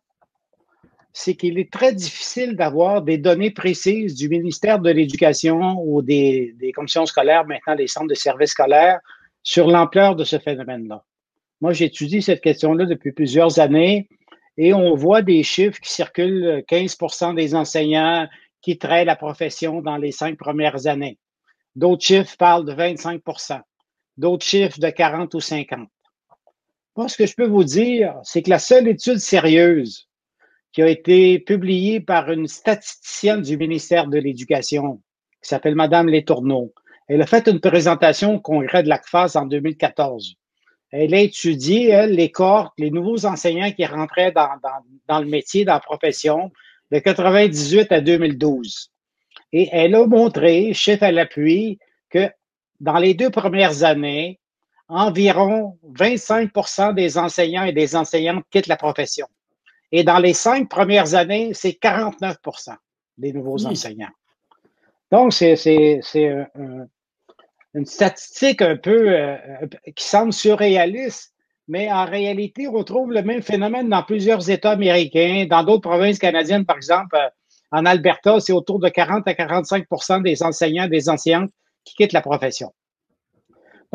c'est 1.13 1.35
qu'il 1.35 1.57
est 1.57 1.71
très 1.71 1.93
difficile 1.93 2.55
d'avoir 2.55 3.01
des 3.01 3.17
données 3.17 3.51
précises 3.51 4.15
du 4.15 4.27
ministère 4.27 4.79
de 4.79 4.89
l'Éducation 4.89 5.81
ou 5.81 6.01
des, 6.01 6.55
commissions 6.75 7.05
scolaires, 7.05 7.45
maintenant 7.45 7.75
des 7.75 7.87
centres 7.87 8.09
de 8.09 8.15
services 8.15 8.51
scolaires, 8.51 8.99
sur 9.41 9.67
l'ampleur 9.67 10.15
de 10.15 10.23
ce 10.23 10.39
phénomène-là. 10.39 11.03
Moi, 11.61 11.71
j'étudie 11.71 12.21
cette 12.21 12.41
question-là 12.41 12.85
depuis 12.85 13.13
plusieurs 13.13 13.59
années 13.59 14.09
et 14.57 14.73
on 14.73 14.95
voit 14.95 15.21
des 15.21 15.43
chiffres 15.43 15.79
qui 15.79 15.91
circulent 15.91 16.63
15% 16.69 17.35
des 17.35 17.55
enseignants 17.55 18.27
quitteraient 18.61 19.05
la 19.05 19.15
profession 19.15 19.81
dans 19.81 19.97
les 19.97 20.11
cinq 20.11 20.37
premières 20.37 20.87
années. 20.87 21.17
D'autres 21.75 22.03
chiffres 22.03 22.35
parlent 22.37 22.65
de 22.65 22.73
25% 22.73 23.61
d'autres 24.17 24.45
chiffres 24.45 24.79
de 24.79 24.89
40 24.89 25.33
ou 25.33 25.39
50. 25.39 25.89
Moi, 26.95 27.09
ce 27.09 27.17
que 27.17 27.25
je 27.25 27.35
peux 27.35 27.47
vous 27.47 27.65
dire, 27.65 28.15
c'est 28.23 28.41
que 28.41 28.49
la 28.49 28.59
seule 28.59 28.87
étude 28.87 29.17
sérieuse 29.17 30.07
qui 30.71 30.81
a 30.81 30.87
été 30.87 31.39
publiée 31.39 31.99
par 31.99 32.31
une 32.31 32.47
statisticienne 32.47 33.41
du 33.41 33.57
ministère 33.57 34.07
de 34.07 34.17
l'Éducation, 34.17 35.01
qui 35.41 35.49
s'appelle 35.49 35.75
Madame 35.75 36.07
Letourneau, 36.07 36.73
elle 37.07 37.21
a 37.21 37.27
fait 37.27 37.47
une 37.47 37.59
présentation 37.59 38.35
au 38.35 38.39
congrès 38.39 38.81
de 38.81 38.89
l'ACFAS 38.89 39.35
en 39.35 39.45
2014. 39.45 40.35
Elle 40.91 41.13
a 41.13 41.19
étudié, 41.19 41.89
elle, 41.89 42.11
les 42.11 42.31
cohortes, 42.31 42.73
les 42.77 42.91
nouveaux 42.91 43.25
enseignants 43.25 43.71
qui 43.71 43.85
rentraient 43.85 44.31
dans, 44.31 45.19
le 45.19 45.25
métier, 45.25 45.65
dans 45.65 45.73
la 45.73 45.79
profession, 45.81 46.51
de 46.91 46.99
98 46.99 47.91
à 47.91 48.01
2012. 48.01 48.91
Et 49.51 49.69
elle 49.71 49.95
a 49.95 50.07
montré, 50.07 50.73
chef 50.73 51.03
à 51.03 51.11
l'appui, 51.11 51.77
que 52.09 52.29
dans 52.79 52.97
les 52.97 53.13
deux 53.13 53.29
premières 53.29 53.83
années, 53.83 54.39
environ 54.87 55.77
25% 55.93 56.93
des 56.93 57.17
enseignants 57.17 57.63
et 57.63 57.73
des 57.73 57.95
enseignantes 57.95 58.43
quittent 58.51 58.67
la 58.67 58.77
profession. 58.77 59.27
Et 59.91 60.03
dans 60.03 60.19
les 60.19 60.33
cinq 60.33 60.69
premières 60.69 61.15
années, 61.15 61.51
c'est 61.53 61.77
49% 61.81 62.75
des 63.17 63.33
nouveaux 63.33 63.65
enseignants. 63.65 64.09
Donc, 65.11 65.33
c'est 65.33 66.01
une 67.73 67.85
statistique 67.85 68.61
un 68.61 68.77
peu 68.77 69.09
euh, 69.09 69.37
qui 69.95 70.05
semble 70.05 70.33
surréaliste, 70.33 71.33
mais 71.67 71.91
en 71.91 72.05
réalité, 72.05 72.67
on 72.67 72.73
retrouve 72.73 73.11
le 73.11 73.21
même 73.21 73.41
phénomène 73.41 73.89
dans 73.89 74.03
plusieurs 74.03 74.49
États 74.49 74.71
américains, 74.71 75.45
dans 75.49 75.63
d'autres 75.63 75.89
provinces 75.89 76.19
canadiennes, 76.19 76.65
par 76.65 76.77
exemple, 76.77 77.15
euh, 77.15 77.27
en 77.71 77.85
Alberta, 77.85 78.39
c'est 78.39 78.53
autour 78.53 78.79
de 78.79 78.87
40 78.87 79.27
à 79.27 79.33
45% 79.33 80.21
des 80.23 80.43
enseignants 80.43 80.85
et 80.85 80.89
des 80.89 81.09
enseignantes 81.09 81.51
qui 81.83 81.95
quittent 81.95 82.13
la 82.13 82.21
profession. 82.21 82.71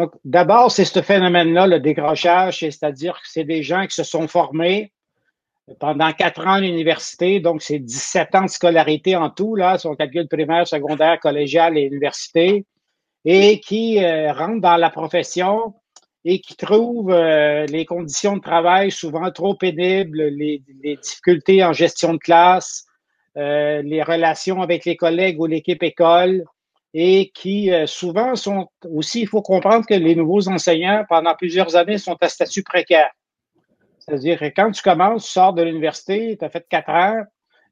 Donc, 0.01 0.13
d'abord, 0.25 0.73
c'est 0.73 0.87
ce 0.87 1.03
phénomène-là, 1.03 1.67
le 1.67 1.79
décrochage, 1.79 2.61
c'est-à-dire 2.61 3.13
que 3.21 3.29
c'est 3.29 3.45
des 3.45 3.63
gens 3.63 3.87
qui 3.87 3.95
se 3.95 4.03
sont 4.03 4.29
formés 4.29 4.93
pendant 5.79 6.11
quatre 6.13 6.47
ans 6.47 6.55
à 6.55 6.61
l'université, 6.61 7.39
donc 7.39 7.61
c'est 7.61 7.79
17 7.79 8.35
ans 8.35 8.45
de 8.45 8.49
scolarité 8.49 9.15
en 9.15 9.29
tout, 9.29 9.57
là, 9.57 9.77
si 9.77 9.87
on 9.87 9.95
calcule 9.95 10.27
primaire, 10.27 10.67
secondaire, 10.67 11.21
collégial 11.21 11.77
et 11.77 11.83
université, 11.83 12.65
et 13.27 13.61
qui 13.61 14.03
euh, 14.03 14.33
rentrent 14.33 14.63
dans 14.63 14.79
la 14.79 14.89
profession 14.89 15.75
et 16.25 16.41
qui 16.41 16.57
trouvent 16.57 17.13
euh, 17.13 17.67
les 17.67 17.85
conditions 17.85 18.39
de 18.39 18.43
travail 18.43 18.91
souvent 18.91 19.31
trop 19.31 19.55
pénibles, 19.55 20.23
les, 20.29 20.63
difficultés 21.03 21.63
en 21.63 21.75
gestion 21.75 22.15
de 22.15 22.19
classe, 22.19 22.87
euh, 23.37 23.83
les 23.83 24.03
relations 24.03 24.63
avec 24.63 24.87
les 24.87 24.97
collègues 24.97 25.39
ou 25.39 25.45
l'équipe 25.45 25.83
école, 25.83 26.47
et 26.93 27.31
qui 27.35 27.71
euh, 27.71 27.87
souvent 27.87 28.35
sont 28.35 28.69
aussi, 28.89 29.23
il 29.23 29.29
faut 29.29 29.43
comprendre 29.43 29.87
que 29.87 29.95
les 29.95 30.15
nouveaux 30.15 30.49
enseignants, 30.49 31.05
pendant 31.09 31.35
plusieurs 31.35 31.77
années, 31.77 31.99
sont 31.99 32.17
à 32.21 32.29
statut 32.29 32.63
précaire. 32.63 33.11
C'est-à-dire 33.99 34.41
que 34.41 34.47
quand 34.47 34.71
tu 34.73 34.83
commences, 34.83 35.27
tu 35.27 35.33
sors 35.33 35.53
de 35.53 35.63
l'université, 35.63 36.37
tu 36.37 36.45
as 36.45 36.51
fait 36.51 36.67
quatre 36.69 36.91
ans, 36.91 37.23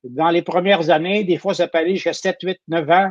dans 0.05 0.31
les 0.31 0.43
premières 0.43 0.91
années, 0.91 1.25
des 1.25 1.39
fois, 1.39 1.55
ça 1.55 1.67
peut 1.67 1.79
aller 1.79 1.95
jusqu'à 1.95 2.13
7, 2.13 2.37
8, 2.43 2.59
9 2.69 2.91
ans, 2.91 3.11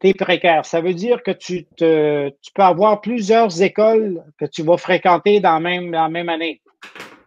tu 0.00 0.08
es 0.08 0.14
précaire. 0.14 0.64
Ça 0.64 0.80
veut 0.80 0.94
dire 0.94 1.22
que 1.22 1.30
tu, 1.30 1.66
peux 1.76 2.32
avoir 2.62 3.00
plusieurs 3.00 3.60
écoles 3.62 4.24
que 4.38 4.46
tu 4.46 4.62
vas 4.62 4.78
fréquenter 4.78 5.40
dans 5.40 5.54
la 5.54 5.60
même, 5.60 5.90
dans 5.90 6.08
même 6.08 6.28
année. 6.28 6.62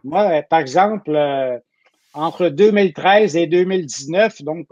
Moi, 0.02 0.42
par 0.42 0.58
exemple, 0.58 1.14
euh, 1.14 1.58
entre 2.14 2.48
2013 2.48 3.36
et 3.36 3.46
2019, 3.46 4.42
donc 4.42 4.66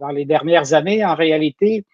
dans 0.00 0.08
les 0.08 0.24
dernières 0.24 0.74
années, 0.74 1.04
en 1.04 1.14
réalité, 1.14 1.84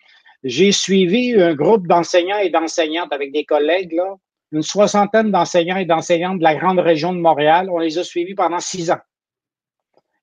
j'ai 0.45 0.73
suivi 0.73 1.35
un 1.41 1.55
groupe 1.55 1.87
d'enseignants 1.87 2.39
et 2.39 2.51
d'enseignantes 2.51 3.13
avec 3.13 3.33
des 3.33 3.45
collègues, 3.45 3.93
là, 3.93 4.15
une 4.53 4.63
soixantaine 4.63 5.31
d'enseignants 5.31 5.79
et 5.79 5.87
d'enseignantes 5.87 6.39
de 6.39 6.45
la 6.45 6.55
grande 6.55 6.79
région 6.79 7.13
de 7.13 7.19
Montréal. 7.19 7.69
On 7.71 7.79
les 7.79 7.99
a 7.99 8.05
suivis 8.05 8.35
pendant 8.35 8.61
six 8.61 8.91
ans. 8.91 9.01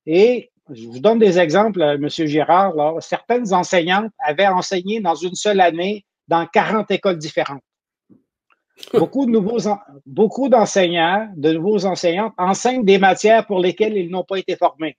Et 0.06 0.52
je 0.70 0.88
vous 0.88 1.00
donne 1.00 1.20
des 1.20 1.40
exemples, 1.40 1.82
euh, 1.82 1.96
M. 1.96 2.08
Girard. 2.08 2.74
Là. 2.76 2.94
Certaines 3.00 3.54
enseignantes 3.54 4.12
avaient 4.20 4.48
enseigné 4.48 5.02
dans 5.02 5.16
une 5.16 5.36
seule 5.36 5.60
année 5.60 6.06
dans 6.28 6.46
40 6.46 6.90
écoles 6.92 7.18
différentes. 7.18 7.64
Beaucoup 8.94 9.26
de 9.26 9.32
nouveaux, 9.32 9.60
beaucoup 10.06 10.50
d'enseignants, 10.50 11.30
de 11.36 11.54
nouveaux 11.54 11.86
enseignants 11.86 12.32
enseignent 12.38 12.86
des 12.86 12.98
matières 12.98 13.46
pour 13.46 13.60
lesquelles 13.60 13.98
ils 13.98 14.10
n'ont 14.10 14.24
pas 14.24 14.38
été 14.38 14.56
formés. 14.56 14.98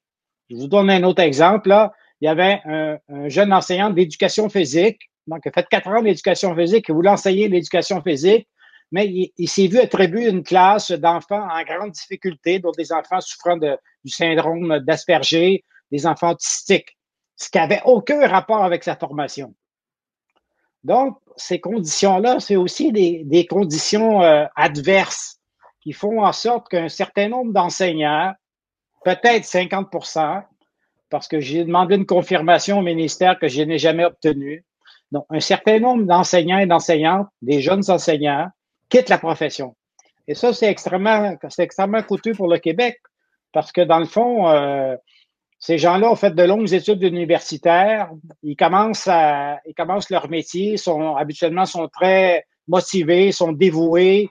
Je 0.51 0.57
vous 0.57 0.69
donne 0.69 0.91
un 0.91 1.03
autre 1.05 1.23
exemple. 1.23 1.71
Là. 1.71 1.93
Il 2.21 2.27
y 2.27 2.29
avait 2.29 2.61
un, 2.65 2.99
un 3.09 3.29
jeune 3.29 3.53
enseignant 3.53 3.91
d'éducation 3.91 4.49
physique 4.49 5.01
donc, 5.27 5.43
il 5.45 5.49
a 5.49 5.53
fait 5.53 5.67
quatre 5.69 5.89
ans 5.89 6.03
d'éducation 6.03 6.55
physique, 6.55 6.87
il 6.89 6.95
voulait 6.95 7.11
enseigner 7.11 7.49
l'éducation 7.49 8.03
physique, 8.03 8.49
mais 8.91 9.31
il, 9.37 9.49
s'est 9.49 9.69
vu 9.69 9.79
attribuer 9.79 10.29
une 10.29 10.43
classe 10.43 10.91
d'enfants 10.91 11.49
en 11.49 11.63
grande 11.63 11.93
difficulté, 11.93 12.59
dont 12.59 12.73
des 12.73 12.93
enfants 12.93 13.21
souffrant 13.21 13.57
du 13.57 14.11
syndrome 14.11 14.81
d'Asperger, 14.81 15.65
des 15.91 16.07
enfants 16.07 16.33
autistiques, 16.33 16.97
ce 17.37 17.49
qui 17.49 17.59
n'avait 17.59 17.81
aucun 17.85 18.27
rapport 18.27 18.63
avec 18.65 18.85
sa 18.85 18.97
formation. 18.97 19.55
Donc, 20.85 21.19
ces 21.37 21.61
conditions-là, 21.61 22.41
c'est 22.41 22.57
aussi 22.57 22.93
des, 22.93 23.47
conditions 23.49 24.23
euh, 24.23 24.45
adverses 24.57 25.39
qui 25.81 25.93
font 25.93 26.23
en 26.23 26.33
sorte 26.33 26.69
qu'un 26.69 26.89
certain 26.89 27.29
nombre 27.29 27.53
d'enseignants, 27.53 28.35
peut-être 29.05 29.45
50% 29.45 30.45
parce 31.09 31.29
que 31.29 31.41
j'ai 31.41 31.65
demandé 31.65 31.97
une 31.97 32.07
confirmation 32.07 32.79
au 32.79 32.83
ministère 32.83 33.39
que 33.39 33.47
je 33.47 33.63
n'ai 33.63 33.79
jamais 33.79 34.05
obtenue, 34.05 34.65
donc, 35.13 35.27
un 35.29 35.41
certain 35.41 35.79
nombre 35.79 36.05
d'enseignants 36.05 36.59
et 36.59 36.67
d'enseignantes, 36.67 37.29
des 37.43 37.61
jeunes 37.61 37.89
enseignants, 37.89 38.49
quittent 38.89 39.11
la 39.11 39.19
profession. 39.19 39.77
Et 40.27 40.35
ça, 40.35 40.53
c'est 40.55 40.71
extrêmement, 40.71 41.37
c'est 41.51 41.63
extrêmement 41.63 42.03
coûteux 42.03 42.33
pour 42.33 42.49
le 42.49 42.59
Québec 42.59 42.99
parce 43.53 43.73
que 43.73 43.83
dans 43.83 43.99
le 43.99 44.07
fond, 44.07 44.49
euh, 44.49 44.97
ces 45.59 45.77
gens-là 45.77 46.11
ont 46.11 46.17
fait 46.17 46.35
de 46.35 46.43
longues 46.43 46.73
études 46.73 47.03
universitaires. 47.03 48.11
Ils 48.43 48.57
commencent 48.57 49.07
ils 49.07 49.75
commencent 49.77 50.09
leur 50.09 50.31
métier, 50.31 50.79
sont 50.79 51.15
habituellement 51.17 51.67
sont 51.67 51.89
très 51.89 52.47
motivés, 52.67 53.33
sont 53.33 53.53
dévoués, 53.53 54.31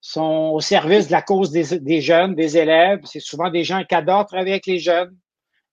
sont 0.00 0.52
au 0.54 0.60
service 0.60 1.08
de 1.08 1.12
la 1.12 1.22
cause 1.22 1.50
des, 1.50 1.78
des 1.78 2.00
jeunes, 2.00 2.34
des 2.34 2.56
élèves. 2.56 3.00
C'est 3.04 3.20
souvent 3.20 3.50
des 3.50 3.64
gens 3.64 3.84
qui 3.84 3.94
adorent 3.94 4.26
travailler 4.26 4.52
avec 4.52 4.66
les 4.66 4.78
jeunes, 4.78 5.14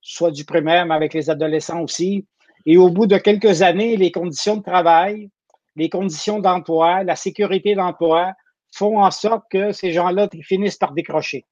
soit 0.01 0.31
du 0.31 0.43
primaire, 0.43 0.85
mais 0.85 0.95
avec 0.95 1.13
les 1.13 1.29
adolescents 1.29 1.81
aussi. 1.81 2.25
Et 2.65 2.77
au 2.77 2.89
bout 2.89 3.07
de 3.07 3.17
quelques 3.17 3.61
années, 3.61 3.97
les 3.97 4.11
conditions 4.11 4.57
de 4.57 4.63
travail, 4.63 5.29
les 5.75 5.89
conditions 5.89 6.39
d'emploi, 6.39 7.03
la 7.03 7.15
sécurité 7.15 7.75
d'emploi 7.75 8.33
font 8.73 9.01
en 9.01 9.11
sorte 9.11 9.45
que 9.49 9.71
ces 9.71 9.91
gens-là 9.91 10.29
finissent 10.43 10.77
par 10.77 10.93
décrocher. 10.93 11.45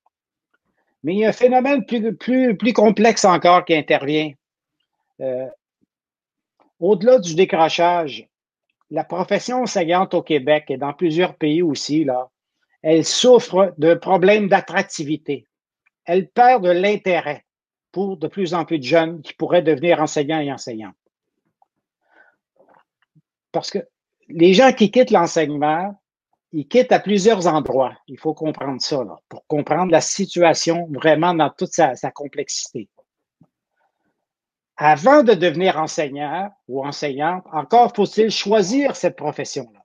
Mais 1.04 1.14
il 1.14 1.20
y 1.20 1.26
a 1.26 1.30
un 1.30 1.34
phénomène 1.34 1.86
plus, 1.86 2.16
plus, 2.16 2.58
plus 2.58 2.74
complexe 2.74 3.26
encore 3.26 3.66
qui 3.66 3.74
intervient. 3.74 4.32
Euh, 5.22 5.48
au-delà 6.80 7.20
du 7.20 7.36
décrochage, 7.36 8.28
la 8.90 9.04
profession 9.04 9.64
enseignante 9.64 10.14
au 10.14 10.22
Québec 10.22 10.66
et 10.70 10.78
dans 10.78 10.94
plusieurs 10.94 11.36
pays 11.36 11.62
aussi, 11.62 12.04
là, 12.04 12.30
elle 12.82 13.06
souffre 13.06 13.74
de 13.78 13.96
problèmes 13.96 14.48
d'attractivité. 14.48 15.46
Elle 16.06 16.30
perd 16.30 16.64
de 16.64 16.70
l'intérêt 16.70 17.44
pour 17.98 18.16
de 18.16 18.28
plus 18.28 18.54
en 18.54 18.64
plus 18.64 18.78
de 18.78 18.84
jeunes 18.84 19.24
qui 19.24 19.34
pourraient 19.34 19.64
devenir 19.64 20.00
enseignants 20.00 20.40
et 20.40 20.52
enseignantes. 20.52 20.94
Parce 23.52 23.72
que 23.72 23.80
les 24.28 24.54
gens 24.54 24.72
qui 24.72 24.92
quittent 24.92 25.10
l'enseignement, 25.10 26.00
ils 26.52 26.68
quittent 26.68 26.92
à 26.92 27.00
plusieurs 27.00 27.48
endroits. 27.48 27.98
Il 28.08 28.20
faut 28.20 28.36
comprendre 28.36 28.80
ça, 28.84 29.04
là, 29.04 29.18
pour 29.30 29.48
comprendre 29.48 29.92
la 29.92 30.02
situation 30.02 30.88
vraiment 30.92 31.34
dans 31.34 31.50
toute 31.50 31.72
sa, 31.72 31.96
complexité. 32.12 32.88
Avant 34.76 35.24
de 35.24 35.34
devenir 35.34 35.80
enseignant 35.80 36.52
ou 36.68 36.86
enseignante, 36.86 37.46
encore 37.52 37.96
faut-il 37.96 38.30
choisir 38.30 38.96
cette 38.96 39.16
profession-là. 39.16 39.82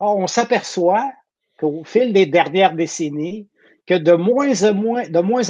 On 0.00 0.26
s'aperçoit 0.26 1.12
qu'au 1.60 1.84
fil 1.84 2.12
des 2.12 2.26
dernières 2.26 2.74
décennies, 2.74 3.48
que 3.86 3.94
de 3.94 4.12
moins, 4.12 4.62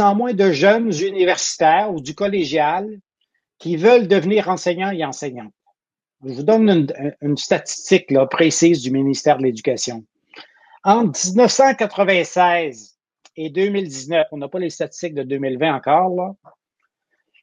en 0.01 0.14
moins, 0.14 0.34
de 0.34 0.53
jeunes 0.53 0.93
universitaires 1.03 1.93
ou 1.93 2.01
du 2.01 2.14
collégial 2.14 2.99
qui 3.59 3.76
veulent 3.76 4.07
devenir 4.07 4.49
enseignants 4.49 4.91
et 4.91 5.05
enseignantes. 5.05 5.53
Je 6.24 6.34
vous 6.34 6.43
donne 6.43 6.89
une, 7.20 7.37
statistique 7.37 8.12
précise 8.30 8.82
du 8.82 8.91
ministère 8.91 9.39
de 9.39 9.45
l'Éducation. 9.45 10.05
Entre 10.84 11.18
1996 11.26 12.99
et 13.37 13.51
2019, 13.51 14.26
on 14.32 14.39
n'a 14.39 14.49
pas 14.49 14.59
les 14.59 14.70
statistiques 14.70 15.14
de 15.14 15.22
2020 15.22 15.74
encore, 15.74 16.14
là, 16.14 16.34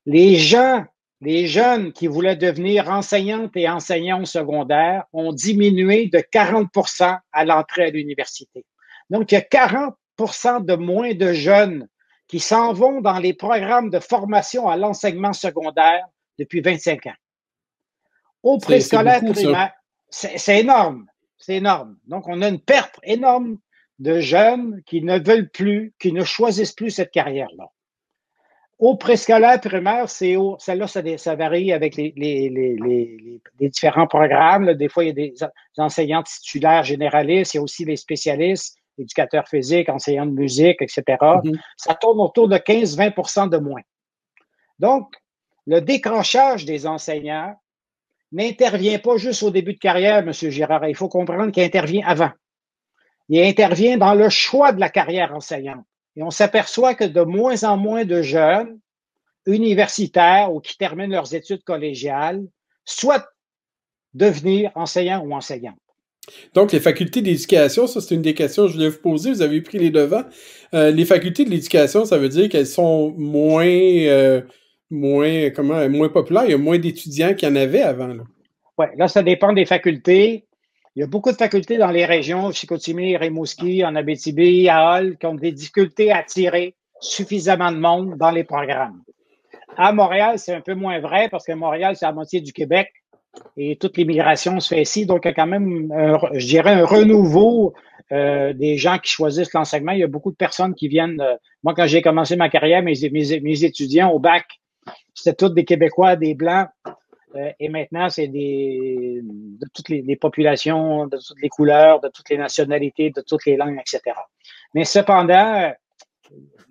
les 0.05 0.35
gens, 0.35 0.85
les 1.21 1.47
jeunes 1.47 1.93
qui 1.93 2.07
voulaient 2.07 2.35
devenir 2.35 2.89
enseignantes 2.89 3.55
et 3.55 3.69
enseignants 3.69 4.25
secondaires 4.25 5.05
ont 5.13 5.31
diminué 5.31 6.07
de 6.07 6.19
40% 6.19 7.17
à 7.31 7.45
l'entrée 7.45 7.85
à 7.85 7.89
l'université. 7.89 8.65
Donc, 9.09 9.31
il 9.31 9.35
y 9.35 9.37
a 9.37 9.41
40 9.41 9.95
de 10.17 10.75
moins 10.75 11.13
de 11.13 11.33
jeunes 11.33 11.87
qui 12.27 12.39
s'en 12.39 12.73
vont 12.73 13.01
dans 13.01 13.19
les 13.19 13.33
programmes 13.33 13.89
de 13.89 13.99
formation 13.99 14.67
à 14.67 14.77
l'enseignement 14.77 15.33
secondaire 15.33 16.05
depuis 16.39 16.61
25 16.61 17.07
ans. 17.07 17.15
Au 18.41 18.57
préscolaire 18.57 19.21
primaire, 19.23 19.73
c'est 20.09 20.59
énorme. 20.59 21.07
C'est 21.37 21.55
énorme. 21.55 21.97
Donc, 22.07 22.27
on 22.27 22.41
a 22.41 22.47
une 22.47 22.59
perte 22.59 22.99
énorme 23.03 23.57
de 23.99 24.19
jeunes 24.19 24.81
qui 24.85 25.01
ne 25.01 25.19
veulent 25.19 25.49
plus, 25.49 25.93
qui 25.99 26.11
ne 26.11 26.23
choisissent 26.23 26.73
plus 26.73 26.91
cette 26.91 27.11
carrière-là. 27.11 27.65
Au 28.79 28.97
préscolaire 28.97 29.61
primaire, 29.61 30.09
c'est 30.09 30.35
celle-là, 30.59 30.87
ça, 30.87 31.35
varie 31.35 31.71
avec 31.71 31.95
les, 31.95 33.39
différents 33.61 34.07
programmes. 34.07 34.73
Des 34.73 34.89
fois, 34.89 35.03
il 35.03 35.07
y 35.07 35.11
a 35.11 35.13
des 35.13 35.33
enseignants 35.77 36.23
titulaires 36.23 36.83
généralistes, 36.83 37.53
il 37.53 37.57
y 37.57 37.59
a 37.59 37.63
aussi 37.63 37.85
les 37.85 37.95
spécialistes, 37.95 38.77
éducateurs 38.97 39.47
physiques, 39.47 39.89
enseignants 39.89 40.25
de 40.25 40.31
musique, 40.31 40.81
etc. 40.81 41.03
Mm-hmm. 41.07 41.59
Ça 41.77 41.95
tourne 41.95 42.19
autour 42.19 42.47
de 42.47 42.57
15-20% 42.57 43.49
de 43.49 43.57
moins. 43.57 43.81
Donc, 44.79 45.13
le 45.65 45.81
décrochage 45.81 46.65
des 46.65 46.85
enseignants 46.85 47.55
n'intervient 48.31 48.99
pas 48.99 49.17
juste 49.17 49.43
au 49.43 49.51
début 49.51 49.73
de 49.73 49.79
carrière, 49.79 50.17
M. 50.17 50.33
Girard. 50.33 50.87
Il 50.87 50.95
faut 50.95 51.09
comprendre 51.09 51.51
qu'il 51.51 51.63
intervient 51.63 52.05
avant. 52.05 52.31
Il 53.29 53.39
intervient 53.41 53.97
dans 53.97 54.15
le 54.15 54.29
choix 54.29 54.71
de 54.71 54.79
la 54.79 54.89
carrière 54.89 55.33
enseignante. 55.33 55.85
Et 56.15 56.23
on 56.23 56.31
s'aperçoit 56.31 56.95
que 56.95 57.05
de 57.05 57.21
moins 57.21 57.63
en 57.63 57.77
moins 57.77 58.05
de 58.05 58.21
jeunes 58.21 58.79
universitaires 59.45 60.53
ou 60.53 60.59
qui 60.59 60.77
terminent 60.77 61.13
leurs 61.13 61.33
études 61.33 61.63
collégiales 61.63 62.45
souhaitent 62.85 63.23
devenir 64.13 64.71
enseignants 64.75 65.23
ou 65.23 65.33
enseignantes. 65.33 65.77
Donc, 66.53 66.71
les 66.71 66.79
facultés 66.79 67.21
d'éducation, 67.21 67.87
ça, 67.87 67.99
c'est 67.99 68.15
une 68.15 68.21
des 68.21 68.33
questions 68.33 68.63
que 68.63 68.69
je 68.69 68.73
voulais 68.75 68.89
vous 68.89 69.01
poser. 69.01 69.31
Vous 69.31 69.41
avez 69.41 69.61
pris 69.61 69.77
les 69.77 69.89
devants. 69.89 70.23
Euh, 70.73 70.91
les 70.91 71.05
facultés 71.05 71.45
de 71.45 71.49
l'éducation, 71.49 72.05
ça 72.05 72.17
veut 72.17 72.29
dire 72.29 72.49
qu'elles 72.49 72.67
sont 72.67 73.13
moins, 73.17 73.65
euh, 73.65 74.41
moins, 74.89 75.49
populaires. 76.09 76.45
Il 76.45 76.51
y 76.51 76.55
a 76.55 76.57
moins 76.57 76.79
d'étudiants 76.79 77.33
qu'il 77.33 77.49
y 77.49 77.51
en 77.51 77.55
avait 77.55 77.81
avant. 77.81 78.15
Oui, 78.77 78.85
là, 78.97 79.07
ça 79.07 79.21
dépend 79.21 79.53
des 79.53 79.65
facultés. 79.65 80.45
Il 80.95 81.01
y 81.01 81.03
a 81.03 81.07
beaucoup 81.07 81.31
de 81.31 81.37
facultés 81.37 81.77
dans 81.77 81.91
les 81.91 82.05
régions, 82.05 82.51
Chicoutimi, 82.51 83.17
Rimouski, 83.17 83.83
en 83.83 83.95
Abitibi, 83.95 84.69
à 84.69 85.01
qui 85.19 85.25
ont 85.25 85.35
des 85.35 85.51
difficultés 85.51 86.11
à 86.11 86.17
attirer 86.17 86.75
suffisamment 87.01 87.71
de 87.71 87.77
monde 87.77 88.15
dans 88.17 88.31
les 88.31 88.43
programmes. 88.43 89.01
À 89.75 89.91
Montréal, 89.91 90.37
c'est 90.37 90.53
un 90.53 90.61
peu 90.61 90.75
moins 90.75 90.99
vrai 90.99 91.29
parce 91.29 91.45
que 91.45 91.51
Montréal, 91.51 91.95
c'est 91.97 92.05
la 92.05 92.11
moitié 92.11 92.41
du 92.41 92.53
Québec 92.53 92.91
et 93.57 93.77
toute 93.77 93.97
l'immigration 93.97 94.59
se 94.59 94.75
fait 94.75 94.81
ici. 94.81 95.05
Donc, 95.05 95.21
il 95.25 95.29
y 95.29 95.31
a 95.31 95.33
quand 95.33 95.47
même, 95.47 95.91
je 96.33 96.45
dirais, 96.45 96.73
un 96.73 96.85
renouveau 96.85 97.73
euh, 98.11 98.53
des 98.53 98.77
gens 98.77 98.99
qui 98.99 99.11
choisissent 99.11 99.53
l'enseignement. 99.53 99.93
Il 99.93 99.99
y 99.99 100.03
a 100.03 100.07
beaucoup 100.07 100.31
de 100.31 100.35
personnes 100.35 100.75
qui 100.75 100.87
viennent. 100.87 101.21
Euh, 101.21 101.35
moi, 101.63 101.73
quand 101.73 101.87
j'ai 101.87 102.01
commencé 102.01 102.35
ma 102.35 102.49
carrière, 102.49 102.83
mes, 102.83 102.93
mes, 103.09 103.63
étudiants 103.63 104.11
au 104.11 104.19
bac, 104.19 104.45
c'était 105.15 105.35
tous 105.35 105.49
des 105.49 105.65
Québécois, 105.65 106.15
des 106.15 106.35
Blancs. 106.35 106.67
Euh, 107.35 107.49
et 107.59 107.69
maintenant, 107.69 108.09
c'est 108.09 108.27
des 108.27 109.21
de 109.23 109.67
toutes 109.73 109.89
les, 109.89 110.15
populations, 110.15 111.07
de 111.07 111.17
toutes 111.17 111.41
les 111.41 111.49
couleurs, 111.49 112.01
de 112.01 112.09
toutes 112.09 112.29
les 112.29 112.37
nationalités, 112.37 113.09
de 113.09 113.21
toutes 113.21 113.45
les 113.45 113.55
langues, 113.55 113.79
etc. 113.79 114.15
Mais 114.75 114.83
cependant, 114.83 115.71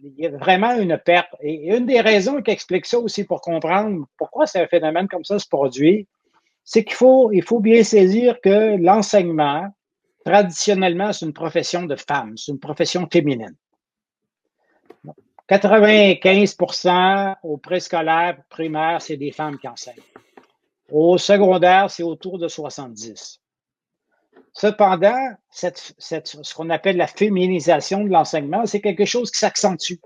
il 0.05 0.15
y 0.19 0.27
a 0.27 0.31
vraiment 0.31 0.77
une 0.79 0.97
perte. 0.99 1.35
Et 1.41 1.75
une 1.75 1.87
des 1.87 2.01
raisons 2.01 2.43
qui 2.43 2.51
explique 2.53 2.87
ça 2.87 2.99
aussi 2.99 3.25
pour 3.25 3.41
comprendre 3.41 4.07
pourquoi 4.17 4.47
c'est 4.47 4.61
un 4.61 4.69
phénomène 4.69 5.09
comme 5.09 5.25
ça 5.25 5.39
se 5.39 5.49
produit, 5.49 6.07
c'est 6.65 6.85
qu'il 6.85 6.95
faut, 6.95 7.33
il 7.33 7.43
faut 7.43 7.61
bien 7.61 7.83
saisir 7.83 8.41
que 8.41 8.77
l'enseignement, 8.77 9.69
traditionnellement, 10.25 11.13
c'est 11.13 11.27
une 11.27 11.33
profession 11.33 11.83
de 11.85 11.97
femme, 11.97 12.37
c'est 12.37 12.53
une 12.53 12.61
profession 12.61 13.09
féminine. 13.11 13.57
95% 15.49 17.37
au 17.43 17.59
préscolaire 17.59 18.39
primaire, 18.49 19.03
c'est 19.03 19.17
des 19.17 19.33
femmes 19.33 19.59
qui 19.59 19.69
enseignent. 19.69 19.97
Au 20.91 21.19
secondaire, 21.19 21.91
c'est 21.91 22.03
autour 22.03 22.39
de 22.39 22.49
70. 22.49 23.41
Cependant, 24.55 25.31
ce 25.51 26.55
qu'on 26.55 26.71
appelle 26.71 26.97
la 26.97 27.07
féminisation 27.07 28.05
de 28.05 28.11
l'enseignement, 28.11 28.67
c'est 28.67 28.81
quelque 28.81 29.05
chose 29.05 29.31
qui 29.31 29.39
s'accentue. 29.39 29.97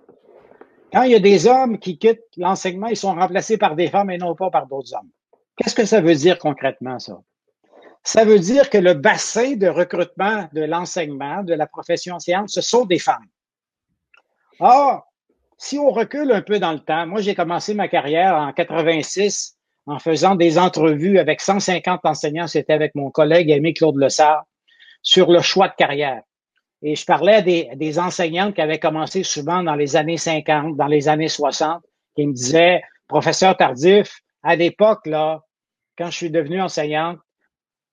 Quand 0.93 1.03
il 1.03 1.13
y 1.13 1.17
a 1.17 1.21
des 1.21 1.47
hommes 1.47 1.79
qui 1.79 1.99
quittent 1.99 2.23
l'enseignement, 2.37 2.87
ils 2.87 2.97
sont 2.97 3.15
remplacés 3.15 3.59
par 3.59 3.75
des 3.75 3.89
femmes 3.89 4.11
et 4.11 4.19
non 4.19 4.35
pas 4.35 4.51
par 4.51 4.67
d'autres 4.67 4.95
hommes. 4.95 5.11
Qu'est-ce 5.57 5.75
que 5.75 5.87
ça 5.87 6.01
veut 6.01 6.15
dire 6.15 6.39
concrètement, 6.39 6.99
ça? 6.99 7.19
Ça 8.03 8.25
veut 8.25 8.39
dire 8.39 8.71
que 8.71 8.79
le 8.79 8.95
bassin 8.95 9.57
de 9.57 9.67
recrutement 9.67 10.49
de 10.53 10.63
l'enseignement, 10.63 11.43
de 11.43 11.55
la 11.55 11.67
profession 11.67 12.15
enseignante, 12.15 12.51
ce 12.51 12.61
sont 12.61 12.85
des 12.85 13.01
femmes. 13.01 13.27
Or, 14.61 15.11
si 15.59 15.79
on 15.79 15.91
recule 15.91 16.31
un 16.31 16.43
peu 16.43 16.59
dans 16.59 16.73
le 16.73 16.79
temps, 16.79 17.07
moi 17.07 17.21
j'ai 17.21 17.35
commencé 17.35 17.75
ma 17.75 17.89
carrière 17.89 18.37
en 18.37 18.53
86 18.53 19.57
en 19.87 19.99
faisant 19.99 20.35
des 20.35 20.59
entrevues 20.59 21.19
avec 21.19 21.41
150 21.41 22.01
enseignants, 22.05 22.47
c'était 22.47 22.73
avec 22.73 22.95
mon 22.95 23.11
collègue 23.11 23.51
Aimé 23.51 23.73
Claude 23.73 23.97
Lessard, 23.97 24.45
sur 25.03 25.31
le 25.31 25.41
choix 25.41 25.69
de 25.69 25.75
carrière. 25.75 26.23
Et 26.83 26.95
je 26.95 27.05
parlais 27.05 27.35
à 27.35 27.43
des, 27.43 27.71
des, 27.77 27.99
enseignantes 27.99 28.55
qui 28.55 28.61
avaient 28.61 28.79
commencé 28.79 29.23
souvent 29.23 29.63
dans 29.63 29.77
les 29.77 29.97
années 29.97 30.19
50, 30.19 30.77
dans 30.77 30.87
les 30.87 31.09
années 31.09 31.29
60, 31.29 31.83
qui 32.15 32.27
me 32.27 32.33
disaient, 32.33 32.83
professeur 33.09 33.57
Tardif, 33.57 34.21
à 34.43 34.57
l'époque, 34.57 35.07
là, 35.07 35.43
quand 35.97 36.11
je 36.11 36.17
suis 36.17 36.31
devenue 36.31 36.61
enseignante, 36.61 37.19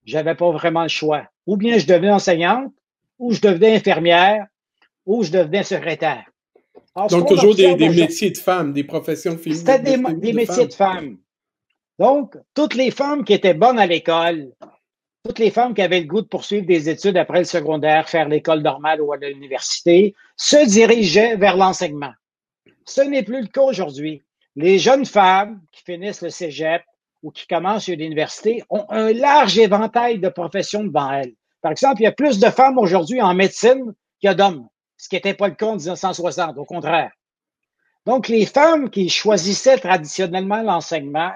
j'avais 0.05 0.35
pas 0.35 0.51
vraiment 0.51 0.83
le 0.83 0.89
choix. 0.89 1.27
Ou 1.45 1.57
bien 1.57 1.77
je 1.77 1.85
devenais 1.85 2.11
enseignante, 2.11 2.73
ou 3.19 3.31
je 3.33 3.41
devenais 3.41 3.75
infirmière, 3.75 4.45
ou 5.05 5.23
je 5.23 5.31
devenais 5.31 5.63
secrétaire. 5.63 6.25
Donc, 6.95 7.27
toujours 7.27 7.55
des, 7.55 7.75
métiers 7.75 8.31
de 8.31 8.37
femmes, 8.37 8.71
des 8.71 8.83
professions 8.83 9.37
féminines. 9.37 9.65
C'était 9.65 9.79
des, 9.79 10.33
métiers 10.33 10.67
de 10.67 10.73
femmes. 10.73 11.17
Donc, 11.97 12.37
toutes 12.53 12.75
les 12.75 12.91
femmes 12.91 13.23
qui 13.23 13.33
étaient 13.33 13.55
bonnes 13.55 13.79
à 13.79 13.87
l'école, 13.87 14.51
toutes 15.25 15.39
les 15.39 15.49
femmes 15.49 15.73
qui 15.73 15.81
avaient 15.81 16.01
le 16.01 16.05
goût 16.05 16.21
de 16.21 16.27
poursuivre 16.27 16.67
des 16.67 16.89
études 16.89 17.17
après 17.17 17.39
le 17.39 17.45
secondaire, 17.45 18.09
faire 18.09 18.29
l'école 18.29 18.61
normale 18.61 19.01
ou 19.01 19.11
à 19.11 19.17
l'université, 19.17 20.13
se 20.37 20.69
dirigeaient 20.69 21.35
vers 21.35 21.57
l'enseignement. 21.57 22.13
Ce 22.85 23.01
n'est 23.01 23.23
plus 23.23 23.41
le 23.41 23.47
cas 23.47 23.61
aujourd'hui. 23.61 24.21
Les 24.55 24.77
jeunes 24.77 25.05
femmes 25.05 25.61
qui 25.71 25.83
finissent 25.83 26.21
le 26.21 26.29
cégep 26.29 26.83
ou 27.23 27.31
qui 27.31 27.47
commencent 27.47 27.89
à 27.89 27.95
l'université 27.95 28.63
ont 28.69 28.85
un 28.89 29.11
large 29.13 29.57
éventail 29.57 30.19
de 30.19 30.29
professions 30.29 30.83
devant 30.83 31.11
elles. 31.11 31.33
Par 31.61 31.71
exemple, 31.71 32.01
il 32.01 32.03
y 32.03 32.07
a 32.07 32.11
plus 32.11 32.39
de 32.39 32.49
femmes 32.49 32.77
aujourd'hui 32.77 33.21
en 33.21 33.33
médecine 33.33 33.93
qu'il 34.19 34.27
y 34.27 34.27
a 34.27 34.35
d'hommes, 34.35 34.67
ce 34.97 35.07
qui 35.09 35.15
n'était 35.15 35.33
pas 35.33 35.47
le 35.47 35.55
cas 35.55 35.67
en 35.67 35.77
1960, 35.77 36.57
au 36.57 36.65
contraire. 36.65 37.11
Donc, 38.05 38.27
les 38.27 38.45
femmes 38.45 38.89
qui 38.89 39.07
choisissaient 39.07 39.77
traditionnellement 39.77 40.61
l'enseignement, 40.61 41.31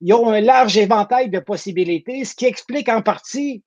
ils 0.00 0.14
ont 0.14 0.30
un 0.30 0.40
large 0.40 0.78
éventail 0.78 1.28
de 1.28 1.38
possibilités, 1.38 2.24
ce 2.24 2.34
qui 2.34 2.46
explique 2.46 2.88
en 2.88 3.02
partie 3.02 3.62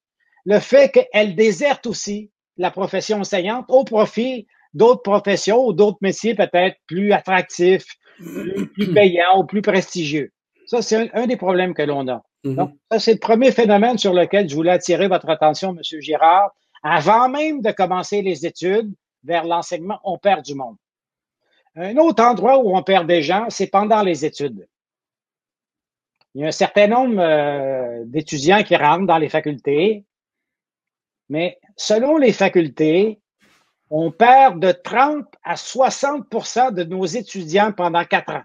le 0.46 0.60
fait 0.60 0.92
qu'elles 0.92 1.36
désertent 1.36 1.86
aussi 1.86 2.32
la 2.58 2.72
profession 2.72 3.20
enseignante 3.20 3.66
au 3.70 3.84
profit 3.84 4.48
d'autres 4.74 5.04
professions 5.04 5.66
ou 5.66 5.74
d'autres 5.74 6.00
métiers 6.02 6.34
peut-être 6.34 6.78
plus 6.88 7.12
attractifs, 7.12 7.86
plus, 8.18 8.94
payants 8.94 9.40
ou 9.40 9.46
plus 9.46 9.62
prestigieux. 9.62 10.32
Ça, 10.72 10.82
c'est 10.82 11.14
un, 11.14 11.28
des 11.28 11.36
problèmes 11.36 11.74
que 11.74 11.82
l'on 11.82 12.08
a. 12.08 12.24
Mm-hmm. 12.46 12.56
Donc, 12.56 12.72
ça, 12.90 12.98
c'est 12.98 13.12
le 13.12 13.20
premier 13.20 13.52
phénomène 13.52 13.98
sur 13.98 14.14
lequel 14.14 14.48
je 14.48 14.56
voulais 14.56 14.72
attirer 14.72 15.10
votre 15.10 15.30
attention, 15.30 15.76
M. 15.76 15.82
Girard. 16.00 16.52
Avant 16.82 17.28
même 17.28 17.62
de 17.62 17.72
commencer 17.72 18.22
les 18.22 18.46
études 18.46 18.90
vers 19.26 19.44
l'enseignement, 19.44 20.00
on 20.06 20.18
perd 20.18 20.46
du 20.46 20.56
monde. 20.56 20.78
Un 21.76 21.98
autre 21.98 22.24
endroit 22.24 22.60
où 22.60 22.74
on 22.74 22.84
perd 22.84 23.06
des 23.06 23.22
gens, 23.22 23.48
c'est 23.50 23.68
pendant 23.68 24.02
les 24.02 24.24
études. 24.24 24.66
Il 26.36 26.42
y 26.42 26.46
a 26.46 26.48
un 26.48 26.52
certain 26.52 26.88
nombre 26.88 27.20
euh, 27.20 28.04
d'étudiants 28.06 28.64
qui 28.64 28.78
rentrent 28.78 29.08
dans 29.08 29.18
les 29.18 29.28
facultés, 29.28 30.06
mais 31.28 31.60
selon 31.76 32.16
les 32.16 32.32
facultés, 32.32 33.20
on 33.90 34.10
perd 34.10 34.62
de 34.62 34.72
30 34.72 35.26
à 35.44 35.56
60% 35.56 36.74
de 36.74 36.86
nos 36.86 37.06
étudiants 37.06 37.74
pendant 37.74 38.06
quatre 38.06 38.32
ans. 38.32 38.44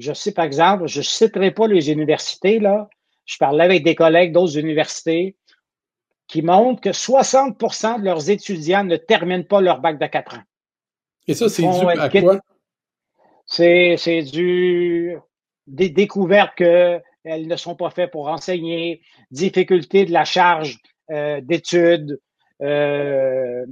Je 0.00 0.14
sais, 0.14 0.32
par 0.32 0.46
exemple, 0.46 0.86
je 0.86 0.98
ne 0.98 1.04
citerai 1.04 1.50
pas 1.50 1.68
les 1.68 1.90
universités, 1.90 2.58
là. 2.58 2.88
Je 3.26 3.36
parlais 3.36 3.64
avec 3.64 3.84
des 3.84 3.94
collègues 3.94 4.32
d'autres 4.32 4.58
universités 4.58 5.36
qui 6.26 6.40
montrent 6.40 6.80
que 6.80 6.88
60% 6.88 8.00
de 8.00 8.04
leurs 8.04 8.30
étudiants 8.30 8.82
ne 8.82 8.96
terminent 8.96 9.44
pas 9.44 9.60
leur 9.60 9.80
bac 9.80 9.98
de 9.98 10.06
quatre 10.06 10.36
ans. 10.36 10.42
Et 11.28 11.34
ça, 11.34 11.50
c'est 11.50 11.62
dû 11.62 11.86
à 11.86 12.08
quoi? 12.08 12.40
C'est 13.44 14.22
du 14.22 15.16
des 15.66 15.90
découvertes 15.90 16.54
qu'elles 16.56 17.46
ne 17.46 17.56
sont 17.56 17.76
pas 17.76 17.90
faites 17.90 18.10
pour 18.10 18.28
enseigner, 18.28 19.02
difficulté 19.30 20.06
de 20.06 20.12
la 20.12 20.24
charge 20.24 20.78
euh, 21.10 21.40
d'études, 21.42 22.18
euh, 22.62 23.66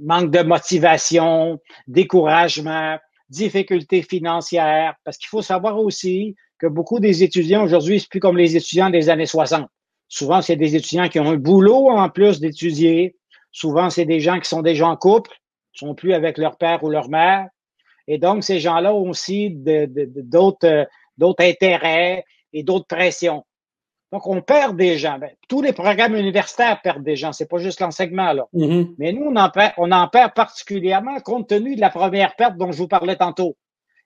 manque 0.00 0.30
de 0.30 0.42
motivation, 0.42 1.60
découragement, 1.86 2.98
difficultés 3.28 4.02
financières, 4.02 4.94
parce 5.04 5.18
qu'il 5.18 5.28
faut 5.28 5.42
savoir 5.42 5.78
aussi 5.78 6.36
que 6.58 6.66
beaucoup 6.66 7.00
des 7.00 7.22
étudiants 7.22 7.64
aujourd'hui, 7.64 8.00
c'est 8.00 8.08
plus 8.08 8.20
comme 8.20 8.38
les 8.38 8.56
étudiants 8.56 8.90
des 8.90 9.08
années 9.08 9.26
60. 9.26 9.66
Souvent, 10.08 10.42
c'est 10.42 10.56
des 10.56 10.76
étudiants 10.76 11.08
qui 11.08 11.18
ont 11.18 11.30
un 11.30 11.36
boulot 11.36 11.90
en 11.90 12.08
plus 12.08 12.40
d'étudier. 12.40 13.16
Souvent, 13.50 13.90
c'est 13.90 14.04
des 14.04 14.20
gens 14.20 14.38
qui 14.38 14.48
sont 14.48 14.62
déjà 14.62 14.86
en 14.86 14.96
couple, 14.96 15.32
sont 15.72 15.94
plus 15.94 16.14
avec 16.14 16.38
leur 16.38 16.56
père 16.56 16.84
ou 16.84 16.90
leur 16.90 17.08
mère. 17.08 17.48
Et 18.06 18.18
donc, 18.18 18.44
ces 18.44 18.60
gens-là 18.60 18.94
ont 18.94 19.10
aussi 19.10 19.50
d'autres 19.50 20.86
d'autres 21.16 21.44
intérêts 21.44 22.24
et 22.52 22.62
d'autres 22.62 22.86
pressions. 22.86 23.44
Donc, 24.16 24.26
on 24.28 24.40
perd 24.40 24.78
des 24.78 24.96
gens. 24.96 25.18
Ben, 25.18 25.28
tous 25.46 25.60
les 25.60 25.74
programmes 25.74 26.16
universitaires 26.16 26.80
perdent 26.80 27.02
des 27.02 27.16
gens. 27.16 27.34
C'est 27.34 27.50
pas 27.50 27.58
juste 27.58 27.80
l'enseignement, 27.80 28.32
là. 28.32 28.46
Mm-hmm. 28.54 28.94
Mais 28.96 29.12
nous, 29.12 29.24
on 29.26 29.36
en, 29.36 29.50
perd, 29.50 29.74
on 29.76 29.92
en 29.92 30.08
perd 30.08 30.32
particulièrement 30.32 31.20
compte 31.20 31.48
tenu 31.50 31.76
de 31.76 31.82
la 31.82 31.90
première 31.90 32.34
perte 32.34 32.56
dont 32.56 32.72
je 32.72 32.78
vous 32.78 32.88
parlais 32.88 33.16
tantôt. 33.16 33.58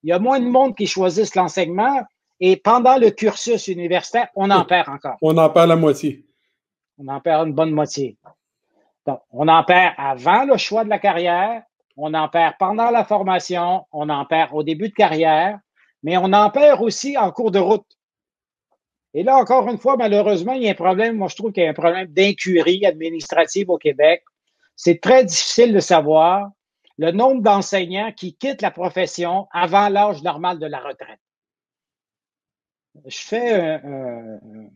Il 0.03 0.11
y 0.11 0.13
a 0.13 0.19
moins 0.19 0.41
de 0.41 0.49
monde 0.49 0.75
qui 0.75 0.89
choisissent 0.89 1.37
l'enseignement 1.37 2.03
et 2.41 2.57
pendant 2.57 2.97
le 2.97 3.11
cursus 3.11 3.69
universitaire, 3.69 4.27
on 4.35 4.51
en 4.51 4.65
perd 4.65 4.89
encore. 4.89 5.15
On 5.23 5.39
en 5.39 5.49
perd 5.49 5.69
la 5.69 5.77
moitié. 5.77 6.27
On 6.99 7.07
en 7.07 7.21
perd 7.21 7.47
une 7.47 7.55
bonne 7.55 7.71
moitié. 7.71 8.17
Donc, 9.07 9.21
on 9.31 9.47
en 9.47 9.63
perd 9.63 9.95
avant 9.97 10.43
le 10.43 10.57
choix 10.57 10.83
de 10.83 10.91
la 10.91 10.99
carrière, 10.99 11.63
on 11.97 12.15
en 12.15 12.29
perd 12.29 12.55
pendant 12.59 12.91
la 12.91 13.05
formation, 13.05 13.87
on 13.93 14.09
en 14.09 14.25
perd 14.25 14.51
au 14.55 14.65
début 14.65 14.89
de 14.89 14.95
carrière, 14.95 15.61
mais 16.03 16.17
on 16.17 16.33
en 16.33 16.51
perd 16.51 16.83
aussi 16.83 17.17
en 17.17 17.31
cours 17.31 17.53
de 17.53 17.61
route. 17.61 17.87
Et 19.15 19.23
là, 19.23 19.37
encore 19.37 19.69
une 19.69 19.79
fois, 19.79 19.97
malheureusement, 19.97 20.53
il 20.53 20.63
y 20.63 20.69
a 20.69 20.71
un 20.71 20.75
problème, 20.75 21.17
moi 21.17 21.29
je 21.29 21.37
trouve 21.37 21.53
qu'il 21.53 21.65
y 21.65 21.67
a 21.67 21.71
un 21.71 21.75
problème 21.75 22.07
d'incurie 22.07 22.87
administrative 22.87 23.69
au 23.69 23.79
Québec. 23.79 24.23
C'est 24.77 25.01
très 25.01 25.25
difficile 25.25 25.73
de 25.73 25.81
savoir 25.81 26.51
le 26.97 27.11
nombre 27.11 27.43
d'enseignants 27.43 28.13
qui 28.13 28.35
quittent 28.35 28.63
la 28.63 28.71
profession 28.71 29.49
avant 29.53 29.89
l'âge 29.89 30.23
normal 30.23 30.59
de 30.59 30.67
la 30.67 30.79
retraite. 30.79 31.19
Je 33.07 33.19
fais 33.19 33.81
une 33.83 34.71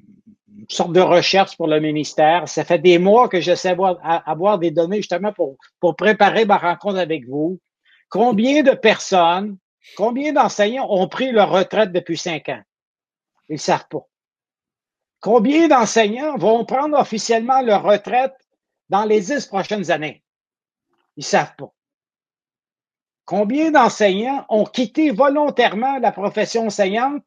sorte 0.69 0.93
de 0.93 1.01
recherche 1.01 1.57
pour 1.57 1.67
le 1.67 1.81
ministère. 1.81 2.49
Ça 2.49 2.65
fait 2.65 2.79
des 2.79 2.99
mois 2.99 3.29
que 3.29 3.41
j'essaie 3.41 3.77
d'avoir 3.77 4.59
des 4.59 4.71
données 4.71 4.99
justement 4.99 5.33
pour, 5.33 5.57
pour 5.81 5.97
préparer 5.97 6.45
ma 6.45 6.57
rencontre 6.57 6.99
avec 6.99 7.27
vous. 7.29 7.61
Combien 8.09 8.63
de 8.63 8.73
personnes, 8.73 9.59
combien 9.97 10.33
d'enseignants 10.33 10.87
ont 10.91 11.09
pris 11.09 11.31
leur 11.31 11.51
retraite 11.51 11.93
depuis 11.93 12.17
cinq 12.17 12.49
ans? 12.49 12.63
Ils 13.49 13.55
ne 13.55 13.59
savent 13.59 13.89
pas. 13.89 14.07
Combien 15.25 15.69
d'enseignants 15.69 16.37
vont 16.37 16.67
prendre 16.67 16.99
officiellement 16.99 17.63
leur 17.63 17.83
retraite 17.83 18.35
dans 18.91 19.07
les 19.07 19.23
dix 19.23 19.47
prochaines 19.47 19.91
années? 19.91 20.23
Ils 21.17 21.21
ne 21.21 21.25
savent 21.25 21.57
pas. 21.57 21.73
Combien 23.25 23.71
d'enseignants 23.71 24.45
ont 24.51 24.65
quitté 24.65 25.13
volontairement 25.13 25.99
la 25.99 26.13
profession 26.13 26.67
enseignante 26.67 27.23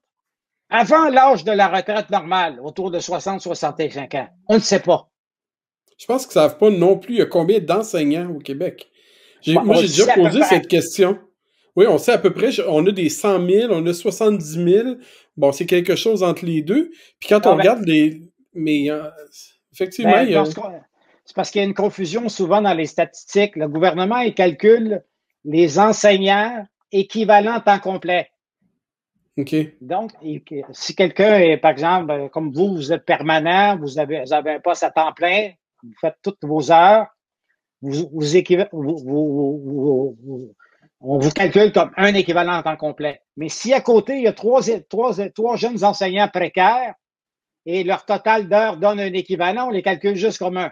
avant 0.69 1.09
l'âge 1.09 1.43
de 1.43 1.51
la 1.51 1.69
retraite 1.69 2.11
normale, 2.11 2.59
autour 2.61 2.91
de 2.91 2.99
60-65 2.99 4.15
ans? 4.15 4.29
On 4.47 4.55
ne 4.57 4.59
sait 4.59 4.81
pas. 4.81 5.09
Je 5.97 6.05
pense 6.05 6.27
qu'ils 6.27 6.39
ne 6.39 6.47
savent 6.47 6.59
pas 6.59 6.69
non 6.69 6.99
plus 6.99 7.15
il 7.15 7.17
y 7.17 7.23
a 7.23 7.25
combien 7.25 7.59
d'enseignants 7.59 8.29
au 8.29 8.37
Québec? 8.37 8.91
moi, 9.47 9.73
j'ai 9.77 9.87
déjà 9.87 10.13
posé 10.13 10.43
cette 10.43 10.67
question. 10.67 11.17
Oui, 11.75 11.87
on 11.87 11.97
sait 11.97 12.11
à 12.11 12.17
peu 12.19 12.31
près, 12.31 12.49
on 12.67 12.85
a 12.85 12.91
des 12.91 13.09
100 13.09 13.47
000, 13.47 13.73
on 13.73 13.83
a 13.87 13.93
70 13.93 14.45
000. 14.45 14.89
Bon, 15.37 15.51
c'est 15.51 15.65
quelque 15.65 15.95
chose 15.95 16.23
entre 16.23 16.45
les 16.45 16.61
deux. 16.61 16.91
Puis 17.19 17.29
quand 17.29 17.45
on 17.45 17.51
ben 17.51 17.57
regarde 17.59 17.85
les. 17.85 18.21
Mais 18.53 18.89
euh, 18.89 19.03
effectivement, 19.71 20.13
ben, 20.13 20.23
il 20.23 20.31
y 20.31 20.35
a. 20.35 20.43
C'est 20.45 21.35
parce 21.35 21.51
qu'il 21.51 21.59
y 21.59 21.63
a 21.63 21.67
une 21.67 21.73
confusion 21.73 22.29
souvent 22.29 22.61
dans 22.61 22.73
les 22.73 22.85
statistiques. 22.85 23.55
Le 23.57 23.67
gouvernement, 23.67 24.19
il 24.19 24.33
calcule 24.33 25.03
les 25.43 25.77
enseignants 25.77 26.65
équivalents 26.91 27.59
temps 27.59 27.79
complet. 27.79 28.29
OK. 29.37 29.55
Donc, 29.81 30.11
si 30.71 30.95
quelqu'un 30.95 31.37
est, 31.37 31.57
par 31.57 31.71
exemple, 31.71 32.11
euh, 32.11 32.27
comme 32.29 32.51
vous, 32.51 32.75
vous 32.75 32.91
êtes 32.91 33.05
permanent, 33.05 33.77
vous 33.77 33.99
avez, 33.99 34.21
vous 34.21 34.33
avez 34.33 34.51
un 34.51 34.59
poste 34.59 34.83
à 34.83 34.89
temps 34.89 35.13
plein, 35.13 35.51
vous 35.83 35.93
faites 36.01 36.15
toutes 36.23 36.43
vos 36.43 36.71
heures, 36.71 37.05
vous, 37.81 38.09
vous, 38.11 38.23
vous, 39.03 40.55
on 40.99 41.19
vous 41.19 41.31
calcule 41.31 41.71
comme 41.71 41.91
un 41.97 42.13
équivalent 42.13 42.57
en 42.57 42.63
temps 42.63 42.77
complet. 42.77 43.21
Mais 43.35 43.49
si 43.49 43.73
à 43.73 43.81
côté, 43.81 44.17
il 44.17 44.23
y 44.23 44.27
a 44.27 44.33
trois, 44.33 44.61
trois, 44.89 45.13
trois 45.29 45.55
jeunes 45.55 45.83
enseignants 45.83 46.27
précaires 46.27 46.95
et 47.65 47.83
leur 47.83 48.05
total 48.05 48.47
d'heures 48.47 48.77
donne 48.77 48.99
un 48.99 49.13
équivalent, 49.13 49.67
on 49.67 49.71
les 49.71 49.83
calcule 49.83 50.15
juste 50.15 50.39
comme 50.39 50.57
un. 50.57 50.71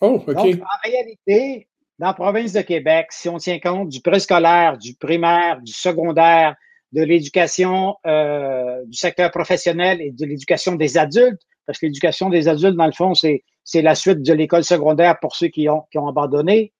Oh, 0.00 0.22
OK. 0.26 0.34
Donc, 0.34 0.60
en 0.60 0.88
réalité, 0.88 1.68
dans 1.98 2.08
la 2.08 2.14
province 2.14 2.52
de 2.52 2.60
Québec, 2.60 3.06
si 3.10 3.28
on 3.28 3.38
tient 3.38 3.58
compte 3.58 3.88
du 3.88 4.00
préscolaire, 4.00 4.78
du 4.78 4.94
primaire, 4.94 5.60
du 5.62 5.72
secondaire, 5.72 6.54
de 6.92 7.02
l'éducation 7.02 7.96
euh, 8.06 8.84
du 8.86 8.96
secteur 8.96 9.30
professionnel 9.30 10.00
et 10.00 10.12
de 10.12 10.26
l'éducation 10.26 10.76
des 10.76 10.96
adultes, 10.96 11.40
parce 11.66 11.78
que 11.78 11.86
l'éducation 11.86 12.28
des 12.28 12.46
adultes, 12.46 12.76
dans 12.76 12.86
le 12.86 12.92
fond, 12.92 13.14
c'est, 13.14 13.42
c'est 13.64 13.82
la 13.82 13.94
suite 13.94 14.22
de 14.22 14.32
l'école 14.32 14.62
secondaire 14.62 15.18
pour 15.20 15.34
ceux 15.34 15.48
qui 15.48 15.68
ont, 15.68 15.82
qui 15.90 15.98
ont 15.98 16.06
abandonné 16.06 16.72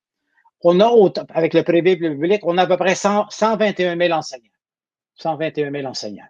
on 0.64 0.80
a, 0.80 1.12
avec 1.34 1.54
le 1.54 1.62
privé 1.62 1.92
et 1.92 1.96
le 1.96 2.18
public, 2.18 2.40
on 2.44 2.58
a 2.58 2.62
à 2.62 2.66
peu 2.66 2.76
près 2.76 2.94
121 2.94 3.96
000 3.96 4.12
enseignants. 4.12 4.50
121 5.16 5.70
000 5.70 5.86
enseignants. 5.86 6.24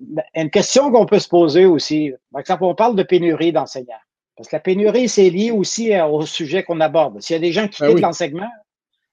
Ben, 0.00 0.24
une 0.34 0.50
question 0.50 0.90
qu'on 0.90 1.06
peut 1.06 1.18
se 1.18 1.28
poser 1.28 1.66
aussi, 1.66 2.12
par 2.32 2.40
exemple, 2.40 2.64
on 2.64 2.74
parle 2.74 2.96
de 2.96 3.02
pénurie 3.02 3.52
d'enseignants. 3.52 3.94
Parce 4.36 4.48
que 4.48 4.56
la 4.56 4.60
pénurie, 4.60 5.08
c'est 5.08 5.30
lié 5.30 5.50
aussi 5.50 5.94
euh, 5.94 6.06
au 6.06 6.26
sujet 6.26 6.64
qu'on 6.64 6.80
aborde. 6.80 7.20
S'il 7.20 7.34
y 7.34 7.36
a 7.36 7.40
des 7.40 7.52
gens 7.52 7.68
qui 7.68 7.82
ben 7.82 7.90
quittent 7.90 8.02
l'enseignement, 8.02 8.50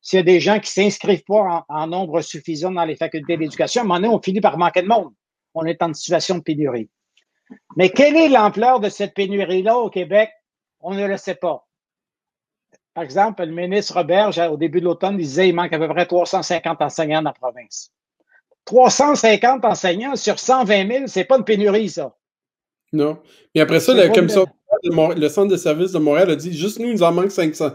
s'il 0.02 0.18
y 0.18 0.22
a 0.22 0.24
des 0.24 0.40
gens 0.40 0.60
qui 0.60 0.80
ne 0.80 0.84
s'inscrivent 0.86 1.26
pas 1.26 1.66
en, 1.68 1.88
nombre 1.88 2.22
suffisant 2.22 2.72
dans 2.72 2.86
les 2.86 2.96
facultés 2.96 3.38
d'éducation, 3.38 3.82
à 3.82 3.84
un 3.84 3.88
moment 3.88 4.00
donné, 4.00 4.14
on 4.14 4.22
finit 4.22 4.42
par 4.42 4.58
manquer 4.58 4.82
de 4.82 4.88
monde. 4.88 5.14
On 5.54 5.66
est 5.66 5.84
en 5.84 5.94
situation 5.94 6.38
de 6.38 6.42
pénurie. 6.42 6.90
Mais 7.76 7.90
quelle 7.90 8.16
est 8.16 8.30
l'ampleur 8.30 8.80
de 8.80 8.90
cette 8.90 9.14
pénurie-là 9.14 9.78
au 9.78 9.90
Québec? 9.90 10.32
On 10.80 10.94
ne 10.94 11.06
le 11.06 11.18
sait 11.18 11.36
pas. 11.36 11.68
Par 13.00 13.06
exemple, 13.06 13.46
le 13.46 13.54
ministre 13.54 13.94
Robert, 13.94 14.38
au 14.52 14.58
début 14.58 14.82
de 14.82 14.86
l'automne, 14.86 15.16
disait 15.16 15.46
qu'il 15.46 15.56
manque 15.56 15.72
à 15.72 15.80
peu 15.80 15.88
près 15.88 16.06
350 16.06 16.82
enseignants 16.82 17.22
dans 17.22 17.30
la 17.30 17.34
province. 17.34 17.94
350 18.66 19.64
enseignants 19.64 20.18
sur 20.18 20.38
120 20.38 20.92
000, 20.92 21.04
c'est 21.08 21.24
pas 21.24 21.38
une 21.38 21.46
pénurie, 21.46 21.88
ça. 21.88 22.14
Non. 22.92 23.18
Et 23.56 23.62
après 23.62 23.80
ça, 23.80 23.94
la 23.94 24.10
commission, 24.10 24.48
le 24.84 25.30
centre 25.30 25.48
de 25.48 25.56
services 25.56 25.94
de 25.94 26.00
Montréal 26.00 26.32
a 26.32 26.36
dit 26.36 26.52
juste 26.52 26.78
nous, 26.80 26.88
il 26.88 26.96
nous 26.96 27.04
en 27.04 27.14
manque 27.14 27.32
500. 27.32 27.70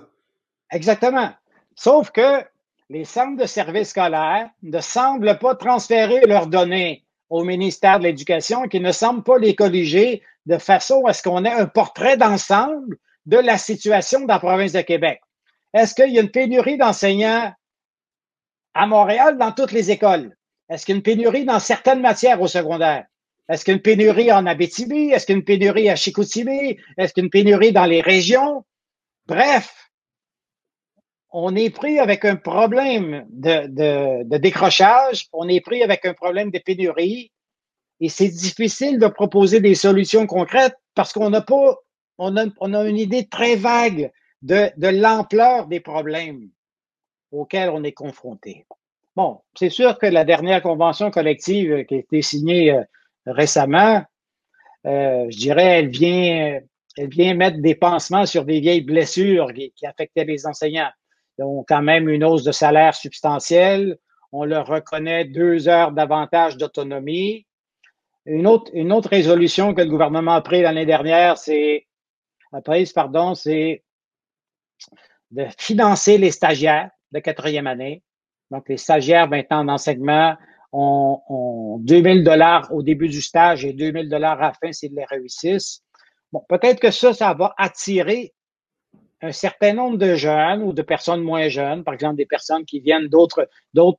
Exactement. 0.70 1.30
Sauf 1.74 2.10
que 2.10 2.42
les 2.90 3.06
centres 3.06 3.40
de 3.40 3.46
services 3.46 3.88
scolaires 3.88 4.50
ne 4.62 4.80
semblent 4.82 5.38
pas 5.38 5.54
transférer 5.54 6.20
leurs 6.26 6.48
données 6.48 7.02
au 7.30 7.44
ministère 7.44 7.98
de 7.98 8.04
l'Éducation, 8.04 8.68
qui 8.68 8.78
ne 8.78 8.92
semble 8.92 9.22
pas 9.22 9.38
les 9.38 9.54
colliger 9.54 10.20
de 10.44 10.58
façon 10.58 11.06
à 11.06 11.14
ce 11.14 11.22
qu'on 11.22 11.46
ait 11.46 11.50
un 11.50 11.64
portrait 11.64 12.18
d'ensemble 12.18 12.98
de 13.26 13.38
la 13.38 13.58
situation 13.58 14.20
dans 14.20 14.34
la 14.34 14.38
province 14.38 14.72
de 14.72 14.80
Québec. 14.80 15.20
Est-ce 15.72 15.94
qu'il 15.94 16.12
y 16.12 16.18
a 16.18 16.22
une 16.22 16.30
pénurie 16.30 16.78
d'enseignants 16.78 17.52
à 18.74 18.86
Montréal 18.86 19.38
dans 19.38 19.52
toutes 19.52 19.72
les 19.72 19.90
écoles? 19.90 20.36
Est-ce 20.68 20.86
qu'il 20.86 20.94
y 20.94 20.96
a 20.96 20.98
une 20.98 21.02
pénurie 21.02 21.44
dans 21.44 21.58
certaines 21.58 22.00
matières 22.00 22.40
au 22.40 22.46
secondaire? 22.46 23.06
Est-ce 23.48 23.64
qu'il 23.64 23.72
y 23.72 23.74
a 23.74 23.76
une 23.76 23.82
pénurie 23.82 24.32
en 24.32 24.46
Abitibi? 24.46 25.10
Est-ce 25.10 25.26
qu'il 25.26 25.34
y 25.34 25.36
a 25.36 25.40
une 25.40 25.44
pénurie 25.44 25.90
à 25.90 25.96
Chicoutimi? 25.96 26.78
Est-ce 26.96 27.12
qu'il 27.12 27.22
y 27.22 27.24
a 27.24 27.26
une 27.26 27.30
pénurie 27.30 27.72
dans 27.72 27.84
les 27.84 28.00
régions? 28.00 28.64
Bref, 29.26 29.90
on 31.36 31.56
est 31.56 31.70
pris 31.70 31.98
avec 31.98 32.24
un 32.24 32.36
problème 32.36 33.26
de, 33.28 34.38
décrochage, 34.38 35.26
on 35.32 35.48
est 35.48 35.60
pris 35.60 35.82
avec 35.82 36.04
un 36.04 36.14
problème 36.14 36.52
de 36.52 36.58
pénurie, 36.58 37.32
et 38.00 38.08
c'est 38.08 38.28
difficile 38.28 39.00
de 39.00 39.08
proposer 39.08 39.58
des 39.60 39.74
solutions 39.74 40.26
concrètes 40.26 40.76
parce 40.94 41.12
qu'on 41.12 41.30
n'a 41.30 41.40
pas, 41.40 41.76
on 42.18 42.36
a, 42.36 42.46
on 42.60 42.74
a, 42.74 42.84
une 42.84 42.98
idée 42.98 43.26
très 43.26 43.56
vague 43.56 44.10
de, 44.42 44.70
de 44.76 44.88
l'ampleur 44.88 45.66
des 45.66 45.80
problèmes 45.80 46.50
auxquels 47.32 47.70
on 47.70 47.82
est 47.82 47.92
confronté. 47.92 48.66
Bon, 49.16 49.40
c'est 49.56 49.70
sûr 49.70 49.98
que 49.98 50.06
la 50.06 50.24
dernière 50.24 50.62
convention 50.62 51.10
collective 51.10 51.84
qui 51.86 51.94
a 51.94 51.98
été 51.98 52.22
signée 52.22 52.72
euh, 52.72 52.82
récemment, 53.26 54.02
euh, 54.86 55.26
je 55.30 55.36
dirais, 55.36 55.78
elle 55.78 55.88
vient, 55.88 56.60
elle 56.96 57.08
vient 57.08 57.34
mettre 57.34 57.58
des 57.60 57.74
pansements 57.74 58.26
sur 58.26 58.44
des 58.44 58.60
vieilles 58.60 58.82
blessures 58.82 59.52
qui, 59.52 59.72
affectaient 59.86 60.24
les 60.24 60.46
enseignants. 60.46 60.90
Ils 61.38 61.44
ont 61.44 61.64
quand 61.66 61.82
même 61.82 62.08
une 62.08 62.24
hausse 62.24 62.44
de 62.44 62.52
salaire 62.52 62.94
substantielle. 62.94 63.98
On 64.32 64.44
leur 64.44 64.66
reconnaît 64.66 65.24
deux 65.24 65.68
heures 65.68 65.92
davantage 65.92 66.56
d'autonomie. 66.56 67.46
Une 68.26 68.46
autre, 68.46 68.70
une 68.74 68.92
autre 68.92 69.10
résolution 69.10 69.74
que 69.74 69.82
le 69.82 69.88
gouvernement 69.88 70.32
a 70.32 70.40
prise 70.40 70.62
l'année 70.62 70.86
dernière, 70.86 71.38
c'est, 71.38 71.86
prise, 72.60 72.92
pardon, 72.92 73.34
c'est 73.34 73.84
de 75.30 75.46
financer 75.58 76.18
les 76.18 76.30
stagiaires 76.30 76.90
de 77.12 77.20
quatrième 77.20 77.66
année. 77.66 78.02
Donc, 78.50 78.68
les 78.68 78.76
stagiaires 78.76 79.28
maintenant 79.28 79.60
en 79.60 79.68
enseignement 79.68 80.36
ont, 80.72 81.20
ont 81.28 81.78
2000 81.78 82.24
dollars 82.24 82.72
au 82.72 82.82
début 82.82 83.08
du 83.08 83.22
stage 83.22 83.64
et 83.64 83.72
2000 83.72 84.08
dollars 84.08 84.40
à 84.42 84.48
la 84.48 84.52
fin 84.52 84.72
s'ils 84.72 84.94
les 84.94 85.04
réussissent. 85.04 85.82
Bon, 86.32 86.44
peut-être 86.48 86.80
que 86.80 86.90
ça, 86.90 87.12
ça 87.12 87.32
va 87.34 87.54
attirer 87.56 88.34
un 89.22 89.32
certain 89.32 89.72
nombre 89.72 89.96
de 89.96 90.14
jeunes 90.14 90.62
ou 90.62 90.72
de 90.72 90.82
personnes 90.82 91.22
moins 91.22 91.48
jeunes, 91.48 91.84
par 91.84 91.94
exemple 91.94 92.16
des 92.16 92.26
personnes 92.26 92.64
qui 92.64 92.80
viennent 92.80 93.08
d'autres 93.08 93.48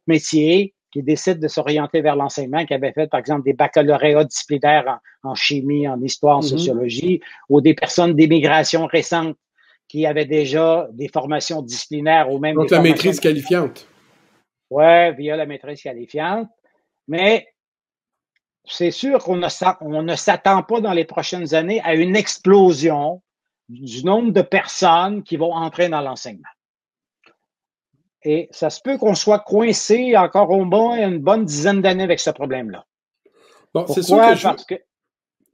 métiers, 0.06 0.76
qui 0.96 1.04
décident 1.04 1.42
de 1.42 1.50
s'orienter 1.50 2.00
vers 2.00 2.16
l'enseignement, 2.16 2.66
qui 2.66 2.74
avaient 2.74 2.94
fait, 2.94 3.08
par 3.08 3.20
exemple, 3.20 3.44
des 3.44 3.52
baccalauréats 3.52 4.24
disciplinaires 4.24 5.00
en, 5.24 5.36
chimie, 5.36 5.90
en 5.90 6.02
histoire, 6.02 6.38
en 6.38 6.40
mm-hmm. 6.40 6.48
sociologie, 6.48 7.22
ou 7.50 7.60
des 7.60 7.74
personnes 7.74 8.14
d'immigration 8.14 8.86
récentes 8.86 9.36
qui 9.90 10.06
avaient 10.06 10.26
déjà 10.26 10.88
des 10.94 11.10
formations 11.10 11.62
disciplinaires 11.62 12.32
ou 12.32 12.40
même. 12.40 12.56
Donc 12.56 12.72
la 12.72 12.80
maîtrise 12.80 13.20
qualifiante. 13.20 13.90
Oui, 14.70 15.14
via 15.18 15.36
la 15.36 15.46
maîtrise 15.46 15.82
qualifiante. 15.82 16.48
Mais 17.10 17.46
c'est 18.64 18.92
sûr 18.92 19.22
qu'on 19.22 19.36
ne 19.36 20.16
s'attend 20.16 20.64
pas 20.64 20.80
dans 20.80 20.94
les 20.94 21.04
prochaines 21.04 21.54
années 21.54 21.82
à 21.82 21.94
une 21.96 22.16
explosion 22.16 23.22
du 23.68 24.06
nombre 24.06 24.32
de 24.32 24.42
personnes 24.42 25.24
qui 25.24 25.36
vont 25.36 25.52
entrer 25.52 25.90
dans 25.90 26.00
l'enseignement. 26.00 26.48
Et 28.26 28.50
ça 28.52 28.72
se 28.72 28.82
peut 28.82 28.98
qu'on 28.98 29.14
soit 29.14 29.40
coincé 29.40 30.18
encore 30.18 30.50
au 30.50 30.66
moins 30.66 30.98
une 30.98 31.20
bonne 31.20 31.46
dizaine 31.46 31.82
d'années 31.82 32.04
avec 32.04 32.20
ce 32.20 32.32
problème-là. 32.32 32.86
Bon, 33.74 33.86
c'est 33.88 34.02
sûr 34.02 34.18
que 34.18 34.36
je... 34.36 34.44
Parce 34.44 34.66
que... 34.66 34.76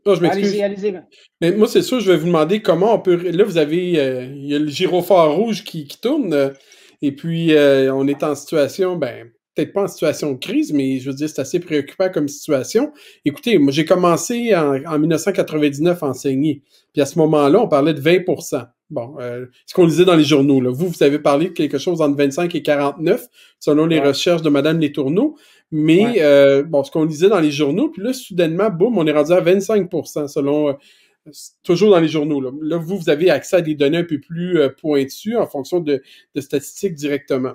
je 0.05 0.21
m'excuse. 0.21 0.61
Allez-y, 0.61 0.95
Mais 1.41 1.51
moi, 1.51 1.67
c'est 1.67 1.81
sûr, 1.81 1.99
je 1.99 2.09
vais 2.09 2.17
vous 2.17 2.27
demander 2.27 2.61
comment 2.61 2.95
on 2.95 2.99
peut. 2.99 3.29
Là, 3.29 3.43
vous 3.43 3.57
avez. 3.57 3.99
Euh, 3.99 4.23
il 4.23 4.45
y 4.45 4.55
a 4.55 4.59
le 4.59 4.67
gyrophare 4.67 5.33
rouge 5.33 5.65
qui, 5.65 5.85
tourne. 6.01 6.33
Euh, 6.33 6.49
et 7.01 7.11
puis, 7.11 7.53
euh, 7.53 7.93
on 7.93 8.07
est 8.07 8.23
en 8.23 8.35
situation, 8.35 8.95
ben, 8.95 9.31
peut-être 9.55 9.73
pas 9.73 9.83
en 9.83 9.87
situation 9.87 10.31
de 10.31 10.37
crise, 10.37 10.71
mais 10.71 10.99
je 10.99 11.09
veux 11.09 11.15
dire, 11.15 11.27
c'est 11.27 11.41
assez 11.41 11.59
préoccupant 11.59 12.09
comme 12.09 12.29
situation. 12.29 12.93
Écoutez, 13.25 13.57
moi, 13.57 13.73
j'ai 13.73 13.85
commencé 13.85 14.55
en, 14.55 14.97
1999 14.97 16.03
à 16.03 16.07
enseigner. 16.07 16.61
Puis 16.93 17.01
à 17.01 17.05
ce 17.05 17.19
moment-là, 17.19 17.59
on 17.59 17.67
parlait 17.67 17.93
de 17.93 17.99
20 17.99 18.19
Bon, 18.91 19.15
euh, 19.21 19.45
ce 19.65 19.73
qu'on 19.73 19.85
lisait 19.85 20.03
dans 20.03 20.17
les 20.17 20.25
journaux. 20.25 20.59
Là. 20.59 20.69
Vous, 20.69 20.89
vous 20.89 21.01
avez 21.01 21.17
parlé 21.17 21.47
de 21.47 21.53
quelque 21.53 21.77
chose 21.77 22.01
entre 22.01 22.17
25 22.17 22.53
et 22.55 22.61
49, 22.61 23.25
selon 23.57 23.85
les 23.85 24.01
recherches 24.01 24.41
de 24.41 24.49
Madame 24.49 24.81
Letourneau. 24.81 25.37
Mais 25.71 26.21
euh, 26.21 26.61
bon, 26.63 26.83
ce 26.83 26.91
qu'on 26.91 27.05
lisait 27.05 27.29
dans 27.29 27.39
les 27.39 27.51
journaux, 27.51 27.87
puis 27.87 28.03
là, 28.03 28.11
soudainement, 28.11 28.69
boum, 28.69 28.97
on 28.97 29.07
est 29.07 29.13
rendu 29.13 29.31
à 29.31 29.39
25% 29.39 30.27
selon 30.27 30.69
euh, 30.69 30.73
toujours 31.63 31.91
dans 31.91 32.01
les 32.01 32.09
journaux. 32.09 32.41
Là. 32.41 32.51
là. 32.61 32.77
vous, 32.77 32.97
vous 32.97 33.09
avez 33.09 33.29
accès 33.29 33.55
à 33.55 33.61
des 33.61 33.75
données 33.75 33.99
un 33.99 34.03
peu 34.03 34.19
plus 34.19 34.59
pointues 34.77 35.37
en 35.37 35.47
fonction 35.47 35.79
de, 35.79 36.03
de 36.35 36.41
statistiques 36.41 36.95
directement. 36.95 37.53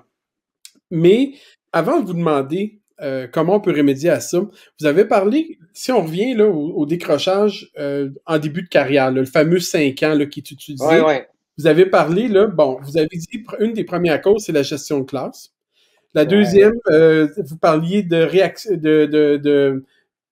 Mais 0.91 1.35
avant 1.73 2.01
de 2.01 2.07
vous 2.07 2.15
demander 2.15 2.81
euh, 3.03 3.27
comment 3.31 3.57
on 3.57 3.61
peut 3.61 3.73
remédier 3.73 4.11
à 4.11 4.21
ça, 4.21 4.41
vous 4.81 4.87
avez 4.87 5.05
parlé, 5.05 5.59
si 5.73 5.93
on 5.93 6.03
revient 6.03 6.35
là, 6.35 6.47
au, 6.47 6.87
décrochage 6.87 7.71
euh, 7.79 8.11
en 8.25 8.39
début 8.39 8.63
de 8.63 8.69
carrière, 8.69 9.11
le 9.11 9.25
fameux 9.25 9.61
5 9.61 10.03
ans 10.03 10.15
là, 10.15 10.27
qui 10.27 10.41
est 10.41 10.51
utilisé. 10.51 10.85
Vous 11.59 11.67
avez 11.67 11.87
parlé, 11.87 12.29
là, 12.29 12.47
bon, 12.47 12.79
vous 12.83 12.99
avez 12.99 13.09
dit 13.13 13.45
une 13.61 13.73
des 13.73 13.85
premières 13.85 14.21
causes, 14.21 14.45
c'est 14.45 14.53
la 14.53 14.63
gestion 14.63 15.01
de 15.01 15.05
classe. 15.05 15.53
La 16.15 16.25
deuxième, 16.25 16.75
euh, 16.91 17.29
vous 17.37 17.57
parliez 17.57 18.03
de, 18.03 18.17
réaction, 18.17 18.75
de, 18.75 19.07
de, 19.07 19.83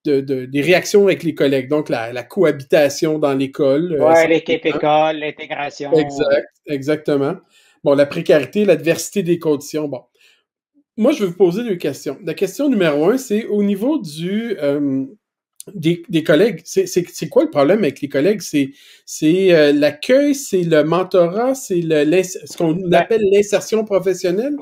de, 0.04 0.44
des 0.46 0.60
réactions 0.60 1.04
avec 1.04 1.22
les 1.22 1.34
collègues, 1.34 1.68
donc 1.68 1.88
la, 1.88 2.22
cohabitation 2.22 3.18
dans 3.18 3.34
l'école. 3.34 3.98
Oui, 4.00 4.28
l'équipe 4.28 4.64
école, 4.64 5.16
l'intégration. 5.16 5.92
Exact, 5.92 6.48
exactement. 6.66 7.36
Bon, 7.82 7.94
la 7.94 8.06
précarité, 8.06 8.64
l'adversité 8.64 9.22
des 9.22 9.38
conditions. 9.38 9.88
Bon, 9.88 10.04
moi, 10.96 11.12
je 11.12 11.24
vais 11.24 11.30
vous 11.30 11.36
poser 11.36 11.64
deux 11.64 11.76
questions. 11.76 12.18
La 12.24 12.34
question 12.34 12.68
numéro 12.68 13.10
un, 13.10 13.18
c'est 13.18 13.46
au 13.46 13.62
niveau 13.62 13.98
du 13.98 14.56
euh, 14.62 15.04
des, 15.74 16.22
collègues. 16.22 16.60
C'est 16.64 17.28
quoi 17.28 17.44
le 17.44 17.50
problème 17.50 17.80
avec 17.80 18.00
les 18.00 18.08
collègues? 18.08 18.40
C'est 18.40 18.72
euh, 19.52 19.72
l'accueil, 19.72 20.34
c'est 20.34 20.62
le 20.62 20.84
mentorat, 20.84 21.54
c'est 21.54 21.80
ce 21.82 22.56
qu'on 22.56 22.72
ben 22.74 22.94
appelle 22.94 23.22
l'insertion 23.32 23.84
professionnelle? 23.84 24.56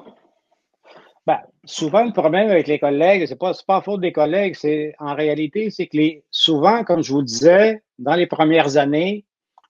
Ben, 1.26 1.38
souvent, 1.64 2.04
le 2.04 2.12
problème 2.12 2.50
avec 2.50 2.66
les 2.66 2.78
collègues, 2.78 3.26
c'est 3.26 3.38
pas, 3.38 3.52
pas 3.66 3.82
faute 3.82 4.00
des 4.00 4.12
collègues, 4.12 4.56
c'est 4.56 4.94
en 4.98 5.14
réalité, 5.14 5.70
c'est 5.70 5.86
que 5.86 5.96
les, 5.96 6.24
souvent, 6.30 6.82
comme 6.82 7.02
je 7.02 7.12
vous 7.12 7.22
disais, 7.22 7.82
dans 7.98 8.14
les 8.14 8.26
premières 8.26 8.76
années, 8.78 9.24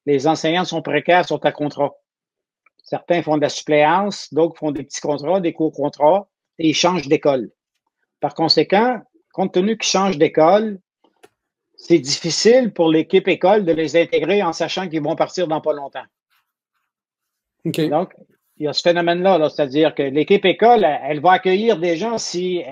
les 0.06 0.26
enseignants 0.26 0.64
sont 0.64 0.80
précaires, 0.80 1.26
sont 1.26 1.44
à 1.44 1.52
contrat. 1.52 1.92
Certains 2.84 3.22
font 3.22 3.36
de 3.36 3.42
la 3.42 3.48
suppléance, 3.48 4.32
d'autres 4.32 4.58
font 4.58 4.70
des 4.70 4.84
petits 4.84 5.00
contrats, 5.00 5.40
des 5.40 5.52
courts 5.52 5.72
contrats 5.72 6.28
et 6.62 6.68
ils 6.68 6.74
changent 6.74 7.08
d'école. 7.08 7.50
Par 8.20 8.34
conséquent, 8.34 9.02
compte 9.32 9.52
tenu 9.52 9.76
qu'ils 9.76 9.90
changent 9.90 10.16
d'école, 10.16 10.78
c'est 11.74 11.98
difficile 11.98 12.72
pour 12.72 12.88
l'équipe 12.88 13.26
école 13.26 13.64
de 13.64 13.72
les 13.72 13.96
intégrer 13.96 14.42
en 14.42 14.52
sachant 14.52 14.88
qu'ils 14.88 15.02
vont 15.02 15.16
partir 15.16 15.48
dans 15.48 15.60
pas 15.60 15.72
longtemps. 15.72 16.04
Donc, 17.64 18.14
il 18.58 18.64
y 18.64 18.68
a 18.68 18.72
ce 18.72 18.82
phénomène-là, 18.82 19.38
-là, 19.38 19.50
c'est 19.50 19.62
à 19.62 19.66
dire 19.66 19.94
que 19.94 20.04
l'équipe 20.04 20.44
école, 20.44 20.84
elle, 20.84 21.20
va 21.20 21.32
accueillir 21.32 21.78
des 21.78 21.96
gens 21.96 22.16
si 22.18 22.62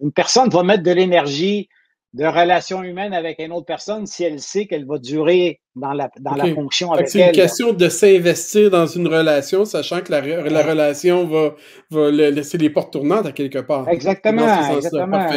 une 0.00 0.12
personne 0.12 0.48
va 0.48 0.62
mettre 0.62 0.82
de 0.82 0.92
l'énergie 0.92 1.68
de 2.14 2.24
relation 2.24 2.82
humaine 2.82 3.12
avec 3.12 3.38
une 3.38 3.52
autre 3.52 3.66
personne 3.66 4.06
si 4.06 4.24
elle 4.24 4.40
sait 4.40 4.66
qu'elle 4.66 4.86
va 4.86 4.98
durer 4.98 5.60
dans 5.76 5.92
la, 5.92 6.10
dans 6.18 6.34
la 6.34 6.52
fonction 6.54 6.92
avec 6.92 7.06
elle. 7.06 7.10
C'est 7.10 7.26
une 7.26 7.32
question 7.32 7.72
de 7.72 7.88
s'investir 7.88 8.70
dans 8.70 8.86
une 8.86 9.06
relation, 9.06 9.64
sachant 9.64 10.00
que 10.00 10.10
la, 10.12 10.20
la 10.48 10.62
relation 10.62 11.26
va, 11.26 11.54
va 11.90 12.10
laisser 12.10 12.56
les 12.56 12.70
portes 12.70 12.92
tournantes 12.92 13.26
à 13.26 13.32
quelque 13.32 13.58
part. 13.58 13.88
Exactement, 13.88 14.76
exactement. 14.76 15.28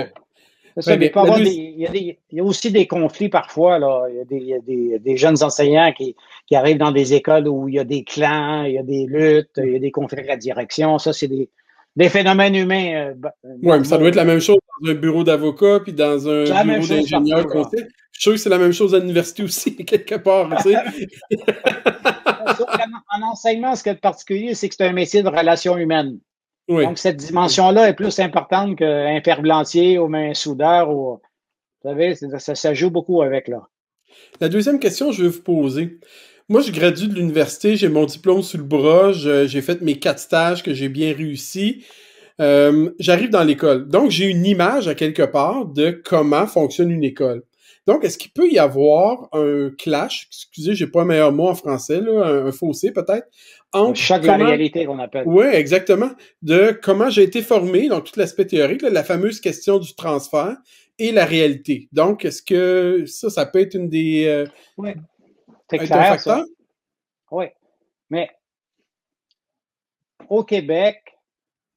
il, 0.78 2.16
y 2.32 2.40
a 2.40 2.44
aussi 2.44 2.72
des 2.72 2.88
conflits 2.88 3.30
parfois. 3.30 3.78
Là. 3.78 4.08
Il, 4.10 4.16
y 4.16 4.22
a 4.22 4.26
des, 4.26 4.38
il 4.38 4.88
y 4.88 4.96
a 4.96 4.98
des, 4.98 5.18
jeunes 5.18 5.44
enseignants 5.44 5.92
qui, 5.92 6.16
qui, 6.48 6.56
arrivent 6.56 6.78
dans 6.78 6.94
des 6.94 7.14
écoles 7.14 7.50
où 7.50 7.68
il 7.68 7.76
y 7.76 7.80
a 7.80 7.84
des 7.84 8.06
clans, 8.06 8.64
il 8.64 8.74
y 8.74 8.78
a 8.78 8.84
des 8.84 9.06
luttes, 9.08 9.52
il 9.58 9.74
y 9.74 9.76
a 9.76 9.80
des 9.80 9.92
conflits 9.92 10.30
à 10.30 10.38
direction. 10.38 10.98
Ça, 11.00 11.12
c'est 11.12 11.28
des, 11.28 11.50
des 11.96 12.10
phénomènes 12.10 12.56
humains. 12.56 12.94
Euh, 12.94 13.14
euh, 13.46 13.50
oui, 13.64 13.80
mais 13.80 13.84
ça 13.84 13.98
doit 13.98 14.10
être 14.10 14.16
la 14.16 14.26
même 14.26 14.40
chose 14.40 14.58
dans 14.82 14.92
un 14.92 14.96
bureau 14.96 15.24
d'avocat 15.24 15.80
puis 15.84 15.94
dans 15.94 16.28
un 16.28 16.44
bureau 16.44 16.88
d'ingénieur. 16.88 17.48
Je 17.52 18.20
suis 18.20 18.24
sûr 18.24 18.32
que 18.34 18.38
c'est 18.38 18.50
la 18.50 18.58
même 18.58 18.74
chose 18.74 18.94
à 18.94 19.00
l'université 19.00 19.44
aussi, 19.44 19.76
quelque 19.86 20.16
part. 20.16 20.50
Tu 20.62 20.72
sais. 20.72 20.76
en 23.14 23.22
enseignement, 23.32 23.76
ce 23.76 23.84
qui 23.84 23.90
est 23.90 23.96
particulier, 23.96 24.54
c'est 24.54 24.70
que 24.70 24.76
c'est 24.76 24.86
un 24.86 24.94
métier 24.94 25.24
de 25.24 25.30
relations 25.30 25.78
humaines. 25.78 26.20
Donc, 26.68 26.98
cette 26.98 27.18
dimension-là 27.18 27.90
est 27.90 27.94
plus 27.94 28.18
importante 28.20 28.78
qu'un 28.78 29.20
ferblantier 29.22 30.00
ou 30.00 30.14
un 30.14 30.34
soudeur. 30.34 30.90
Ou, 30.90 31.20
vous 31.84 31.90
savez, 31.90 32.16
ça, 32.16 32.56
ça 32.56 32.74
joue 32.74 32.90
beaucoup 32.90 33.22
avec 33.22 33.50
là. 33.50 33.68
La 34.40 34.48
deuxième 34.48 34.80
question, 34.80 35.12
je 35.12 35.24
vais 35.24 35.30
vous 35.30 35.42
poser. 35.42 36.00
Moi, 36.52 36.60
je 36.60 36.74
gradue 36.74 37.08
de 37.08 37.14
l'université, 37.14 37.78
j'ai 37.78 37.88
mon 37.88 38.04
diplôme 38.04 38.42
sous 38.42 38.58
le 38.58 38.66
bras, 38.66 39.14
j'ai 39.14 39.62
fait 39.62 39.80
mes 39.80 39.98
quatre 40.00 40.20
stages 40.20 40.64
que 40.64 40.74
j'ai 40.74 40.90
bien 40.90 41.16
réussi. 41.16 41.86
Euh, 42.42 42.90
j'arrive 43.00 43.30
dans 43.30 43.46
l'école. 43.46 43.88
Donc, 43.88 44.12
j'ai 44.12 44.26
une 44.26 44.46
image 44.46 44.90
à 44.90 44.94
quelque 44.94 45.24
part 45.24 45.66
de 45.66 45.92
comment 45.92 46.46
fonctionne 46.48 46.92
une 46.92 47.06
école. 47.06 47.44
Donc, 47.88 48.04
est-ce 48.04 48.18
qu'il 48.18 48.34
peut 48.34 48.50
y 48.50 48.60
avoir 48.60 49.30
un 49.32 49.70
clash, 49.78 50.28
excusez, 50.30 50.76
j'ai 50.76 50.88
pas 50.88 51.04
un 51.04 51.06
meilleur 51.06 51.32
mot 51.32 51.48
en 51.48 51.56
français, 51.56 52.02
là, 52.02 52.26
un, 52.26 52.52
fossé 52.52 52.92
peut-être, 52.92 53.28
entre 53.72 53.98
chaque 53.98 54.26
la 54.26 54.36
réalité 54.36 54.84
qu'on 54.86 55.00
appelle. 55.00 55.24
Oui, 55.28 55.46
exactement. 55.54 56.12
De 56.42 56.78
comment 56.84 57.10
j'ai 57.10 57.24
été 57.24 57.42
formé, 57.42 57.88
donc 57.88 58.12
tout 58.12 58.20
l'aspect 58.20 58.46
théorique, 58.46 58.82
la 58.82 59.06
fameuse 59.06 59.40
question 59.40 59.80
du 59.80 59.96
transfert 59.96 60.58
et 61.00 61.14
la 61.14 61.24
réalité. 61.24 61.88
Donc, 61.94 62.26
est-ce 62.26 62.44
que 62.44 63.06
ça, 63.06 63.30
ça 63.30 63.46
peut 63.46 63.60
être 63.60 63.74
une 63.74 63.88
des, 63.88 64.26
euh, 64.26 64.46
c'est 65.72 65.86
clair. 65.86 66.20
Ça. 66.20 66.46
Oui. 67.32 67.46
Mais 68.10 68.30
au 70.30 70.44
Québec, 70.44 71.18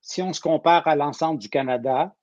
si 0.00 0.20
on 0.20 0.32
se 0.32 0.40
compare 0.40 0.86
à 0.86 0.96
l'ensemble 0.96 1.38
du 1.38 1.48
Canada, 1.48 2.14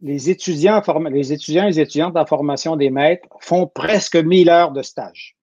les 0.00 0.30
étudiants, 0.30 0.82
les 1.10 1.32
étudiants 1.32 1.64
et 1.64 1.68
les 1.68 1.80
étudiantes 1.80 2.16
en 2.16 2.26
formation 2.26 2.76
des 2.76 2.90
maîtres 2.90 3.26
font 3.40 3.66
presque 3.66 4.16
1000 4.16 4.50
heures 4.50 4.72
de 4.72 4.82
stage. 4.82 5.36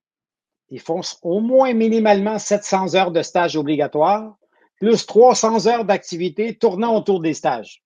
Ils 0.69 0.79
font 0.79 1.01
au 1.23 1.39
moins 1.39 1.73
minimalement 1.73 2.39
700 2.39 2.95
heures 2.95 3.11
de 3.11 3.21
stage 3.21 3.57
obligatoire, 3.57 4.37
plus 4.79 5.05
300 5.05 5.67
heures 5.67 5.85
d'activité 5.85 6.55
tournant 6.55 6.95
autour 6.95 7.19
des 7.19 7.33
stages. 7.33 7.83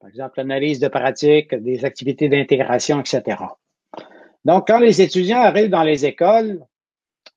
Par 0.00 0.08
exemple, 0.08 0.34
l'analyse 0.38 0.78
de 0.78 0.88
pratique, 0.88 1.54
des 1.54 1.84
activités 1.84 2.28
d'intégration, 2.28 3.00
etc. 3.00 3.38
Donc, 4.46 4.68
quand 4.68 4.78
les 4.78 5.02
étudiants 5.02 5.40
arrivent 5.40 5.70
dans 5.70 5.82
les 5.82 6.06
écoles, 6.06 6.64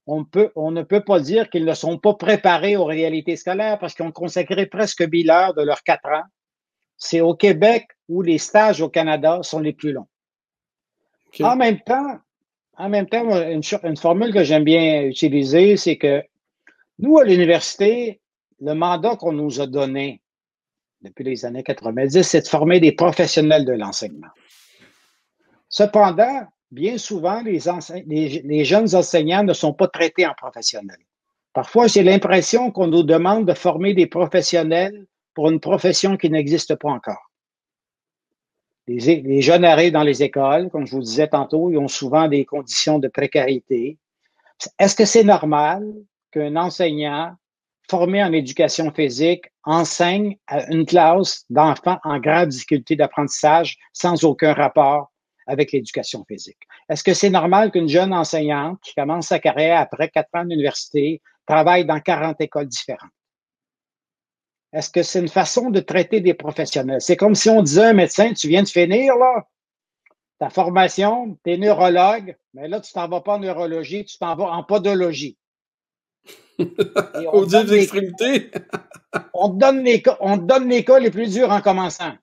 on, 0.06 0.26
peut, 0.26 0.52
on 0.56 0.70
ne 0.70 0.84
peut 0.84 1.04
pas 1.04 1.20
dire 1.20 1.50
qu'ils 1.50 1.66
ne 1.66 1.74
sont 1.74 1.98
pas 1.98 2.14
préparés 2.14 2.78
aux 2.78 2.86
réalités 2.86 3.36
scolaires 3.36 3.80
parce 3.80 3.96
qu'ils 3.96 4.06
ont 4.06 4.12
consacré 4.12 4.68
presque 4.68 5.02
1000 5.02 5.32
heures 5.32 5.56
de 5.56 5.64
leurs 5.64 5.82
quatre 5.82 6.08
ans. 6.08 6.28
C'est 6.98 7.22
au 7.22 7.34
Québec 7.34 7.88
où 8.10 8.22
les 8.22 8.38
stages 8.38 8.80
au 8.80 8.90
Canada 8.90 9.40
sont 9.42 9.60
les 9.60 9.74
plus 9.74 9.92
longs. 9.92 10.06
En 11.42 11.56
même 11.56 11.80
temps, 11.80 12.20
en 12.78 12.90
même 12.90 13.10
temps, 13.10 13.26
une, 13.42 13.64
une 13.84 13.98
formule 13.98 14.32
que 14.32 14.44
j'aime 14.44 14.64
bien 14.64 15.02
utiliser, 15.02 15.78
c'est 15.78 15.98
que 15.98 16.24
nous, 17.00 17.18
à 17.18 17.24
l'université, 17.24 18.22
le 18.62 18.76
mandat 18.76 19.16
qu'on 19.16 19.34
nous 19.34 19.60
a 19.60 19.66
donné 19.66 20.22
depuis 21.02 21.24
les 21.24 21.44
années 21.44 21.64
90, 21.64 22.22
c'est 22.22 22.42
de 22.42 22.48
former 22.48 22.80
des 22.80 22.92
professionnels 22.92 23.66
de 23.66 23.74
l'enseignement. 23.74 24.30
Cependant, 25.70 26.46
bien 26.72 26.98
souvent, 26.98 27.42
les, 27.42 28.64
jeunes 28.66 28.96
enseignants 28.96 29.44
ne 29.44 29.54
sont 29.54 29.74
pas 29.74 29.88
traités 29.88 30.26
en 30.26 30.34
professionnels. 30.34 31.06
Parfois, 31.54 31.88
j'ai 31.88 32.04
l'impression 32.04 32.72
qu'on 32.72 32.88
nous 32.88 33.04
demande 33.04 33.46
de 33.46 33.54
former 33.54 33.94
des 33.94 34.08
professionnels 34.08 35.08
pour 35.34 35.50
une 35.50 35.60
profession 35.60 36.16
qui 36.18 36.30
n'existe 36.30 36.76
pas 36.76 36.90
encore. 36.90 37.32
Les, 38.88 39.22
les, 39.22 39.42
jeunes 39.42 39.66
arrivent 39.66 39.94
dans 39.94 40.04
les 40.04 40.24
écoles, 40.24 40.70
comme 40.70 40.86
je 40.86 40.96
vous 40.96 41.02
disais 41.02 41.28
tantôt, 41.28 41.70
ils 41.70 41.78
ont 41.78 41.88
souvent 41.88 42.28
des 42.28 42.46
conditions 42.46 43.00
de 43.00 43.08
précarité. 43.08 43.98
Est-ce 44.80 44.96
que 44.96 45.06
c'est 45.06 45.24
normal 45.24 45.94
qu'un 46.32 46.56
enseignant 46.56 47.36
formé 47.90 48.24
en 48.24 48.32
éducation 48.34 48.92
physique 48.92 49.46
enseigne 49.64 50.38
à 50.48 50.72
une 50.72 50.86
classe 50.86 51.46
d'enfants 51.50 52.00
en 52.04 52.20
grave 52.20 52.50
difficulté 52.50 52.96
d'apprentissage 52.96 53.78
sans 53.94 54.24
aucun 54.24 54.54
rapport 54.54 55.12
avec 55.50 55.72
l'éducation 55.72 56.24
physique. 56.26 56.60
Est-ce 56.90 57.04
que 57.04 57.14
c'est 57.14 57.30
normal 57.30 57.72
qu'une 57.72 57.90
jeune 57.90 58.14
enseignante 58.14 58.80
qui 58.82 58.94
commence 58.94 59.28
sa 59.28 59.40
carrière 59.40 59.80
après 59.80 60.10
quatre 60.10 60.30
ans 60.34 60.46
d'université 60.46 61.22
travaille 61.46 61.86
dans 61.86 62.00
40 62.00 62.40
écoles 62.40 62.68
différentes? 62.68 63.12
Est-ce 64.72 64.92
que 64.92 65.02
c'est 65.02 65.20
une 65.20 65.28
façon 65.28 65.72
de 65.72 65.80
traiter 65.80 66.22
des 66.22 66.36
professionnels? 66.36 67.02
C'est 67.02 67.18
comme 67.18 67.34
si 67.34 67.50
on 67.50 67.64
disait 67.64 67.86
à 67.86 67.90
un 67.90 67.94
médecin, 67.94 68.34
tu 68.34 68.48
viens 68.48 68.62
de 68.62 68.68
finir, 68.68 69.16
là, 69.16 69.48
ta 70.38 70.52
formation, 70.52 71.38
tu 71.44 71.54
es 71.54 71.58
neurologue, 71.58 72.38
mais 72.54 72.68
là, 72.68 72.80
tu 72.80 72.94
t'en 72.94 73.08
vas 73.08 73.22
pas 73.22 73.36
en 73.36 73.40
neurologie, 73.40 74.06
tu 74.06 74.20
t'en 74.20 74.36
vas 74.36 74.52
en 74.52 74.64
podologie. 74.64 75.38
Aux 77.34 77.46
deux 77.48 77.74
extrémités. 77.74 78.52
on, 79.34 79.50
te 79.50 79.58
donne 79.58 79.84
les, 79.84 80.04
on 80.20 80.38
te 80.38 80.44
donne 80.44 80.70
les 80.70 80.86
cas 80.86 81.00
les 81.00 81.10
plus 81.10 81.34
durs 81.34 81.50
en 81.50 81.62
commençant 81.62 82.14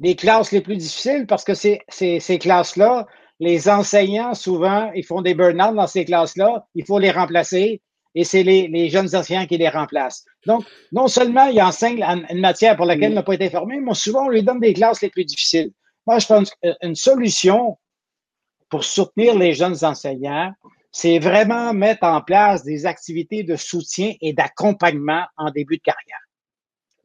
les 0.00 0.16
classes 0.16 0.52
les 0.52 0.60
plus 0.60 0.76
difficiles 0.76 1.26
parce 1.26 1.44
que 1.44 1.54
ces, 1.54 1.80
ces, 1.88 2.38
classes-là, 2.38 3.06
les 3.40 3.68
enseignants, 3.68 4.34
souvent, 4.34 4.90
ils 4.94 5.04
font 5.04 5.22
des 5.22 5.34
burn-out 5.34 5.74
dans 5.74 5.86
ces 5.86 6.04
classes-là, 6.04 6.66
il 6.74 6.84
faut 6.84 6.98
les 6.98 7.10
remplacer 7.10 7.82
et 8.14 8.24
c'est 8.24 8.42
les, 8.42 8.68
les, 8.68 8.88
jeunes 8.88 9.14
enseignants 9.14 9.46
qui 9.46 9.58
les 9.58 9.68
remplacent. 9.68 10.24
Donc, 10.46 10.64
non 10.92 11.08
seulement 11.08 11.46
ils 11.46 11.60
enseignent 11.60 12.02
une 12.30 12.40
matière 12.40 12.76
pour 12.76 12.86
laquelle 12.86 13.12
ils 13.12 13.14
n'ont 13.14 13.22
pas 13.22 13.34
été 13.34 13.50
formés, 13.50 13.80
mais 13.80 13.94
souvent, 13.94 14.26
on 14.26 14.28
lui 14.28 14.42
donne 14.42 14.60
des 14.60 14.72
classes 14.72 15.02
les 15.02 15.10
plus 15.10 15.24
difficiles. 15.24 15.72
Moi, 16.06 16.18
je 16.18 16.26
pense 16.26 16.50
qu'une 16.62 16.94
solution 16.94 17.78
pour 18.70 18.84
soutenir 18.84 19.36
les 19.36 19.54
jeunes 19.54 19.84
enseignants, 19.84 20.52
c'est 20.90 21.18
vraiment 21.18 21.72
mettre 21.74 22.04
en 22.04 22.22
place 22.22 22.64
des 22.64 22.86
activités 22.86 23.42
de 23.42 23.56
soutien 23.56 24.14
et 24.20 24.32
d'accompagnement 24.32 25.24
en 25.36 25.50
début 25.50 25.76
de 25.76 25.82
carrière. 25.82 26.18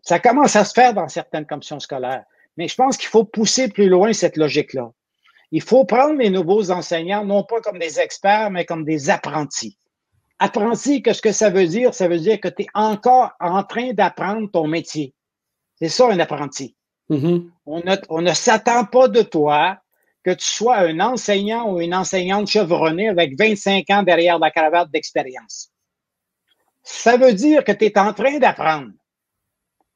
Ça 0.01 0.19
commence 0.19 0.55
à 0.55 0.65
se 0.65 0.73
faire 0.73 0.93
dans 0.93 1.07
certaines 1.07 1.45
commissions 1.45 1.79
scolaires. 1.79 2.23
Mais 2.57 2.67
je 2.67 2.75
pense 2.75 2.97
qu'il 2.97 3.09
faut 3.09 3.23
pousser 3.23 3.67
plus 3.67 3.89
loin 3.89 4.13
cette 4.13 4.37
logique-là. 4.37 4.91
Il 5.51 5.61
faut 5.61 5.85
prendre 5.85 6.17
les 6.19 6.29
nouveaux 6.29 6.71
enseignants, 6.71 7.25
non 7.25 7.43
pas 7.43 7.61
comme 7.61 7.79
des 7.79 7.99
experts, 7.99 8.49
mais 8.49 8.65
comme 8.65 8.85
des 8.85 9.09
apprentis. 9.09 9.77
Apprenti, 10.39 11.01
qu'est-ce 11.01 11.21
que 11.21 11.31
ça 11.31 11.49
veut 11.49 11.67
dire? 11.67 11.93
Ça 11.93 12.07
veut 12.07 12.19
dire 12.19 12.39
que 12.39 12.47
tu 12.47 12.63
es 12.63 12.67
encore 12.73 13.31
en 13.39 13.63
train 13.63 13.93
d'apprendre 13.93 14.49
ton 14.51 14.67
métier. 14.67 15.13
C'est 15.75 15.89
ça, 15.89 16.09
un 16.09 16.19
apprenti. 16.19 16.75
Mm-hmm. 17.09 17.49
On 17.65 17.79
ne, 17.79 17.95
on 18.09 18.21
ne 18.21 18.33
s'attend 18.33 18.85
pas 18.85 19.07
de 19.07 19.21
toi 19.21 19.77
que 20.23 20.31
tu 20.31 20.45
sois 20.45 20.77
un 20.77 20.99
enseignant 20.99 21.71
ou 21.71 21.81
une 21.81 21.93
enseignante 21.93 22.47
chevronnée 22.47 23.09
avec 23.09 23.37
25 23.37 23.89
ans 23.89 24.03
derrière 24.03 24.39
la 24.39 24.51
cravate 24.51 24.89
d'expérience. 24.91 25.71
Ça 26.81 27.17
veut 27.17 27.33
dire 27.33 27.63
que 27.63 27.71
tu 27.71 27.85
es 27.85 27.97
en 27.97 28.13
train 28.13 28.39
d'apprendre. 28.39 28.91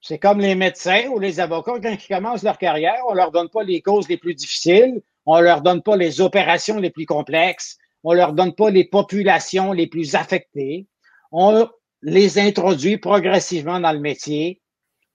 C'est 0.01 0.19
comme 0.19 0.39
les 0.39 0.55
médecins 0.55 1.07
ou 1.09 1.19
les 1.19 1.39
avocats, 1.39 1.79
quand 1.81 1.91
ils 1.91 2.07
commencent 2.07 2.43
leur 2.43 2.57
carrière, 2.57 3.01
on 3.09 3.13
leur 3.13 3.31
donne 3.31 3.49
pas 3.49 3.63
les 3.63 3.81
causes 3.81 4.07
les 4.07 4.17
plus 4.17 4.35
difficiles, 4.35 5.01
on 5.25 5.39
leur 5.39 5.61
donne 5.61 5.81
pas 5.81 5.97
les 5.97 6.21
opérations 6.21 6.77
les 6.77 6.89
plus 6.89 7.05
complexes, 7.05 7.77
on 8.03 8.13
leur 8.13 8.33
donne 8.33 8.53
pas 8.53 8.69
les 8.69 8.85
populations 8.85 9.73
les 9.73 9.87
plus 9.87 10.15
affectées. 10.15 10.87
On 11.31 11.67
les 12.01 12.39
introduit 12.39 12.97
progressivement 12.97 13.79
dans 13.79 13.91
le 13.91 13.99
métier. 13.99 14.61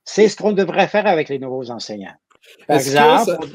C'est 0.04 0.28
ce 0.28 0.36
qu'on 0.36 0.52
devrait 0.52 0.88
faire 0.88 1.06
avec 1.06 1.28
les 1.28 1.38
nouveaux 1.38 1.70
enseignants. 1.70 2.14
Par 2.66 2.76
exemple, 2.76 3.46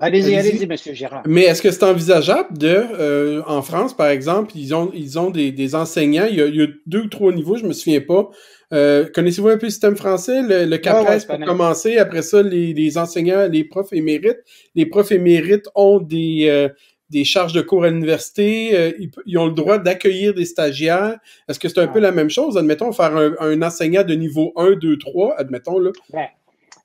Allez-y, 0.00 0.34
allez-y, 0.36 0.66
Monsieur 0.66 0.94
Gérard. 0.94 1.22
Mais 1.26 1.44
est-ce 1.44 1.62
que 1.62 1.70
c'est 1.70 1.84
envisageable 1.84 2.56
de, 2.56 2.84
euh, 2.98 3.42
en 3.46 3.62
France, 3.62 3.96
par 3.96 4.08
exemple, 4.08 4.52
ils 4.54 4.74
ont, 4.74 4.90
ils 4.94 5.18
ont 5.18 5.30
des, 5.30 5.52
des 5.52 5.74
enseignants, 5.74 6.26
il 6.28 6.36
y, 6.36 6.42
a, 6.42 6.46
il 6.46 6.56
y, 6.56 6.62
a, 6.62 6.66
deux 6.86 7.02
ou 7.02 7.08
trois 7.08 7.32
niveaux, 7.32 7.56
je 7.56 7.64
me 7.64 7.72
souviens 7.72 8.00
pas, 8.00 8.30
euh, 8.72 9.06
connaissez-vous 9.14 9.48
un 9.48 9.56
peu 9.56 9.66
le 9.66 9.70
système 9.70 9.96
français? 9.96 10.42
Le, 10.42 10.66
le 10.66 10.76
CAPRES 10.78 11.26
pour 11.26 11.40
commencer. 11.40 11.98
Après 11.98 12.22
ça, 12.22 12.42
les, 12.42 12.74
les, 12.74 12.98
enseignants, 12.98 13.48
les 13.48 13.64
profs 13.64 13.92
émérites. 13.92 14.40
Les 14.74 14.86
profs 14.86 15.12
émérites 15.12 15.68
ont 15.74 16.00
des, 16.00 16.46
euh, 16.48 16.68
des 17.10 17.24
charges 17.24 17.54
de 17.54 17.62
cours 17.62 17.84
à 17.84 17.88
l'université. 17.88 18.76
Euh, 18.76 18.92
ils, 19.26 19.38
ont 19.38 19.46
le 19.46 19.52
droit 19.52 19.78
d'accueillir 19.78 20.34
des 20.34 20.44
stagiaires. 20.44 21.18
Est-ce 21.48 21.58
que 21.58 21.68
c'est 21.68 21.80
un 21.80 21.88
peu 21.88 22.00
la 22.00 22.12
même 22.12 22.30
chose? 22.30 22.58
Admettons, 22.58 22.92
faire 22.92 23.16
un, 23.16 23.34
un, 23.40 23.62
enseignant 23.62 24.04
de 24.04 24.14
niveau 24.14 24.52
1, 24.56 24.72
2, 24.72 24.98
3, 24.98 25.36
admettons, 25.38 25.78
là. 25.78 25.90
Ben, 26.12 26.26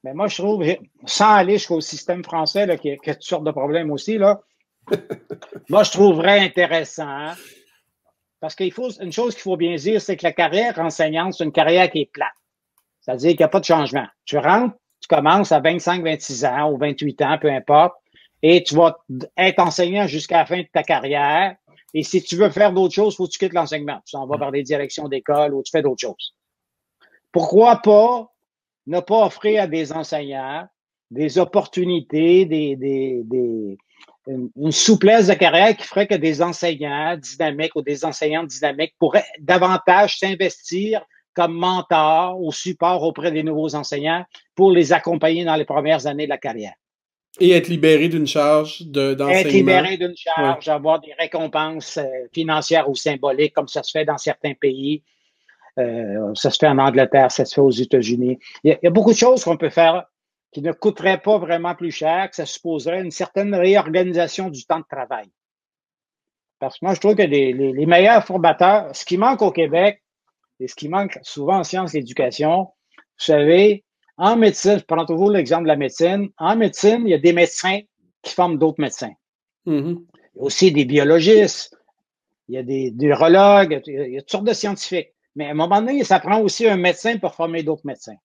ben 0.03 0.13
moi, 0.15 0.27
je 0.27 0.41
trouve, 0.41 0.65
sans 1.05 1.33
aller 1.33 1.53
jusqu'au 1.53 1.79
système 1.81 2.23
français, 2.23 2.65
là, 2.65 2.77
qui, 2.77 2.91
a, 2.91 2.97
qui 2.97 3.09
a 3.09 3.15
toutes 3.15 3.23
sortes 3.23 3.45
de 3.45 3.51
problèmes 3.51 3.91
aussi, 3.91 4.17
là, 4.17 4.41
moi, 5.69 5.83
je 5.83 5.91
trouverais 5.91 6.39
intéressant 6.39 7.07
hein, 7.07 7.35
parce 8.41 8.55
qu'il 8.55 8.73
faut, 8.73 8.91
une 8.99 9.13
chose 9.13 9.33
qu'il 9.33 9.43
faut 9.43 9.55
bien 9.55 9.75
dire, 9.75 10.01
c'est 10.01 10.17
que 10.17 10.23
la 10.23 10.33
carrière 10.33 10.77
enseignante, 10.79 11.33
c'est 11.33 11.45
une 11.45 11.53
carrière 11.53 11.89
qui 11.89 12.01
est 12.01 12.11
plate. 12.11 12.33
C'est-à-dire 12.99 13.29
qu'il 13.29 13.37
n'y 13.37 13.43
a 13.45 13.49
pas 13.49 13.61
de 13.61 13.65
changement. 13.65 14.05
Tu 14.25 14.37
rentres, 14.37 14.75
tu 14.99 15.07
commences 15.07 15.53
à 15.53 15.61
25, 15.61 16.03
26 16.03 16.45
ans 16.45 16.71
ou 16.71 16.77
28 16.77 17.21
ans, 17.21 17.37
peu 17.39 17.49
importe, 17.49 17.93
et 18.41 18.61
tu 18.63 18.75
vas 18.75 18.97
être 19.37 19.59
enseignant 19.59 20.07
jusqu'à 20.07 20.39
la 20.39 20.45
fin 20.45 20.57
de 20.57 20.67
ta 20.73 20.83
carrière. 20.83 21.55
Et 21.93 22.03
si 22.03 22.21
tu 22.21 22.35
veux 22.35 22.49
faire 22.49 22.73
d'autres 22.73 22.93
choses, 22.93 23.13
il 23.13 23.17
faut 23.17 23.27
que 23.27 23.31
tu 23.31 23.39
quittes 23.39 23.53
l'enseignement. 23.53 24.01
Tu 24.05 24.11
t'en 24.11 24.27
vas 24.27 24.37
par 24.37 24.51
des 24.51 24.63
directions 24.63 25.07
d'école 25.07 25.53
ou 25.53 25.63
tu 25.63 25.71
fais 25.71 25.81
d'autres 25.81 26.01
choses. 26.01 26.35
Pourquoi 27.31 27.77
pas 27.77 28.32
ne 28.87 28.99
pas 28.99 29.25
offrir 29.25 29.63
à 29.63 29.67
des 29.67 29.93
enseignants 29.93 30.67
des 31.13 31.37
opportunités, 31.37 32.45
des, 32.45 32.75
des, 32.75 33.21
des, 33.23 33.77
une, 34.27 34.71
souplesse 34.71 35.27
de 35.27 35.33
carrière 35.33 35.75
qui 35.77 35.85
ferait 35.85 36.07
que 36.07 36.15
des 36.15 36.41
enseignants 36.41 37.15
dynamiques 37.17 37.75
ou 37.75 37.81
des 37.81 38.03
enseignantes 38.03 38.47
dynamiques 38.47 38.95
pourraient 38.99 39.25
davantage 39.39 40.17
s'investir 40.17 41.05
comme 41.35 41.53
mentor 41.53 42.41
ou 42.41 42.51
support 42.51 43.03
auprès 43.03 43.31
des 43.31 43.43
nouveaux 43.43 43.75
enseignants 43.75 44.23
pour 44.55 44.71
les 44.71 44.93
accompagner 44.93 45.45
dans 45.45 45.55
les 45.55 45.65
premières 45.65 46.05
années 46.07 46.25
de 46.25 46.29
la 46.29 46.37
carrière. 46.37 46.73
Et 47.39 47.51
être 47.51 47.67
libéré 47.67 48.09
d'une 48.09 48.27
charge 48.27 48.81
d'enseignement. 48.83 49.29
être 49.29 49.51
libéré 49.51 49.97
d'une 49.97 50.15
charge, 50.15 50.67
avoir 50.67 50.99
des 50.99 51.13
récompenses 51.17 51.97
euh, 51.97 52.05
financières 52.31 52.87
ou 52.87 52.95
symboliques, 52.95 53.53
comme 53.53 53.67
ça 53.67 53.81
se 53.81 53.91
fait 53.91 54.05
dans 54.05 54.19
certains 54.19 54.53
pays. 54.53 55.01
Euh, 55.79 56.33
ça 56.35 56.51
se 56.51 56.57
fait 56.57 56.67
en 56.67 56.77
Angleterre, 56.77 57.31
ça 57.31 57.45
se 57.45 57.55
fait 57.55 57.61
aux 57.61 57.71
États-Unis. 57.71 58.37
Il, 58.63 58.71
il, 58.71 58.79
y 58.83 58.87
a 58.87 58.91
beaucoup 58.91 59.11
de 59.11 59.17
choses 59.17 59.43
qu'on 59.43 59.57
peut 59.57 59.69
faire 59.69 60.05
qui 60.53 60.61
ne 60.61 60.71
coûterait 60.71 61.19
pas 61.19 61.39
vraiment 61.39 61.75
plus 61.75 61.91
cher, 61.91 62.29
que 62.29 62.35
ça 62.35 62.45
supposerait 62.45 63.01
une 63.01 63.11
certaine 63.11 63.53
réorganisation 63.55 64.49
du 64.49 64.65
temps 64.65 64.79
de 64.79 64.85
travail. 64.87 65.25
Parce 66.59 66.79
que 66.79 66.85
moi, 66.85 66.93
je 66.93 66.99
trouve 66.99 67.15
que 67.15 67.23
les, 67.23 67.51
les, 67.51 67.85
meilleurs 67.85 68.23
formateurs, 68.23 68.95
ce 68.95 69.03
qui 69.03 69.17
manque 69.17 69.41
au 69.41 69.51
Québec, 69.51 70.01
et 70.59 70.67
ce 70.67 70.75
qui 70.75 70.87
manque 70.87 71.19
souvent 71.23 71.57
en 71.57 71.63
sciences 71.63 71.91
d'éducation, 71.91 72.65
vous 72.95 73.25
savez, 73.25 73.83
en 74.15 74.37
médecine, 74.37 74.77
je 74.79 74.85
prends 74.85 75.05
toujours 75.05 75.31
l'exemple 75.31 75.63
de 75.63 75.69
la 75.69 75.75
médecine, 75.75 76.29
en 76.37 76.55
médecine, 76.55 77.01
il 77.05 77.09
y 77.09 77.15
a 77.15 77.17
des 77.17 77.33
médecins 77.33 77.79
qui 78.21 78.33
forment 78.33 78.57
d'autres 78.57 78.79
médecins. 78.79 79.11
Mm-hmm. 79.65 80.05
Il 80.35 80.37
y 80.37 80.39
a 80.39 80.43
aussi 80.43 80.71
des 80.71 80.85
biologistes, 80.85 81.75
il 82.47 82.55
y 82.55 82.57
a 82.57 82.63
des, 82.63 82.91
des 82.91 83.07
neurologues, 83.07 83.81
il 83.87 84.13
y 84.13 84.17
a 84.17 84.21
toutes 84.21 84.31
sortes 84.31 84.45
de 84.45 84.53
scientifiques. 84.53 85.12
Mais 85.35 85.47
à 85.47 85.51
un 85.51 85.55
moment 85.55 85.81
donné, 85.81 86.03
ça 86.03 86.19
prend 86.19 86.39
aussi 86.39 86.67
un 86.67 86.77
médecin 86.77 87.17
pour 87.17 87.33
former 87.33 87.63
d'autres 87.63 87.85
médecins. 87.85 88.17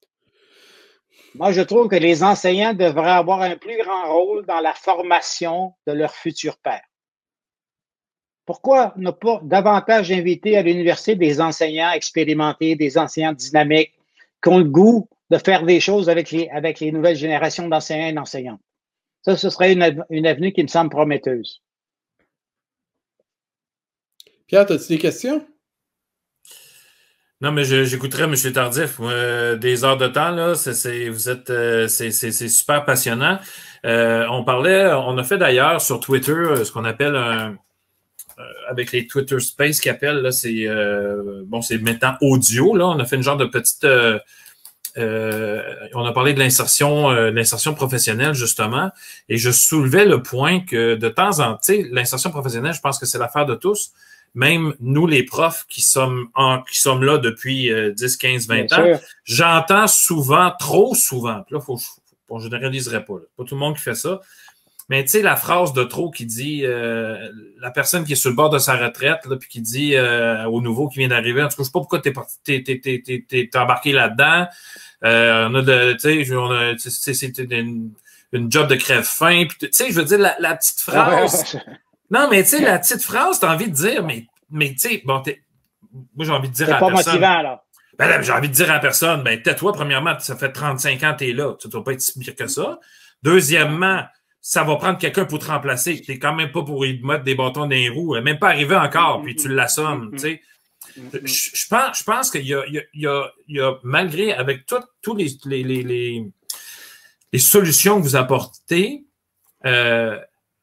Moi, 1.34 1.52
je 1.52 1.60
trouve 1.60 1.88
que 1.88 1.96
les 1.96 2.22
enseignants 2.22 2.74
devraient 2.74 3.10
avoir 3.10 3.42
un 3.42 3.56
plus 3.56 3.78
grand 3.82 4.12
rôle 4.12 4.46
dans 4.46 4.60
la 4.60 4.74
formation 4.74 5.74
de 5.86 5.92
leurs 5.92 6.14
futurs 6.14 6.56
pères. 6.58 6.84
Pourquoi 8.44 8.94
ne 8.96 9.10
pas 9.10 9.40
davantage 9.42 10.10
inviter 10.10 10.56
à 10.56 10.62
l'université 10.62 11.16
des 11.16 11.40
enseignants 11.40 11.92
expérimentés, 11.92 12.76
des 12.76 12.96
enseignants 12.96 13.34
dynamiques, 13.34 13.92
qui 14.42 14.48
ont 14.48 14.58
le 14.58 14.64
goût 14.64 15.08
de 15.30 15.36
faire 15.36 15.64
des 15.64 15.80
choses 15.80 16.08
avec 16.08 16.30
les, 16.30 16.48
avec 16.48 16.80
les 16.80 16.90
nouvelles 16.90 17.16
générations 17.16 17.68
d'enseignants 17.68 18.08
et 18.08 18.12
d'enseignantes? 18.14 18.60
Ça, 19.22 19.36
ce 19.36 19.50
serait 19.50 19.74
une, 19.74 20.04
une 20.08 20.26
avenue 20.26 20.52
qui 20.52 20.62
me 20.62 20.68
semble 20.68 20.90
prometteuse. 20.90 21.62
Pierre, 24.46 24.62
as-tu 24.62 24.94
des 24.94 24.98
questions? 24.98 25.46
Non, 27.40 27.52
mais 27.52 27.64
j'écouterai 27.64 28.24
M. 28.24 28.34
Tardif. 28.52 29.00
des 29.60 29.84
heures 29.84 29.96
de 29.96 30.08
temps, 30.08 30.30
là, 30.30 30.56
c'est, 30.56 31.08
euh, 31.50 31.88
super 31.88 32.84
passionnant. 32.84 33.38
Euh, 33.86 34.26
on 34.30 34.42
parlait, 34.42 34.92
on 34.92 35.16
a 35.18 35.22
fait 35.22 35.38
d'ailleurs 35.38 35.80
sur 35.80 36.00
Twitter 36.00 36.32
euh, 36.32 36.64
ce 36.64 36.72
qu'on 36.72 36.84
appelle 36.84 37.14
un, 37.14 37.56
avec 38.68 38.90
les 38.90 39.06
Twitter 39.06 39.38
Space 39.38 39.78
qui 39.78 39.88
appellent, 39.88 40.18
là, 40.20 40.32
c'est, 40.32 40.66
bon, 41.46 41.62
c'est 41.62 41.78
maintenant 41.78 42.16
audio, 42.20 42.74
là. 42.76 42.86
On 42.88 42.98
a 42.98 43.04
fait 43.04 43.16
une 43.16 43.22
genre 43.22 43.36
de 43.36 43.46
petite, 43.46 43.86
on 44.96 46.04
a 46.04 46.12
parlé 46.12 46.34
de 46.34 46.40
l'insertion, 46.40 47.10
l'insertion 47.10 47.74
professionnelle, 47.74 48.34
justement. 48.34 48.90
Et 49.28 49.38
je 49.38 49.50
soulevais 49.50 50.06
le 50.06 50.22
point 50.22 50.60
que 50.60 50.96
de 50.96 51.08
temps 51.08 51.38
en 51.38 51.54
temps, 51.54 51.72
l'insertion 51.92 52.30
professionnelle, 52.30 52.74
je 52.74 52.80
pense 52.80 52.98
que 52.98 53.06
c'est 53.06 53.18
l'affaire 53.18 53.46
de 53.46 53.54
tous 53.54 53.92
même 54.34 54.74
nous, 54.80 55.06
les 55.06 55.22
profs 55.22 55.66
qui 55.68 55.82
sommes, 55.82 56.28
en, 56.34 56.62
qui 56.62 56.78
sommes 56.78 57.02
là 57.02 57.18
depuis 57.18 57.70
10, 57.94 58.16
15, 58.16 58.48
20 58.48 58.72
ans, 58.72 59.00
j'entends 59.24 59.86
souvent, 59.86 60.52
trop 60.58 60.94
souvent, 60.94 61.44
là, 61.50 61.60
faut, 61.60 61.78
bon, 62.28 62.38
je 62.38 62.46
ne 62.46 62.50
généraliserai 62.52 63.04
pas, 63.04 63.14
pas 63.36 63.44
tout 63.44 63.54
le 63.54 63.60
monde 63.60 63.76
qui 63.76 63.82
fait 63.82 63.94
ça, 63.94 64.20
mais 64.88 65.04
tu 65.04 65.10
sais, 65.10 65.22
la 65.22 65.36
phrase 65.36 65.74
de 65.74 65.84
trop 65.84 66.10
qui 66.10 66.24
dit 66.24 66.64
euh, 66.64 67.28
la 67.60 67.70
personne 67.70 68.04
qui 68.04 68.14
est 68.14 68.16
sur 68.16 68.30
le 68.30 68.36
bord 68.36 68.48
de 68.48 68.58
sa 68.58 68.76
retraite, 68.76 69.26
là, 69.26 69.36
puis 69.36 69.48
qui 69.48 69.60
dit 69.60 69.94
euh, 69.94 70.46
au 70.46 70.62
nouveau 70.62 70.88
qui 70.88 71.00
vient 71.00 71.08
d'arriver, 71.08 71.42
en 71.42 71.48
tout 71.48 71.56
cas, 71.56 71.62
je 71.62 71.64
sais 71.64 71.72
pas 71.72 71.80
pourquoi 71.80 72.00
t'es 72.00 72.14
es, 72.48 73.24
es, 73.30 73.56
embarqué 73.56 73.92
là-dedans. 73.92 74.46
Euh, 75.04 75.48
on 75.50 75.54
a 75.56 75.62
de, 75.62 75.92
tu 75.92 76.90
sais, 76.90 77.14
c'est 77.14 77.38
une, 77.38 77.90
une 78.32 78.50
job 78.50 78.66
de 78.66 78.76
crève-faim. 78.76 79.46
Tu 79.60 79.68
sais, 79.72 79.90
je 79.90 79.94
veux 79.94 80.06
dire, 80.06 80.18
la, 80.18 80.36
la 80.40 80.56
petite 80.56 80.80
phrase. 80.80 81.58
Non, 82.10 82.28
mais 82.30 82.42
tu 82.42 82.50
sais, 82.50 82.60
la 82.60 82.78
petite 82.78 83.02
phrase, 83.02 83.38
t'as 83.40 83.52
envie 83.52 83.68
de 83.68 83.74
dire, 83.74 84.04
mais, 84.04 84.26
mais 84.50 84.70
tu 84.70 84.88
sais, 84.88 85.02
bon, 85.04 85.22
moi, 85.92 86.26
j'ai 86.26 86.32
envie 86.32 86.48
de 86.48 86.54
dire 86.54 86.74
à 86.74 86.78
pas 86.78 86.88
personne. 86.88 87.14
motivant, 87.14 87.42
là. 87.42 87.64
Ben, 87.98 88.22
j'ai 88.22 88.32
envie 88.32 88.48
de 88.48 88.54
dire 88.54 88.70
à 88.70 88.78
personne, 88.78 89.22
ben, 89.22 89.42
tais-toi, 89.42 89.72
premièrement, 89.72 90.16
ça 90.20 90.36
fait 90.36 90.52
35 90.52 91.02
ans 91.02 91.12
que 91.14 91.18
t'es 91.18 91.32
là. 91.32 91.54
Tu 91.60 91.68
dois 91.68 91.82
pas 91.82 91.92
être 91.92 92.00
si 92.00 92.18
pire 92.18 92.36
que 92.36 92.46
ça. 92.46 92.78
Deuxièmement, 93.22 94.04
ça 94.40 94.62
va 94.62 94.76
prendre 94.76 94.98
quelqu'un 94.98 95.24
pour 95.24 95.40
te 95.40 95.46
remplacer. 95.46 96.00
T'es 96.00 96.18
quand 96.18 96.34
même 96.34 96.52
pas 96.52 96.62
pour 96.62 96.86
y 96.86 97.02
mettre 97.02 97.24
des 97.24 97.34
bâtons 97.34 97.62
dans 97.62 97.66
les 97.66 97.88
roues. 97.88 98.18
Même 98.20 98.38
pas 98.38 98.50
arrivé 98.50 98.76
encore, 98.76 99.22
puis 99.22 99.34
tu 99.34 99.48
l'assommes, 99.48 100.12
tu 100.12 100.18
sais. 100.18 100.42
Je, 100.96 101.66
pense, 101.68 101.98
je 101.98 102.04
pense 102.04 102.30
qu'il 102.30 102.46
y 102.46 102.54
a, 102.54 102.64
il 102.66 102.74
y, 102.94 103.06
a, 103.06 103.30
il 103.46 103.56
y 103.56 103.60
a, 103.60 103.74
malgré, 103.82 104.32
avec 104.32 104.64
tous 104.66 105.14
les, 105.14 105.28
les, 105.44 105.62
les, 105.62 106.24
les, 107.32 107.38
solutions 107.38 107.98
que 107.98 108.02
vous 108.02 108.16
apportez, 108.16 109.04
euh, 109.66 110.18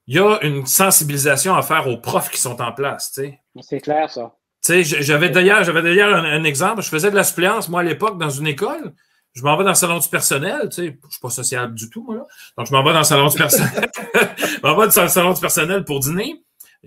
il 0.07 0.15
y 0.15 0.19
a 0.19 0.39
une 0.43 0.65
sensibilisation 0.65 1.55
à 1.55 1.61
faire 1.61 1.87
aux 1.87 1.97
profs 1.97 2.29
qui 2.29 2.39
sont 2.39 2.61
en 2.61 2.71
place. 2.71 3.19
C'est 3.61 3.81
clair, 3.81 4.09
ça. 4.09 4.35
J'avais 4.67 5.29
d'ailleurs, 5.29 5.63
j'avais 5.63 5.81
d'ailleurs 5.81 6.15
un, 6.15 6.43
exemple. 6.43 6.81
Je 6.81 6.89
faisais 6.89 7.11
de 7.11 7.15
la 7.15 7.23
suppléance, 7.23 7.69
moi, 7.69 7.81
à 7.81 7.83
l'époque, 7.83 8.17
dans 8.17 8.29
une 8.29 8.47
école. 8.47 8.93
Je 9.33 9.43
m'en 9.43 9.57
vais 9.57 9.63
dans 9.63 9.71
le 9.71 9.75
salon 9.75 9.99
du 9.99 10.07
personnel. 10.07 10.69
Je 10.75 10.81
ne 10.81 10.87
suis 10.87 11.19
pas 11.21 11.29
social 11.29 11.73
du 11.73 11.89
tout, 11.89 12.03
moi. 12.03 12.15
Là. 12.15 12.23
Donc, 12.57 12.67
je 12.67 12.71
m'en 12.71 12.83
vais 12.83 12.93
dans 12.93 12.99
le 12.99 13.03
salon 13.03 13.27
du 13.27 13.37
personnel. 13.37 13.89
je 14.13 14.61
m'en 14.63 14.77
vais 14.77 14.87
dans 14.87 15.03
le 15.03 15.09
salon 15.09 15.33
du 15.33 15.41
personnel 15.41 15.83
pour 15.83 15.99
dîner. 15.99 16.41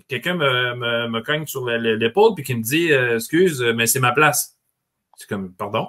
Quelqu'un 0.08 0.34
me, 0.34 0.74
me, 0.76 1.08
me, 1.08 1.20
cogne 1.20 1.46
sur 1.46 1.66
l'épaule 1.66 2.34
puis 2.34 2.44
qui 2.44 2.54
me 2.54 2.62
dit 2.62 2.92
euh, 2.92 3.16
Excuse, 3.16 3.60
mais 3.74 3.86
c'est 3.86 4.00
ma 4.00 4.12
place. 4.12 4.56
C'est 5.16 5.28
comme 5.28 5.52
Pardon? 5.52 5.88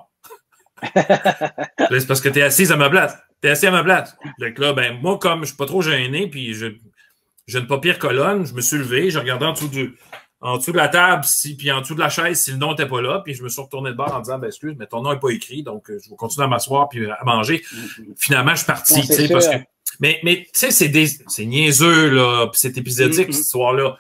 c'est 0.96 2.08
parce 2.08 2.20
que 2.20 2.30
tu 2.30 2.40
es 2.40 2.42
assise 2.42 2.72
à 2.72 2.76
ma 2.76 2.90
place. 2.90 3.18
Tu 3.42 3.48
es 3.48 3.52
assis 3.52 3.68
à 3.68 3.72
ma 3.72 3.84
place. 3.84 4.18
Donc 4.40 4.58
là, 4.58 4.74
ben, 4.74 5.00
moi, 5.00 5.18
comme 5.20 5.42
je 5.42 5.50
suis 5.50 5.58
pas 5.58 5.66
trop 5.66 5.82
gêné, 5.82 6.28
puis 6.28 6.54
je 6.54 6.68
j'ai 7.50 7.60
une 7.60 7.68
paupière 7.68 7.98
colonne, 7.98 8.46
je 8.46 8.54
me 8.54 8.62
suis 8.62 8.78
levé, 8.78 9.10
j'ai 9.10 9.20
regardé 9.20 9.46
en 9.46 9.54
dessous, 9.54 9.68
de, 9.70 9.92
en 10.40 10.58
dessous 10.58 10.72
de 10.72 10.78
la 10.78 10.88
table, 10.88 11.24
si, 11.26 11.58
puis 11.58 11.72
en 11.72 11.82
dessous 11.82 11.96
de 11.96 12.00
la 12.00 12.10
chaise 12.10 12.42
si 12.42 12.52
le 12.52 12.58
nom 12.58 12.70
n'était 12.70 12.88
pas 12.88 13.02
là, 13.02 13.22
puis 13.24 13.34
je 13.34 13.44
me 13.44 13.50
suis 13.50 13.62
retourné 13.62 13.90
de 13.90 13.96
bord 13.96 14.14
en 14.14 14.20
disant 14.20 14.38
ben, 14.38 14.48
excuse, 14.48 14.76
mais 14.78 14.86
ton 14.86 15.02
nom 15.02 15.14
n'est 15.14 15.20
pas 15.20 15.32
écrit, 15.32 15.64
donc 15.64 15.90
euh, 15.90 16.00
je 16.04 16.12
vais 16.12 16.16
continuer 16.16 16.46
à 16.46 16.48
m'asseoir 16.48 16.88
puis 16.90 17.10
à 17.10 17.24
manger. 17.26 17.64
Finalement, 18.18 18.52
je 18.52 18.58
suis 18.58 18.68
parti, 18.68 19.02
tu 19.02 19.14
sais, 19.14 19.28
parce 19.28 19.48
que. 19.48 19.58
Mais, 20.00 20.20
mais 20.24 20.44
tu 20.44 20.50
sais, 20.54 20.72
c'est, 20.72 20.88
des, 20.88 21.08
c'est 21.08 21.46
niaiseux, 21.46 22.12
là, 22.12 22.48
puis 22.48 22.60
c'est 22.60 22.78
épisodique, 22.78 23.34
cette 23.34 23.44
histoire-là. 23.44 23.98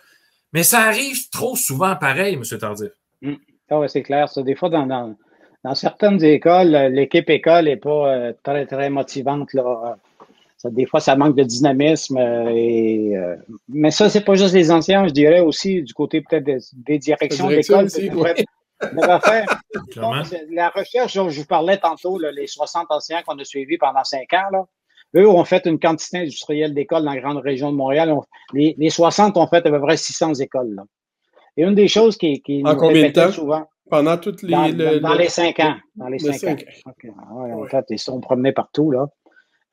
Mais 0.54 0.64
ça 0.64 0.82
arrive 0.82 1.30
trop 1.32 1.56
souvent 1.56 1.96
pareil, 1.96 2.36
M. 2.36 2.44
Tardif. 2.60 2.92
Mm. 3.22 3.34
Ah 3.72 3.88
c'est 3.88 4.04
clair. 4.04 4.30
Ça. 4.30 4.42
Des 4.42 4.56
fois, 4.56 4.70
dans, 4.70 4.86
dans, 4.86 5.16
dans 5.64 5.76
certaines 5.76 6.24
écoles, 6.24 6.72
l'équipe 6.92 7.30
école 7.30 7.66
n'est 7.66 7.78
pas 7.78 8.14
euh, 8.14 8.34
très, 8.44 8.66
très 8.66 8.90
motivante. 8.90 9.54
Là 9.54 9.98
des 10.66 10.86
fois, 10.86 11.00
ça 11.00 11.16
manque 11.16 11.36
de 11.36 11.44
dynamisme. 11.44 12.18
Euh, 12.18 12.52
et, 12.54 13.16
euh, 13.16 13.36
mais 13.70 13.92
ça, 13.92 14.10
c'est 14.10 14.26
pas 14.26 14.36
juste 14.36 14.54
les 14.54 14.72
anciens, 14.72 15.08
je 15.08 15.14
dirais 15.14 15.40
aussi 15.40 15.82
du 15.84 15.94
côté 15.94 16.22
peut-être 16.22 16.44
des, 16.74 17.00
directions 17.00 17.48
d'école. 17.48 17.88
la 20.52 20.70
recherche 20.70 21.16
dont 21.16 21.30
je 21.30 21.40
vous 21.40 21.46
parlais 21.46 21.78
tantôt, 21.78 22.20
les 22.20 22.48
60 22.48 22.88
anciens 22.90 23.22
qu'on 23.24 23.38
a 23.40 23.44
suivis 23.46 23.78
pendant 23.78 24.04
cinq 24.04 24.34
ans, 24.34 24.50
là, 24.52 24.66
eux 25.16 25.28
ont 25.28 25.44
fait 25.44 25.66
une 25.66 25.80
quantité 25.80 26.20
industrielle 26.20 26.74
d'écoles 26.74 27.04
dans 27.04 27.14
la 27.14 27.20
grande 27.20 27.38
région 27.38 27.72
de 27.72 27.78
Montréal. 27.78 28.14
les, 28.54 28.90
60 28.90 29.38
ont 29.38 29.48
fait 29.48 29.66
à 29.66 29.72
peu 29.72 29.82
près 29.82 29.98
600 29.98 30.36
écoles. 30.36 30.76
Là. 30.76 30.84
Et 31.58 31.64
une 31.64 31.76
des 31.76 31.88
choses 31.88 32.18
qui, 32.18 32.42
qui 32.42 32.62
en 32.66 32.76
combien 32.76 33.08
de 33.08 33.14
temps? 33.14 33.32
souvent. 33.32 33.68
Pendant 33.90 34.18
toutes 34.18 34.44
les. 34.44 34.52
Dans, 34.52 35.16
les 35.16 35.30
cinq 35.30 35.60
ans. 35.60 35.76
Dans 35.96 36.08
les 36.08 36.20
cinq, 36.20 36.64
ans. 37.08 37.62
En 37.62 37.66
fait, 37.66 37.86
ils 37.90 37.98
sont 37.98 38.20
promenés 38.20 38.52
partout, 38.52 38.92
là. 38.92 39.08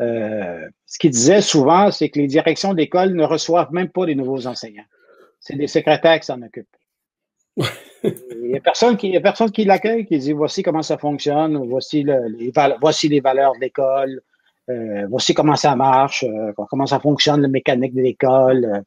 Euh, 0.03 0.69
ce 0.85 0.99
qu'il 0.99 1.11
disait 1.11 1.41
souvent, 1.41 1.91
c'est 1.91 2.11
que 2.11 2.19
les 2.19 2.27
directions 2.27 2.75
d'école 2.75 3.15
ne 3.15 3.25
reçoivent 3.25 3.73
même 3.73 3.89
pas 3.89 4.07
les 4.07 4.15
nouveaux 4.15 4.47
enseignants. 4.47 4.85
C'est 5.41 5.57
des 5.57 5.69
secrétaires 5.69 6.21
qui 6.21 6.27
s'en 6.27 6.43
occupent. 6.43 6.69
Il 8.05 8.49
n'y 8.49 8.57
a 8.57 8.61
personne 8.61 8.97
qui, 8.97 9.19
personne 9.21 9.51
qui 9.51 9.65
l'accueille, 9.65 10.05
qui 10.05 10.19
dit 10.19 10.33
voici 10.33 10.63
comment 10.63 10.83
ça 10.83 10.99
fonctionne, 10.99 11.57
voici, 11.67 12.05
les, 12.05 12.53
voici 12.81 13.09
les 13.09 13.21
valeurs 13.21 13.55
de 13.55 13.61
l'école, 13.61 14.21
euh, 14.69 15.07
voici 15.09 15.33
comment 15.33 15.57
ça 15.57 15.75
marche, 15.75 16.25
euh, 16.25 16.53
comment 16.69 16.87
ça 16.87 17.01
fonctionne, 17.01 17.41
la 17.41 17.49
mécanique 17.49 17.95
de 17.95 18.03
l'école. 18.03 18.83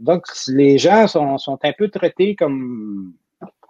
donc, 0.00 0.24
les 0.48 0.78
gens 0.78 1.06
sont, 1.06 1.36
sont, 1.38 1.58
un 1.62 1.72
peu 1.72 1.88
traités 1.88 2.34
comme, 2.34 3.12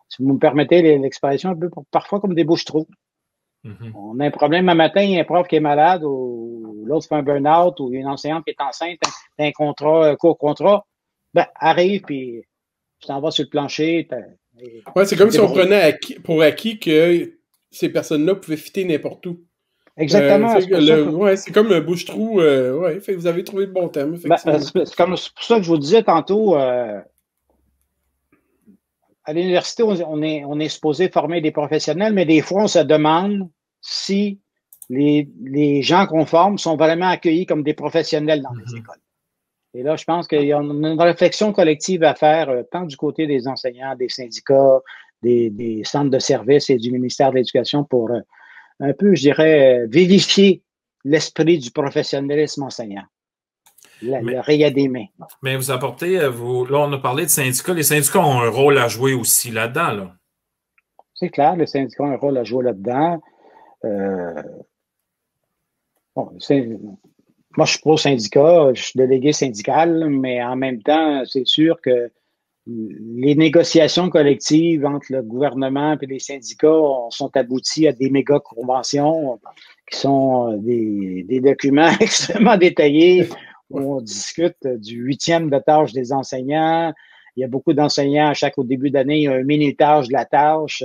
si 0.09 0.23
vous 0.23 0.35
me 0.35 0.39
permettez 0.39 0.97
l'expression, 0.99 1.51
un 1.51 1.57
peu 1.57 1.69
parfois 1.91 2.21
comme 2.21 2.35
des 2.35 2.45
bouches-trous. 2.45 2.87
Mm-hmm. 3.65 3.93
On 3.95 4.21
a 4.21 4.27
un 4.27 4.31
problème 4.31 4.69
un 4.69 4.75
matin, 4.75 5.03
il 5.03 5.13
y 5.13 5.19
a 5.19 5.21
un 5.21 5.25
prof 5.25 5.49
qui 5.49 5.57
est 5.57 5.61
malade, 5.61 6.05
ou 6.05 6.85
l'autre 6.87 7.07
fait 7.09 7.15
un 7.15 7.23
burn-out, 7.23 7.81
ou 7.81 7.93
une 7.93 8.07
enseignante 8.07 8.45
qui 8.45 8.51
est 8.51 8.61
enceinte, 8.61 8.99
un, 9.39 9.53
contrat, 9.53 10.09
un 10.09 10.17
court 10.17 10.39
contrat. 10.39 10.87
Ben, 11.33 11.47
arrive, 11.57 12.03
puis 12.03 12.43
tu 13.01 13.09
t'en 13.09 13.21
vas 13.21 13.31
sur 13.31 13.45
le 13.45 13.49
plancher. 13.49 14.07
Ouais, 14.95 15.05
c'est 15.05 15.17
comme 15.17 15.31
si 15.31 15.41
on 15.41 15.49
prenait 15.49 15.99
pour 16.23 16.43
acquis 16.43 16.79
que 16.79 17.39
ces 17.71 17.89
personnes-là 17.89 18.37
pouvaient 18.37 18.57
fitter 18.57 18.85
n'importe 18.85 19.27
où. 19.27 19.41
Exactement. 19.97 20.57
Euh, 20.57 21.11
ouais, 21.11 21.37
c'est 21.37 21.53
comme 21.53 21.71
un 21.73 21.81
bouche-trou. 21.81 22.41
Euh, 22.41 22.77
ouais, 22.77 22.99
vous 23.15 23.27
avez 23.27 23.45
trouvé 23.45 23.67
le 23.67 23.73
bon 23.73 23.89
thème. 23.89 24.19
Ben, 24.25 24.37
c'est 24.37 24.95
comme 24.97 25.11
pour 25.11 25.19
ça 25.19 25.57
que 25.57 25.63
je 25.63 25.69
vous 25.69 25.79
disais 25.79 26.03
tantôt, 26.03 26.57
euh, 26.57 27.01
à 29.25 29.33
l'université, 29.33 29.83
on 29.83 30.23
est, 30.23 30.45
on 30.45 30.61
est 30.61 30.69
supposé 30.69 31.09
former 31.09 31.41
des 31.41 31.51
professionnels, 31.51 32.13
mais 32.13 32.27
des 32.27 32.43
fois, 32.43 32.65
on 32.65 32.69
se 32.69 32.81
demande 32.81 33.49
si 33.81 34.41
les, 34.91 35.29
les 35.43 35.83
gens 35.83 36.07
qu'on 36.07 36.27
forme 36.27 36.59
sont 36.59 36.77
vraiment 36.77 37.09
accueillis 37.09 37.47
comme 37.47 37.63
des 37.63 37.75
professionnels 37.75 38.43
dans 38.43 38.53
les 38.53 38.65
mm-hmm. 38.65 38.79
écoles. 38.79 39.01
Et 39.75 39.83
là, 39.83 39.97
je 39.97 40.05
pense 40.05 40.29
qu'il 40.29 40.45
y 40.45 40.53
a 40.53 40.59
une 40.59 41.01
réflexion 41.01 41.53
collective 41.53 42.05
à 42.05 42.15
faire, 42.15 42.49
euh, 42.49 42.63
tant 42.71 42.85
du 42.85 42.97
côté 42.97 43.27
des 43.27 43.49
enseignants, 43.49 43.97
des 43.97 44.09
syndicats, 44.09 44.81
des, 45.23 45.51
des 45.51 45.83
centres 45.85 46.11
de 46.11 46.19
services 46.19 46.71
et 46.71 46.77
du 46.77 46.93
ministère 46.93 47.31
de 47.31 47.37
l'Éducation 47.37 47.83
pour 47.83 48.11
euh, 48.11 48.21
un 48.81 48.93
peu, 48.93 49.15
je 49.15 49.23
dirais, 49.23 49.81
euh, 49.81 49.87
vivifier 49.91 50.63
l'esprit 51.05 51.59
du 51.59 51.71
professionnalisme 51.71 52.63
enseignant 52.63 53.05
mais, 54.23 55.11
Mais 55.43 55.57
vous 55.57 55.71
apportez, 55.71 56.19
euh, 56.19 56.31
vous, 56.31 56.65
là, 56.67 56.79
on 56.81 56.93
a 56.93 56.99
parlé 56.99 57.25
de 57.25 57.31
syndicats. 57.31 57.75
Les 57.75 57.83
syndicats 57.83 58.21
ont 58.21 58.41
un 58.41 58.51
rôle 58.51 58.79
à 58.79 58.89
jouer 58.89 59.15
aussi 59.15 59.51
là-dedans. 59.51 59.93
Là. 59.93 60.15
C'est 61.15 61.29
clair, 61.29 61.57
les 61.57 61.67
syndicats 61.67 62.05
ont 62.05 62.13
un 62.13 62.17
rôle 62.17 62.39
à 62.39 62.45
jouer 62.45 62.65
là-dedans. 62.65 63.21
Euh, 63.85 64.43
moi, 66.17 66.29
je 67.67 67.71
suis 67.71 67.81
pro-syndicat, 67.81 68.73
je 68.75 68.83
suis 68.83 68.99
délégué 68.99 69.33
syndical, 69.33 70.09
mais 70.09 70.43
en 70.43 70.57
même 70.57 70.83
temps, 70.83 71.23
c'est 71.25 71.47
sûr 71.47 71.81
que 71.81 72.11
les 72.67 73.35
négociations 73.35 74.09
collectives 74.09 74.87
entre 74.87 75.07
le 75.11 75.23
gouvernement 75.23 75.99
et 76.01 76.07
les 76.07 76.19
syndicats 76.19 76.81
sont 77.11 77.37
abouties 77.37 77.87
à 77.87 77.93
des 77.93 78.09
méga 78.09 78.41
conventions 78.41 79.39
qui 79.91 79.99
sont 79.99 80.57
des, 80.57 81.25
des 81.29 81.41
documents 81.41 81.91
extrêmement 82.01 82.57
détaillés 82.57 83.29
où 83.75 83.97
on 83.97 84.01
discute 84.01 84.67
du 84.67 84.97
huitième 84.97 85.51
de 85.51 85.59
tâche 85.59 85.93
des 85.93 86.13
enseignants. 86.13 86.93
Il 87.37 87.41
y 87.41 87.45
a 87.45 87.49
beaucoup 87.49 87.73
d'enseignants 87.73 88.29
à 88.29 88.35
chaque 88.35 88.57
au 88.59 88.65
début 88.65 88.91
d'année, 88.91 89.19
il 89.19 89.23
y 89.23 89.29
a 89.29 89.33
un 89.33 89.43
minutage 89.43 90.09
de 90.09 90.13
la 90.13 90.25
tâche. 90.25 90.85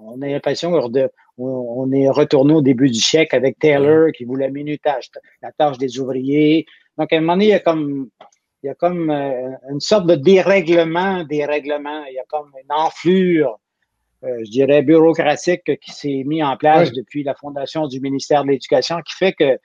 On 0.00 0.20
a 0.20 0.26
l'impression 0.26 0.72
qu'on 0.72 1.92
est 1.92 2.08
retourné 2.08 2.54
au 2.54 2.62
début 2.62 2.90
du 2.90 3.00
siècle 3.00 3.36
avec 3.36 3.58
Taylor 3.58 4.10
qui 4.12 4.24
voulait 4.24 4.50
minutage, 4.50 5.10
la 5.42 5.52
tâche 5.52 5.78
des 5.78 6.00
ouvriers. 6.00 6.66
Donc, 6.98 7.12
à 7.12 7.16
un 7.16 7.20
moment 7.20 7.34
donné, 7.34 7.46
il 7.46 7.50
y 7.50 7.52
a 7.52 7.60
comme 7.60 8.10
il 8.62 8.66
y 8.66 8.70
a 8.70 8.74
comme 8.74 9.10
euh, 9.10 9.52
une 9.70 9.80
sorte 9.80 10.06
de 10.06 10.14
dérèglement 10.14 11.24
des 11.24 11.44
règlements. 11.44 12.04
Il 12.04 12.14
y 12.14 12.18
a 12.18 12.24
comme 12.28 12.52
une 12.62 12.72
enflure, 12.72 13.58
euh, 14.24 14.38
je 14.44 14.50
dirais, 14.50 14.82
bureaucratique 14.82 15.78
qui 15.80 15.92
s'est 15.92 16.22
mis 16.26 16.42
en 16.42 16.56
place 16.56 16.92
depuis 16.92 17.22
la 17.22 17.34
fondation 17.34 17.86
du 17.86 18.00
ministère 18.00 18.44
de 18.44 18.50
l'Éducation 18.50 18.96
qui 19.00 19.14
fait 19.16 19.32
que 19.32 19.58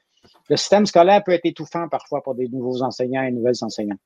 le 0.49 0.57
système 0.57 0.85
scolaire 0.85 1.23
peut 1.23 1.31
être 1.31 1.45
étouffant 1.45 1.87
parfois 1.89 2.21
pour 2.21 2.35
des 2.35 2.47
nouveaux 2.47 2.81
enseignants 2.81 3.23
et 3.23 3.31
nouvelles 3.31 3.55
enseignantes. 3.61 3.99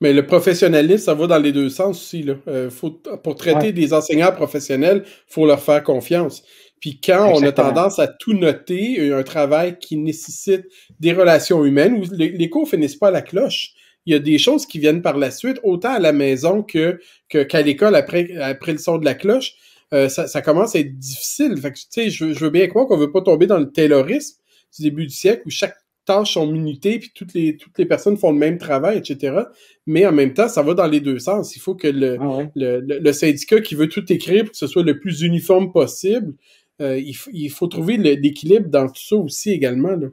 Mais 0.00 0.12
le 0.12 0.26
professionnalisme, 0.26 1.04
ça 1.04 1.14
va 1.14 1.26
dans 1.26 1.38
les 1.38 1.52
deux 1.52 1.68
sens 1.68 2.00
aussi. 2.00 2.22
Là. 2.22 2.34
Euh, 2.48 2.68
faut, 2.68 2.90
pour 2.90 3.36
traiter 3.36 3.72
des 3.72 3.92
enseignants 3.92 4.32
professionnels, 4.32 5.04
il 5.06 5.32
faut 5.32 5.46
leur 5.46 5.60
faire 5.60 5.82
confiance. 5.82 6.42
Puis 6.80 7.00
quand 7.00 7.32
on 7.32 7.42
a 7.42 7.52
tendance 7.52 7.98
à 7.98 8.08
tout 8.08 8.34
noter, 8.34 9.12
un 9.12 9.22
travail 9.22 9.78
qui 9.78 9.96
nécessite 9.96 10.66
des 11.00 11.12
relations 11.12 11.64
humaines, 11.64 11.94
où 11.94 12.04
les, 12.12 12.30
les 12.30 12.50
cours 12.50 12.68
finissent 12.68 12.96
pas 12.96 13.08
à 13.08 13.12
la 13.12 13.22
cloche 13.22 13.74
il 14.06 14.12
y 14.12 14.16
a 14.16 14.18
des 14.18 14.38
choses 14.38 14.66
qui 14.66 14.78
viennent 14.78 15.02
par 15.02 15.16
la 15.16 15.30
suite, 15.30 15.60
autant 15.62 15.94
à 15.94 15.98
la 15.98 16.12
maison 16.12 16.62
que 16.62 17.00
qu'à 17.28 17.62
l'école 17.62 17.96
après, 17.96 18.36
après 18.36 18.72
le 18.72 18.78
son 18.78 18.98
de 18.98 19.04
la 19.04 19.14
cloche. 19.14 19.54
Euh, 19.92 20.08
ça, 20.08 20.42
commence 20.42 20.74
à 20.74 20.80
être 20.80 20.98
difficile. 20.98 21.56
Fait 21.56 21.70
que, 21.70 22.10
je, 22.10 22.32
je 22.32 22.38
veux 22.44 22.50
bien 22.50 22.66
croire 22.66 22.86
qu'on 22.86 22.96
veut 22.96 23.12
pas 23.12 23.20
tomber 23.20 23.46
dans 23.46 23.58
le 23.58 23.70
taylorisme 23.70 24.38
du 24.76 24.82
début 24.82 25.06
du 25.06 25.14
siècle 25.14 25.42
où 25.46 25.50
chaque 25.50 25.76
tâche 26.04 26.34
sont 26.34 26.46
minutées 26.46 26.98
puis 26.98 27.10
toutes 27.14 27.34
les, 27.34 27.56
toutes 27.56 27.78
les 27.78 27.86
personnes 27.86 28.16
font 28.16 28.32
le 28.32 28.38
même 28.38 28.58
travail, 28.58 28.98
etc. 28.98 29.42
Mais 29.86 30.06
en 30.06 30.12
même 30.12 30.34
temps, 30.34 30.48
ça 30.48 30.62
va 30.62 30.74
dans 30.74 30.86
les 30.86 31.00
deux 31.00 31.18
sens. 31.18 31.56
Il 31.56 31.60
faut 31.60 31.74
que 31.74 31.88
le, 31.88 32.18
ah 32.20 32.42
le, 32.54 32.80
le, 32.80 33.12
syndicat 33.12 33.60
qui 33.60 33.74
veut 33.74 33.88
tout 33.88 34.12
écrire 34.12 34.44
pour 34.44 34.52
que 34.52 34.56
ce 34.56 34.66
soit 34.66 34.82
le 34.82 34.98
plus 34.98 35.22
uniforme 35.22 35.72
possible, 35.72 36.34
euh, 36.80 36.98
il, 36.98 37.14
il, 37.32 37.50
faut 37.50 37.66
trouver 37.66 37.96
l'équilibre 37.96 38.68
dans 38.68 38.88
tout 38.88 39.02
ça 39.02 39.16
aussi 39.16 39.52
également. 39.52 39.96
Là. 39.96 40.08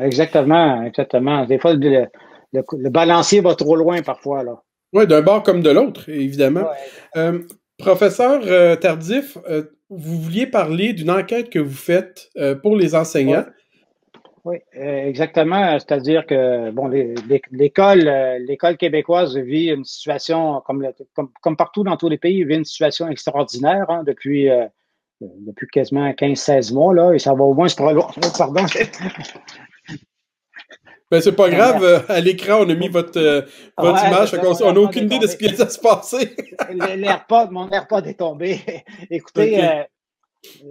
Exactement, 0.00 0.82
exactement. 0.82 1.46
Des 1.46 1.58
fois, 1.58 1.74
le, 1.74 2.06
le, 2.52 2.90
balancier 2.90 3.40
va 3.40 3.54
trop 3.54 3.76
loin 3.76 4.02
parfois. 4.02 4.42
là. 4.42 4.62
Oui, 4.92 5.06
d'un 5.06 5.22
bord 5.22 5.42
comme 5.42 5.62
de 5.62 5.70
l'autre, 5.70 6.08
évidemment. 6.08 6.66
Euh, 7.16 7.40
professeur 7.78 8.42
euh, 8.44 8.76
Tardif, 8.76 9.38
vous 9.90 10.20
vouliez 10.20 10.46
parler 10.46 10.92
d'une 10.92 11.10
enquête 11.10 11.50
que 11.50 11.58
vous 11.58 11.76
faites 11.76 12.30
pour 12.62 12.76
les 12.76 12.94
enseignants. 12.94 13.44
Oui, 14.44 14.58
exactement. 14.72 15.78
C'est-à-dire 15.78 16.26
que 16.26 16.70
bon, 16.70 16.88
l'école, 17.50 18.10
l'école 18.46 18.76
québécoise 18.76 19.36
vit 19.38 19.70
une 19.70 19.84
situation 19.84 20.60
comme, 20.66 20.86
comme, 21.40 21.56
partout 21.56 21.82
dans 21.82 21.96
tous 21.96 22.10
les 22.10 22.18
pays, 22.18 22.44
vit 22.44 22.56
une 22.56 22.64
situation 22.64 23.08
extraordinaire 23.08 23.86
hein, 23.88 24.02
depuis 24.04 24.50
depuis 25.20 25.66
quasiment 25.68 26.08
15-16 26.10 26.74
mois 26.74 26.94
là, 26.94 27.12
et 27.12 27.18
ça 27.18 27.32
va 27.34 27.44
au 27.44 27.54
moins 27.54 27.68
se 27.68 27.76
prolonger. 27.76 28.06
Pardon, 28.36 28.66
ben, 31.10 31.20
c'est 31.20 31.36
pas 31.36 31.50
grave, 31.50 31.84
euh, 31.84 32.00
à 32.08 32.20
l'écran, 32.20 32.60
on 32.62 32.68
a 32.68 32.74
mis 32.74 32.88
votre, 32.88 33.18
euh, 33.18 33.42
votre 33.78 34.04
image, 34.06 34.34
on 34.62 34.72
n'a 34.72 34.80
aucune 34.80 35.04
idée 35.04 35.18
de 35.18 35.26
ce 35.26 35.36
qui 35.36 35.46
va 35.46 35.68
se 35.68 35.78
passer. 35.78 36.34
L'AirPod, 36.72 37.50
mon 37.50 37.68
AirPod 37.70 38.06
est 38.06 38.18
tombé. 38.18 38.60
Écoutez, 39.10 39.62
euh, 39.62 39.84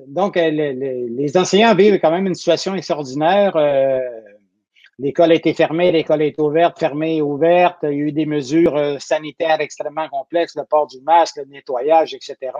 donc, 0.07 0.35
les 0.35 1.37
enseignants 1.37 1.75
vivent 1.75 1.99
quand 1.99 2.11
même 2.11 2.27
une 2.27 2.35
situation 2.35 2.75
extraordinaire. 2.75 3.57
l'école 4.99 5.31
a 5.31 5.35
été 5.35 5.53
fermée, 5.53 5.91
l'école 5.91 6.21
été 6.21 6.41
ouverte, 6.41 6.79
fermée, 6.79 7.21
ouverte. 7.21 7.77
Il 7.83 7.89
y 7.89 7.91
a 7.91 7.95
eu 7.95 8.11
des 8.11 8.25
mesures 8.25 9.01
sanitaires 9.01 9.61
extrêmement 9.61 10.07
complexes, 10.09 10.55
le 10.55 10.63
port 10.63 10.87
du 10.87 11.01
masque, 11.01 11.37
le 11.37 11.45
nettoyage, 11.45 12.13
etc. 12.13 12.51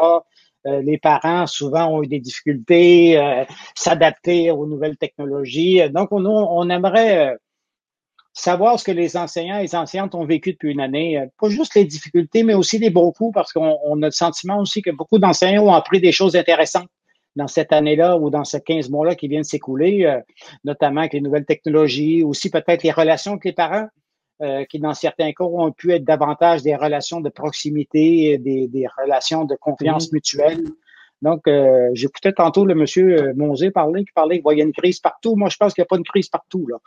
les 0.66 0.98
parents, 0.98 1.46
souvent, 1.46 1.88
ont 1.88 2.04
eu 2.04 2.08
des 2.08 2.20
difficultés, 2.20 3.46
s'adapter 3.76 4.52
aux 4.52 4.66
nouvelles 4.66 4.98
technologies. 4.98 5.82
Donc, 5.92 6.10
on, 6.12 6.70
aimerait 6.70 7.38
savoir 8.34 8.80
ce 8.80 8.84
que 8.84 8.92
les 8.92 9.16
enseignants 9.16 9.60
et 9.60 9.64
les 9.64 9.76
enseignantes 9.76 10.16
ont 10.16 10.26
vécu 10.26 10.54
depuis 10.54 10.72
une 10.72 10.82
année. 10.82 11.20
Euh, 11.20 11.28
pas 11.40 11.50
juste 11.50 11.76
les 11.76 11.86
difficultés, 11.86 12.44
mais 12.44 12.56
aussi 12.56 12.80
les 12.80 12.90
bons 12.90 13.12
coups, 13.12 13.34
parce 13.34 13.54
qu'on 13.54 14.02
a 14.02 14.06
le 14.06 14.12
sentiment 14.12 14.60
aussi 14.60 14.82
que 14.82 14.90
beaucoup 14.90 15.20
d'enseignants 15.20 15.68
ont 15.68 15.74
appris 15.74 16.02
des 16.02 16.12
choses 16.12 16.36
intéressantes 16.36 16.90
dans 17.36 17.48
cette 17.48 17.74
année-là 17.74 18.18
ou 18.18 18.30
dans 18.30 18.44
ces 18.44 18.62
15 18.62 18.90
mois-là 18.90 19.16
qui 19.16 19.28
viennent 19.28 19.44
s'écouler, 19.44 20.06
euh, 20.06 20.20
notamment 20.64 21.02
avec 21.02 21.14
les 21.14 21.22
nouvelles 21.22 21.46
technologies, 21.46 22.24
aussi 22.24 22.50
peut-être 22.50 22.84
les 22.84 22.92
relations 22.92 23.34
avec 23.34 23.46
les 23.46 23.54
parents, 23.54 23.88
euh, 24.42 24.66
qui 24.66 24.80
dans 24.80 24.94
certains 24.94 25.32
cas 25.32 25.44
ont 25.44 25.72
pu 25.72 25.94
être 25.94 26.04
davantage 26.04 26.64
des 26.64 26.76
relations 26.76 27.22
de 27.22 27.30
proximité, 27.30 28.38
des, 28.38 28.68
des 28.68 28.88
relations 28.98 29.46
de 29.46 29.56
confiance 29.56 30.12
mutuelle. 30.12 30.64
Donc, 31.24 31.48
euh, 31.48 31.90
j'écoutais 31.94 32.34
tantôt 32.34 32.66
le 32.66 32.76
monsieur 32.76 33.34
Monzé 33.38 33.72
parler, 33.72 34.04
qui 34.04 34.12
parlait 34.14 34.36
qu'il 34.36 34.44
voyait 34.44 34.64
une 34.64 34.74
crise 34.74 35.00
partout. 35.00 35.38
Moi, 35.38 35.48
je 35.48 35.56
pense 35.56 35.74
qu'il 35.74 35.82
n'y 35.82 35.86
a 35.86 35.88
pas 35.88 35.96
une 35.96 36.04
crise 36.04 36.28
partout. 36.28 36.68
Là. 36.68 36.78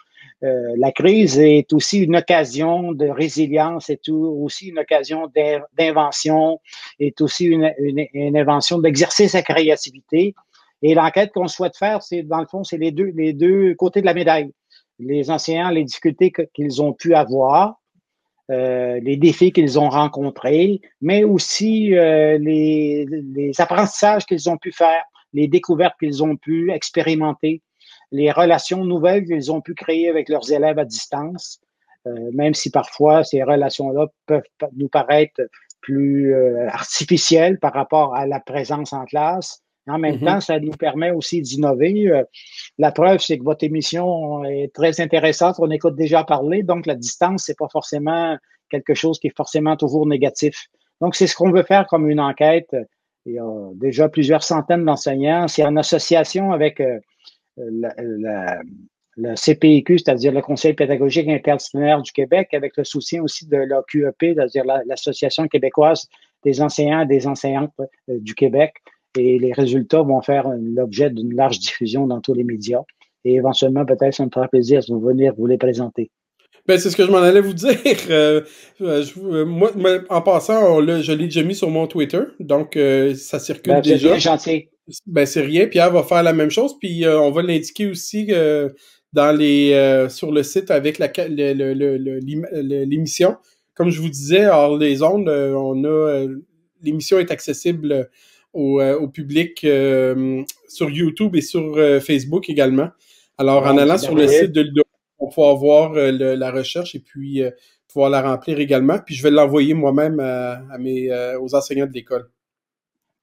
Euh, 0.45 0.75
la 0.77 0.93
crise 0.93 1.39
est 1.39 1.73
aussi 1.73 2.01
une 2.01 2.17
occasion 2.17 2.93
de 2.93 3.09
résilience, 3.09 3.89
est 3.89 4.11
aussi 4.11 4.69
une 4.69 4.79
occasion 4.79 5.33
d'invention, 5.73 6.61
est 7.01 7.19
aussi 7.23 7.47
une, 7.47 7.73
une, 7.79 8.37
invention 8.37 8.79
d'exercer 8.79 9.27
sa 9.27 9.41
créativité. 9.41 10.35
Et 10.83 10.95
l'enquête 10.95 11.33
qu'on 11.33 11.49
souhaite 11.49 11.79
faire, 11.79 12.03
c'est 12.03 12.23
dans 12.23 12.41
le 12.41 12.47
fond, 12.47 12.63
c'est 12.63 12.77
les 12.77 12.91
deux, 12.91 13.13
les 13.17 13.33
deux 13.33 13.75
côtés 13.77 14.03
de 14.03 14.07
la 14.07 14.13
médaille. 14.13 14.53
Les 14.99 15.31
enseignants, 15.31 15.71
les 15.71 15.85
difficultés 15.85 16.31
qu'ils 16.53 16.83
ont 16.83 16.93
pu 16.93 17.15
avoir, 17.15 17.81
euh, 18.51 19.01
les 19.01 19.17
défis 19.17 19.53
qu'ils 19.53 19.79
ont 19.81 19.89
rencontrés, 19.89 20.81
mais 21.01 21.25
aussi 21.25 21.97
euh, 21.97 22.39
les, 22.39 23.05
les 23.35 23.61
apprentissages 23.61 24.25
qu'ils 24.25 24.49
ont 24.49 24.57
pu 24.57 24.71
faire, 24.71 25.03
les 25.33 25.49
découvertes 25.49 25.97
qu'ils 25.99 26.23
ont 26.23 26.37
pu 26.37 26.71
expérimenter 26.71 27.63
les 28.13 28.31
relations 28.31 28.85
nouvelles 28.85 29.25
qu'ils 29.25 29.51
ont 29.51 29.61
pu 29.61 29.75
créer 29.75 30.09
avec 30.09 30.29
leurs 30.29 30.53
élèves 30.53 30.79
à 30.79 30.85
distance, 30.85 31.61
euh, 32.07 32.31
même 32.33 32.55
si 32.55 32.71
parfois 32.71 33.25
ces 33.25 33.43
relations-là 33.43 34.07
peuvent 34.27 34.43
nous 34.77 34.89
paraître 34.89 35.43
plus 35.81 36.35
artificielles 36.69 37.59
par 37.61 37.73
rapport 37.73 38.15
à 38.15 38.27
la 38.27 38.41
présence 38.41 38.93
en 38.93 39.05
classe. 39.05 39.63
En 39.87 39.99
même 39.99 40.17
mm-hmm. 40.17 40.25
temps, 40.25 40.41
ça 40.41 40.59
nous 40.59 40.73
permet 40.73 41.11
aussi 41.11 41.41
d'innover. 41.41 42.09
Euh, 42.09 42.25
la 42.79 42.93
preuve, 42.93 43.21
c'est 43.21 43.39
que 43.39 43.45
votre 43.45 43.65
émission 43.65 44.45
est 44.45 44.73
très 44.75 45.01
intéressante. 45.01 45.57
On 45.59 45.71
écoute 45.71 45.97
déjà 45.97 46.25
parler, 46.25 46.63
donc 46.63 46.87
la 46.87 46.95
distance, 46.95 47.45
c'est 47.47 47.59
pas 47.59 47.69
forcément 47.69 48.37
quelque 48.69 48.95
chose 48.95 49.19
qui 49.19 49.29
est 49.29 49.37
forcément 49.37 49.77
toujours 49.77 50.07
négatif. 50.07 50.67
Donc, 51.01 51.15
c'est 51.15 51.27
ce 51.27 51.37
qu'on 51.37 51.51
veut 51.51 51.63
faire 51.63 51.87
comme 51.87 52.09
une 52.09 52.21
enquête. 52.21 52.75
Il 53.27 53.35
y 53.35 53.39
a 53.39 53.71
déjà 53.75 54.09
plusieurs 54.09 54.43
centaines 54.43 54.85
d'enseignants. 54.85 55.47
C'est 55.47 55.65
en 55.65 55.77
association 55.77 56.53
avec 56.53 56.83
la, 57.57 58.61
le 59.17 59.35
CPIQ, 59.35 59.99
c'est-à-dire 59.99 60.33
le 60.33 60.43
Conseil 60.43 60.75
pédagogique 60.75 61.29
interdisciplinaire 61.29 62.03
du 62.03 62.13
Québec, 62.13 62.53
avec 62.53 62.77
le 62.77 62.85
soutien 62.85 63.23
aussi 63.23 63.47
de 63.47 63.57
la 63.57 63.83
QEP, 63.89 64.15
c'est-à-dire 64.21 64.65
l'Association 64.65 65.49
québécoise 65.49 66.09
des 66.45 66.61
enseignants 66.61 67.03
et 67.03 67.07
des 67.07 67.27
enseignantes 67.27 67.73
euh, 67.81 68.19
du 68.21 68.35
Québec. 68.35 68.75
Et 69.17 69.39
les 69.39 69.53
résultats 69.53 70.03
vont 70.03 70.21
faire 70.23 70.49
l'objet 70.59 71.11
d'une 71.11 71.35
large 71.35 71.59
diffusion 71.59 72.07
dans 72.07 72.21
tous 72.21 72.35
les 72.35 72.45
médias. 72.45 72.83
Et 73.25 73.35
éventuellement, 73.35 73.85
peut-être, 73.85 74.15
ça 74.15 74.25
me 74.25 74.31
fera 74.33 74.49
plaisir 74.49 74.81
de 74.89 74.95
venir 74.95 75.35
vous 75.37 75.47
les 75.47 75.59
présenter. 75.59 76.11
Ben, 76.67 76.79
c'est 76.79 76.91
ce 76.91 76.97
que 76.97 77.07
je 77.07 77.11
m'en 77.11 77.19
allais 77.19 77.41
vous 77.41 77.53
dire. 77.55 77.77
Euh, 78.11 78.43
euh, 78.81 79.45
moi, 79.45 79.71
en 80.11 80.23
passant, 80.23 80.81
je 80.83 81.13
l'ai 81.13 81.25
déjà 81.25 81.43
mis 81.43 81.55
sur 81.55 81.71
mon 81.71 81.87
Twitter, 81.87 82.23
donc 82.41 82.79
ça 83.15 83.39
circule 83.39 83.75
ben, 83.75 83.81
déjà. 83.81 84.09
Bien 84.11 84.19
gentil. 84.19 84.69
Ben, 85.07 85.27
c'est 85.27 85.43
rien. 85.43 85.67
Pierre 85.67 85.91
va 85.91 86.03
faire 86.03 86.23
la 86.23 86.33
même 86.33 86.51
chose. 86.51 86.79
Puis 86.79 87.05
euh, 87.05 87.21
on 87.21 87.31
va 87.31 87.43
l'indiquer 87.43 87.91
aussi 87.91 88.29
euh, 88.31 88.71
dans 89.13 89.37
les, 89.37 89.73
euh, 89.73 90.09
sur 90.09 90.33
le 90.33 90.43
site 90.43 90.71
avec 90.71 90.99
l'émission. 92.49 93.37
Comme 93.75 93.91
je 93.91 94.01
vous 94.01 94.09
disais, 94.09 94.47
hors 94.47 94.79
les 94.79 95.03
ondes, 95.03 95.29
on 95.29 95.85
a 95.85 96.25
l'émission 96.83 97.19
est 97.19 97.31
accessible 97.31 98.09
au, 98.53 98.83
au 98.83 99.09
public 99.09 99.61
sur 99.61 100.91
YouTube 100.91 101.37
et 101.37 101.41
sur 101.41 101.77
Facebook 102.03 102.49
également. 102.49 102.89
Alors, 103.39 103.67
en 103.67 103.77
allant 103.77 103.99
sur 103.99 104.15
le 104.15 104.27
site 104.27 104.53
de 104.53 104.63
l'UDO, 104.63 104.83
on 105.19 105.29
va 105.29 105.55
voir 105.55 105.93
la 105.93 106.51
recherche 106.51 106.95
et 106.95 107.01
puis 107.01 107.43
pouvoir 107.89 108.11
la 108.11 108.23
remplir 108.23 108.59
également. 108.59 108.99
Puis 108.99 109.15
je 109.15 109.23
vais 109.23 109.31
l'envoyer 109.31 109.75
moi-même 109.75 110.21
à, 110.21 110.79
mes, 110.79 111.11
aux 111.41 111.55
enseignants 111.55 111.87
de 111.87 111.93
l'école. 111.93 112.29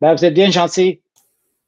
Ben, 0.03 0.15
vous 0.15 0.25
êtes 0.25 0.33
bien 0.33 0.51
gentil. 0.51 0.99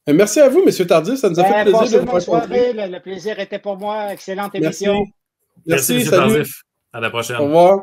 Euh, 0.08 0.12
merci 0.12 0.40
à 0.40 0.48
vous, 0.48 0.62
M. 0.62 0.86
Tardif. 0.86 1.16
Ça 1.16 1.30
nous 1.30 1.40
a 1.40 1.44
fait 1.44 1.64
ben, 1.64 1.78
plaisir 1.78 2.04
de 2.04 2.10
vous 2.10 2.20
soirée. 2.20 2.72
Le, 2.72 2.92
le, 2.92 3.00
plaisir 3.00 3.38
était 3.40 3.58
pour 3.58 3.76
moi. 3.76 4.12
Excellente 4.12 4.54
émission. 4.54 4.94
Merci, 5.66 5.94
Merci, 5.94 5.94
Merci 5.94 6.06
M. 6.06 6.10
Tardif. 6.10 6.62
À 6.92 7.00
la 7.00 7.10
prochaine. 7.10 7.36
Au 7.36 7.44
revoir. 7.44 7.80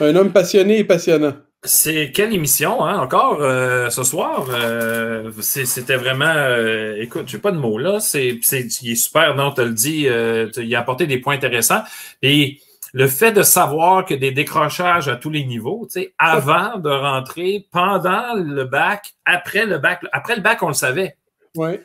Un 0.00 0.16
homme 0.16 0.32
passionné 0.32 0.78
et 0.78 0.84
passionnant. 0.84 1.34
C'est 1.66 2.12
quelle 2.12 2.34
émission, 2.34 2.84
hein, 2.84 2.98
encore 2.98 3.38
euh, 3.40 3.88
ce 3.88 4.02
soir? 4.02 4.48
Euh, 4.50 5.32
c'était 5.40 5.96
vraiment. 5.96 6.26
Euh, 6.26 7.00
écoute, 7.00 7.26
j'ai 7.26 7.38
pas 7.38 7.52
de 7.52 7.56
mots 7.56 7.78
là. 7.78 8.00
C'est, 8.00 8.38
il 8.82 8.92
est 8.92 8.94
super, 8.94 9.34
non, 9.34 9.50
tu 9.50 9.64
le 9.64 9.72
dit. 9.72 10.02
il 10.02 10.74
a 10.74 10.78
apporté 10.78 11.06
des 11.06 11.18
points 11.18 11.36
intéressants. 11.36 11.82
Et 12.20 12.60
le 12.92 13.08
fait 13.08 13.32
de 13.32 13.42
savoir 13.42 14.04
que 14.04 14.12
des 14.12 14.30
décrochages 14.30 15.08
à 15.08 15.16
tous 15.16 15.30
les 15.30 15.46
niveaux, 15.46 15.86
tu 15.90 16.00
sais, 16.00 16.14
avant 16.18 16.78
de 16.78 16.90
rentrer, 16.90 17.66
pendant 17.72 18.34
le 18.34 18.64
bac, 18.64 19.14
après 19.24 19.64
le 19.64 19.78
bac. 19.78 20.02
Après 20.12 20.36
le 20.36 20.42
bac, 20.42 20.62
on 20.62 20.68
le 20.68 20.74
savait. 20.74 21.16
Oui. 21.56 21.80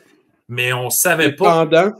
Mais 0.48 0.74
on 0.74 0.90
savait 0.90 1.32
pas. 1.32 1.64
Pendant. 1.64 1.92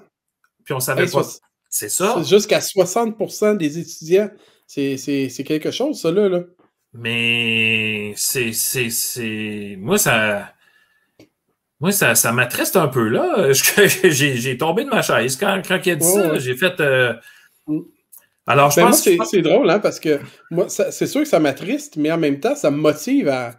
Puis 0.64 0.74
on 0.74 0.80
savait 0.80 1.06
pas. 1.06 1.22
C'est 1.70 1.88
ça. 1.88 2.22
Jusqu'à 2.24 2.58
60% 2.58 3.56
des 3.56 3.78
étudiants. 3.78 4.28
C'est 4.66 5.44
quelque 5.46 5.70
chose, 5.70 5.98
ça, 5.98 6.12
là. 6.12 6.28
là. 6.28 6.40
Mais 6.92 8.12
c'est, 8.16 8.52
c'est, 8.52 8.90
c'est, 8.90 9.76
moi, 9.78 9.96
ça, 9.96 10.52
moi, 11.78 11.92
ça, 11.92 12.14
ça 12.14 12.32
m'attriste 12.32 12.76
un 12.76 12.88
peu, 12.88 13.08
là. 13.08 13.52
j'ai, 13.52 14.36
j'ai 14.36 14.58
tombé 14.58 14.84
de 14.84 14.90
ma 14.90 15.02
chaise 15.02 15.36
quand, 15.36 15.62
quand 15.66 15.78
il 15.84 15.92
a 15.92 15.96
dit 15.96 16.06
ça. 16.06 16.38
J'ai 16.38 16.56
fait, 16.56 16.80
euh, 16.80 17.14
mm. 17.68 17.80
alors, 18.46 18.70
je 18.70 18.76
ben, 18.76 18.86
pense 18.86 19.06
moi, 19.06 19.24
c'est, 19.24 19.42
drôle, 19.42 19.70
hein, 19.70 19.78
parce 19.78 20.00
que 20.00 20.18
moi, 20.50 20.66
c'est 20.68 21.06
sûr 21.06 21.20
que 21.20 21.28
ça 21.28 21.38
m'attriste, 21.38 21.96
mais 21.96 22.10
en 22.10 22.18
même 22.18 22.40
temps, 22.40 22.56
ça 22.56 22.72
me 22.72 22.78
motive 22.78 23.28
à, 23.28 23.52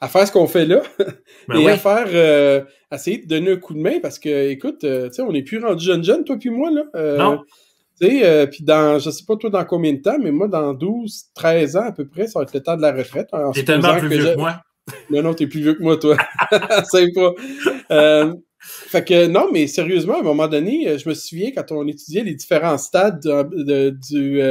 à 0.00 0.08
faire 0.08 0.26
ce 0.26 0.32
qu'on 0.32 0.46
fait 0.46 0.64
là 0.64 0.82
ben 1.48 1.58
et 1.60 1.68
à 1.68 1.76
faire, 1.76 2.06
euh, 2.08 2.62
essayer 2.90 3.18
de 3.18 3.26
donner 3.26 3.52
un 3.52 3.56
coup 3.56 3.74
de 3.74 3.80
main 3.80 4.00
parce 4.00 4.18
que, 4.18 4.48
écoute, 4.48 4.84
euh, 4.84 5.08
tu 5.08 5.16
sais, 5.16 5.22
on 5.22 5.32
n'est 5.32 5.42
plus 5.42 5.62
rendu 5.62 5.84
jeune 5.84 6.02
jeune, 6.02 6.24
toi 6.24 6.36
puis 6.40 6.48
moi, 6.48 6.70
là. 6.70 7.18
non. 7.18 7.42
Euh, 8.02 8.46
puis 8.46 8.64
dans, 8.64 8.98
je 8.98 9.10
sais 9.10 9.24
pas 9.26 9.36
toi 9.36 9.50
dans 9.50 9.64
combien 9.64 9.92
de 9.92 10.00
temps, 10.00 10.18
mais 10.18 10.30
moi, 10.30 10.48
dans 10.48 10.72
12, 10.72 11.24
13 11.34 11.76
ans 11.76 11.84
à 11.86 11.92
peu 11.92 12.06
près, 12.06 12.26
ça 12.26 12.38
va 12.38 12.44
être 12.44 12.54
le 12.54 12.60
temps 12.60 12.76
de 12.76 12.82
la 12.82 12.92
retraite. 12.92 13.28
T'es 13.54 13.64
tellement 13.64 13.98
plus 13.98 14.08
vieux 14.08 14.34
que 14.34 14.38
moi. 14.38 14.62
Non, 15.10 15.22
non, 15.22 15.34
t'es 15.34 15.46
plus 15.46 15.60
vieux 15.60 15.74
que 15.74 15.82
moi, 15.82 15.96
toi. 15.96 16.16
C'est 16.90 17.12
pas. 17.12 17.32
Euh, 17.90 18.34
fait 18.58 19.04
que 19.04 19.26
non, 19.26 19.48
mais 19.52 19.66
sérieusement, 19.66 20.16
à 20.16 20.20
un 20.20 20.24
moment 20.24 20.48
donné, 20.48 20.88
euh, 20.88 20.98
je 20.98 21.08
me 21.08 21.14
souviens 21.14 21.50
quand 21.54 21.70
on 21.72 21.86
étudiait 21.86 22.24
les 22.24 22.34
différents 22.34 22.78
stades 22.78 23.20
de, 23.20 23.90
du, 23.90 24.42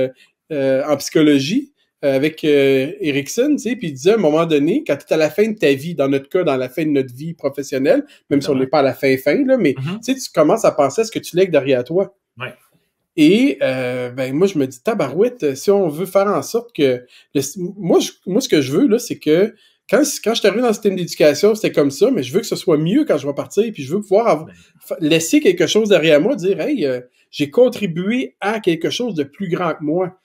en 0.51 0.97
psychologie 0.97 1.73
avec 2.01 2.43
Erickson, 2.45 3.55
tu 3.57 3.69
sais, 3.69 3.75
puis 3.75 3.89
il 3.89 3.93
disait 3.93 4.11
à 4.11 4.13
un 4.13 4.17
moment 4.17 4.45
donné, 4.45 4.83
quand 4.87 4.95
tu 4.95 5.05
es 5.09 5.13
à 5.13 5.17
la 5.17 5.29
fin 5.29 5.49
de 5.49 5.57
ta 5.57 5.73
vie, 5.73 5.95
dans 5.95 6.07
notre 6.07 6.29
cas, 6.29 6.43
dans 6.43 6.55
la 6.55 6.69
fin 6.69 6.85
de 6.85 6.91
notre 6.91 7.13
vie 7.13 7.33
professionnelle, 7.33 8.05
même 8.29 8.41
si 8.41 8.49
on 8.49 8.55
n'est 8.55 8.67
pas 8.67 8.79
à 8.79 8.83
la 8.83 8.93
fin 8.93 9.17
fin, 9.17 9.43
là, 9.45 9.57
mais 9.57 9.71
mm-hmm. 9.71 10.05
tu 10.05 10.13
sais, 10.13 10.15
tu 10.15 10.31
commences 10.33 10.63
à 10.63 10.71
penser 10.71 11.01
à 11.01 11.03
ce 11.03 11.11
que 11.11 11.19
tu 11.19 11.35
lègues 11.35 11.51
derrière 11.51 11.83
toi. 11.83 12.15
Ouais. 12.39 12.53
Et 13.21 13.57
euh, 13.61 14.11
ben 14.11 14.33
moi, 14.33 14.47
je 14.47 14.57
me 14.57 14.65
dis, 14.65 14.81
tabarouette, 14.81 15.53
si 15.53 15.69
on 15.71 15.89
veut 15.89 16.05
faire 16.05 16.27
en 16.27 16.41
sorte 16.41 16.73
que. 16.73 17.05
moi, 17.57 17.99
moi, 18.25 18.39
ce 18.39 18.47
que 18.47 18.61
je 18.61 18.71
veux, 18.71 18.87
là, 18.87 18.97
c'est 18.97 19.19
que 19.19 19.53
quand, 19.89 20.01
quand 20.23 20.33
je 20.33 20.39
suis 20.39 20.47
arrivé 20.47 20.61
dans 20.61 20.69
le 20.69 20.73
système 20.73 20.95
d'éducation, 20.95 21.53
c'était 21.53 21.73
comme 21.73 21.91
ça, 21.91 22.11
mais 22.11 22.23
je 22.23 22.31
veux 22.31 22.39
que 22.39 22.45
ce 22.45 22.55
soit 22.55 22.77
mieux 22.77 23.03
quand 23.03 23.17
je 23.17 23.27
vais 23.27 23.33
partir, 23.33 23.69
puis 23.73 23.83
je 23.83 23.93
veux 23.93 23.99
pouvoir 23.99 24.45
ben. 24.45 24.53
laisser 25.01 25.41
quelque 25.41 25.67
chose 25.67 25.89
derrière 25.89 26.21
moi, 26.21 26.37
dire 26.37 26.61
Hey, 26.61 26.85
euh, 26.85 27.01
j'ai 27.29 27.49
contribué 27.49 28.37
à 28.39 28.61
quelque 28.61 28.89
chose 28.89 29.15
de 29.15 29.23
plus 29.23 29.49
grand 29.49 29.73
que 29.73 29.83
moi. 29.83 30.17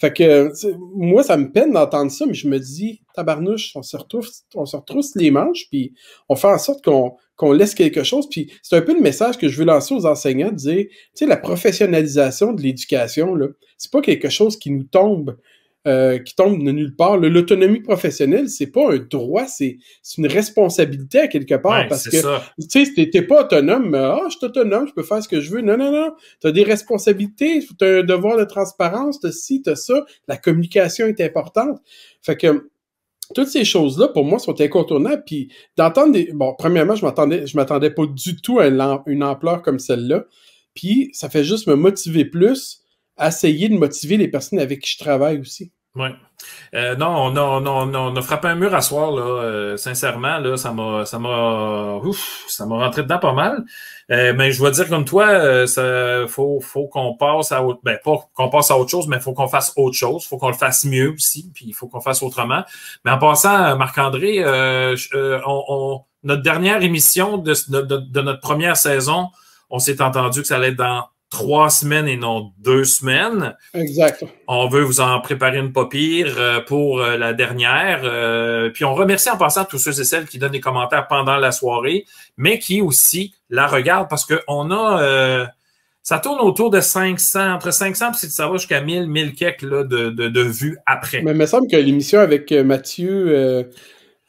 Fait 0.00 0.14
que 0.14 0.50
moi, 0.94 1.22
ça 1.22 1.36
me 1.36 1.52
peine 1.52 1.72
d'entendre 1.72 2.10
ça, 2.10 2.24
mais 2.24 2.32
je 2.32 2.48
me 2.48 2.58
dis, 2.58 3.02
tabarnouche, 3.14 3.72
on 3.74 3.82
se 3.82 3.98
retrouve, 3.98 4.26
on 4.54 4.64
se 4.64 4.74
retrousse 4.74 5.14
les 5.16 5.30
manches, 5.30 5.66
puis 5.68 5.92
on 6.30 6.36
fait 6.36 6.48
en 6.48 6.56
sorte 6.56 6.82
qu'on 6.82 7.14
qu'on 7.38 7.52
laisse 7.52 7.74
quelque 7.74 8.02
chose. 8.02 8.28
Puis 8.28 8.52
c'est 8.62 8.76
un 8.76 8.82
peu 8.82 8.92
le 8.92 9.00
message 9.00 9.38
que 9.38 9.48
je 9.48 9.56
veux 9.56 9.64
lancer 9.64 9.94
aux 9.94 10.04
enseignants, 10.04 10.50
de 10.50 10.56
dire, 10.56 10.84
tu 10.88 10.98
sais, 11.14 11.26
la 11.26 11.38
professionnalisation 11.38 12.52
de 12.52 12.60
l'éducation, 12.60 13.34
là, 13.34 13.46
c'est 13.78 13.92
pas 13.92 14.02
quelque 14.02 14.28
chose 14.28 14.58
qui 14.58 14.70
nous 14.70 14.84
tombe. 14.84 15.38
Euh, 15.86 16.18
qui 16.18 16.34
tombe 16.34 16.62
de 16.62 16.70
nulle 16.70 16.96
part. 16.96 17.16
L'autonomie 17.16 17.80
professionnelle, 17.80 18.50
c'est 18.50 18.66
pas 18.66 18.92
un 18.92 18.98
droit, 18.98 19.46
c'est 19.46 19.78
une 20.18 20.26
responsabilité 20.26 21.20
à 21.20 21.28
quelque 21.28 21.54
part. 21.54 21.86
parce 21.88 22.08
que 22.08 22.16
tu 22.68 22.84
sais, 22.84 23.10
t'es 23.10 23.22
pas 23.22 23.44
autonome, 23.44 23.90
mais 23.90 23.98
ah, 23.98 24.20
je 24.26 24.36
suis 24.36 24.44
autonome, 24.44 24.88
je 24.88 24.92
peux 24.92 25.04
faire 25.04 25.22
ce 25.22 25.28
que 25.28 25.40
je 25.40 25.50
veux. 25.50 25.62
Non, 25.62 25.78
non, 25.78 25.90
non. 25.90 26.12
Tu 26.42 26.48
as 26.48 26.52
des 26.52 26.64
responsabilités, 26.64 27.60
tu 27.60 27.84
as 27.84 28.00
un 28.00 28.02
devoir 28.02 28.36
de 28.36 28.44
transparence, 28.44 29.20
tu 29.20 29.28
as 29.28 29.32
ci, 29.32 29.62
tu 29.62 29.70
as 29.70 29.76
ça. 29.76 30.04
La 30.26 30.36
communication 30.36 31.06
est 31.06 31.20
importante. 31.20 31.78
Fait 32.20 32.36
que 32.36 32.68
toutes 33.34 33.48
ces 33.48 33.64
choses-là, 33.64 34.08
pour 34.08 34.24
moi, 34.24 34.38
sont 34.38 34.60
incontournables. 34.60 35.22
Puis 35.26 35.52
d'entendre 35.76 36.12
des. 36.12 36.30
Bon, 36.32 36.54
premièrement, 36.56 36.94
je 36.94 37.04
m'attendais, 37.04 37.46
je 37.46 37.56
m'attendais 37.56 37.90
pas 37.90 38.06
du 38.06 38.36
tout 38.40 38.58
à 38.58 38.66
une, 38.66 39.22
ampleur 39.22 39.62
comme 39.62 39.78
celle-là. 39.78 40.24
Puis 40.74 41.10
ça 41.12 41.28
fait 41.28 41.44
juste 41.44 41.66
me 41.66 41.74
motiver 41.74 42.24
plus 42.24 42.82
à 43.16 43.28
essayer 43.28 43.68
de 43.68 43.74
motiver 43.74 44.16
les 44.16 44.28
personnes 44.28 44.60
avec 44.60 44.80
qui 44.80 44.92
je 44.92 44.98
travaille 44.98 45.38
aussi. 45.38 45.72
Oui. 45.98 46.08
Euh, 46.74 46.94
non, 46.94 47.08
on 47.08 47.36
a, 47.36 47.40
on, 47.40 47.94
on, 47.94 48.16
a, 48.16 48.22
frappé 48.22 48.48
un 48.48 48.54
mur 48.54 48.72
à 48.72 48.80
soir, 48.80 49.10
là, 49.10 49.22
euh, 49.22 49.76
sincèrement, 49.76 50.38
là, 50.38 50.56
ça 50.56 50.72
m'a 50.72 51.04
ça 51.04 51.18
m'a 51.18 52.00
ça 52.46 52.66
m'a 52.66 52.76
rentré 52.76 53.02
dedans 53.02 53.18
pas 53.18 53.32
mal. 53.32 53.64
Euh, 54.10 54.32
mais 54.36 54.52
je 54.52 54.58
dois 54.58 54.70
dire 54.70 54.88
comme 54.88 55.04
toi, 55.04 55.66
ça 55.66 56.26
faut, 56.28 56.60
faut 56.60 56.86
qu'on 56.86 57.14
passe 57.14 57.50
à 57.52 57.62
autre 57.64 57.80
ben 57.82 57.98
pas 58.02 58.16
qu'on 58.34 58.48
passe 58.48 58.70
à 58.70 58.78
autre 58.78 58.90
chose, 58.90 59.08
mais 59.08 59.18
faut 59.18 59.32
qu'on 59.32 59.48
fasse 59.48 59.72
autre 59.76 59.96
chose, 59.96 60.26
faut 60.26 60.38
qu'on 60.38 60.48
le 60.48 60.54
fasse 60.54 60.84
mieux 60.84 61.12
aussi, 61.12 61.50
puis 61.54 61.64
il 61.68 61.74
faut 61.74 61.88
qu'on 61.88 62.00
fasse 62.00 62.22
autrement. 62.22 62.62
Mais 63.04 63.10
en 63.10 63.18
passant, 63.18 63.76
Marc-André, 63.76 64.44
on, 65.46 66.00
notre 66.22 66.42
dernière 66.42 66.82
émission 66.82 67.38
de 67.38 68.20
notre 68.20 68.40
première 68.40 68.76
saison, 68.76 69.28
on 69.70 69.78
s'est 69.78 70.00
entendu 70.00 70.42
que 70.42 70.46
ça 70.46 70.56
allait 70.56 70.68
être 70.68 70.76
dans 70.76 71.04
trois 71.30 71.68
semaines 71.68 72.08
et 72.08 72.16
non 72.16 72.52
deux 72.58 72.84
semaines. 72.84 73.54
Exact. 73.74 74.24
On 74.46 74.68
veut 74.68 74.82
vous 74.82 75.00
en 75.00 75.20
préparer 75.20 75.58
une 75.58 75.72
pas 75.72 75.86
pire 75.86 76.34
euh, 76.38 76.60
pour 76.60 77.00
euh, 77.00 77.16
la 77.16 77.34
dernière. 77.34 78.00
Euh, 78.04 78.70
puis 78.70 78.84
on 78.84 78.94
remercie 78.94 79.28
en 79.30 79.36
passant 79.36 79.64
tous 79.64 79.78
ceux 79.78 80.00
et 80.00 80.04
celles 80.04 80.26
qui 80.26 80.38
donnent 80.38 80.52
des 80.52 80.60
commentaires 80.60 81.06
pendant 81.06 81.36
la 81.36 81.52
soirée, 81.52 82.06
mais 82.36 82.58
qui 82.58 82.80
aussi 82.80 83.34
la 83.50 83.66
regardent 83.66 84.08
parce 84.08 84.24
qu'on 84.26 84.70
a... 84.70 85.48
ça 86.02 86.18
tourne 86.18 86.40
autour 86.40 86.70
de 86.70 86.80
500, 86.80 87.54
entre 87.54 87.72
500 87.72 88.12
et 88.12 88.26
ça 88.28 88.46
va 88.46 88.54
jusqu'à 88.54 88.80
1000, 88.80 89.06
1000 89.08 89.34
quelques 89.34 89.62
là, 89.62 89.84
de, 89.84 90.10
de, 90.10 90.28
de, 90.28 90.42
vues 90.42 90.78
après. 90.86 91.20
Mais 91.22 91.32
il 91.32 91.36
me 91.36 91.46
semble 91.46 91.68
que 91.68 91.76
l'émission 91.76 92.20
avec 92.20 92.50
Mathieu... 92.52 93.26
Euh, 93.28 93.64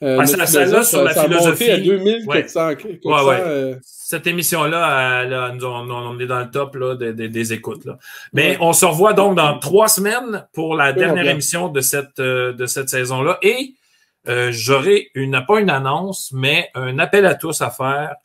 ça, 0.02 0.46
ça, 0.46 0.84
sur 0.84 1.04
la 1.04 1.14
philosophie. 1.14 1.72
à 1.72 1.78
2400. 1.78 2.70
Ouais. 3.04 3.78
Cette 3.84 4.26
émission-là, 4.26 5.28
on, 5.62 6.20
est 6.20 6.26
dans 6.26 6.40
le 6.40 6.50
top 6.50 6.76
là, 6.76 6.96
des, 6.96 7.54
écoutes. 7.54 7.86
Là. 7.86 7.98
Mais 8.34 8.58
on 8.60 8.74
se 8.74 8.86
revoit 8.86 9.14
donc 9.14 9.36
dans 9.36 9.60
trois 9.60 9.88
semaines 9.88 10.48
pour 10.54 10.76
la 10.76 10.94
dernière 10.94 11.28
émission 11.28 11.68
de 11.70 11.82
cette, 11.82 12.20
euh, 12.20 12.54
de 12.54 12.66
cette 12.66 12.90
saison-là. 12.90 13.38
Et 13.42 13.76
euh, 14.28 14.50
j'aurai 14.52 15.10
une, 15.14 15.44
pas 15.48 15.60
une 15.60 15.70
annonce, 15.70 16.32
mais 16.34 16.70
un 16.76 16.98
appel 17.00 17.26
à 17.26 17.36
tous 17.36 17.62
à 17.62 17.70
faire 17.70 18.16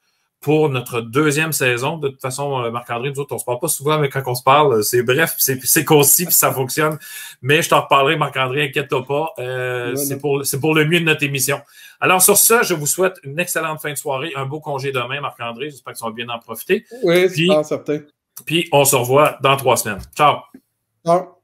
pour 0.44 0.68
notre 0.68 1.00
deuxième 1.00 1.52
saison. 1.52 1.96
De 1.96 2.10
toute 2.10 2.20
façon, 2.20 2.62
euh, 2.62 2.70
Marc-André, 2.70 3.10
nous 3.10 3.18
autres, 3.18 3.34
on 3.34 3.38
se 3.38 3.46
parle 3.46 3.60
pas 3.60 3.68
souvent, 3.68 3.98
mais 3.98 4.10
quand 4.10 4.22
on 4.26 4.34
se 4.34 4.42
parle, 4.42 4.84
c'est 4.84 5.02
bref, 5.02 5.34
c'est 5.38 5.84
concis, 5.86 6.26
puis 6.26 6.34
ça 6.34 6.52
fonctionne. 6.52 6.98
Mais 7.40 7.62
je 7.62 7.70
t'en 7.70 7.80
reparlerai, 7.80 8.16
Marc-André, 8.16 8.66
inquiète-toi 8.66 9.06
pas. 9.06 9.32
Euh, 9.38 9.96
c'est 9.96 10.18
pour, 10.18 10.42
pour 10.60 10.74
le 10.74 10.84
mieux 10.84 11.00
de 11.00 11.06
notre 11.06 11.22
émission. 11.22 11.62
Alors, 11.98 12.20
sur 12.20 12.36
ça, 12.36 12.62
je 12.62 12.74
vous 12.74 12.86
souhaite 12.86 13.14
une 13.22 13.40
excellente 13.40 13.80
fin 13.80 13.90
de 13.90 13.96
soirée, 13.96 14.32
un 14.36 14.44
beau 14.44 14.60
congé 14.60 14.92
demain, 14.92 15.22
Marc-André. 15.22 15.70
J'espère 15.70 15.94
que 15.94 15.98
ça 15.98 16.06
va 16.06 16.12
bien 16.12 16.28
en 16.28 16.38
profiter. 16.38 16.84
Oui, 17.02 17.26
c'est 17.30 17.64
certain. 17.64 18.00
Puis, 18.44 18.68
on 18.70 18.84
se 18.84 18.96
revoit 18.96 19.38
dans 19.42 19.56
trois 19.56 19.78
semaines. 19.78 20.02
Ciao. 20.14 20.40
Ciao. 21.06 21.43